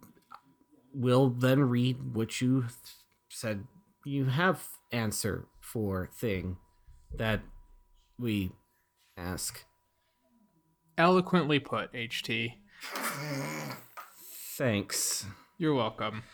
we'll 0.94 1.30
then 1.30 1.62
read 1.62 2.14
what 2.14 2.42
you 2.42 2.64
th- 2.64 2.74
said 3.30 3.64
you 4.04 4.26
have 4.26 4.68
answer 4.92 5.46
for 5.62 6.10
thing 6.14 6.58
that 7.16 7.40
we 8.20 8.52
ask. 9.16 9.64
Eloquently 10.98 11.60
put, 11.60 11.94
HT. 11.94 12.56
Thanks. 14.58 15.26
You're 15.58 15.74
welcome. 15.74 16.24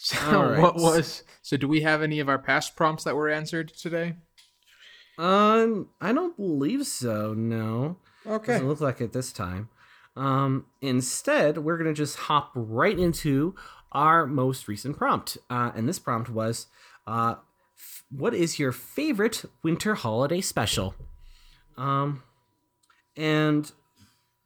So, 0.00 0.42
right. 0.42 0.60
what 0.60 0.76
was? 0.76 1.24
So, 1.42 1.56
do 1.56 1.66
we 1.66 1.80
have 1.80 2.02
any 2.02 2.20
of 2.20 2.28
our 2.28 2.38
past 2.38 2.76
prompts 2.76 3.02
that 3.02 3.16
were 3.16 3.28
answered 3.28 3.72
today? 3.76 4.14
Um, 5.18 5.88
I 6.00 6.12
don't 6.12 6.36
believe 6.36 6.86
so. 6.86 7.34
No. 7.34 7.96
Okay. 8.26 8.52
Doesn't 8.54 8.68
look 8.68 8.80
like 8.80 9.00
it 9.00 9.12
this 9.12 9.32
time. 9.32 9.68
Um, 10.16 10.66
instead, 10.80 11.58
we're 11.58 11.76
gonna 11.78 11.92
just 11.94 12.16
hop 12.16 12.52
right 12.54 12.98
into 12.98 13.54
our 13.92 14.26
most 14.26 14.68
recent 14.68 14.96
prompt, 14.96 15.38
uh, 15.48 15.72
and 15.74 15.88
this 15.88 15.98
prompt 15.98 16.28
was, 16.28 16.66
uh, 17.06 17.36
f- 17.76 18.04
"What 18.10 18.34
is 18.34 18.58
your 18.58 18.72
favorite 18.72 19.44
winter 19.62 19.94
holiday 19.94 20.40
special?" 20.40 20.94
Um, 21.76 22.22
and 23.16 23.70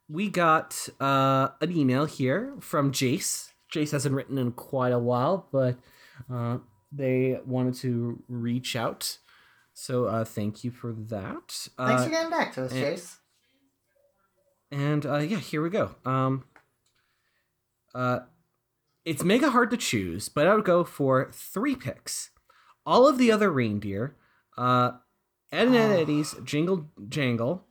we 0.08 0.28
got 0.28 0.88
uh, 1.00 1.48
an 1.60 1.74
email 1.76 2.04
here 2.04 2.54
from 2.60 2.92
Jace. 2.92 3.50
Jace 3.72 3.92
hasn't 3.92 4.14
written 4.14 4.36
in 4.38 4.52
quite 4.52 4.92
a 4.92 4.98
while, 4.98 5.48
but 5.50 5.76
uh, 6.30 6.58
they 6.92 7.40
wanted 7.46 7.74
to 7.76 8.22
reach 8.28 8.76
out. 8.76 9.18
So 9.74 10.04
uh, 10.06 10.24
thank 10.24 10.64
you 10.64 10.70
for 10.70 10.92
that. 10.92 11.48
Thanks 11.48 11.70
Uh, 11.78 12.04
for 12.04 12.10
getting 12.10 12.30
back 12.30 12.52
to 12.54 12.64
us, 12.64 12.72
and- 12.72 12.80
Chase. 12.80 13.18
and 14.70 15.06
uh, 15.06 15.18
yeah, 15.18 15.38
here 15.38 15.62
we 15.62 15.70
go. 15.70 15.94
Um, 16.04 16.44
uh, 17.94 18.20
it's 19.04 19.24
mega 19.24 19.50
hard 19.50 19.70
to 19.70 19.76
choose, 19.76 20.28
but 20.28 20.46
I 20.46 20.54
would 20.54 20.64
go 20.64 20.84
for 20.84 21.30
three 21.32 21.74
picks. 21.74 22.30
Olive, 22.86 23.18
the 23.18 23.30
Other 23.32 23.50
Reindeer, 23.50 24.16
uh, 24.56 24.92
Ed 25.50 25.68
and 25.68 25.76
Ed 25.76 26.00
Eddy's 26.00 26.34
Jingle 26.44 26.90
Jangle, 27.08 27.66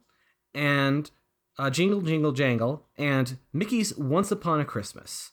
and 0.53 1.09
uh, 1.57 1.69
Jingle 1.69 2.01
Jingle 2.01 2.31
Jangle, 2.31 2.87
and 2.97 3.37
Mickey's 3.53 3.95
Once 3.97 4.31
Upon 4.31 4.59
a 4.59 4.65
Christmas. 4.65 5.31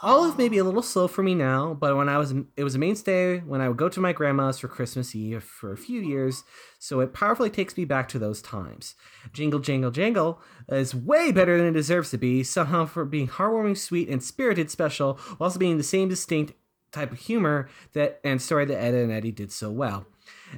Olive 0.00 0.38
may 0.38 0.48
be 0.48 0.58
a 0.58 0.64
little 0.64 0.82
slow 0.82 1.08
for 1.08 1.24
me 1.24 1.34
now, 1.34 1.74
but 1.74 1.96
when 1.96 2.08
I 2.08 2.18
was 2.18 2.32
it 2.56 2.62
was 2.62 2.76
a 2.76 2.78
mainstay 2.78 3.40
when 3.40 3.60
I 3.60 3.68
would 3.68 3.76
go 3.76 3.88
to 3.88 4.00
my 4.00 4.12
grandma's 4.12 4.58
for 4.58 4.68
Christmas 4.68 5.14
Eve 5.14 5.42
for 5.42 5.72
a 5.72 5.76
few 5.76 6.00
years, 6.00 6.44
so 6.78 7.00
it 7.00 7.12
powerfully 7.12 7.50
takes 7.50 7.76
me 7.76 7.84
back 7.84 8.08
to 8.08 8.18
those 8.18 8.40
times. 8.40 8.94
Jingle 9.32 9.58
Jangle 9.58 9.90
Jangle 9.90 10.40
is 10.68 10.94
way 10.94 11.32
better 11.32 11.58
than 11.58 11.66
it 11.66 11.72
deserves 11.72 12.10
to 12.10 12.18
be, 12.18 12.44
somehow 12.44 12.86
for 12.86 13.04
being 13.04 13.26
heartwarming, 13.26 13.76
sweet, 13.76 14.08
and 14.08 14.22
spirited 14.22 14.70
special, 14.70 15.14
while 15.36 15.48
also 15.48 15.58
being 15.58 15.78
the 15.78 15.82
same 15.82 16.08
distinct 16.08 16.52
type 16.92 17.10
of 17.10 17.18
humor 17.18 17.68
that 17.92 18.20
and 18.22 18.40
story 18.40 18.64
that 18.66 18.80
Ed 18.80 18.94
and 18.94 19.10
Eddy 19.10 19.32
did 19.32 19.50
so 19.50 19.70
well. 19.70 20.06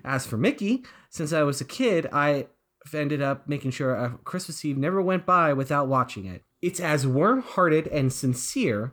As 0.05 0.27
for 0.27 0.37
Mickey, 0.37 0.85
since 1.09 1.33
I 1.33 1.45
was 1.45 1.62
a 1.62 1.65
kid, 1.65 2.07
I 2.12 2.49
ended 2.93 3.23
up 3.23 3.49
making 3.49 3.71
sure 3.71 4.19
Christmas 4.25 4.62
Eve 4.67 4.77
never 4.77 5.01
went 5.01 5.25
by 5.25 5.55
without 5.55 5.89
watching 5.89 6.27
it. 6.27 6.45
It's 6.61 6.79
as 6.79 7.07
warm-hearted 7.07 7.87
and 7.87 8.12
sincere 8.12 8.93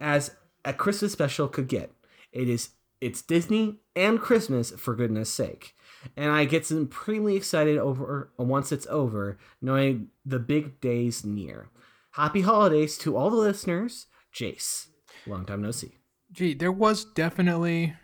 as 0.00 0.34
a 0.64 0.72
Christmas 0.72 1.12
special 1.12 1.48
could 1.48 1.68
get. 1.68 1.92
It 2.32 2.48
is 2.48 2.70
it's 3.00 3.22
Disney 3.22 3.76
and 3.94 4.20
Christmas 4.20 4.70
for 4.70 4.94
goodness 4.94 5.30
sake. 5.30 5.74
And 6.16 6.30
I 6.30 6.44
get 6.44 6.66
supremely 6.66 7.36
excited 7.36 7.78
over 7.78 8.30
once 8.38 8.72
it's 8.72 8.86
over, 8.88 9.38
knowing 9.60 10.08
the 10.24 10.38
big 10.38 10.80
days 10.80 11.24
near. 11.24 11.68
Happy 12.12 12.40
holidays 12.40 12.96
to 12.98 13.16
all 13.16 13.28
the 13.28 13.36
listeners. 13.36 14.06
Jace. 14.34 14.88
Long 15.26 15.44
time 15.44 15.62
no 15.62 15.70
see. 15.70 15.98
Gee, 16.32 16.54
there 16.54 16.72
was 16.72 17.04
definitely 17.04 17.94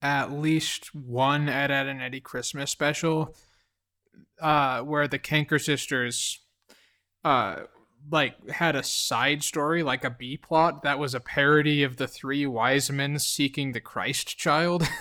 at 0.00 0.32
least 0.32 0.94
one 0.94 1.48
Ed, 1.48 1.70
Edd 1.70 1.86
n 1.86 2.00
Eddy 2.00 2.20
Christmas 2.20 2.70
special 2.70 3.34
uh, 4.40 4.80
where 4.80 5.08
the 5.08 5.18
Kanker 5.18 5.62
sisters 5.62 6.40
uh, 7.24 7.62
like 8.10 8.50
had 8.50 8.76
a 8.76 8.82
side 8.82 9.42
story, 9.42 9.82
like 9.82 10.04
a 10.04 10.10
B 10.10 10.36
plot 10.36 10.82
that 10.82 10.98
was 10.98 11.14
a 11.14 11.20
parody 11.20 11.82
of 11.82 11.96
the 11.96 12.08
three 12.08 12.46
wise 12.46 12.90
men 12.90 13.18
seeking 13.18 13.72
the 13.72 13.80
Christ 13.80 14.36
child. 14.38 14.88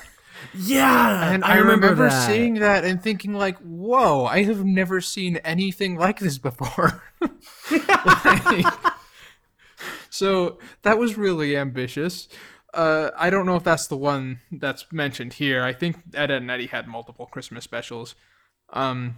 Yeah, 0.53 1.31
and 1.31 1.43
I, 1.43 1.57
remember, 1.57 2.09
seeing 2.09 2.55
that 2.55 2.83
and 2.83 3.01
thinking 3.01 3.33
like, 3.33 3.57
"Whoa, 3.59 4.25
I 4.25 4.43
have 4.43 4.65
never 4.65 4.99
seen 4.99 5.37
anything 5.37 5.97
like 5.97 6.19
this 6.19 6.37
before." 6.37 7.03
Like- 7.69 8.65
so 10.09 10.57
that 10.81 10.97
was 10.97 11.17
really 11.17 11.55
ambitious. 11.55 12.27
Uh, 12.73 13.11
I 13.17 13.29
don't 13.29 13.45
know 13.45 13.57
if 13.57 13.63
that's 13.63 13.87
the 13.87 13.97
one 13.97 14.39
that's 14.51 14.91
mentioned 14.91 15.33
here. 15.33 15.63
I 15.63 15.73
think 15.73 15.97
Ed, 16.13 16.31
and 16.31 16.49
Eddy 16.49 16.67
had 16.67 16.87
multiple 16.87 17.25
Christmas 17.25 17.63
specials. 17.63 18.15
Um, 18.71 19.17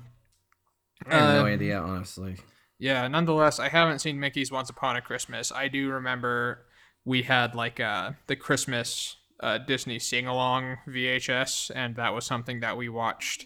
I 1.07 1.15
have 1.15 1.35
no 1.35 1.41
uh, 1.41 1.49
idea, 1.49 1.79
honestly. 1.79 2.37
Yeah, 2.79 3.07
nonetheless, 3.07 3.59
I 3.59 3.69
haven't 3.69 3.99
seen 3.99 4.19
Mickey's 4.19 4.51
Once 4.51 4.69
Upon 4.69 4.95
a 4.95 5.01
Christmas. 5.01 5.51
I 5.51 5.67
do 5.67 5.89
remember 5.89 6.65
we 7.05 7.23
had 7.23 7.55
like 7.55 7.79
uh, 7.79 8.11
the 8.27 8.35
Christmas 8.35 9.17
uh, 9.39 9.57
Disney 9.57 9.99
sing 9.99 10.27
along 10.27 10.77
VHS, 10.87 11.71
and 11.75 11.95
that 11.95 12.13
was 12.13 12.25
something 12.25 12.61
that 12.61 12.77
we 12.77 12.89
watched. 12.89 13.45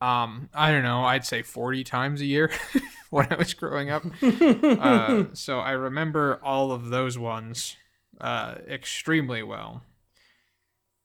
Um, 0.00 0.48
I 0.54 0.72
don't 0.72 0.82
know, 0.82 1.04
I'd 1.04 1.26
say 1.26 1.42
40 1.42 1.84
times 1.84 2.20
a 2.20 2.24
year 2.24 2.50
when 3.10 3.26
I 3.30 3.36
was 3.36 3.52
growing 3.54 3.90
up. 3.90 4.04
uh, 4.22 5.24
so 5.34 5.58
I 5.60 5.72
remember 5.72 6.40
all 6.42 6.72
of 6.72 6.88
those 6.88 7.18
ones 7.18 7.76
uh, 8.20 8.54
extremely 8.68 9.42
well. 9.42 9.82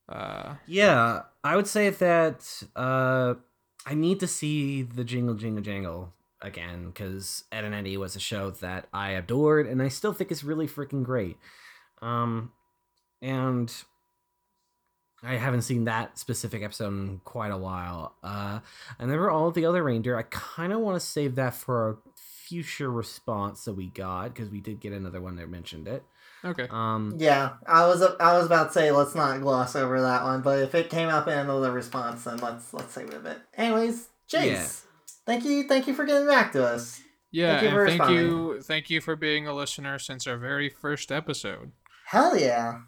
Uh, 0.07 0.55
Yeah, 0.65 1.23
I 1.43 1.55
would 1.55 1.67
say 1.67 1.89
that 1.89 2.63
uh, 2.75 3.35
I 3.85 3.93
need 3.95 4.19
to 4.21 4.27
see 4.27 4.81
the 4.81 5.03
Jingle 5.03 5.35
Jingle 5.35 5.63
Jangle 5.63 6.13
again 6.41 6.87
because 6.87 7.43
Ed 7.51 7.63
and 7.63 7.73
Eddy 7.73 7.97
was 7.97 8.15
a 8.15 8.19
show 8.19 8.51
that 8.51 8.87
I 8.93 9.11
adored 9.11 9.67
and 9.67 9.81
I 9.81 9.87
still 9.87 10.13
think 10.13 10.31
is 10.31 10.43
really 10.43 10.67
freaking 10.67 11.03
great. 11.03 11.37
Um, 12.01 12.51
and 13.21 13.73
I 15.23 15.35
haven't 15.35 15.63
seen 15.63 15.85
that 15.85 16.19
specific 16.19 16.61
episode 16.61 16.89
in 16.89 17.21
quite 17.23 17.51
a 17.51 17.57
while. 17.57 18.15
Uh, 18.23 18.59
and 18.99 19.09
there 19.09 19.19
were 19.19 19.31
Olive, 19.31 19.55
the 19.55 19.65
Other 19.65 19.83
Reindeer. 19.83 20.17
I 20.17 20.23
kind 20.23 20.71
of 20.71 20.79
want 20.79 20.99
to 20.99 21.05
save 21.05 21.35
that 21.35 21.55
for 21.55 21.89
a 21.89 21.95
future 22.15 22.91
response 22.91 23.65
that 23.65 23.73
we 23.73 23.87
got 23.87 24.33
because 24.33 24.49
we 24.49 24.61
did 24.61 24.79
get 24.79 24.93
another 24.93 25.19
one 25.19 25.35
that 25.37 25.49
mentioned 25.49 25.87
it. 25.87 26.03
okay. 26.43 26.67
Um, 26.69 27.15
Yeah, 27.17 27.53
I 27.65 27.87
was 27.87 28.03
I 28.19 28.37
was 28.37 28.45
about 28.45 28.67
to 28.67 28.73
say 28.73 28.91
let's 28.91 29.15
not 29.15 29.41
gloss 29.41 29.75
over 29.75 29.99
that 30.01 30.23
one, 30.23 30.41
but 30.41 30.59
if 30.59 30.75
it 30.75 30.91
came 30.91 31.09
up 31.09 31.27
in 31.27 31.37
another 31.39 31.71
response, 31.71 32.25
then 32.25 32.37
let's 32.37 32.71
let's 32.73 32.93
save 32.93 33.09
it 33.09 33.23
a. 33.23 33.41
Anyways, 33.55 34.09
Jace, 34.31 34.45
Yeah. 34.45 34.67
Thank 35.25 35.45
you, 35.45 35.67
thank 35.67 35.87
you 35.87 35.93
for 35.93 36.05
getting 36.05 36.27
back 36.27 36.51
to 36.53 36.65
us. 36.65 37.01
Yeah, 37.31 37.59
Thank 37.59 37.63
you 37.63 37.69
for 37.71 37.85
and 37.85 37.97
thank 37.97 38.11
you, 38.11 38.61
thank 38.61 38.89
you 38.89 39.01
for 39.01 39.15
being 39.17 39.45
a 39.47 39.53
listener 39.53 39.99
since 39.99 40.25
our 40.25 40.37
very 40.37 40.69
first 40.69 41.11
episode. 41.11 41.73
Hell 42.05 42.37
yeah! 42.37 42.79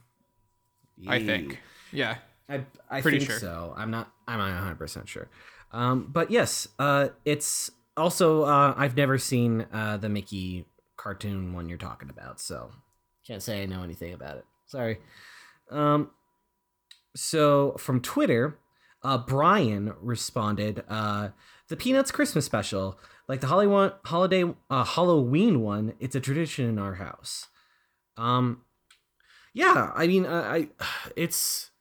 I 1.08 1.24
think. 1.24 1.60
Yeah. 1.92 2.18
I 2.50 2.62
I 2.90 3.02
Pretty 3.02 3.20
think 3.20 3.32
sure. 3.32 3.40
so. 3.40 3.74
I'm 3.76 3.92
not. 3.92 4.12
I'm 4.28 4.38
not 4.40 4.54
100 4.54 4.76
percent 4.76 5.10
sure. 5.10 5.28
Um, 5.74 6.10
but 6.14 6.32
yes, 6.32 6.68
uh, 6.80 7.10
it's 7.26 7.70
also 7.98 8.44
uh, 8.44 8.74
I've 8.78 8.96
never 8.96 9.18
seen 9.18 9.66
uh, 9.74 9.98
the 9.98 10.08
Mickey 10.08 10.66
cartoon 10.96 11.54
one 11.54 11.68
you're 11.68 11.78
talking 11.78 12.10
about. 12.10 12.40
So 12.40 12.72
Can't 13.26 13.44
say 13.44 13.64
I 13.64 13.66
know 13.66 13.84
anything 13.84 14.14
about 14.14 14.38
it. 14.38 14.46
Sorry. 14.68 15.00
Um, 15.70 16.12
so 17.16 17.76
from 17.78 18.00
Twitter, 18.02 18.58
uh, 19.04 19.18
Brian 19.18 19.94
responded, 20.00 20.84
uh, 20.88 21.30
"The 21.70 21.76
Peanuts 21.76 22.12
Christmas 22.12 22.46
special, 22.46 23.00
like 23.28 23.42
the 23.42 23.48
Hollywood 23.48 23.94
holiday 24.06 24.46
uh, 24.70 24.84
Halloween 24.84 25.62
one, 25.62 25.94
it's 26.00 26.16
a 26.16 26.20
tradition 26.20 26.70
in 26.70 26.80
our 26.80 26.96
house." 26.96 27.48
Um, 28.18 28.64
yeah, 29.54 29.92
I 29.96 30.08
mean, 30.08 30.26
I, 30.26 30.56
I 30.56 30.70
it's 31.16 31.72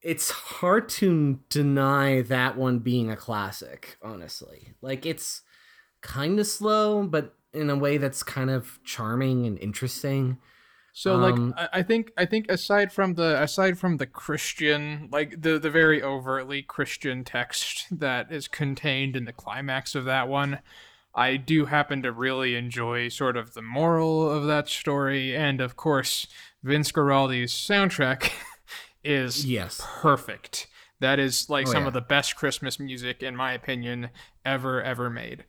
it's 0.00 0.30
hard 0.30 0.88
to 0.88 1.40
deny 1.48 2.22
that 2.22 2.56
one 2.56 2.78
being 2.78 3.10
a 3.10 3.16
classic. 3.16 3.98
Honestly, 4.02 4.74
like 4.80 5.04
it's 5.04 5.42
kind 6.00 6.38
of 6.38 6.46
slow, 6.46 7.02
but 7.02 7.34
in 7.52 7.70
a 7.70 7.76
way 7.76 7.98
that's 7.98 8.22
kind 8.22 8.50
of 8.50 8.78
charming 8.84 9.46
and 9.46 9.58
interesting. 9.58 10.38
So 11.00 11.14
Um, 11.14 11.20
like 11.20 11.70
I, 11.74 11.78
I 11.80 11.82
think 11.82 12.12
I 12.16 12.24
think 12.26 12.50
aside 12.50 12.92
from 12.92 13.14
the 13.14 13.40
aside 13.40 13.78
from 13.78 13.98
the 13.98 14.06
Christian 14.06 15.08
like 15.12 15.40
the 15.40 15.58
the 15.58 15.70
very 15.70 16.02
overtly 16.02 16.62
Christian 16.62 17.24
text 17.24 17.86
that 18.00 18.32
is 18.32 18.48
contained 18.48 19.14
in 19.16 19.24
the 19.24 19.32
climax 19.32 19.94
of 19.94 20.04
that 20.06 20.28
one, 20.28 20.58
I 21.14 21.36
do 21.36 21.66
happen 21.66 22.02
to 22.02 22.10
really 22.12 22.56
enjoy 22.56 23.08
sort 23.10 23.36
of 23.36 23.54
the 23.54 23.62
moral 23.62 24.28
of 24.30 24.46
that 24.46 24.68
story 24.68 25.36
and 25.36 25.60
of 25.60 25.76
course 25.76 26.26
Vince 26.64 26.90
Guaraldi's 26.90 27.52
soundtrack 27.52 28.32
is 29.04 29.44
Yes. 29.44 29.80
perfect. 29.80 30.66
That 31.00 31.20
is 31.20 31.48
like 31.48 31.68
Oh, 31.68 31.72
some 31.72 31.82
yeah. 31.82 31.88
of 31.88 31.94
the 31.94 32.00
best 32.00 32.34
Christmas 32.34 32.80
music 32.80 33.22
in 33.22 33.36
my 33.36 33.52
opinion 33.52 34.10
ever 34.44 34.82
ever 34.82 35.08
made. 35.10 35.44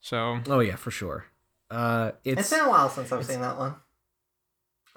So 0.00 0.40
Oh 0.48 0.60
yeah, 0.60 0.76
for 0.76 0.90
sure. 0.90 1.26
Uh, 1.70 2.12
It's 2.24 2.40
it's 2.40 2.50
been 2.50 2.60
a 2.60 2.70
while 2.70 2.88
since 2.88 3.12
I've 3.12 3.26
seen 3.26 3.42
that 3.42 3.58
one. 3.58 3.74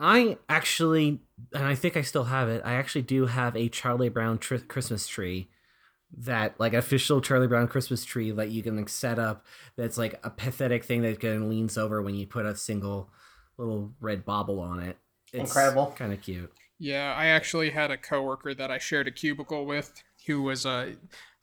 I 0.01 0.37
actually, 0.49 1.19
and 1.53 1.63
I 1.63 1.75
think 1.75 1.95
I 1.95 2.01
still 2.01 2.25
have 2.25 2.49
it. 2.49 2.61
I 2.65 2.73
actually 2.73 3.03
do 3.03 3.27
have 3.27 3.55
a 3.55 3.69
Charlie 3.69 4.09
Brown 4.09 4.39
tr- 4.39 4.55
Christmas 4.57 5.07
tree, 5.07 5.49
that 6.17 6.59
like 6.59 6.73
official 6.73 7.21
Charlie 7.21 7.47
Brown 7.47 7.67
Christmas 7.67 8.03
tree 8.03 8.31
that 8.31 8.49
you 8.49 8.63
can 8.63 8.75
like 8.75 8.89
set 8.89 9.17
up. 9.19 9.45
That's 9.77 9.97
like 9.97 10.19
a 10.23 10.29
pathetic 10.29 10.83
thing 10.83 11.01
that 11.03 11.19
kind 11.19 11.35
of 11.35 11.49
leans 11.49 11.77
over 11.77 12.01
when 12.01 12.15
you 12.15 12.27
put 12.27 12.45
a 12.45 12.55
single 12.55 13.09
little 13.57 13.93
red 14.01 14.25
bobble 14.25 14.59
on 14.59 14.79
it. 14.79 14.97
It's 15.31 15.49
Incredible. 15.51 15.93
kind 15.97 16.11
of 16.11 16.21
cute. 16.21 16.51
Yeah, 16.79 17.13
I 17.15 17.27
actually 17.27 17.69
had 17.69 17.91
a 17.91 17.97
coworker 17.97 18.53
that 18.53 18.71
I 18.71 18.77
shared 18.77 19.07
a 19.07 19.11
cubicle 19.11 19.65
with 19.65 20.03
who 20.27 20.41
was 20.41 20.65
uh 20.65 20.93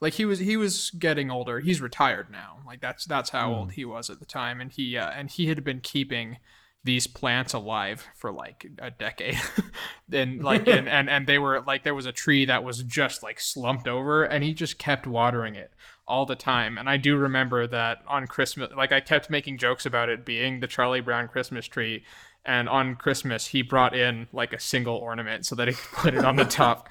like 0.01 0.15
he 0.15 0.25
was 0.25 0.41
he 0.41 0.57
was 0.57 0.91
getting 0.91 1.31
older. 1.31 1.61
He's 1.61 1.81
retired 1.81 2.31
now. 2.31 2.59
Like 2.67 2.81
that's 2.81 3.05
that's 3.05 3.31
how 3.31 3.53
old 3.53 3.73
he 3.73 3.85
was 3.85 4.11
at 4.11 4.19
the 4.19 4.27
time 4.27 4.61
and 4.61 4.71
he 4.71 4.97
uh, 4.99 5.11
and 5.11 5.31
he 5.31 5.47
had 5.47 5.65
been 5.65 5.81
keeping 5.81 6.39
these 6.85 7.07
plants 7.07 7.53
alive 7.53 8.07
for 8.17 8.33
like 8.33 8.67
a 8.79 8.91
decade. 8.91 9.39
and 10.13 10.43
like 10.45 10.67
and, 10.69 10.89
and 10.89 11.11
and 11.11 11.27
they 11.27 11.39
were 11.39 11.61
like 11.67 11.83
there 11.85 11.95
was 11.95 12.07
a 12.07 12.13
tree 12.13 12.45
that 12.47 12.65
was 12.65 12.83
just 12.83 13.23
like 13.23 13.41
slumped 13.41 13.89
over 13.89 14.25
and 14.25 14.45
he 14.45 14.55
just 14.55 14.79
kept 14.79 15.07
watering 15.07 15.55
it 15.55 15.73
all 16.07 16.25
the 16.25 16.37
time. 16.37 16.79
And 16.79 16.89
I 16.89 16.97
do 16.97 17.17
remember 17.17 17.67
that 17.67 17.99
on 18.07 18.27
Christmas 18.27 18.71
like 18.77 18.93
I 18.93 19.01
kept 19.01 19.29
making 19.29 19.59
jokes 19.59 19.85
about 19.87 20.09
it 20.09 20.25
being 20.25 20.61
the 20.61 20.67
Charlie 20.67 21.01
Brown 21.01 21.29
Christmas 21.29 21.67
tree 21.67 22.05
and 22.45 22.69
on 22.69 22.95
Christmas 22.95 23.49
he 23.49 23.63
brought 23.63 23.95
in 23.95 24.29
like 24.33 24.53
a 24.53 24.61
single 24.61 24.97
ornament 24.97 25.45
so 25.47 25.55
that 25.57 25.69
he 25.69 25.75
could 25.75 25.93
put 25.99 26.15
it 26.15 26.25
on 26.25 26.37
the 26.37 26.45
top. 26.47 26.89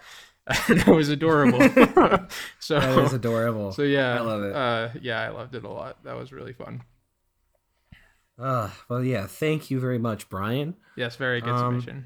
and 0.70 0.80
it 0.80 0.88
was 0.88 1.10
adorable. 1.10 1.60
so 2.60 2.80
That 2.80 3.00
is 3.00 3.14
adorable. 3.14 3.72
so 3.72 3.82
yeah, 3.82 4.16
I 4.16 4.20
love 4.20 4.44
it. 4.44 4.54
Uh, 4.56 4.90
yeah, 5.02 5.22
I 5.22 5.30
loved 5.30 5.56
it 5.56 5.64
a 5.64 5.70
lot. 5.70 6.04
That 6.04 6.16
was 6.16 6.32
really 6.32 6.54
fun. 6.54 6.84
Uh, 8.40 8.70
well, 8.88 9.04
yeah. 9.04 9.26
Thank 9.28 9.72
you 9.72 9.80
very 9.80 9.98
much, 9.98 10.30
Brian. 10.30 10.76
Yes, 10.96 11.16
very 11.16 11.42
good 11.42 11.50
Um, 11.50 11.80
submission. 11.82 12.06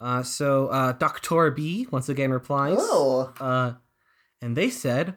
Uh, 0.00 0.22
so 0.22 0.68
uh, 0.68 0.92
Doctor 0.92 1.50
B 1.50 1.86
once 1.90 2.08
again 2.08 2.30
replies. 2.32 2.76
Oh, 2.78 3.32
Uh, 3.40 3.74
and 4.42 4.56
they 4.56 4.68
said, 4.68 5.16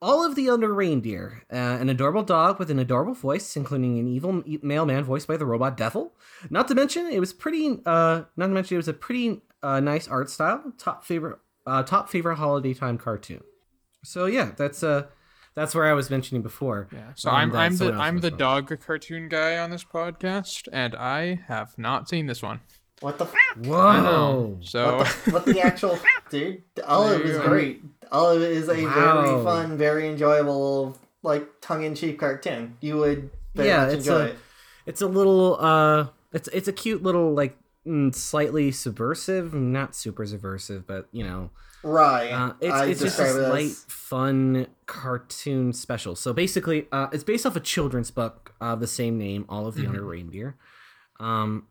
Olive, 0.00 0.34
the 0.34 0.48
Other 0.48 0.72
Reindeer, 0.72 1.42
uh, 1.52 1.56
an 1.56 1.88
adorable 1.88 2.22
dog 2.22 2.58
with 2.58 2.70
an 2.70 2.78
adorable 2.78 3.14
voice, 3.14 3.56
including 3.56 3.98
an 3.98 4.06
evil 4.08 4.30
m- 4.30 4.58
mailman 4.62 5.02
voiced 5.04 5.26
by 5.26 5.36
the 5.36 5.46
robot 5.46 5.76
Devil. 5.76 6.12
Not 6.50 6.68
to 6.68 6.74
mention, 6.74 7.06
it 7.06 7.20
was 7.20 7.32
pretty. 7.32 7.80
Uh, 7.84 8.24
not 8.36 8.46
to 8.46 8.52
mention, 8.52 8.76
it 8.76 8.78
was 8.78 8.88
a 8.88 8.92
pretty 8.94 9.42
uh, 9.62 9.80
nice 9.80 10.06
art 10.08 10.30
style. 10.30 10.72
Top 10.78 11.04
favorite, 11.04 11.38
uh, 11.66 11.82
top 11.82 12.08
favorite 12.08 12.36
holiday 12.36 12.74
time 12.74 12.96
cartoon. 12.98 13.42
So 14.02 14.26
yeah, 14.26 14.52
that's 14.56 14.82
uh, 14.82 15.06
that's 15.54 15.74
where 15.74 15.84
I 15.86 15.92
was 15.92 16.10
mentioning 16.10 16.42
before. 16.42 16.88
Yeah. 16.92 17.12
So 17.14 17.30
um, 17.30 17.36
I'm 17.36 17.50
that 17.50 17.58
I'm 17.58 17.76
the 17.76 17.92
I'm 17.92 18.20
the 18.20 18.30
was- 18.30 18.38
dog 18.38 18.80
cartoon 18.86 19.28
guy 19.28 19.58
on 19.58 19.70
this 19.70 19.84
podcast, 19.84 20.68
and 20.72 20.94
I 20.94 21.40
have 21.48 21.76
not 21.78 22.08
seen 22.08 22.26
this 22.26 22.42
one. 22.42 22.60
what 23.00 23.18
the 23.18 23.24
f- 23.26 23.34
Whoa! 23.64 24.58
So 24.62 24.96
what 24.98 25.16
the, 25.24 25.30
what 25.30 25.44
the 25.44 25.60
actual 25.60 25.98
dude? 26.30 26.62
Olive 26.86 27.18
There 27.18 27.26
you 27.26 27.32
is 27.34 27.38
go. 27.38 27.48
great. 27.48 27.82
Olive 28.12 28.42
is 28.42 28.68
a 28.68 28.84
Wow. 28.84 29.22
very 29.22 29.44
fun, 29.44 29.76
very 29.78 30.08
enjoyable, 30.08 30.98
like 31.22 31.48
tongue-in-cheek 31.60 32.18
cartoon. 32.18 32.76
You 32.80 32.98
would 32.98 33.30
very 33.54 33.68
Yeah, 33.68 33.84
much 33.86 33.94
it's 33.94 34.06
enjoy 34.06 34.20
a- 34.20 34.24
it. 34.26 34.36
It's 34.86 35.00
a 35.02 35.06
little 35.06 35.56
uh 35.60 36.08
it's 36.32 36.48
it's 36.52 36.68
a 36.68 36.72
cute 36.72 37.02
little 37.02 37.32
like 37.32 37.56
mm, 37.86 38.14
slightly 38.14 38.70
subversive, 38.72 39.54
not 39.54 39.94
super 39.94 40.26
subversive, 40.26 40.86
but 40.86 41.08
you 41.12 41.24
know, 41.24 41.50
Right. 41.84 42.30
uh, 42.30 42.54
it's 42.60 42.72
I 42.72 42.86
it's 42.86 43.00
just 43.00 43.16
describe 43.16 43.36
this 43.36 43.46
it 43.46 43.52
light, 43.52 43.70
fun 43.88 44.66
cartoon 44.86 45.72
special. 45.72 46.16
So 46.16 46.32
basically, 46.32 46.86
uh, 46.90 47.08
it's 47.12 47.24
based 47.24 47.46
off 47.46 47.56
a 47.56 47.60
children's 47.60 48.10
book 48.10 48.54
of 48.60 48.80
the 48.80 48.86
same 48.86 49.18
name, 49.18 49.44
Olive, 49.48 49.74
the 49.74 49.86
Other 49.86 50.02
Reindeer. 50.02 50.56
Um, 51.20 51.68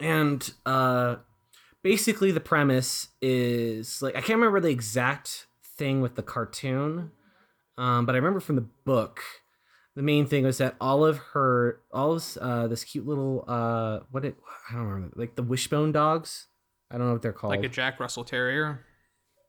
and 0.00 0.52
uh, 0.66 1.16
basically 1.82 2.32
the 2.32 2.40
premise 2.40 3.08
is 3.20 4.02
like 4.02 4.16
I 4.16 4.20
can't 4.20 4.38
remember 4.38 4.60
the 4.60 4.68
exact 4.68 5.46
thing 5.64 6.00
with 6.00 6.14
the 6.14 6.22
cartoon, 6.22 7.12
um, 7.78 8.06
but 8.06 8.14
I 8.14 8.18
remember 8.18 8.40
from 8.40 8.56
the 8.56 8.66
book. 8.84 9.20
The 9.96 10.02
main 10.02 10.24
thing 10.24 10.44
was 10.44 10.58
that 10.58 10.76
all 10.80 11.04
of 11.04 11.18
her, 11.34 11.80
all 11.92 12.12
of 12.12 12.38
uh, 12.40 12.68
this 12.68 12.84
cute 12.84 13.06
little, 13.06 13.44
uh, 13.48 14.00
what 14.12 14.24
it, 14.24 14.36
I 14.70 14.74
don't 14.74 14.84
remember, 14.84 15.12
like 15.16 15.34
the 15.34 15.42
wishbone 15.42 15.90
dogs. 15.90 16.46
I 16.90 16.96
don't 16.96 17.08
know 17.08 17.12
what 17.12 17.22
they're 17.22 17.32
called. 17.32 17.50
like 17.50 17.64
a 17.64 17.68
Jack 17.68 17.98
Russell 17.98 18.24
Terrier. 18.24 18.84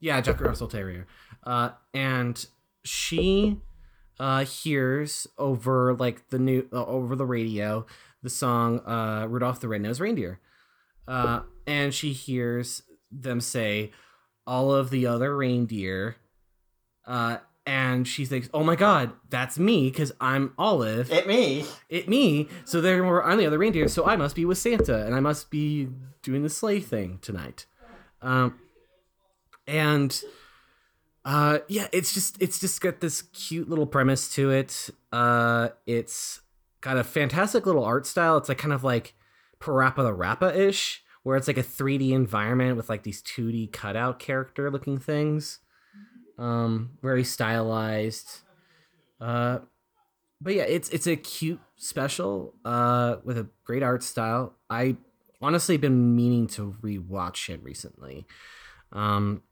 Yeah, 0.02 0.20
Jack 0.20 0.42
Russell 0.42 0.68
Terrier. 0.68 1.08
Uh, 1.44 1.70
and 1.94 2.46
she 2.84 3.58
uh, 4.20 4.44
hears 4.44 5.28
over 5.38 5.94
like 5.94 6.30
the 6.30 6.40
new 6.40 6.68
uh, 6.74 6.86
over 6.86 7.16
the 7.16 7.26
radio 7.26 7.86
the 8.22 8.30
song 8.30 8.80
uh, 8.86 9.26
Rudolph 9.28 9.62
the 9.62 9.68
Red-Nosed 9.68 10.00
Reindeer. 10.00 10.40
Uh, 11.08 11.42
and 11.66 11.94
she 11.94 12.12
hears 12.12 12.84
them 13.12 13.40
say 13.40 13.92
all 14.46 14.74
of 14.74 14.90
the 14.90 15.08
other 15.08 15.36
reindeer 15.36 16.18
uh, 17.06 17.38
and 17.66 18.08
she 18.08 18.26
thinks, 18.26 18.50
"Oh 18.54 18.64
my 18.64 18.76
god, 18.76 19.12
that's 19.30 19.60
me 19.60 19.92
cuz 19.92 20.12
I'm 20.20 20.54
Olive." 20.58 21.12
it 21.12 21.28
me. 21.28 21.66
it 21.90 22.10
me. 22.10 22.48
So 22.66 22.82
therefore, 22.82 23.24
I'm 23.24 23.38
the 23.38 23.46
other 23.46 23.60
reindeer. 23.60 23.88
So 23.88 24.06
I 24.06 24.16
must 24.16 24.36
be 24.36 24.46
with 24.46 24.58
Santa, 24.58 25.06
and 25.06 25.14
I 25.14 25.20
must 25.20 25.52
be 25.52 25.90
doing 26.24 26.44
the 26.44 26.50
sleigh 26.50 26.80
thing 26.80 27.20
tonight. 27.22 27.66
Um, 28.22 28.60
and 29.68 30.22
uh, 31.24 31.60
yeah, 31.68 31.88
it's 31.92 32.14
just 32.14 32.42
it's 32.42 32.60
just 32.60 32.82
got 32.82 33.00
this 33.00 33.22
cute 33.22 33.70
little 33.70 33.86
premise 33.86 34.34
to 34.36 34.52
it. 34.52 34.90
Uh, 35.12 35.70
it's 35.86 36.42
got 36.82 36.98
a 36.98 37.04
fantastic 37.04 37.66
little 37.66 37.84
art 37.84 38.08
style. 38.08 38.38
It's 38.38 38.50
like 38.50 38.58
kind 38.58 38.74
of 38.74 38.84
like 38.84 39.14
PaRappa 39.60 39.98
the 39.98 40.14
Rapper 40.14 40.50
ish, 40.50 41.04
where 41.24 41.38
it's 41.38 41.48
like 41.48 41.58
a 41.58 41.64
3D 41.64 42.12
environment 42.12 42.76
with 42.76 42.90
like 42.90 43.04
these 43.04 43.22
2D 43.22 43.72
cutout 43.72 44.20
character 44.20 44.72
looking 44.72 44.98
things. 44.98 45.60
Um, 46.40 46.98
very 47.04 47.24
stylized. 47.24 48.40
Uh, 49.20 49.60
but 50.42 50.56
yeah, 50.56 50.64
it's 50.64 50.90
it's 50.90 51.06
a 51.06 51.16
cute 51.16 51.60
special 51.76 52.56
uh 52.66 53.18
with 53.24 53.38
a 53.38 53.48
great 53.64 53.84
art 53.84 54.02
style. 54.02 54.56
I 54.70 54.98
honestly 55.40 55.78
been 55.78 56.16
meaning 56.16 56.48
to 56.48 56.76
rewatch 56.82 57.50
it 57.50 57.62
recently. 57.64 58.26
Um 58.92 59.44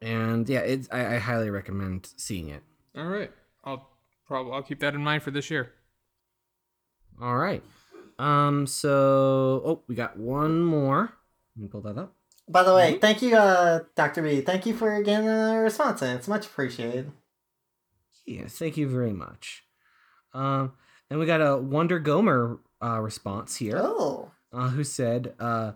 and 0.00 0.48
yeah, 0.48 0.60
it's 0.60 0.88
I, 0.90 1.16
I 1.16 1.18
highly 1.18 1.50
recommend 1.50 2.08
seeing 2.16 2.48
it. 2.48 2.62
All 2.96 3.06
right, 3.06 3.30
I'll 3.64 3.88
probably 4.26 4.52
I'll 4.52 4.62
keep 4.62 4.80
that 4.80 4.94
in 4.94 5.02
mind 5.02 5.22
for 5.22 5.30
this 5.30 5.50
year. 5.50 5.72
All 7.20 7.36
right. 7.36 7.62
Um 8.18 8.66
so 8.66 9.62
oh, 9.64 9.82
we 9.88 9.94
got 9.94 10.16
one 10.18 10.62
more. 10.62 11.12
Let 11.56 11.62
me 11.62 11.68
pull 11.68 11.80
that 11.82 11.98
up. 11.98 12.14
By 12.48 12.62
the 12.64 12.70
Mm-hmm. 12.70 12.92
way, 12.94 12.98
thank 12.98 13.22
you, 13.22 13.36
uh, 13.36 13.80
Doctor 13.94 14.22
B. 14.22 14.40
Thank 14.40 14.66
you 14.66 14.74
for 14.74 15.00
getting 15.02 15.28
a 15.28 15.60
response, 15.60 16.02
and 16.02 16.18
it's 16.18 16.26
much 16.28 16.46
appreciated. 16.46 17.12
Yeah, 18.26 18.46
thank 18.48 18.76
you 18.76 18.88
very 18.88 19.12
much. 19.12 19.64
Um 20.32 20.72
and 21.08 21.18
we 21.18 21.26
got 21.26 21.40
a 21.40 21.56
Wonder 21.56 21.98
Gomer 21.98 22.58
uh 22.82 23.00
response 23.00 23.56
here. 23.56 23.76
Oh, 23.78 24.30
uh, 24.52 24.68
who 24.70 24.82
said, 24.82 25.34
uh, 25.38 25.72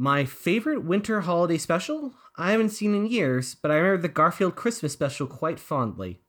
My 0.00 0.24
favorite 0.24 0.82
winter 0.82 1.20
holiday 1.20 1.58
special? 1.58 2.14
I 2.34 2.52
haven't 2.52 2.70
seen 2.70 2.94
in 2.94 3.04
years, 3.04 3.54
but 3.54 3.70
I 3.70 3.74
remember 3.74 4.00
the 4.00 4.08
Garfield 4.08 4.56
Christmas 4.56 4.94
special 4.94 5.26
quite 5.26 5.60
fondly. 5.60 6.22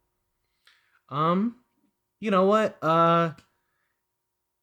Um, 1.08 1.56
you 2.20 2.32
know 2.32 2.46
what? 2.46 2.78
Uh, 2.84 3.32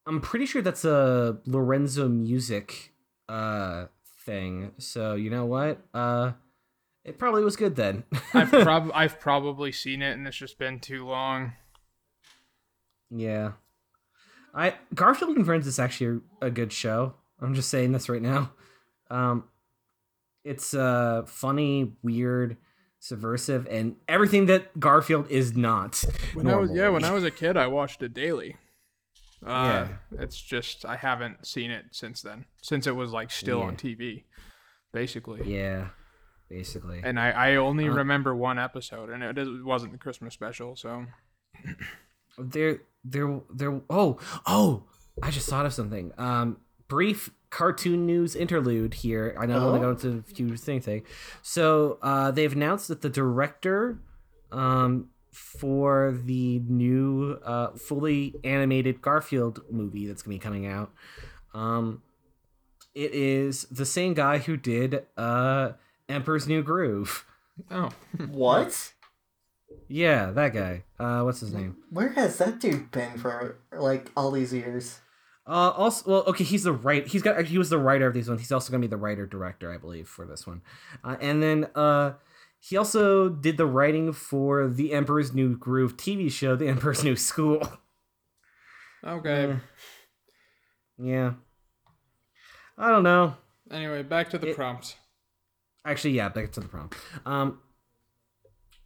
I'm 0.07 0.21
pretty 0.21 0.45
sure 0.45 0.61
that's 0.61 0.85
a 0.85 1.39
Lorenzo 1.47 2.07
Music 2.07 2.93
uh 3.31 3.87
thing. 4.27 4.73
So 4.77 5.15
you 5.15 5.31
know 5.31 5.47
what? 5.47 5.81
Uh, 5.95 6.33
it 7.03 7.19
probably 7.19 7.43
was 7.43 7.57
good 7.57 7.77
then. 7.77 8.05
I've 8.35 8.51
prob 8.63 8.91
I've 8.93 9.19
probably 9.19 9.73
seen 9.73 10.03
it, 10.03 10.19
and 10.19 10.29
it's 10.29 10.37
just 10.37 10.59
been 10.59 10.81
too 10.81 11.07
long. 11.07 11.55
yeah, 13.11 13.53
I 14.55 14.75
Garfield 14.95 15.35
and 15.39 15.47
Friends 15.47 15.67
is 15.67 15.79
actually 15.79 16.21
a 16.43 16.51
good 16.51 16.75
show. 16.75 17.15
I'm 17.41 17.55
just 17.55 17.71
saying 17.71 17.93
this 17.93 18.11
right 18.11 18.21
now. 18.21 18.53
Um, 19.11 19.45
it's 20.45 20.75
uh 20.75 21.23
funny, 21.27 21.93
weird, 22.03 22.57
subversive, 23.01 23.67
and 23.71 23.97
everything 24.09 24.47
that 24.47 24.79
Garfield 24.79 25.31
is 25.31 25.57
not. 25.57 26.05
When 26.35 26.47
I 26.47 26.57
was 26.57 26.71
yeah, 26.73 26.89
when 26.89 27.05
I 27.05 27.13
was 27.13 27.25
a 27.25 27.31
kid, 27.31 27.57
I 27.57 27.67
watched 27.67 28.03
it 28.03 28.15
daily. 28.15 28.57
Uh, 29.45 29.87
Yeah. 29.87 29.89
it's 30.25 30.41
just 30.41 30.85
I 30.85 30.97
haven't 30.97 31.47
seen 31.47 31.71
it 31.71 31.87
since 31.93 32.23
then, 32.23 32.45
since 32.63 32.87
it 32.87 32.97
was 32.97 33.13
like 33.13 33.31
still 33.31 33.63
on 33.63 33.77
TV, 33.77 34.25
basically. 34.93 35.43
yeah, 35.53 35.89
basically. 36.51 37.01
And 37.05 37.21
I, 37.21 37.31
I 37.31 37.57
only 37.57 37.89
Uh, 37.89 37.93
remember 37.93 38.35
one 38.35 38.59
episode, 38.59 39.11
and 39.11 39.23
it 39.23 39.65
wasn't 39.65 39.93
the 39.93 39.99
Christmas 39.99 40.35
special. 40.35 40.75
So 40.77 41.07
there 42.39 42.79
there 43.05 43.41
there 43.53 43.81
oh 43.91 44.19
oh 44.47 44.85
i 45.23 45.31
just 45.31 45.49
thought 45.49 45.67
of 45.67 45.73
something 45.73 46.13
um 46.19 46.57
brief 46.89 47.31
cartoon 47.51 48.05
news 48.07 48.35
interlude 48.37 48.95
here 48.95 49.35
i 49.39 49.47
know 49.47 49.55
i'm 49.57 49.61
gonna 49.63 49.79
Oh? 49.79 49.81
go 49.81 49.91
into 49.91 50.19
a 50.19 50.23
few 50.35 50.57
thing 50.57 50.81
thing 50.81 51.03
so 51.43 51.99
uh 52.03 52.31
they've 52.31 52.53
announced 52.53 52.89
that 52.89 53.01
the 53.03 53.09
director 53.09 53.99
um 54.53 55.09
for 55.33 56.19
the 56.25 56.59
new 56.61 57.39
uh 57.45 57.71
fully 57.73 58.35
animated 58.45 59.01
garfield 59.01 59.61
movie 59.71 60.07
that's 60.07 60.23
gonna 60.23 60.35
be 60.35 60.39
coming 60.39 60.67
out 60.67 60.91
um 61.55 62.03
it 62.95 63.15
is 63.15 63.63
the 63.71 63.87
same 63.87 64.15
guy 64.15 64.39
who 64.39 64.57
did 64.57 65.05
uh 65.17 65.73
emperor's 66.09 66.47
new 66.49 66.63
groove 66.63 67.25
oh, 67.71 67.91
What? 68.31 68.93
yeah 69.89 70.31
that 70.33 70.53
guy 70.53 70.85
uh 70.99 71.23
what's 71.23 71.41
his 71.41 71.53
name 71.55 71.77
Where 71.91 72.09
has 72.11 72.37
that 72.39 72.59
dude 72.61 72.91
been 72.91 73.17
for 73.19 73.59
like 73.73 74.11
all 74.17 74.31
these 74.31 74.53
years? 74.53 75.01
Uh, 75.49 75.71
also, 75.71 76.11
well, 76.11 76.25
okay, 76.27 76.45
he's 76.45 76.65
the 76.65 76.73
right. 76.73 77.07
He's 77.07 77.23
got. 77.23 77.43
He 77.47 77.57
was 77.57 77.71
the 77.71 77.79
writer 77.79 78.07
of 78.07 78.13
these 78.13 78.29
ones. 78.29 78.41
He's 78.43 78.53
also 78.53 78.71
gonna 78.71 78.83
be 78.83 78.87
the 78.87 78.99
writer 78.99 79.27
director, 79.27 79.73
I 79.73 79.79
believe, 79.79 80.07
for 80.07 80.27
this 80.27 80.47
one. 80.47 80.61
Uh, 81.03 81.17
and 81.23 81.43
then 81.43 81.69
uh, 81.75 82.13
he 82.61 82.77
also 82.77 83.31
did 83.31 83.57
the 83.57 83.65
writing 83.65 84.13
for 84.13 84.69
the 84.69 84.93
Emperor's 84.93 85.33
New 85.33 85.57
Groove 85.57 85.97
TV 85.97 86.31
show, 86.31 86.55
The 86.55 86.69
Emperor's 86.69 87.03
New 87.03 87.17
School. 87.17 87.63
okay. 89.05 89.57
Yeah. 90.99 91.33
I 92.77 92.91
don't 92.91 93.03
know. 93.03 93.37
Anyway, 93.71 94.03
back 94.03 94.31
to 94.31 94.39
the 94.39 94.49
It- 94.51 94.57
prompt. 94.57 94.97
Actually, 95.85 96.11
yeah, 96.11 96.29
back 96.29 96.53
to 96.53 96.61
the 96.61 96.69
prompt. 96.69 96.97
Um. 97.25 97.61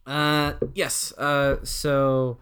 Uh. 0.05 0.53
Yes. 0.75 1.11
Uh. 1.17 1.57
So, 1.65 2.37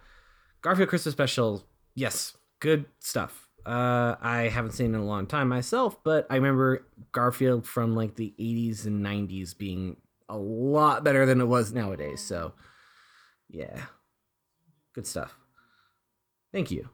Garfield 0.61 0.89
Christmas 0.89 1.14
special. 1.14 1.65
Yes. 1.95 2.38
Good 2.60 2.85
stuff. 2.99 3.48
Uh. 3.65 4.15
I 4.21 4.49
haven't 4.51 4.71
seen 4.71 4.93
in 4.93 5.01
a 5.01 5.05
long 5.05 5.27
time 5.27 5.49
myself, 5.49 6.03
but 6.03 6.27
I 6.29 6.35
remember 6.35 6.85
Garfield 7.11 7.65
from 7.65 7.95
like 7.95 8.15
the 8.15 8.33
'80s 8.39 8.85
and 8.85 9.05
'90s 9.05 9.57
being 9.57 9.97
a 10.29 10.38
lot 10.38 11.03
better 11.03 11.25
than 11.25 11.41
it 11.41 11.45
was 11.45 11.73
nowadays. 11.73 12.21
So, 12.21 12.53
yeah. 13.49 13.83
Good 14.93 15.07
stuff. 15.07 15.38
Thank 16.51 16.71
you. 16.71 16.89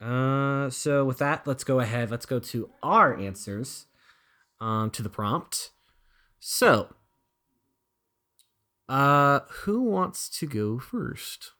Uh. 0.00 0.70
So 0.70 1.04
with 1.04 1.18
that, 1.18 1.46
let's 1.46 1.64
go 1.64 1.80
ahead. 1.80 2.10
Let's 2.10 2.26
go 2.26 2.38
to 2.38 2.70
our 2.82 3.16
answers. 3.16 3.86
Um. 4.60 4.90
To 4.90 5.02
the 5.02 5.08
prompt. 5.08 5.70
So, 6.44 6.88
uh, 8.88 9.40
who 9.62 9.80
wants 9.82 10.28
to 10.40 10.46
go 10.46 10.78
first? 10.78 11.52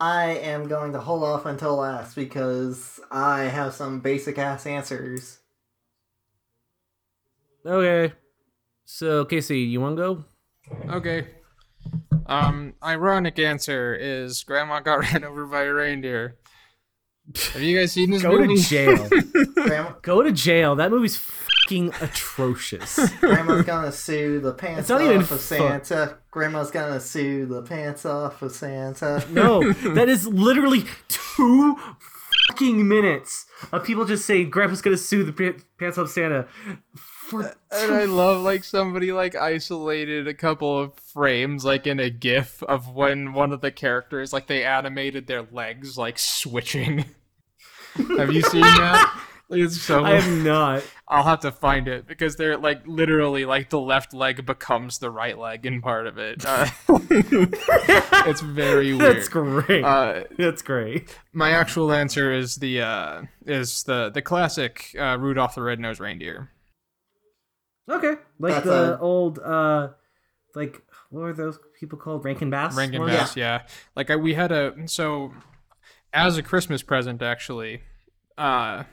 I 0.00 0.30
am 0.38 0.66
going 0.66 0.92
to 0.94 1.00
hold 1.00 1.22
off 1.22 1.44
until 1.44 1.76
last 1.76 2.14
because 2.16 2.98
I 3.10 3.42
have 3.42 3.74
some 3.74 4.00
basic 4.00 4.38
ass 4.38 4.64
answers. 4.64 5.40
Okay. 7.66 8.14
So, 8.86 9.26
Casey, 9.26 9.60
you 9.60 9.80
want 9.80 9.98
to 9.98 10.02
go? 10.02 10.24
Okay. 10.88 11.26
Um, 12.24 12.74
ironic 12.82 13.38
answer 13.38 13.94
is 13.94 14.42
Grandma 14.42 14.80
got 14.80 15.00
ran 15.12 15.22
over 15.22 15.44
by 15.44 15.64
a 15.64 15.72
reindeer. 15.72 16.38
Have 17.52 17.62
you 17.62 17.78
guys 17.78 17.92
seen 17.92 18.10
this 18.10 18.22
Go 18.22 18.32
movie? 18.38 18.56
to 18.56 18.62
jail. 18.62 19.08
Grandma, 19.54 19.92
go 20.02 20.22
to 20.22 20.32
jail. 20.32 20.74
That 20.76 20.90
movie's 20.90 21.16
fucking 21.16 21.92
atrocious. 22.00 22.98
Grandma's 23.20 23.64
gonna 23.64 23.92
sue 23.92 24.40
the 24.40 24.52
pants 24.52 24.80
It's 24.80 24.88
not 24.88 25.00
off 25.00 25.06
even 25.06 25.20
of 25.20 25.28
fu- 25.28 25.36
Santa. 25.36 26.18
Grandma's 26.30 26.70
gonna 26.70 27.00
sue 27.00 27.46
the 27.46 27.62
pants 27.62 28.04
off 28.04 28.42
of 28.42 28.52
Santa. 28.52 29.24
No, 29.30 29.72
that 29.72 30.08
is 30.08 30.26
literally 30.26 30.84
two 31.08 31.76
fucking 32.48 32.88
minutes 32.88 33.46
of 33.72 33.84
people 33.84 34.04
just 34.04 34.24
saying 34.26 34.50
Grandpa's 34.50 34.82
gonna 34.82 34.96
sue 34.96 35.22
the 35.24 35.32
pa- 35.32 35.58
pants 35.78 35.98
off 35.98 36.10
Santa. 36.10 36.48
For 36.94 37.54
And 37.70 37.92
I 37.94 38.06
love 38.06 38.42
like 38.42 38.64
somebody 38.64 39.12
like 39.12 39.36
isolated 39.36 40.26
a 40.26 40.34
couple 40.34 40.80
of 40.80 40.94
frames 40.98 41.64
like 41.64 41.86
in 41.86 42.00
a 42.00 42.10
GIF 42.10 42.60
of 42.64 42.92
when 42.92 43.34
one 43.34 43.52
of 43.52 43.60
the 43.60 43.70
characters 43.70 44.32
like 44.32 44.48
they 44.48 44.64
animated 44.64 45.28
their 45.28 45.42
legs 45.52 45.96
like 45.96 46.18
switching. 46.18 47.04
have 48.18 48.32
you 48.32 48.42
seen 48.42 48.62
that? 48.62 49.16
It's 49.52 49.80
so. 49.80 50.04
I 50.04 50.20
have 50.20 50.44
not. 50.44 50.84
I'll 51.08 51.24
have 51.24 51.40
to 51.40 51.50
find 51.50 51.88
it 51.88 52.06
because 52.06 52.36
they're 52.36 52.56
like 52.56 52.86
literally 52.86 53.44
like 53.44 53.68
the 53.68 53.80
left 53.80 54.14
leg 54.14 54.46
becomes 54.46 54.98
the 54.98 55.10
right 55.10 55.36
leg 55.36 55.66
in 55.66 55.82
part 55.82 56.06
of 56.06 56.18
it. 56.18 56.44
Uh, 56.46 56.68
it's 56.88 58.40
very 58.42 58.94
weird. 58.94 59.16
That's 59.16 59.28
great. 59.28 59.84
Uh, 59.84 60.22
That's 60.38 60.62
great. 60.62 61.16
my 61.32 61.50
actual 61.50 61.90
answer 61.90 62.32
is 62.32 62.54
the 62.56 62.82
uh, 62.82 63.22
is 63.44 63.82
the 63.82 64.10
the 64.10 64.22
classic 64.22 64.94
uh, 64.96 65.16
Rudolph 65.18 65.56
the 65.56 65.62
Red-Nosed 65.62 65.98
Reindeer. 65.98 66.48
Okay, 67.88 68.14
like 68.38 68.54
That's 68.54 68.66
the 68.66 68.94
a- 68.94 68.98
old, 69.00 69.40
uh, 69.40 69.88
like 70.54 70.80
what 71.10 71.22
were 71.22 71.32
those 71.32 71.58
people 71.78 71.98
called? 71.98 72.24
Rankin 72.24 72.50
Bass. 72.50 72.76
Rankin 72.76 73.00
ones? 73.00 73.12
Bass, 73.14 73.36
yeah. 73.36 73.62
Like 73.96 74.10
I, 74.10 74.16
we 74.16 74.34
had 74.34 74.52
a 74.52 74.74
so 74.86 75.32
as 76.12 76.36
a 76.38 76.42
Christmas 76.42 76.82
present 76.82 77.22
actually, 77.22 77.82
uh, 78.38 78.84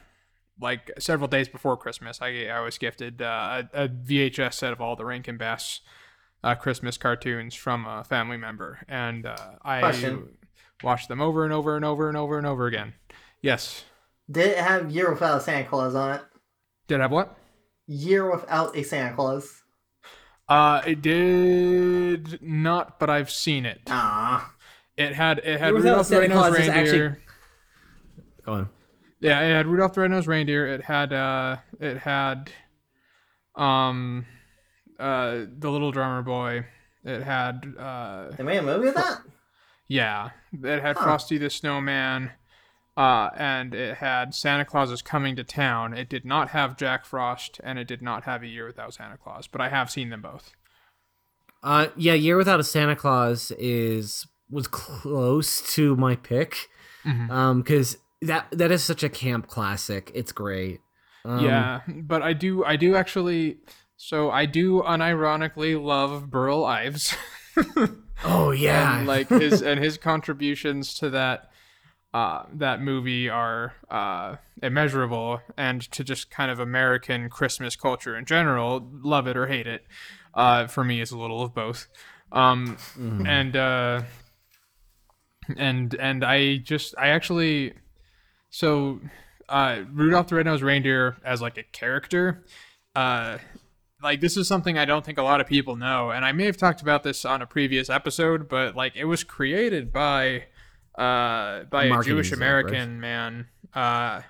like 0.59 0.91
several 0.99 1.27
days 1.27 1.47
before 1.47 1.77
Christmas, 1.77 2.19
I 2.21 2.45
I 2.47 2.59
was 2.61 2.77
gifted 2.77 3.21
uh, 3.21 3.63
a, 3.73 3.85
a 3.85 3.89
VHS 3.89 4.53
set 4.53 4.73
of 4.73 4.81
all 4.81 4.95
the 4.95 5.05
Rankin 5.05 5.37
Bass 5.37 5.81
uh, 6.43 6.55
Christmas 6.55 6.97
cartoons 6.97 7.55
from 7.55 7.85
a 7.85 8.03
family 8.03 8.37
member, 8.37 8.79
and 8.87 9.25
uh, 9.25 9.35
I 9.63 9.79
Question. 9.79 10.37
watched 10.83 11.07
them 11.09 11.21
over 11.21 11.43
and 11.43 11.53
over 11.53 11.75
and 11.75 11.85
over 11.85 12.07
and 12.07 12.17
over 12.17 12.37
and 12.37 12.47
over 12.47 12.67
again. 12.67 12.93
Yes. 13.41 13.85
Did 14.29 14.51
it 14.51 14.57
have 14.57 14.91
Year 14.91 15.11
Without 15.11 15.37
a 15.37 15.41
Santa 15.41 15.67
Claus 15.67 15.95
on 15.95 16.15
it? 16.15 16.21
Did 16.87 16.99
I 16.99 17.03
have 17.03 17.11
what? 17.11 17.37
Year 17.87 18.29
Without 18.29 18.75
a 18.75 18.83
Santa 18.83 19.15
Claus. 19.15 19.63
Uh, 20.49 20.81
it 20.85 21.01
did 21.01 22.41
not, 22.41 22.99
but 22.99 23.09
I've 23.09 23.29
seen 23.29 23.65
it. 23.65 23.81
Ah. 23.87 24.53
It 24.97 25.13
had 25.13 25.39
it 25.39 25.59
had 25.59 25.67
Year 25.67 25.73
Without 25.75 25.89
a 25.89 25.91
Rudolph 25.91 26.07
the 26.09 26.19
Red-Nosed 26.19 26.39
Claus 26.39 26.59
is 26.59 26.69
actually- 26.69 26.99
Reindeer. 26.99 27.21
Go 28.45 28.53
on. 28.53 28.69
Yeah, 29.19 29.41
it 29.41 29.51
had 29.53 29.67
Rudolph 29.67 29.93
the 29.93 30.01
Red-Nosed 30.01 30.27
Reindeer. 30.27 30.67
It 30.67 30.83
had 30.83 31.13
uh 31.13 31.57
it 31.79 31.97
had 31.99 32.51
um 33.55 34.25
uh 34.99 35.45
the 35.57 35.69
little 35.69 35.91
drummer 35.91 36.21
boy. 36.21 36.65
It 37.03 37.23
had 37.23 37.73
uh 37.77 38.31
They 38.35 38.43
made 38.43 38.57
a 38.57 38.61
movie 38.63 38.87
of 38.89 38.95
that? 38.95 39.21
yeah, 39.87 40.31
it 40.63 40.81
had 40.81 40.97
Huh. 40.97 41.03
Frosty 41.03 41.37
the 41.37 41.49
Snowman. 41.49 42.31
Uh, 42.95 43.29
and 43.37 43.75
it 43.75 43.97
had 43.97 44.33
Santa 44.33 44.65
Claus 44.65 44.89
is 44.89 45.03
coming 45.03 45.35
to 45.35 45.43
town. 45.43 45.95
It 45.95 46.09
did 46.09 46.25
not 46.25 46.49
have 46.49 46.75
Jack 46.75 47.05
Frost, 47.05 47.61
and 47.63 47.77
it 47.77 47.87
did 47.87 48.01
not 48.01 48.23
have 48.23 48.41
A 48.41 48.47
Year 48.47 48.65
Without 48.65 48.91
Santa 48.95 49.17
Claus. 49.17 49.45
But 49.45 49.61
I 49.61 49.69
have 49.69 49.91
seen 49.91 50.09
them 50.09 50.23
both. 50.23 50.53
Uh, 51.61 51.89
yeah, 51.95 52.13
Year 52.15 52.37
Without 52.37 52.59
a 52.59 52.63
Santa 52.63 52.95
Claus 52.95 53.51
is 53.59 54.25
was 54.49 54.67
close 54.67 55.73
to 55.75 55.95
my 55.95 56.15
pick. 56.15 56.69
Mhm. 57.05 57.29
Um, 57.29 57.61
because 57.61 57.97
that 58.21 58.47
that 58.51 58.71
is 58.71 58.83
such 58.83 59.03
a 59.03 59.09
camp 59.09 59.47
classic. 59.47 60.11
It's 60.15 60.31
great. 60.31 60.81
Um, 61.25 61.43
yeah, 61.43 61.81
but 61.87 62.21
I 62.21 62.33
do, 62.33 62.63
I 62.63 62.75
do 62.75 62.95
actually. 62.95 63.57
So 63.97 64.29
I 64.29 64.45
do 64.45 64.81
unironically 64.83 65.81
love 65.81 66.29
Burl 66.29 66.63
Ives. 66.65 67.15
Oh 68.25 68.49
yeah. 68.51 68.97
and 68.99 69.07
like 69.07 69.29
his 69.29 69.61
and 69.61 69.79
his 69.83 69.97
contributions 69.97 70.95
to 70.95 71.09
that 71.11 71.51
uh 72.13 72.43
that 72.53 72.81
movie 72.81 73.29
are 73.29 73.73
uh 73.91 74.37
immeasurable 74.63 75.39
and 75.55 75.81
to 75.91 76.03
just 76.03 76.31
kind 76.31 76.49
of 76.49 76.59
american 76.59 77.29
christmas 77.29 77.75
culture 77.75 78.15
in 78.17 78.25
general 78.25 78.89
love 79.03 79.27
it 79.27 79.37
or 79.37 79.45
hate 79.47 79.67
it 79.67 79.85
uh 80.33 80.65
for 80.65 80.83
me 80.83 80.99
it's 81.01 81.11
a 81.11 81.17
little 81.17 81.43
of 81.43 81.53
both 81.53 81.87
um 82.31 82.77
and 83.27 83.55
uh 83.55 84.01
and 85.57 85.93
and 85.95 86.23
i 86.25 86.57
just 86.57 86.93
i 86.97 87.07
actually 87.09 87.73
so 88.49 88.99
uh, 89.49 89.83
Rudolph 89.93 90.27
the 90.27 90.35
Red-Nosed 90.35 90.63
Reindeer 90.63 91.17
as 91.23 91.41
like 91.41 91.57
a 91.57 91.63
character, 91.63 92.43
uh, 92.95 93.37
like 94.01 94.21
this 94.21 94.37
is 94.37 94.47
something 94.47 94.77
I 94.77 94.85
don't 94.85 95.05
think 95.05 95.17
a 95.17 95.23
lot 95.23 95.41
of 95.41 95.47
people 95.47 95.75
know, 95.75 96.11
and 96.11 96.25
I 96.25 96.31
may 96.31 96.45
have 96.45 96.57
talked 96.57 96.81
about 96.81 97.03
this 97.03 97.25
on 97.25 97.41
a 97.41 97.47
previous 97.47 97.89
episode, 97.89 98.49
but 98.49 98.75
like 98.75 98.95
it 98.95 99.05
was 99.05 99.23
created 99.23 99.91
by 99.91 100.45
uh, 100.97 101.63
by 101.63 101.85
a 101.85 102.03
Jewish 102.03 102.31
American 102.31 102.99
man 102.99 103.47
uh, 103.73 104.21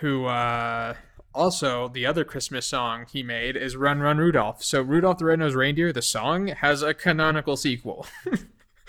who 0.00 0.26
uh, 0.26 0.94
also 1.34 1.88
the 1.88 2.06
other 2.06 2.24
Christmas 2.24 2.66
song 2.66 3.06
he 3.10 3.22
made 3.22 3.56
is 3.56 3.76
"Run 3.76 4.00
Run 4.00 4.18
Rudolph." 4.18 4.62
So 4.62 4.82
Rudolph 4.82 5.18
the 5.18 5.24
Red-Nosed 5.24 5.56
Reindeer, 5.56 5.92
the 5.92 6.02
song, 6.02 6.48
has 6.48 6.82
a 6.82 6.94
canonical 6.94 7.56
sequel. 7.56 8.06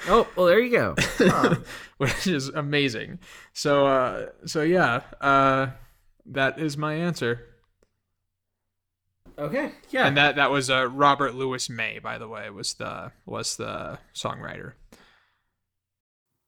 Oh, 0.07 0.27
well, 0.35 0.45
there 0.47 0.59
you 0.59 0.71
go. 0.71 0.95
which 1.97 2.27
is 2.27 2.47
amazing. 2.49 3.19
So 3.53 3.85
uh 3.85 4.29
so 4.45 4.61
yeah, 4.63 5.01
uh 5.19 5.67
that 6.27 6.59
is 6.59 6.77
my 6.77 6.95
answer. 6.95 7.45
Okay. 9.37 9.71
Yeah. 9.89 10.07
And 10.07 10.17
that 10.17 10.35
that 10.35 10.51
was 10.51 10.69
uh 10.69 10.87
Robert 10.87 11.35
Lewis 11.35 11.69
May 11.69 11.99
by 11.99 12.17
the 12.17 12.27
way 12.27 12.49
was 12.49 12.73
the 12.73 13.11
was 13.25 13.57
the 13.57 13.99
songwriter. 14.15 14.73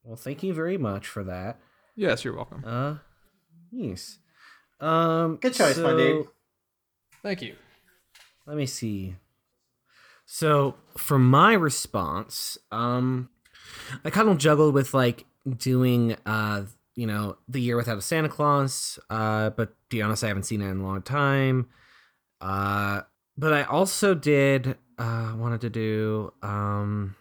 well, 0.04 0.16
thank 0.16 0.44
you 0.44 0.54
very 0.54 0.78
much 0.78 1.08
for 1.08 1.24
that. 1.24 1.60
Yes, 1.96 2.24
you're 2.26 2.36
welcome. 2.36 2.64
Uh, 2.66 2.96
yes. 3.72 4.18
Um, 4.80 5.38
Good 5.38 5.54
choice, 5.54 5.78
my 5.78 5.92
dude. 5.92 6.28
Thank 7.22 7.42
you. 7.44 7.56
Let 8.48 8.58
me 8.58 8.66
see. 8.66 9.16
So 10.26 10.76
for 10.98 11.20
my 11.20 11.54
response, 11.54 12.58
um, 12.72 13.30
I 14.04 14.10
kind 14.10 14.30
of 14.30 14.38
juggled 14.38 14.74
with 14.74 14.94
like 14.94 15.26
doing, 15.58 16.16
uh, 16.26 16.64
you 16.96 17.08
know, 17.08 17.38
the 17.48 17.60
year 17.60 17.76
without 17.76 17.98
a 17.98 18.02
Santa 18.02 18.30
Claus. 18.30 19.00
Uh, 19.10 19.50
but 19.52 19.70
to 19.70 19.76
be 19.90 20.02
honest, 20.02 20.24
I 20.24 20.28
haven't 20.28 20.44
seen 20.44 20.62
it 20.62 20.70
in 20.70 20.80
a 20.80 20.84
long 20.84 21.02
time. 21.02 21.70
Uh, 22.40 23.02
but 23.38 23.54
I 23.54 23.64
also 23.64 24.14
did, 24.14 24.78
uh, 24.98 25.34
wanted 25.38 25.62
to 25.62 25.70
do, 25.70 26.34
um, 26.42 27.16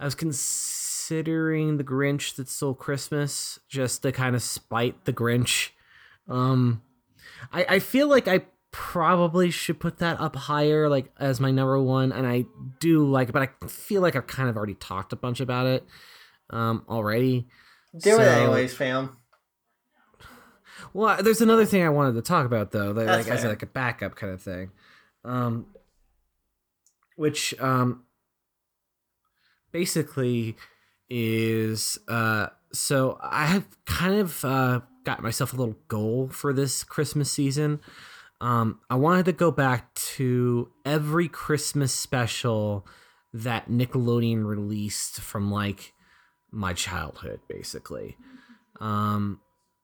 I 0.00 0.04
was 0.04 0.14
considering 0.16 1.76
the 1.76 1.84
Grinch 1.84 2.34
that 2.34 2.48
stole 2.48 2.74
Christmas 2.74 3.60
just 3.68 4.02
to 4.02 4.10
kind 4.10 4.34
of 4.34 4.42
spite 4.42 5.04
the 5.04 5.12
Grinch. 5.12 5.70
Um, 6.28 6.82
I, 7.52 7.66
I 7.68 7.78
feel 7.78 8.08
like 8.08 8.26
I 8.26 8.46
probably 8.72 9.50
should 9.50 9.78
put 9.78 9.98
that 9.98 10.18
up 10.20 10.34
higher, 10.34 10.88
like 10.88 11.12
as 11.20 11.38
my 11.40 11.50
number 11.50 11.80
one, 11.80 12.10
and 12.10 12.26
I 12.26 12.46
do 12.80 13.06
like 13.08 13.28
it, 13.28 13.32
but 13.32 13.42
I 13.62 13.66
feel 13.68 14.02
like 14.02 14.16
I've 14.16 14.26
kind 14.26 14.48
of 14.48 14.56
already 14.56 14.74
talked 14.74 15.12
a 15.12 15.16
bunch 15.16 15.40
about 15.40 15.66
it 15.66 15.86
um 16.50 16.84
already. 16.88 17.46
Do 17.96 18.10
it 18.14 18.16
So- 18.16 18.22
anyways, 18.22 18.74
fam. 18.74 19.16
Well, 20.94 21.22
there's 21.22 21.40
another 21.40 21.64
thing 21.64 21.82
I 21.84 21.88
wanted 21.88 22.14
to 22.14 22.22
talk 22.22 22.44
about 22.44 22.72
though, 22.72 22.92
that, 22.92 23.06
like 23.06 23.28
as 23.28 23.40
fair. 23.40 23.48
like 23.50 23.62
a 23.62 23.66
backup 23.66 24.14
kind 24.14 24.32
of 24.32 24.42
thing, 24.42 24.70
um, 25.24 25.66
which 27.16 27.54
um, 27.60 28.04
basically 29.70 30.56
is 31.08 31.98
uh, 32.08 32.48
so 32.72 33.18
I 33.22 33.46
have 33.46 33.66
kind 33.86 34.14
of 34.20 34.44
uh, 34.44 34.80
got 35.04 35.22
myself 35.22 35.52
a 35.52 35.56
little 35.56 35.76
goal 35.88 36.28
for 36.28 36.52
this 36.52 36.84
Christmas 36.84 37.30
season. 37.30 37.80
Um, 38.42 38.80
I 38.90 38.96
wanted 38.96 39.26
to 39.26 39.32
go 39.32 39.52
back 39.52 39.94
to 39.94 40.68
every 40.84 41.28
Christmas 41.28 41.92
special 41.92 42.84
that 43.32 43.70
Nickelodeon 43.70 44.44
released 44.44 45.20
from 45.20 45.52
like 45.52 45.94
my 46.50 46.72
childhood, 46.72 47.38
basically. 47.48 48.16
Um, 48.80 49.40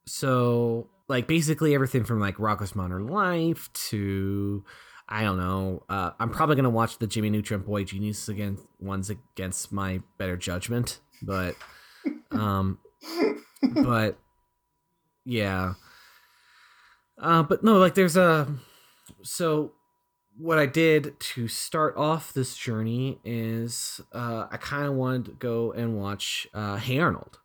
so 0.06 0.88
like 1.06 1.28
basically 1.28 1.72
everything 1.72 2.02
from 2.02 2.18
like 2.18 2.36
Rocko's 2.36 2.74
Modern 2.74 3.06
Life 3.06 3.72
to 3.90 4.64
I 5.08 5.22
don't 5.22 5.38
know. 5.38 5.84
Uh, 5.88 6.10
I'm 6.18 6.30
probably 6.30 6.56
gonna 6.56 6.68
watch 6.68 6.98
the 6.98 7.06
Jimmy 7.06 7.30
Neutron 7.30 7.60
Boy 7.60 7.84
Genius 7.84 8.28
again 8.28 8.58
ones 8.80 9.08
against 9.08 9.70
my 9.70 10.02
better 10.18 10.36
judgment, 10.36 10.98
but 11.22 11.54
um, 12.32 12.80
but 13.84 14.18
yeah. 15.24 15.74
Uh, 17.20 17.42
but 17.42 17.64
no, 17.64 17.78
like 17.78 17.94
there's 17.94 18.16
a 18.16 18.46
so 19.22 19.72
what 20.36 20.58
I 20.58 20.66
did 20.66 21.18
to 21.18 21.48
start 21.48 21.96
off 21.96 22.32
this 22.32 22.56
journey 22.56 23.18
is 23.24 24.00
uh, 24.12 24.46
I 24.50 24.56
kind 24.56 24.86
of 24.86 24.94
wanted 24.94 25.24
to 25.26 25.32
go 25.32 25.72
and 25.72 25.98
watch 25.98 26.46
uh, 26.54 26.76
Hey 26.76 26.98
Arnold 26.98 27.38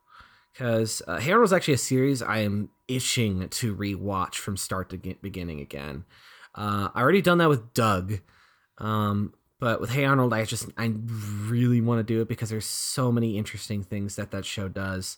because 0.54 1.02
uh, 1.08 1.20
Hey 1.20 1.34
is 1.34 1.52
actually 1.52 1.74
a 1.74 1.80
series 1.80 2.22
I 2.22 2.40
am 2.40 2.70
itching 2.88 3.50
to 3.50 3.76
rewatch 3.76 4.36
from 4.36 4.58
start 4.58 4.90
to 4.92 4.98
beginning 4.98 5.60
again. 5.60 6.06
Uh, 6.54 6.90
I 6.94 7.02
already 7.02 7.24
done 7.24 7.40
that 7.40 7.50
with 7.50 7.74
Doug, 7.74 8.20
um, 8.78 9.34
but 9.60 9.82
with 9.82 9.90
Hey 9.90 10.06
Arnold, 10.06 10.34
I 10.34 10.46
just 10.46 10.70
I 10.78 10.94
really 11.08 11.82
want 11.82 12.00
to 12.00 12.04
do 12.04 12.22
it 12.22 12.28
because 12.28 12.52
there's 12.52 12.66
so 12.66 13.12
many 13.12 13.38
interesting 13.40 13.82
things 13.82 14.18
that 14.18 14.30
that 14.32 14.46
show 14.46 14.70
does, 14.70 15.18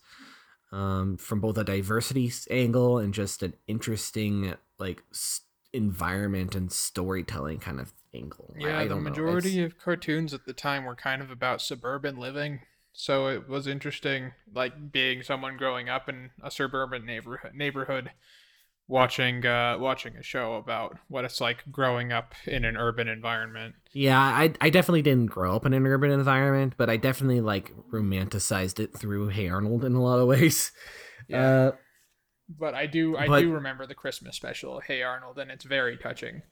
um, 0.75 1.15
from 1.15 1.39
both 1.39 1.57
a 1.57 1.63
diversity 1.63 2.29
angle 2.51 2.97
and 2.97 3.13
just 3.13 3.41
an 3.41 3.53
interesting 3.65 4.53
like 4.77 5.01
s- 5.11 5.41
environment 5.71 6.53
and 6.53 6.69
storytelling 6.69 7.59
kind 7.59 7.79
of 7.79 7.93
angle. 8.13 8.53
Yeah, 8.59 8.79
I 8.79 8.87
the 8.87 8.97
majority 8.97 9.63
of 9.63 9.79
cartoons 9.79 10.33
at 10.33 10.45
the 10.45 10.51
time 10.53 10.83
were 10.83 10.95
kind 10.95 11.21
of 11.21 11.31
about 11.31 11.61
suburban 11.61 12.17
living. 12.17 12.59
So 12.91 13.27
it 13.27 13.47
was 13.47 13.67
interesting, 13.67 14.33
like 14.53 14.91
being 14.91 15.23
someone 15.23 15.55
growing 15.55 15.87
up 15.87 16.09
in 16.09 16.31
a 16.43 16.51
suburban 16.51 17.05
neighborhood, 17.05 17.53
neighborhood, 17.53 18.11
watching 18.87 19.45
uh, 19.45 19.77
watching 19.79 20.15
a 20.17 20.23
show 20.23 20.55
about 20.55 20.97
what 21.07 21.25
it's 21.25 21.41
like 21.41 21.63
growing 21.71 22.11
up 22.11 22.33
in 22.45 22.65
an 22.65 22.77
urban 22.77 23.07
environment. 23.07 23.75
Yeah, 23.93 24.19
I 24.19 24.53
I 24.61 24.69
definitely 24.69 25.01
didn't 25.01 25.27
grow 25.31 25.55
up 25.55 25.65
in 25.65 25.73
an 25.73 25.85
urban 25.87 26.11
environment, 26.11 26.73
but 26.77 26.89
I 26.89 26.97
definitely 26.97 27.41
like 27.41 27.73
romanticized 27.91 28.79
it 28.79 28.95
through 28.97 29.29
Hey 29.29 29.49
Arnold 29.49 29.83
in 29.85 29.93
a 29.95 30.01
lot 30.01 30.19
of 30.19 30.27
ways. 30.27 30.71
Yeah. 31.27 31.41
Uh, 31.41 31.71
But 32.47 32.75
I 32.75 32.85
do 32.85 33.17
I 33.17 33.27
But- 33.27 33.39
do 33.41 33.51
remember 33.53 33.87
the 33.87 33.95
Christmas 33.95 34.35
special, 34.35 34.79
Hey 34.81 35.01
Arnold, 35.01 35.39
and 35.39 35.49
it's 35.49 35.65
very 35.65 35.97
touching. 35.97 36.43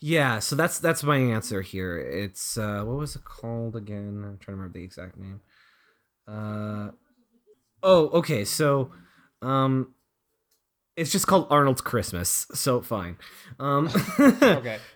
yeah, 0.00 0.38
so 0.40 0.54
that's 0.54 0.78
that's 0.78 1.02
my 1.02 1.16
answer 1.16 1.62
here. 1.62 1.98
It's 1.98 2.58
uh 2.58 2.82
what 2.84 2.98
was 2.98 3.16
it 3.16 3.24
called 3.24 3.76
again? 3.76 4.22
I'm 4.22 4.36
trying 4.38 4.56
to 4.56 4.60
remember 4.60 4.78
the 4.78 4.84
exact 4.84 5.16
name. 5.16 5.40
Uh 6.28 6.90
Oh, 7.82 8.08
okay. 8.20 8.44
So 8.44 8.90
um 9.40 9.94
it's 10.96 11.10
just 11.10 11.26
called 11.26 11.46
Arnold's 11.50 11.80
Christmas. 11.80 12.46
So 12.54 12.80
fine. 12.80 13.16
Um 13.58 13.90
Okay. 14.18 14.78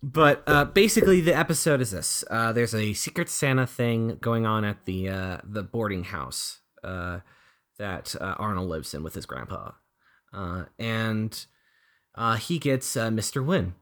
But 0.00 0.44
uh, 0.46 0.64
basically, 0.64 1.20
the 1.20 1.36
episode 1.36 1.80
is 1.80 1.90
this: 1.90 2.22
uh, 2.30 2.52
there's 2.52 2.72
a 2.72 2.92
Secret 2.92 3.28
Santa 3.28 3.66
thing 3.66 4.18
going 4.20 4.46
on 4.46 4.64
at 4.64 4.84
the 4.84 5.08
uh, 5.08 5.38
the 5.42 5.64
boarding 5.64 6.04
house 6.04 6.60
uh, 6.84 7.18
that 7.78 8.14
uh, 8.20 8.36
Arnold 8.38 8.68
lives 8.68 8.94
in 8.94 9.02
with 9.02 9.14
his 9.14 9.26
grandpa, 9.26 9.72
uh, 10.32 10.66
and 10.78 11.46
uh, 12.14 12.36
he 12.36 12.58
gets 12.58 12.96
uh, 12.96 13.08
Mr. 13.08 13.72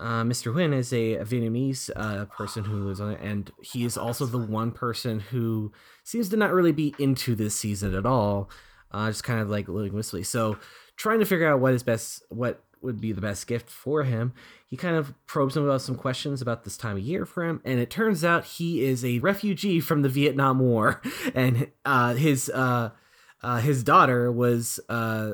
Uh, 0.00 0.24
Mr. 0.24 0.52
Hyunh 0.52 0.74
is 0.74 0.92
a, 0.92 1.18
Vietnamese 1.18 1.88
uh, 1.94 2.24
person 2.24 2.64
who 2.64 2.84
lives 2.84 3.00
on 3.00 3.12
it, 3.12 3.20
and 3.22 3.52
he 3.62 3.84
is 3.84 3.96
also 3.96 4.26
the 4.26 4.38
one 4.38 4.72
person 4.72 5.20
who 5.20 5.70
seems 6.02 6.28
to 6.30 6.36
not 6.36 6.52
really 6.52 6.72
be 6.72 6.92
into 6.98 7.36
this 7.36 7.54
season 7.54 7.94
at 7.94 8.04
all. 8.04 8.50
Uh, 8.92 9.08
just 9.08 9.24
kind 9.24 9.40
of 9.40 9.48
like 9.50 9.68
living 9.68 9.94
wistfully. 9.94 10.22
So, 10.22 10.58
trying 10.96 11.18
to 11.18 11.24
figure 11.24 11.50
out 11.50 11.60
what 11.60 11.74
is 11.74 11.82
best, 11.82 12.22
what 12.28 12.62
would 12.82 13.00
be 13.00 13.12
the 13.12 13.20
best 13.20 13.46
gift 13.46 13.70
for 13.70 14.02
him, 14.02 14.32
he 14.66 14.76
kind 14.76 14.96
of 14.96 15.14
probes 15.26 15.56
him 15.56 15.64
about 15.64 15.80
some 15.80 15.94
questions 15.94 16.42
about 16.42 16.64
this 16.64 16.76
time 16.76 16.96
of 16.96 17.02
year 17.02 17.24
for 17.24 17.44
him, 17.44 17.60
and 17.64 17.78
it 17.78 17.90
turns 17.90 18.24
out 18.24 18.44
he 18.44 18.84
is 18.84 19.04
a 19.04 19.18
refugee 19.20 19.80
from 19.80 20.02
the 20.02 20.08
Vietnam 20.08 20.58
War, 20.58 21.00
and 21.34 21.70
uh, 21.84 22.14
his 22.14 22.50
uh, 22.50 22.90
uh, 23.42 23.58
his 23.58 23.82
daughter 23.82 24.30
was 24.30 24.80
uh, 24.88 25.32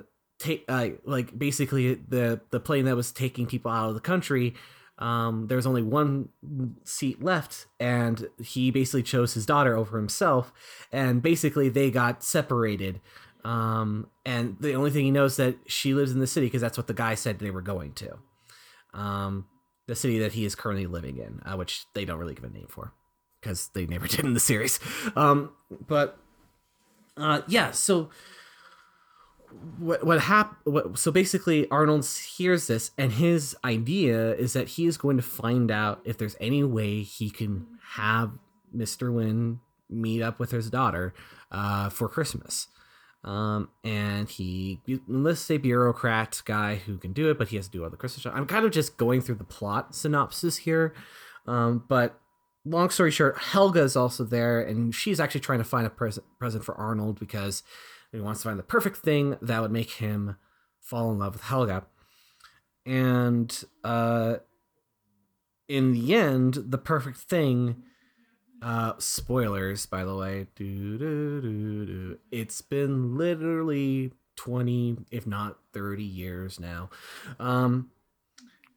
uh, 0.69 0.89
like 1.05 1.39
basically 1.39 1.95
the 1.95 2.41
the 2.51 2.61
plane 2.61 2.85
that 2.85 2.97
was 2.97 3.13
taking 3.13 3.47
people 3.47 3.71
out 3.71 3.89
of 3.89 3.95
the 3.95 4.01
country. 4.01 4.55
Um, 4.99 5.47
there 5.47 5.57
was 5.57 5.67
only 5.67 5.83
one 5.83 6.31
seat 6.83 7.23
left, 7.23 7.67
and 7.79 8.29
he 8.43 8.73
basically 8.73 9.05
chose 9.05 9.35
his 9.35 9.47
daughter 9.47 9.77
over 9.77 9.97
himself, 9.97 10.53
and 10.91 11.23
basically 11.23 11.69
they 11.69 11.91
got 11.91 12.25
separated. 12.25 13.01
Um, 13.45 14.09
and 14.27 14.57
the 14.61 14.75
only 14.75 14.91
thing 14.91 15.05
he 15.05 15.11
knows 15.11 15.37
that 15.37 15.57
she 15.67 15.95
lives 15.95 16.13
in 16.13 16.21
the 16.21 16.27
city 16.27 16.47
because 16.47 16.61
that's 16.61 16.77
what 16.77 16.87
the 16.87 16.95
guy 16.95 17.15
said 17.15 17.39
they 17.39 17.51
were 17.51 17.63
going 17.63 17.93
to. 17.95 18.19
Um, 18.95 19.47
the 19.87 19.95
city 19.95 20.19
that 20.19 20.33
he 20.33 20.45
is 20.45 20.55
currently 20.55 20.87
living 20.87 21.19
in, 21.19 21.41
uh, 21.45 21.57
which 21.57 21.87
they 21.95 22.05
don't 22.05 22.19
really 22.19 22.35
give 22.35 22.45
a 22.45 22.51
name 22.51 22.67
for 22.69 22.93
because 23.41 23.69
they 23.69 23.87
never 23.87 24.07
did 24.09 24.25
in 24.25 24.35
the 24.35 24.41
series. 24.41 24.81
Um, 25.17 25.53
but 25.87 26.19
uh, 27.17 27.43
yeah, 27.49 27.71
so 27.71 28.11
what 29.79 30.05
what 30.05 30.21
hap- 30.21 30.59
what 30.65 30.99
so 30.99 31.11
basically 31.11 31.69
Arnold 31.71 32.07
hears 32.07 32.67
this 32.67 32.91
and 32.99 33.13
his 33.13 33.57
idea 33.65 34.35
is 34.35 34.53
that 34.53 34.69
he 34.69 34.87
is 34.87 34.97
going 34.97 35.17
to 35.17 35.23
find 35.23 35.71
out 35.71 36.01
if 36.05 36.19
there's 36.19 36.37
any 36.41 36.63
way 36.63 37.03
he 37.03 37.31
can 37.31 37.67
have 37.95 38.33
Mr. 38.77 39.11
Hyunh 39.11 39.59
meet 39.89 40.23
up 40.23 40.39
with 40.39 40.51
his 40.51 40.71
daughter 40.71 41.15
uh, 41.51 41.89
for 41.89 42.09
Christmas. 42.09 42.69
Um, 43.25 43.71
and 43.83 44.29
he 44.29 44.81
enlists 44.87 45.51
a 45.51 45.59
bureaucrat 45.59 46.43
guy 46.45 46.77
who 46.77 46.99
can 46.99 47.13
do 47.13 47.31
it, 47.31 47.39
but 47.39 47.49
he 47.49 47.57
has 47.57 47.67
to 47.67 47.73
do 47.73 47.85
all 47.85 47.91
the 47.91 47.97
Christmas 47.97 48.23
stuff. 48.23 48.33
I'm 48.35 48.47
kind 48.47 48.65
of 48.65 48.71
just 48.71 48.97
going 48.97 49.21
through 49.21 49.37
the 49.37 49.45
plot 49.45 49.95
synopsis 49.95 50.59
here. 50.59 50.95
Um, 51.47 51.85
but 51.89 52.21
long 52.65 52.91
story 52.91 53.11
short, 53.11 53.39
Helga 53.39 53.83
is 53.83 53.97
also 53.97 54.25
there, 54.25 54.61
and 54.61 54.95
she's 54.95 55.19
actually 55.19 55.41
trying 55.41 55.59
to 55.59 55.65
find 55.65 55.87
a 55.87 55.91
present 55.91 56.27
present 56.39 56.65
for 56.65 56.75
Arnold 56.77 57.19
because 57.19 57.63
he 58.13 58.21
wants 58.21 58.43
to 58.43 58.49
find 58.49 58.59
the 58.59 58.65
perfect 58.65 58.99
thing 58.99 59.37
that 59.43 59.61
would 59.61 59.73
make 59.73 59.93
him 59.93 60.37
fall 60.81 61.11
in 61.11 61.19
love 61.19 61.35
with 61.35 61.43
Helga. 61.43 61.85
And 62.87 63.65
uh, 63.85 64.37
in 65.69 65.93
the 65.93 66.15
end, 66.15 66.55
the 66.69 66.79
perfect 66.79 67.19
thing. 67.19 67.83
Uh, 68.61 68.95
spoilers, 68.99 69.87
by 69.87 70.05
the 70.05 70.17
way. 70.17 70.47
Doo, 70.57 70.99
doo, 70.99 71.41
doo, 71.41 71.87
doo. 71.87 72.19
It's 72.31 72.61
been 72.61 73.17
literally 73.17 74.13
twenty, 74.37 74.97
if 75.11 75.27
not 75.27 75.59
thirty 75.73 76.05
years 76.05 76.59
now. 76.59 76.91
Um, 77.39 77.91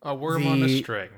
A 0.03 0.13
worm 0.13 0.45
on 0.45 0.61
a 0.63 0.77
string. 0.77 1.09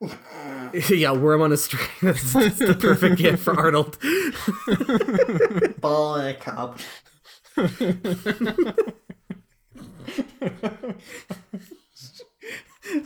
yeah, 0.90 1.12
worm 1.12 1.40
on 1.40 1.52
a 1.52 1.56
string. 1.56 1.88
That's, 2.02 2.32
that's 2.32 2.58
the 2.58 2.74
perfect 2.74 3.16
gift 3.16 3.42
for 3.42 3.58
Arnold. 3.58 3.96
Ball 5.80 6.16
in 6.16 6.26
a 6.26 6.34
cup. 6.34 6.78
a 7.56 7.62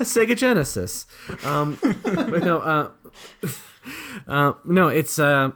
Sega 0.05 0.37
Genesis. 0.37 1.07
Um, 1.45 1.79
but 2.03 2.43
no, 2.43 2.59
uh, 2.59 2.91
uh, 4.27 4.53
no, 4.65 4.89
it's 4.89 5.19
uh, 5.19 5.51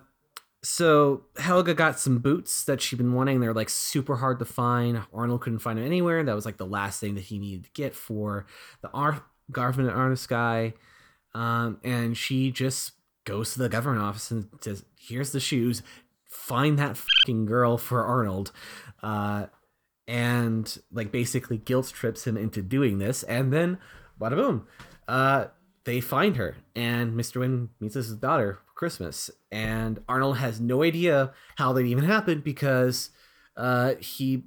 so 0.63 1.25
Helga 1.37 1.75
got 1.75 1.99
some 1.99 2.19
boots 2.19 2.65
that 2.65 2.81
she'd 2.81 2.97
been 2.97 3.15
wanting. 3.15 3.41
They're 3.41 3.55
like 3.55 3.69
super 3.69 4.17
hard 4.17 4.39
to 4.39 4.45
find. 4.45 5.03
Arnold 5.13 5.43
couldn't 5.43 5.61
find 5.61 5.79
them 5.79 5.87
anywhere. 5.87 6.23
That 6.23 6.35
was 6.35 6.47
like 6.47 6.57
the 6.57 6.67
last 6.67 7.01
thing 7.01 7.15
that 7.15 7.25
he 7.25 7.39
needed 7.39 7.65
to 7.65 7.71
get 7.73 7.95
for 7.95 8.47
the 8.81 8.91
Ar- 8.91 9.25
government 9.51 9.97
artist 9.97 10.29
guy. 10.29 10.75
Um, 11.35 11.81
and 11.83 12.17
she 12.17 12.51
just 12.51 12.93
goes 13.25 13.53
to 13.55 13.59
the 13.61 13.69
government 13.69 14.03
office 14.03 14.31
and 14.31 14.49
says, 14.61 14.85
"Here's 14.99 15.33
the 15.33 15.41
shoes. 15.41 15.83
Find 16.29 16.79
that 16.79 16.97
fucking 16.97 17.47
girl 17.47 17.79
for 17.79 18.05
Arnold." 18.05 18.53
Uh, 19.03 19.47
and 20.09 20.79
like 20.91 21.13
basically 21.13 21.59
guilt 21.59 21.93
trips 21.95 22.27
him 22.27 22.37
into 22.37 22.61
doing 22.61 22.99
this 22.99 23.23
and 23.25 23.53
then 23.53 23.79
bada 24.21 24.35
boom 24.35 24.67
uh 25.09 25.47
they 25.85 26.01
find 26.01 26.37
her 26.37 26.57
and 26.75 27.13
mr 27.13 27.41
Hyunh 27.41 27.69
meets 27.81 27.95
his 27.95 28.15
daughter 28.17 28.59
for 28.67 28.73
christmas. 28.75 29.31
And 29.51 30.01
arnold 30.09 30.39
has 30.39 30.61
no 30.61 30.83
idea 30.83 31.33
how 31.57 31.73
that 31.73 31.83
even 31.83 32.05
happened 32.05 32.45
because 32.45 33.11
uh 33.57 33.95
he 33.97 34.45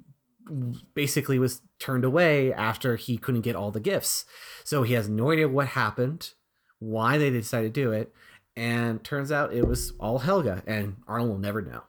basically 0.94 1.38
was 1.38 1.62
turned 1.78 2.04
away 2.04 2.52
after 2.52 2.96
he 2.96 3.18
couldn't 3.18 3.40
get 3.40 3.56
all 3.56 3.70
the 3.70 3.80
gifts. 3.80 4.24
So 4.64 4.84
he 4.84 4.94
has 4.94 5.08
no 5.08 5.32
idea 5.32 5.48
what 5.48 5.68
happened 5.68 6.32
why 6.78 7.18
they 7.18 7.30
decided 7.30 7.74
to 7.74 7.80
do 7.80 7.92
it 7.92 8.12
and 8.56 9.02
turns 9.02 9.32
out 9.32 9.52
it 9.52 9.66
was 9.66 9.92
all 9.98 10.18
helga 10.20 10.62
and 10.66 10.96
arnold 11.06 11.30
will 11.30 11.38
never 11.38 11.62
know. 11.62 11.82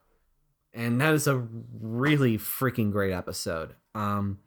And 0.73 1.01
that 1.01 1.13
is 1.13 1.27
a 1.27 1.47
really 1.79 2.37
freaking 2.37 2.91
great 2.91 3.13
episode. 3.13 3.73
Um, 3.95 4.39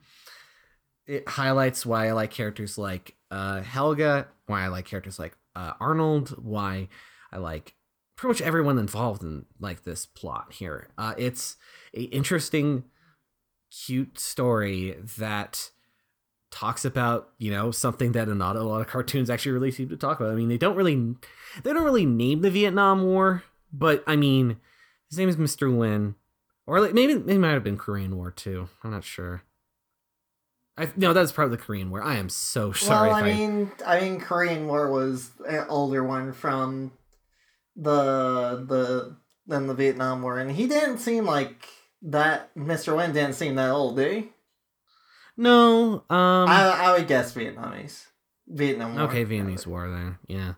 it 1.07 1.29
highlights 1.29 1.85
why 1.85 2.09
I 2.09 2.13
like 2.13 2.31
characters 2.31 2.79
like 2.79 3.17
uh, 3.31 3.63
Helga, 3.63 4.29
why 4.47 4.63
I 4.63 4.69
like 4.69 4.85
characters 4.85 5.19
like 5.19 5.37
uh, 5.55 5.73
Arnold, 5.81 6.31
why 6.43 6.89
I 7.33 7.39
like 7.39 7.75
pretty 8.17 8.33
much 8.33 8.43
everyone 8.43 8.79
involved 8.79 9.23
in 9.23 9.47
like 9.59 9.85
this 9.85 10.07
plot 10.07 10.53
here. 10.53 10.89
Uh, 10.99 11.15
it's 11.17 11.57
a 11.95 12.03
interesting, 12.03 12.85
cute 13.71 14.19
story 14.19 14.97
that 15.19 15.71
talks 16.51 16.85
about 16.85 17.31
you 17.39 17.51
know 17.51 17.71
something 17.71 18.13
that 18.13 18.29
not 18.29 18.57
a 18.57 18.63
lot 18.63 18.81
of 18.81 18.89
cartoons 18.89 19.31
actually 19.31 19.53
really 19.53 19.71
seem 19.71 19.89
to 19.89 19.97
talk 19.97 20.21
about. 20.21 20.33
I 20.33 20.37
mean, 20.37 20.49
they 20.49 20.59
don't 20.59 20.77
really 20.77 21.15
they 21.63 21.73
don't 21.73 21.85
really 21.85 22.07
name 22.07 22.41
the 22.41 22.51
Vietnam 22.51 23.03
War, 23.03 23.45
but 23.73 24.03
I 24.07 24.17
mean, 24.17 24.57
his 25.09 25.19
name 25.19 25.29
is 25.29 25.37
Mr. 25.37 25.77
Lin, 25.77 26.15
or 26.67 26.81
like 26.81 26.95
maybe 26.95 27.13
it 27.13 27.39
might 27.39 27.53
have 27.53 27.65
been 27.65 27.79
Korean 27.79 28.17
War 28.17 28.31
too. 28.31 28.69
I'm 28.83 28.91
not 28.91 29.05
sure. 29.05 29.43
I 30.81 30.91
no, 30.97 31.13
that's 31.13 31.33
probably 31.33 31.57
the 31.57 31.63
Korean 31.63 31.91
War. 31.91 32.03
I 32.03 32.17
am 32.17 32.29
so 32.29 32.73
sorry. 32.73 33.11
well, 33.11 33.19
if 33.19 33.25
I 33.25 33.27
mean, 33.27 33.73
I 33.87 34.01
mean, 34.01 34.21
Korean 34.21 34.67
War 34.67 34.91
was 34.91 35.31
an 35.47 35.67
older 35.69 36.03
one 36.03 36.33
from 36.33 36.93
the 37.77 38.65
the 38.67 39.17
than 39.47 39.67
the 39.67 39.75
Vietnam 39.75 40.23
War, 40.23 40.39
and 40.39 40.51
he 40.51 40.67
didn't 40.67 40.99
seem 40.99 41.25
like 41.27 41.67
that. 42.03 42.55
Mister 42.57 42.93
Hyunh 42.93 43.13
didn't 43.13 43.35
seem 43.35 43.57
that 43.57 43.71
old, 43.71 43.97
did 43.97 44.13
he? 44.13 44.29
no. 45.37 46.05
Um. 46.09 46.49
I 46.49 46.75
I 46.79 46.93
would 46.99 47.07
guess 47.07 47.35
Vietnamese. 47.35 48.07
Vietnam 48.49 48.95
War. 48.95 49.05
okay, 49.05 49.25
Vietnamese 49.25 49.67
War 49.67 49.89
then. 49.91 50.19
Yeah. 50.27 50.55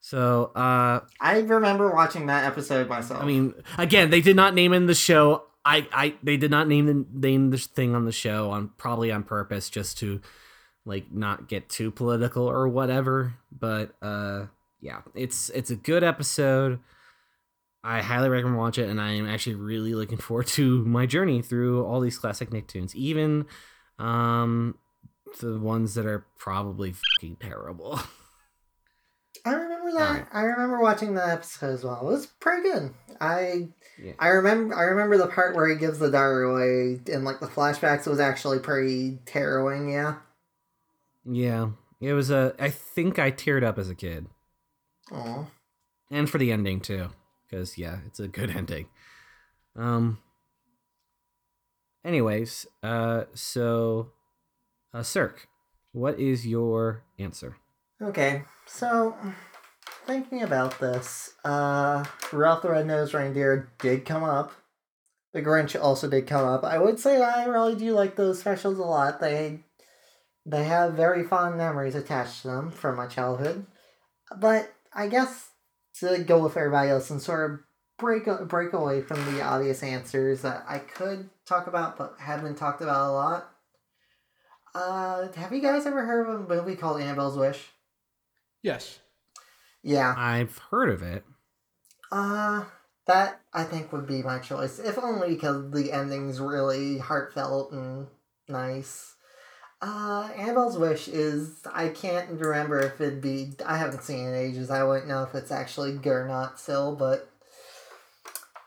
So, 0.00 0.52
uh, 0.54 1.00
I 1.20 1.40
remember 1.40 1.90
watching 1.92 2.26
that 2.26 2.44
episode 2.44 2.88
myself. 2.88 3.22
I 3.22 3.26
mean, 3.26 3.52
again, 3.76 4.10
they 4.10 4.20
did 4.22 4.36
not 4.36 4.54
name 4.54 4.72
in 4.72 4.86
the 4.86 4.94
show. 4.94 5.44
I, 5.64 5.86
I, 5.92 6.14
they 6.22 6.36
did 6.36 6.50
not 6.50 6.68
name 6.68 6.86
the 6.86 7.06
name 7.12 7.50
this 7.50 7.66
thing 7.66 7.94
on 7.94 8.04
the 8.04 8.12
show 8.12 8.50
on 8.50 8.70
probably 8.78 9.12
on 9.12 9.22
purpose 9.22 9.68
just 9.68 9.98
to, 9.98 10.20
like, 10.84 11.12
not 11.12 11.48
get 11.48 11.68
too 11.68 11.90
political 11.90 12.44
or 12.44 12.68
whatever. 12.68 13.34
But 13.52 13.94
uh, 14.00 14.46
yeah, 14.80 15.02
it's 15.14 15.50
it's 15.50 15.70
a 15.70 15.76
good 15.76 16.02
episode. 16.04 16.80
I 17.84 18.02
highly 18.02 18.28
recommend 18.28 18.58
watch 18.58 18.78
it, 18.78 18.88
and 18.88 19.00
I 19.00 19.12
am 19.12 19.28
actually 19.28 19.54
really 19.56 19.94
looking 19.94 20.18
forward 20.18 20.46
to 20.48 20.84
my 20.84 21.06
journey 21.06 21.42
through 21.42 21.84
all 21.84 22.00
these 22.00 22.18
classic 22.18 22.50
Nicktoons, 22.50 22.94
even 22.94 23.46
um, 23.98 24.76
the 25.40 25.58
ones 25.58 25.94
that 25.94 26.06
are 26.06 26.26
probably 26.38 26.92
fucking 26.92 27.36
terrible. 27.36 28.00
I 29.48 29.52
remember 29.54 29.92
that. 29.92 30.08
Alright. 30.10 30.26
I 30.32 30.42
remember 30.42 30.80
watching 30.80 31.14
that 31.14 31.30
episode 31.30 31.72
as 31.74 31.84
well. 31.84 32.00
It 32.02 32.12
was 32.12 32.26
pretty 32.26 32.62
good. 32.62 32.94
I 33.20 33.68
Yeah. 34.02 34.12
I 34.18 34.28
remember 34.28 34.74
I 34.76 34.82
remember 34.84 35.16
the 35.18 35.26
part 35.26 35.54
where 35.56 35.68
he 35.68 35.76
gives 35.76 35.98
the 35.98 36.10
daughter 36.10 36.42
away 36.42 37.00
and 37.12 37.24
like 37.24 37.40
the 37.40 37.46
flashbacks 37.46 38.06
was 38.06 38.20
actually 38.20 38.58
pretty 38.60 39.18
harrowing, 39.32 39.90
yeah. 39.90 40.16
Yeah, 41.24 41.70
it 42.00 42.12
was 42.14 42.30
a. 42.30 42.54
I 42.58 42.70
think 42.70 43.18
I 43.18 43.30
teared 43.30 43.64
up 43.64 43.78
as 43.78 43.90
a 43.90 43.94
kid. 43.94 44.26
Oh. 45.12 45.48
and 46.10 46.28
for 46.28 46.36
the 46.38 46.52
ending 46.52 46.80
too 46.80 47.08
because 47.46 47.78
yeah 47.78 47.98
it's 48.06 48.20
a 48.20 48.28
good 48.28 48.50
ending 48.56 48.86
um 49.74 50.18
anyways 52.04 52.66
uh 52.82 53.24
so 53.32 54.10
uh 54.92 55.02
cirque 55.02 55.48
what 55.92 56.18
is 56.20 56.46
your 56.46 57.04
answer 57.18 57.56
Okay, 58.00 58.42
so 58.66 59.16
thinking 60.06 60.42
about 60.42 60.78
this, 60.78 61.34
uh 61.44 62.04
Ralph 62.32 62.62
the 62.62 62.70
Red-Nosed 62.70 63.12
Reindeer 63.12 63.70
did 63.80 64.04
come 64.04 64.22
up. 64.22 64.52
The 65.32 65.42
Grinch 65.42 65.80
also 65.80 66.08
did 66.08 66.28
come 66.28 66.46
up. 66.46 66.62
I 66.64 66.78
would 66.78 67.00
say 67.00 67.20
I 67.20 67.46
really 67.46 67.74
do 67.74 67.92
like 67.92 68.14
those 68.14 68.38
specials 68.38 68.78
a 68.78 68.82
lot. 68.84 69.20
They 69.20 69.64
they 70.46 70.64
have 70.64 70.94
very 70.94 71.24
fond 71.24 71.56
memories 71.56 71.96
attached 71.96 72.42
to 72.42 72.48
them 72.48 72.70
from 72.70 72.96
my 72.96 73.06
childhood. 73.06 73.66
But 74.36 74.72
I 74.92 75.08
guess 75.08 75.50
to 76.00 76.18
go 76.18 76.42
with 76.42 76.56
everybody 76.56 76.90
else 76.90 77.10
and 77.10 77.20
sort 77.20 77.50
of 77.50 77.60
break 77.98 78.26
break 78.48 78.72
away 78.74 79.02
from 79.02 79.24
the 79.34 79.42
obvious 79.42 79.82
answers 79.82 80.42
that 80.42 80.64
I 80.68 80.78
could 80.78 81.30
talk 81.46 81.66
about 81.66 81.98
but 81.98 82.14
haven't 82.20 82.56
talked 82.56 82.80
about 82.80 83.10
a 83.10 83.12
lot. 83.12 83.50
Uh, 84.72 85.32
have 85.32 85.52
you 85.52 85.60
guys 85.60 85.84
ever 85.84 86.06
heard 86.06 86.28
of 86.28 86.48
a 86.48 86.54
movie 86.54 86.76
called 86.76 87.00
Annabelle's 87.00 87.36
Wish? 87.36 87.70
Yes. 88.68 88.98
Yeah. 89.82 90.14
i've 90.16 90.58
heard 90.70 90.90
of 90.90 91.02
it 91.02 91.24
Uh, 92.12 92.64
that 93.06 93.40
I 93.54 93.64
think 93.64 93.90
would 93.92 94.06
be 94.06 94.22
my 94.22 94.38
choice, 94.38 94.78
if 94.78 94.98
only 94.98 95.34
because 95.34 95.70
the 95.70 95.90
ending's 95.92 96.38
really 96.40 96.98
heartfelt 96.98 97.72
and 97.72 98.08
nice. 98.48 99.14
Uh, 99.80 100.28
Annabelle's 100.36 100.76
Wish 100.76 101.08
is 101.08 101.62
I 101.72 101.88
can't 101.88 102.28
remember 102.38 102.80
if 102.80 103.00
it'd 103.00 103.22
be 103.22 103.52
I 103.64 103.78
haven't 103.78 104.02
seen 104.02 104.26
it 104.26 104.28
in 104.28 104.34
ages. 104.34 104.70
I 104.70 104.82
wouldn't 104.84 105.08
know 105.08 105.22
if 105.22 105.34
it's 105.34 105.50
actually 105.50 105.92
good 105.92 106.12
or 106.12 106.28
not 106.28 106.60
still, 106.60 106.94
but 106.94 107.30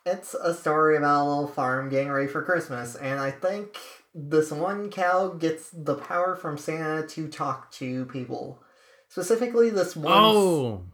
it's 0.06 0.34
a 0.34 0.54
story 0.56 0.98
about 0.98 1.24
a 1.24 1.30
little 1.30 1.48
farm 1.48 1.90
getting 1.90 2.10
ready 2.12 2.28
for 2.28 2.42
Christmas, 2.42 2.96
and 2.96 3.20
I 3.20 3.30
think 3.30 3.78
this 4.16 4.52
one 4.52 4.90
cow 4.90 5.28
gets 5.30 5.70
the 5.70 5.96
power 5.96 6.36
from 6.36 6.58
Santa 6.58 7.06
to 7.10 7.28
talk 7.28 7.70
to 7.74 8.06
people. 8.06 8.64
Specifically, 9.12 9.70
this 9.70 9.94
one. 9.94 10.14
oh 10.16 10.86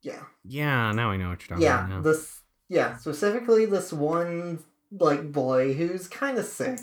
yeah 0.00 0.22
yeah 0.44 0.90
now 0.92 1.10
i 1.10 1.16
know 1.16 1.28
what 1.28 1.40
you're 1.42 1.48
talking 1.48 1.62
yeah 1.62 1.84
about 1.84 1.90
now. 1.90 2.00
this 2.00 2.40
yeah 2.68 2.96
specifically 2.96 3.66
this 3.66 3.92
one 3.92 4.60
like 4.92 5.32
boy 5.32 5.74
who's 5.74 6.06
kind 6.06 6.38
of 6.38 6.46
sick 6.46 6.78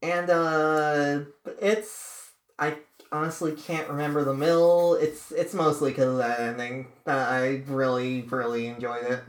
and 0.00 0.30
uh 0.30 1.20
it's 1.60 2.30
i 2.56 2.76
honestly 3.10 3.52
can't 3.52 3.88
remember 3.88 4.22
the 4.24 4.32
mill 4.32 4.94
it's 4.94 5.32
it's 5.32 5.52
mostly 5.52 5.90
because 5.90 6.12
of 6.12 6.18
that 6.18 6.38
ending 6.38 6.86
that 7.04 7.28
i 7.28 7.60
really 7.66 8.22
really 8.22 8.68
enjoyed 8.68 9.04
it 9.04 9.20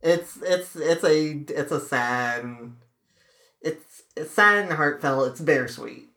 it's 0.00 0.38
it's 0.38 0.74
it's 0.76 1.04
a 1.04 1.32
it's 1.50 1.72
a 1.72 1.80
sad 1.80 2.72
it's 3.60 4.02
it's 4.16 4.30
sad 4.30 4.64
and 4.64 4.72
heartfelt. 4.72 5.28
It's 5.28 5.40
bittersweet. 5.40 6.08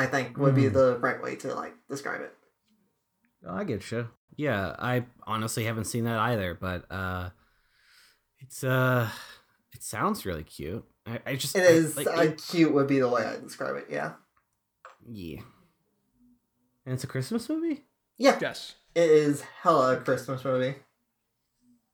I 0.00 0.06
think 0.06 0.36
would 0.38 0.54
be 0.54 0.64
Mm. 0.64 0.72
the 0.72 0.98
right 0.98 1.20
way 1.22 1.36
to 1.36 1.54
like 1.54 1.74
describe 1.88 2.20
it. 2.22 2.32
Oh, 3.46 3.54
I 3.54 3.64
get 3.64 3.90
you. 3.90 4.08
Yeah, 4.36 4.74
I 4.78 5.04
honestly 5.26 5.64
haven't 5.64 5.84
seen 5.84 6.04
that 6.04 6.18
either, 6.18 6.54
but 6.54 6.90
uh, 6.90 7.30
it's 8.38 8.64
uh, 8.64 9.08
it 9.72 9.82
sounds 9.82 10.24
really 10.24 10.44
cute. 10.44 10.84
I, 11.06 11.20
I 11.26 11.36
just 11.36 11.54
It 11.56 11.62
I- 11.64 11.72
is 11.72 11.96
like, 11.96 12.06
uh, 12.06 12.22
it- 12.22 12.42
cute 12.50 12.72
would 12.72 12.86
be 12.86 12.98
the 13.00 13.08
way 13.08 13.24
I 13.24 13.36
describe 13.38 13.76
it. 13.76 13.86
Yeah, 13.90 14.12
yeah, 15.06 15.40
and 16.86 16.94
it's 16.94 17.04
a 17.04 17.08
Christmas 17.08 17.48
movie. 17.48 17.84
yeah. 18.18 18.38
Yes. 18.40 18.76
It 18.94 19.08
is 19.10 19.42
hella 19.62 19.96
Christmas 20.00 20.44
movie. 20.44 20.76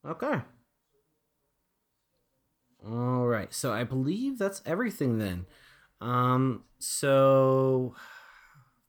Okay. 0.06 0.40
All 2.86 3.26
right. 3.26 3.52
So 3.52 3.72
I 3.72 3.84
believe 3.84 4.38
that's 4.38 4.62
everything 4.64 5.18
then. 5.18 5.46
Um 6.00 6.64
so 6.78 7.94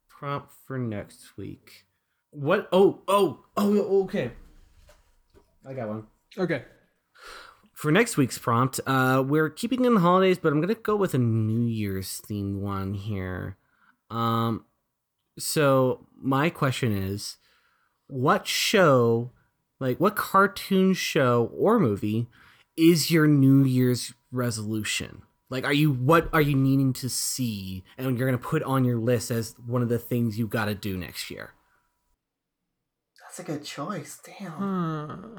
prompt 0.09 0.51
for 0.65 0.77
next 0.77 1.37
week. 1.37 1.85
What 2.31 2.67
oh 2.71 3.01
oh 3.07 3.45
oh 3.55 4.03
okay. 4.03 4.31
I 5.67 5.73
got 5.73 5.89
one. 5.89 6.07
Okay. 6.37 6.63
For 7.73 7.91
next 7.91 8.17
week's 8.17 8.37
prompt, 8.37 8.79
uh 8.85 9.23
we're 9.25 9.49
keeping 9.49 9.85
in 9.85 9.93
the 9.95 9.99
holidays, 9.99 10.37
but 10.37 10.51
I'm 10.51 10.59
going 10.59 10.73
to 10.73 10.81
go 10.81 10.95
with 10.95 11.13
a 11.13 11.19
New 11.19 11.67
Year's 11.67 12.21
themed 12.27 12.59
one 12.59 12.93
here. 12.93 13.57
Um 14.09 14.65
so 15.39 16.07
my 16.19 16.49
question 16.49 16.91
is 16.91 17.37
what 18.07 18.47
show 18.47 19.31
like 19.79 19.99
what 19.99 20.15
cartoon 20.15 20.93
show 20.93 21.51
or 21.55 21.79
movie 21.79 22.27
is 22.75 23.11
your 23.11 23.27
new 23.27 23.63
year's 23.63 24.13
resolution 24.31 25.21
like 25.49 25.63
are 25.65 25.73
you 25.73 25.91
what 25.91 26.29
are 26.33 26.41
you 26.41 26.55
needing 26.55 26.93
to 26.93 27.09
see 27.09 27.83
and 27.97 28.17
you're 28.17 28.27
going 28.27 28.39
to 28.39 28.47
put 28.47 28.63
on 28.63 28.83
your 28.83 28.97
list 28.97 29.31
as 29.31 29.55
one 29.65 29.81
of 29.81 29.89
the 29.89 29.99
things 29.99 30.37
you 30.37 30.47
got 30.47 30.65
to 30.65 30.75
do 30.75 30.97
next 30.97 31.29
year 31.31 31.51
That's 33.21 33.39
a 33.39 33.43
good 33.43 33.63
choice. 33.63 34.19
Damn. 34.25 34.51
Hmm. 34.51 35.37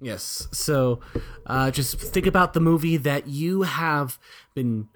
yes 0.00 0.48
so 0.52 1.00
uh 1.46 1.70
just 1.70 1.98
think 1.98 2.26
about 2.26 2.52
the 2.52 2.60
movie 2.60 2.96
that 2.96 3.26
you 3.26 3.62
have 3.62 4.18
been 4.54 4.88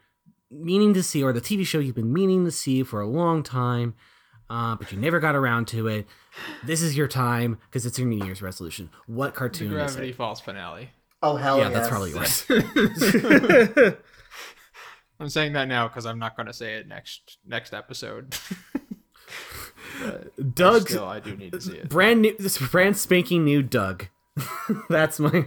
meaning 0.51 0.95
to 0.95 1.03
see 1.03 1.23
or 1.23 1.33
the 1.33 1.41
tv 1.41 1.67
show 1.67 1.79
you've 1.79 1.95
been 1.95 2.13
meaning 2.13 2.45
to 2.45 2.51
see 2.51 2.83
for 2.83 3.01
a 3.01 3.07
long 3.07 3.43
time 3.43 3.95
uh, 4.51 4.77
but 4.77 4.91
you 4.91 4.99
never 4.99 5.21
got 5.21 5.37
around 5.37 5.69
to 5.69 5.89
it. 5.89 6.07
This 6.65 6.81
is 6.81 6.97
your 6.97 7.07
time 7.07 7.59
because 7.67 7.85
it's 7.85 7.99
your 7.99 8.09
New 8.09 8.25
Year's 8.25 8.41
resolution. 8.41 8.89
What 9.07 9.35
The 9.35 9.39
cartoon 9.41 9.67
is 9.67 9.73
Gravity 9.75 10.09
it? 10.09 10.15
Falls 10.17 10.41
finale. 10.41 10.89
Oh 11.23 11.37
hell 11.37 11.59
yeah, 11.59 11.71
yes. 11.71 11.75
that's 11.75 11.89
probably 11.89 12.11
yours. 12.11 13.95
I'm 15.21 15.29
saying 15.29 15.55
that 15.55 15.67
now 15.67 15.89
because 15.89 16.07
I'm 16.07 16.19
not 16.19 16.37
going 16.37 16.47
to 16.47 16.53
say 16.53 16.75
it 16.75 16.87
next 16.87 17.39
next 17.45 17.75
episode. 17.75 18.37
Doug, 20.55 20.89
still, 20.89 21.05
I 21.05 21.19
do 21.21 21.37
need 21.37 21.53
to 21.53 21.61
see 21.61 21.77
it. 21.77 21.89
brand 21.89 22.23
new, 22.23 22.37
this 22.39 22.59
brand 22.59 22.97
spanking 22.97 23.45
new 23.45 23.63
Doug. 23.63 24.07
That's 24.89 25.19
my. 25.19 25.47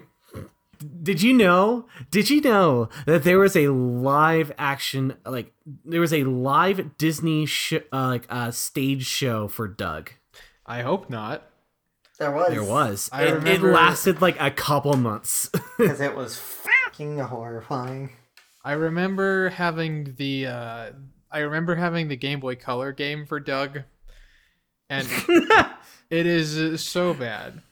Did 1.02 1.22
you 1.22 1.34
know? 1.34 1.86
Did 2.10 2.30
you 2.30 2.42
know 2.42 2.90
that 3.06 3.24
there 3.24 3.40
was 3.40 3.56
a 3.56 3.70
live 3.70 4.52
action, 4.58 5.16
like 5.26 5.54
there 5.86 6.02
was 6.02 6.14
a 6.14 6.24
live 6.24 6.98
Disney 6.98 7.46
sh- 7.46 7.76
uh, 7.94 8.08
like 8.08 8.26
uh, 8.30 8.52
stage 8.52 9.06
show 9.06 9.48
for 9.48 9.68
Doug? 9.68 10.12
I 10.66 10.82
hope 10.82 11.10
not. 11.10 11.51
There 12.22 12.30
was. 12.30 12.50
There 12.52 12.64
was. 12.64 13.10
I 13.12 13.24
It, 13.24 13.48
it 13.48 13.64
lasted 13.64 14.22
like 14.22 14.40
a 14.40 14.52
couple 14.52 14.96
months. 14.96 15.50
because 15.80 16.00
it 16.00 16.16
was 16.16 16.38
fucking 16.38 17.18
horrifying. 17.18 18.12
I 18.64 18.74
remember 18.74 19.50
having 19.50 20.14
the 20.20 20.46
uh, 20.46 20.92
I 21.32 21.40
remember 21.40 21.74
having 21.74 22.10
the 22.10 22.16
Game 22.16 22.40
Boy 22.40 22.54
Color 22.54 22.92
game 22.92 23.26
for 23.26 23.40
Doug, 23.40 23.80
and 24.88 25.08
it 26.12 26.28
is 26.28 26.60
uh, 26.60 26.78
so 26.78 27.16
bad. 27.16 27.64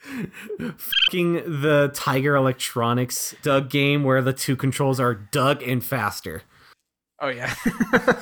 Fucking 0.00 1.34
the 1.62 1.92
Tiger 1.94 2.34
Electronics 2.34 3.36
Doug 3.44 3.70
game 3.70 4.02
where 4.02 4.22
the 4.22 4.32
two 4.32 4.56
controls 4.56 4.98
are 4.98 5.14
Doug 5.14 5.62
and 5.62 5.84
faster. 5.84 6.42
Oh 7.20 7.28
yeah. 7.28 7.54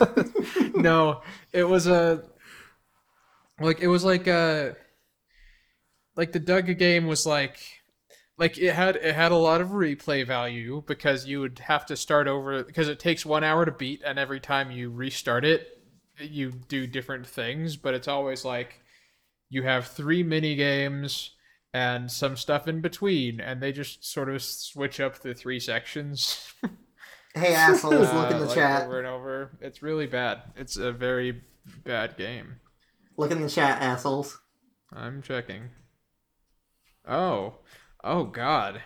no, 0.74 1.22
it 1.54 1.64
was 1.64 1.86
a 1.86 2.24
like 3.58 3.80
it 3.80 3.88
was 3.88 4.04
like 4.04 4.26
a 4.26 4.76
like 6.20 6.32
the 6.32 6.38
Doug 6.38 6.76
game 6.76 7.06
was 7.06 7.24
like 7.24 7.58
like 8.36 8.58
it 8.58 8.74
had 8.74 8.96
it 8.96 9.14
had 9.14 9.32
a 9.32 9.36
lot 9.36 9.62
of 9.62 9.68
replay 9.68 10.26
value 10.26 10.82
because 10.86 11.26
you 11.26 11.40
would 11.40 11.60
have 11.60 11.86
to 11.86 11.96
start 11.96 12.28
over 12.28 12.62
because 12.62 12.88
it 12.88 13.00
takes 13.00 13.24
1 13.24 13.42
hour 13.42 13.64
to 13.64 13.72
beat 13.72 14.02
and 14.04 14.18
every 14.18 14.38
time 14.38 14.70
you 14.70 14.90
restart 14.90 15.46
it 15.46 15.78
you 16.20 16.50
do 16.68 16.86
different 16.86 17.26
things, 17.26 17.76
but 17.78 17.94
it's 17.94 18.06
always 18.06 18.44
like 18.44 18.82
you 19.48 19.62
have 19.62 19.86
3 19.86 20.22
mini 20.22 20.56
games 20.56 21.30
and 21.72 22.12
some 22.12 22.36
stuff 22.36 22.68
in 22.68 22.82
between 22.82 23.40
and 23.40 23.62
they 23.62 23.72
just 23.72 24.04
sort 24.04 24.28
of 24.28 24.42
switch 24.42 25.00
up 25.00 25.20
the 25.20 25.32
three 25.32 25.58
sections. 25.58 26.52
Hey 27.32 27.54
assholes, 27.54 28.12
look 28.12 28.28
uh, 28.28 28.34
in 28.34 28.40
the 28.40 28.46
like, 28.46 28.56
chat. 28.56 28.86
over 28.86 28.98
and 28.98 29.06
over. 29.06 29.56
It's 29.60 29.82
really 29.82 30.08
bad. 30.08 30.42
It's 30.56 30.76
a 30.76 30.90
very 30.90 31.42
bad 31.84 32.16
game. 32.16 32.56
Look 33.16 33.30
in 33.30 33.40
the 33.40 33.48
chat, 33.48 33.80
assholes. 33.80 34.40
I'm 34.92 35.22
checking. 35.22 35.70
Oh, 37.06 37.54
oh 38.04 38.24
God, 38.24 38.82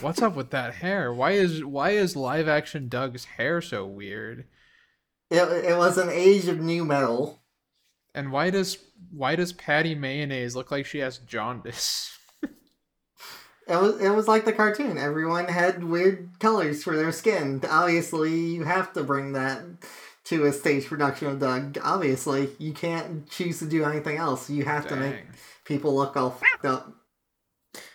what's 0.00 0.22
up 0.22 0.36
with 0.36 0.50
that 0.50 0.74
hair? 0.74 1.12
Why 1.12 1.32
is 1.32 1.64
why 1.64 1.90
is 1.90 2.16
live 2.16 2.48
action 2.48 2.88
Doug's 2.88 3.24
hair 3.24 3.60
so 3.60 3.86
weird? 3.86 4.46
It, 5.30 5.42
it 5.64 5.76
was 5.76 5.98
an 5.98 6.10
age 6.10 6.46
of 6.48 6.60
nu 6.60 6.84
metal. 6.84 7.42
And 8.14 8.32
why 8.32 8.50
does 8.50 8.78
why 9.10 9.36
does 9.36 9.52
Patty 9.52 9.94
Mayonnaise 9.94 10.56
look 10.56 10.70
like 10.70 10.86
she 10.86 10.98
has 10.98 11.18
jaundice? 11.18 12.12
It 13.68 13.74
was 13.74 14.00
it 14.00 14.10
was 14.10 14.28
like 14.28 14.44
the 14.44 14.52
cartoon. 14.52 14.96
Everyone 14.96 15.46
had 15.46 15.82
weird 15.82 16.30
colors 16.38 16.84
for 16.84 16.96
their 16.96 17.10
skin. 17.10 17.60
Obviously, 17.68 18.32
you 18.38 18.62
have 18.62 18.92
to 18.92 19.02
bring 19.02 19.32
that 19.32 19.60
to 20.26 20.44
a 20.44 20.52
stage 20.52 20.86
production 20.86 21.28
of 21.28 21.40
Doug. 21.40 21.76
Obviously, 21.82 22.50
you 22.58 22.72
can't 22.72 23.28
choose 23.28 23.58
to 23.58 23.66
do 23.66 23.84
anything 23.84 24.18
else. 24.18 24.48
You 24.48 24.64
have 24.64 24.86
to 24.88 24.96
make 24.96 25.16
people 25.64 25.96
look 25.96 26.16
all 26.16 26.30
fucked 26.30 26.64
up. 26.64 26.92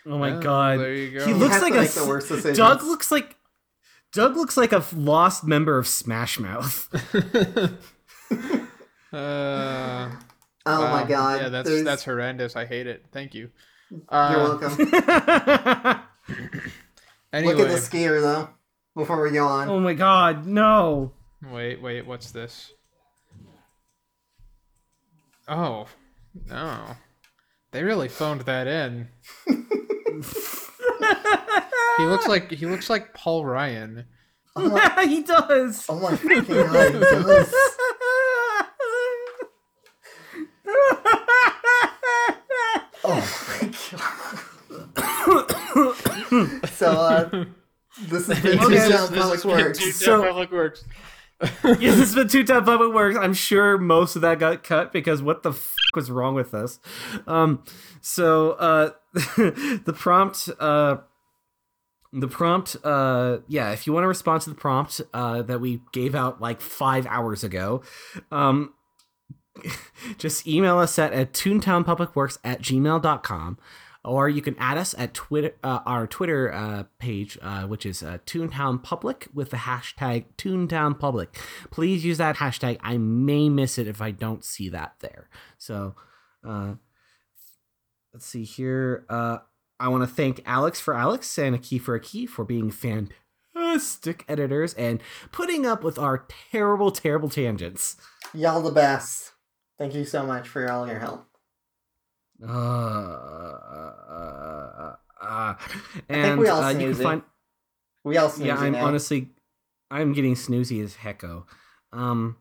Oh 0.08 0.18
my 0.18 0.32
Well, 0.32 0.40
god. 0.42 0.80
there 0.80 0.94
you 0.94 1.20
go. 1.20 1.26
He 1.26 1.34
looks 1.34 1.54
have 1.56 1.64
like 1.64 1.74
a 1.74 1.88
the 2.00 2.06
worst 2.08 2.28
decisions. 2.30 2.58
Doug 2.58 2.82
looks 2.84 3.12
like 3.12 3.36
Doug 4.14 4.36
looks 4.36 4.58
like 4.58 4.72
a 4.74 4.84
lost 4.96 5.44
member 5.46 5.78
of 5.78 5.88
Smash 5.88 6.40
Mouth. 6.40 6.90
Uh, 9.14 10.10
Oh 10.66 10.82
my 10.90 11.04
god! 11.04 11.42
Yeah, 11.42 11.50
that's 11.50 11.68
There's- 11.68 11.84
that's 11.84 12.06
horrendous. 12.06 12.56
I 12.56 12.66
hate 12.66 12.88
it. 12.88 13.04
Thank 13.12 13.34
you. 13.34 13.50
You're 13.90 14.00
Uh, 14.08 14.58
welcome. 14.58 14.72
Anyway, 17.34 17.54
Look 17.56 17.68
at 17.68 17.72
the 17.74 17.78
skier 17.82 18.22
though. 18.22 18.50
Before 18.96 19.22
we 19.22 19.32
go 19.32 19.46
on, 19.48 19.68
oh 19.70 19.80
my 19.82 19.94
god, 19.94 20.46
no. 20.46 21.12
Wait, 21.44 21.82
wait, 21.82 22.06
what's 22.06 22.32
this? 22.32 22.72
Oh, 25.48 25.88
no. 26.48 26.96
They 27.72 27.84
really 27.84 28.08
phoned 28.08 28.42
that 28.42 28.68
in. 28.68 29.10
he 31.98 32.04
looks 32.06 32.28
like 32.28 32.52
he 32.52 32.66
looks 32.66 32.90
like 32.90 33.14
Paul 33.14 33.46
Ryan. 33.46 34.06
Yeah, 34.58 35.06
he 35.06 35.24
does. 35.24 35.86
oh 35.90 36.00
my 36.00 36.16
fucking 36.16 36.44
god! 36.44 36.94
He 36.94 37.00
does. 37.00 37.54
Oh 43.04 43.48
my 43.48 43.72
god! 43.92 44.40
so 46.70 46.92
uh, 46.92 47.46
this 48.08 48.28
has 48.28 48.40
been 48.42 48.60
Okay. 48.60 48.66
Two 48.66 48.70
This- 48.70 48.88
Sound 48.90 49.16
Public 49.16 49.44
Works. 49.46 49.96
So- 49.96 50.24
Public 50.24 50.52
Works. 50.52 50.84
yes, 51.64 51.96
this 51.96 51.98
has 51.98 52.16
been 52.16 52.28
two 52.28 52.44
time 52.44 52.66
public 52.66 52.94
works. 52.94 53.18
I'm 53.18 53.34
sure 53.34 53.78
most 53.78 54.16
of 54.16 54.22
that 54.22 54.40
got 54.40 54.64
cut 54.64 54.94
because 54.94 55.22
what 55.24 55.44
the 55.44 55.52
f- 55.52 55.76
was 55.96 56.12
wrong 56.12 56.36
with 56.36 56.54
us? 56.54 56.80
Um, 57.26 57.64
so 58.00 58.52
uh, 58.52 58.92
the 59.14 59.96
prompt, 59.98 60.50
uh, 60.60 60.98
the 62.14 62.28
prompt, 62.28 62.76
uh, 62.84 63.40
yeah. 63.48 63.72
If 63.72 63.88
you 63.88 63.94
want 63.94 64.04
to 64.04 64.08
respond 64.08 64.44
to 64.44 64.50
the 64.50 64.56
prompt 64.56 65.02
uh, 65.14 65.42
that 65.44 65.60
we 65.60 65.82
gave 65.92 66.14
out 66.14 66.40
like 66.40 66.62
five 66.62 67.08
hours 67.08 67.44
ago, 67.44 67.82
um, 68.32 68.74
just 70.18 70.48
email 70.48 70.78
us 70.78 71.00
at, 71.00 71.12
at 71.12 71.34
toontownpublicworks 71.34 72.38
at 72.44 72.62
gmail.com 72.62 73.58
or 74.04 74.30
you 74.30 74.42
can 74.42 74.56
add 74.58 74.78
us 74.78 74.96
at 74.98 75.14
Twitter, 75.14 75.54
uh, 75.64 75.80
our 75.86 76.08
Twitter 76.08 76.52
uh, 76.52 76.84
page, 76.98 77.38
uh, 77.42 77.64
which 77.64 77.86
is 77.86 78.02
uh, 78.02 78.18
Toontown 78.26 78.82
Public 78.82 79.28
with 79.34 79.52
the 79.52 79.58
hashtag 79.58 80.26
Toontown 80.38 81.00
Public. 81.00 81.36
Please 81.70 82.04
use 82.04 82.18
that 82.18 82.38
hashtag. 82.38 82.78
I 82.82 82.98
may 82.98 83.50
miss 83.50 83.78
it 83.78 83.88
if 83.88 84.02
I 84.02 84.12
don't 84.12 84.44
see 84.44 84.70
that 84.70 84.96
there. 85.02 85.30
So, 85.58 85.96
uh, 86.48 86.76
let's 88.14 88.26
see 88.26 88.44
here. 88.44 89.06
Uh, 89.10 89.40
I 89.80 89.88
want 89.88 90.08
to 90.08 90.14
thank 90.14 90.42
Alex 90.46 90.80
for 90.80 90.96
Alex 90.96 91.38
and 91.38 91.56
Aki 91.56 91.80
for 91.80 91.96
Aki 91.96 92.26
for 92.28 92.44
being 92.44 92.72
fantastic 92.72 94.26
editors 94.28 94.74
and 94.76 95.02
putting 95.32 95.66
up 95.66 95.84
with 95.84 96.00
our 96.00 96.26
terrible, 96.52 96.92
terrible 96.92 97.30
tangents. 97.30 97.98
Y'all 98.34 98.62
the 98.62 98.72
best. 98.72 99.32
Thank 99.78 99.96
you 99.96 100.06
so 100.06 100.24
much 100.24 100.48
for 100.48 100.72
all 100.72 100.88
your 100.88 101.00
help. 101.00 101.31
Uh, 102.48 102.52
uh, 104.10 104.96
uh, 105.22 105.54
and 106.10 106.24
think 106.24 106.40
we 106.40 106.48
all 106.48 106.64
uh, 106.64 106.70
you 106.70 106.78
can 106.78 106.82
snooze 106.88 107.00
it. 107.00 107.04
find. 107.04 107.22
We 108.04 108.18
all 108.18 108.30
snoozy 108.30 108.46
Yeah, 108.46 108.58
I'm 108.58 108.74
now. 108.74 108.86
honestly, 108.86 109.30
I'm 109.92 110.14
getting 110.14 110.36
snoozy 110.36 110.84
as 110.84 110.96
hecko. 110.96 111.46
Um, 111.94 112.38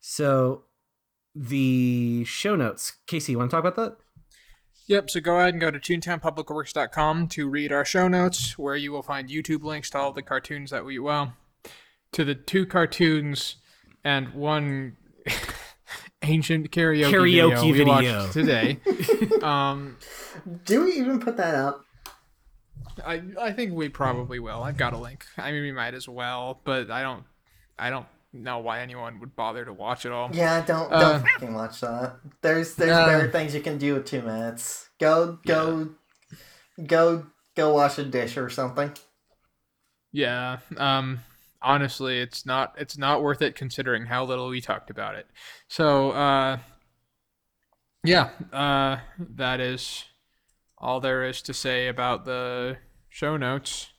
so 0.00 0.64
the 1.34 2.24
show 2.24 2.56
notes, 2.56 2.94
Casey, 3.06 3.32
you 3.32 3.38
want 3.38 3.50
to 3.50 3.56
talk 3.56 3.64
about 3.64 3.76
that? 3.76 3.96
Yep, 4.88 5.10
so 5.10 5.20
go 5.20 5.36
ahead 5.36 5.54
and 5.54 5.60
go 5.60 5.70
to 5.70 5.78
toontownpublicworks.com 5.78 7.28
to 7.28 7.48
read 7.48 7.70
our 7.70 7.84
show 7.84 8.08
notes, 8.08 8.58
where 8.58 8.74
you 8.74 8.90
will 8.90 9.04
find 9.04 9.28
YouTube 9.28 9.62
links 9.62 9.90
to 9.90 9.98
all 9.98 10.12
the 10.12 10.22
cartoons 10.22 10.72
that 10.72 10.84
we, 10.84 10.98
well, 10.98 11.34
to 12.10 12.24
the 12.24 12.34
two 12.34 12.66
cartoons 12.66 13.56
and 14.02 14.34
one 14.34 14.96
ancient 16.22 16.70
karaoke, 16.70 17.10
Karaoke 17.10 17.72
video, 17.72 17.72
we 17.72 17.84
watched 17.84 18.34
video. 18.34 18.78
today. 18.78 18.80
um, 19.42 19.96
Do 20.64 20.84
we 20.84 20.92
even 20.92 21.20
put 21.20 21.36
that 21.36 21.54
up? 21.54 21.84
I 23.04 23.22
I 23.40 23.52
think 23.52 23.72
we 23.72 23.88
probably 23.88 24.38
will. 24.38 24.62
I've 24.62 24.76
got 24.76 24.92
a 24.92 24.98
link. 24.98 25.24
I 25.38 25.52
mean, 25.52 25.62
we 25.62 25.72
might 25.72 25.94
as 25.94 26.08
well, 26.08 26.60
but 26.64 26.90
I 26.90 27.02
don't 27.02 27.24
I 27.78 27.88
don't 27.90 28.06
know 28.32 28.58
why 28.58 28.80
anyone 28.80 29.18
would 29.20 29.34
bother 29.34 29.64
to 29.64 29.72
watch 29.72 30.04
it 30.04 30.12
all. 30.12 30.30
Yeah, 30.32 30.64
don't 30.64 30.92
Uh, 30.92 31.00
don't 31.00 31.22
fucking 31.22 31.54
watch 31.54 31.80
that. 31.80 32.16
There's 32.42 32.74
there's 32.74 32.92
uh, 32.92 33.06
better 33.06 33.30
things 33.30 33.54
you 33.54 33.60
can 33.60 33.78
do 33.78 33.94
with 33.94 34.04
two 34.06 34.22
minutes. 34.22 34.88
Go 34.98 35.38
go 35.46 35.90
go 36.86 37.26
go 37.56 37.74
wash 37.74 37.98
a 37.98 38.04
dish 38.04 38.36
or 38.36 38.50
something. 38.50 38.92
Yeah. 40.12 40.58
Um 40.76 41.20
honestly, 41.62 42.20
it's 42.20 42.44
not 42.46 42.74
it's 42.78 42.96
not 42.98 43.22
worth 43.22 43.42
it 43.42 43.54
considering 43.54 44.06
how 44.06 44.24
little 44.24 44.48
we 44.48 44.60
talked 44.60 44.90
about 44.90 45.14
it. 45.14 45.26
So, 45.68 46.10
uh 46.12 46.58
yeah, 48.04 48.30
uh 48.52 48.98
that 49.18 49.60
is 49.60 50.04
all 50.78 51.00
there 51.00 51.24
is 51.24 51.42
to 51.42 51.52
say 51.54 51.88
about 51.88 52.24
the 52.24 52.78
show 53.08 53.36
notes. 53.36 53.90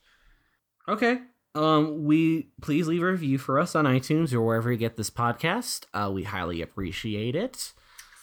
Okay. 0.88 1.20
Um, 1.54 2.04
we 2.04 2.48
please 2.62 2.88
leave 2.88 3.02
a 3.02 3.06
review 3.06 3.36
for 3.38 3.60
us 3.60 3.76
on 3.76 3.84
iTunes 3.84 4.32
or 4.32 4.40
wherever 4.40 4.72
you 4.72 4.78
get 4.78 4.96
this 4.96 5.10
podcast. 5.10 5.84
Uh, 5.92 6.10
we 6.10 6.22
highly 6.24 6.62
appreciate 6.62 7.36
it. 7.36 7.44
It's 7.44 7.74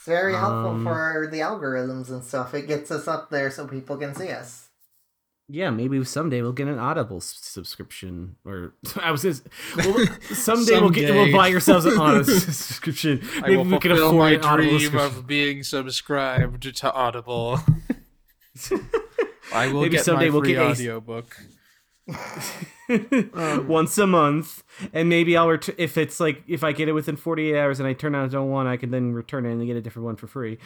very 0.05 0.33
helpful 0.33 0.71
Um, 0.71 0.83
for 0.83 1.29
the 1.31 1.39
algorithms 1.39 2.09
and 2.09 2.23
stuff. 2.23 2.55
It 2.55 2.67
gets 2.67 2.89
us 2.89 3.07
up 3.07 3.29
there 3.29 3.51
so 3.51 3.67
people 3.67 3.97
can 3.97 4.15
see 4.15 4.29
us. 4.29 4.68
Yeah, 5.51 5.71
maybe 5.71 6.03
someday 6.05 6.43
we'll 6.43 6.51
get 6.53 6.67
an 6.67 6.77
Audible 6.77 7.17
s- 7.17 7.39
subscription, 7.41 8.35
or 8.45 8.75
I 9.01 9.09
was 9.09 9.23
just 9.23 9.47
well, 9.75 10.05
someday, 10.21 10.79
we'll 10.79 10.91
get 10.91 11.11
we'll 11.11 11.31
buy 11.31 11.51
ourselves 11.51 11.85
an 11.85 11.97
Audible 11.97 12.23
subscription. 12.39 13.21
I 13.37 13.41
Maybe 13.41 13.57
will 13.57 13.65
we 13.65 13.79
can 13.79 13.91
afford 13.93 14.15
my 14.15 14.31
an 14.33 14.41
Audible 14.43 14.77
dream 14.77 14.95
of 14.97 15.25
being 15.25 15.63
subscribed 15.63 16.61
to 16.61 16.93
Audible. 16.93 17.59
I 19.51 19.67
will 19.73 19.81
Maybe 19.81 19.93
get 19.97 20.05
someday 20.05 20.25
my 20.27 20.31
we'll 20.33 20.41
free 20.43 20.53
get 20.53 20.61
a- 20.61 20.69
audiobook. 20.69 21.35
once 23.67 23.97
a 23.97 24.07
month, 24.07 24.63
and 24.93 25.09
maybe 25.09 25.35
I'll 25.37 25.47
return 25.49 25.75
if 25.77 25.97
it's 25.97 26.19
like 26.19 26.43
if 26.47 26.63
I 26.63 26.71
get 26.73 26.89
it 26.89 26.93
within 26.93 27.15
forty 27.15 27.51
eight 27.51 27.59
hours 27.59 27.79
and 27.79 27.87
I 27.87 27.93
turn 27.93 28.13
out 28.15 28.25
I 28.25 28.27
don't 28.27 28.49
want, 28.49 28.67
I 28.67 28.77
can 28.77 28.91
then 28.91 29.13
return 29.13 29.45
it 29.45 29.51
and 29.51 29.65
get 29.65 29.75
a 29.75 29.81
different 29.81 30.05
one 30.05 30.15
for 30.15 30.27
free. 30.27 30.57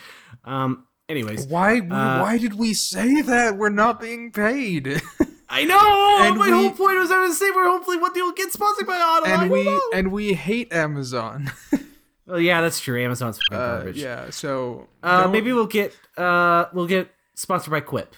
Um. 0.45 0.85
Anyways, 1.09 1.47
Why? 1.47 1.80
Uh, 1.80 2.21
why 2.21 2.38
did 2.38 2.53
we 2.55 2.73
say 2.73 3.21
that? 3.21 3.57
We're 3.57 3.69
not 3.69 3.99
being 3.99 4.31
paid. 4.31 5.01
I 5.49 5.65
know. 5.65 5.80
And 6.23 6.38
my 6.38 6.45
we- 6.47 6.51
whole 6.53 6.71
point 6.71 6.97
was 6.99 7.11
I 7.11 7.19
was 7.19 7.38
saying 7.38 7.51
we're 7.55 7.67
hopefully 7.69 7.97
one 7.97 8.13
day 8.13 8.21
we'll 8.21 8.31
get 8.34 8.51
sponsored 8.53 8.88
by 8.88 8.97
Audible. 8.97 9.34
And 9.41 9.51
we 9.51 9.63
know. 9.65 9.81
and 9.93 10.11
we 10.11 10.34
hate 10.34 10.71
Amazon. 10.73 11.51
Oh 12.25 12.38
yeah, 12.38 12.61
that's 12.61 12.80
true. 12.80 12.97
Amazon's 13.03 13.38
fucking 13.49 13.61
Uh, 13.61 13.75
garbage. 13.80 13.97
yeah. 14.01 14.30
So 14.30 14.88
Uh, 15.03 15.27
maybe 15.27 15.51
we'll 15.51 15.67
get 15.67 15.93
uh 16.17 16.65
we'll 16.71 16.88
get 16.88 17.11
sponsored 17.35 17.71
by 17.71 17.81
Quip. 17.81 18.15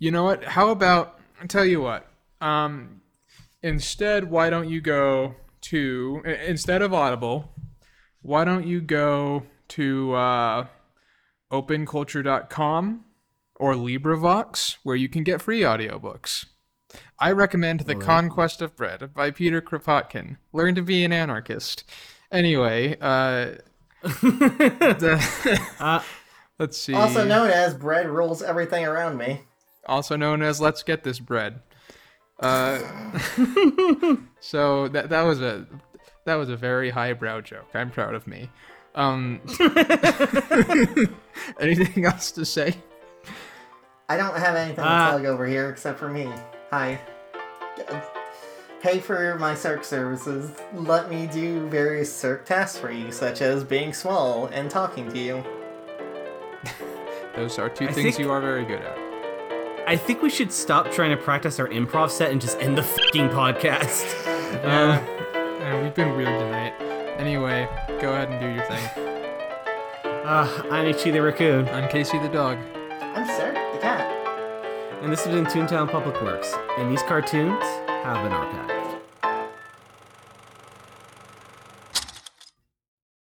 You 0.00 0.10
know 0.10 0.24
what? 0.24 0.42
How 0.42 0.70
about 0.70 1.20
I 1.40 1.46
tell 1.46 1.64
you 1.64 1.80
what? 1.80 2.04
Um, 2.40 3.00
instead, 3.62 4.28
why 4.28 4.50
don't 4.50 4.68
you 4.68 4.80
go 4.80 5.36
to 5.70 6.20
instead 6.48 6.82
of 6.82 6.92
Audible? 6.92 7.52
Why 8.22 8.42
don't 8.44 8.66
you 8.66 8.80
go 8.80 9.44
to 9.68 10.14
uh, 10.14 10.66
OpenCulture.com 11.50 13.04
or 13.56 13.74
LibriVox, 13.74 14.76
where 14.82 14.96
you 14.96 15.08
can 15.08 15.24
get 15.24 15.42
free 15.42 15.60
audiobooks. 15.60 16.46
I 17.18 17.32
recommend 17.32 17.80
The 17.80 17.94
Conquest 17.96 18.62
of 18.62 18.76
Bread 18.76 19.12
by 19.14 19.30
Peter 19.30 19.60
Kropotkin. 19.60 20.36
Learn 20.52 20.74
to 20.76 20.82
be 20.82 21.04
an 21.04 21.12
anarchist. 21.12 21.84
Anyway, 22.32 22.96
uh, 23.00 23.56
the- 24.02 25.60
Uh, 25.80 26.02
let's 26.58 26.78
see. 26.78 26.94
Also 26.94 27.24
known 27.26 27.50
as 27.50 27.74
bread 27.74 28.08
rules 28.08 28.42
everything 28.42 28.86
around 28.86 29.16
me. 29.18 29.42
also 29.86 30.16
known 30.16 30.42
as 30.42 30.60
"Let's 30.60 30.82
Get 30.82 31.02
This 31.04 31.18
Bread." 31.18 31.60
Uh, 32.40 32.78
so 34.40 34.86
that 34.88 35.08
that 35.10 35.22
was 35.22 35.40
a 35.42 35.66
that 36.24 36.34
was 36.36 36.48
a 36.48 36.56
very 36.56 36.90
highbrow 36.90 37.40
joke. 37.40 37.68
I'm 37.74 37.90
proud 37.90 38.14
of 38.14 38.26
me. 38.26 38.50
Um, 38.98 39.40
anything 41.60 42.04
else 42.04 42.32
to 42.32 42.44
say? 42.44 42.74
I 44.08 44.16
don't 44.16 44.36
have 44.36 44.56
anything 44.56 44.76
to 44.84 44.90
Uh, 44.90 45.10
plug 45.10 45.24
over 45.26 45.46
here 45.46 45.70
except 45.70 45.98
for 45.98 46.08
me. 46.08 46.28
Hi. 46.70 47.00
Pay 48.82 48.98
for 49.00 49.36
my 49.38 49.54
Cirque 49.54 49.84
services. 49.84 50.50
Let 50.74 51.10
me 51.10 51.26
do 51.28 51.68
various 51.68 52.12
Cirque 52.14 52.44
tasks 52.44 52.76
for 52.78 52.90
you, 52.90 53.12
such 53.12 53.40
as 53.40 53.62
being 53.64 53.92
small 53.92 54.46
and 54.46 54.68
talking 54.70 55.08
to 55.12 55.18
you. 55.18 55.44
Those 57.36 57.58
are 57.58 57.68
two 57.68 57.84
I 57.88 57.92
things 57.92 58.16
think- 58.16 58.18
you 58.26 58.32
are 58.32 58.40
very 58.40 58.64
good 58.64 58.80
at. 58.80 58.98
I 59.86 59.96
think 59.96 60.20
we 60.22 60.28
should 60.28 60.52
stop 60.52 60.90
trying 60.90 61.10
to 61.10 61.16
practice 61.16 61.58
our 61.58 61.68
improv 61.68 62.10
set 62.10 62.30
and 62.30 62.40
just 62.40 62.58
end 62.58 62.76
the 62.76 62.82
fucking 62.82 63.28
podcast. 63.30 64.04
Yeah, 64.62 65.00
yeah, 65.60 65.82
we've 65.82 65.94
been 65.94 66.14
weird 66.14 66.28
tonight. 66.38 66.74
Anyway, 67.18 67.66
go 68.00 68.12
ahead 68.12 68.28
and 68.30 68.40
do 68.40 68.48
your 68.48 68.64
thing. 68.64 68.84
Uh, 70.24 70.62
I'm 70.70 70.86
Ichi 70.86 71.10
the 71.10 71.20
Raccoon, 71.20 71.68
I'm 71.70 71.88
Casey 71.88 72.18
the 72.18 72.28
dog. 72.28 72.58
I'm 73.00 73.26
Cirque, 73.26 73.72
the 73.72 73.78
cat. 73.80 74.08
and 75.02 75.12
this 75.12 75.24
has 75.24 75.34
been 75.34 75.46
Toontown 75.46 75.90
Public 75.90 76.20
Works, 76.22 76.52
and 76.76 76.92
these 76.92 77.02
cartoons 77.02 77.62
have 77.88 78.22
been 78.22 78.32
archived. 78.32 79.00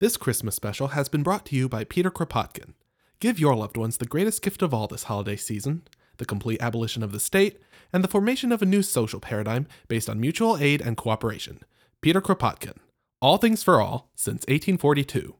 This 0.02 0.18
Christmas 0.18 0.56
special 0.56 0.90
has 0.90 1.08
been 1.08 1.24
brought 1.24 1.46
to 1.48 1.56
you 1.56 1.70
by 1.70 1.84
Peter 1.86 2.12
Kropotkin. 2.12 2.74
Give 3.20 3.40
your 3.40 3.56
loved 3.56 3.78
ones 3.78 3.98
the 3.98 4.06
greatest 4.06 4.42
gift 4.42 4.62
of 4.62 4.74
all 4.74 4.88
this 4.88 5.04
holiday 5.04 5.36
season 5.36 5.84
the 6.18 6.26
complete 6.26 6.62
abolition 6.62 7.02
of 7.02 7.14
the 7.14 7.20
state 7.20 7.62
and 7.94 8.04
the 8.04 8.08
formation 8.10 8.52
of 8.52 8.62
a 8.62 8.66
new 8.66 8.84
social 8.84 9.22
paradigm 9.22 9.66
based 9.88 10.10
on 10.10 10.20
mutual 10.20 10.58
aid 10.58 10.82
and 10.82 10.98
cooperation. 10.98 11.62
Peter 12.02 12.20
Kropotkin. 12.20 12.76
All 13.22 13.38
things 13.38 13.64
for 13.64 13.82
all 13.82 14.10
since 14.16 14.46
1842. 14.48 15.36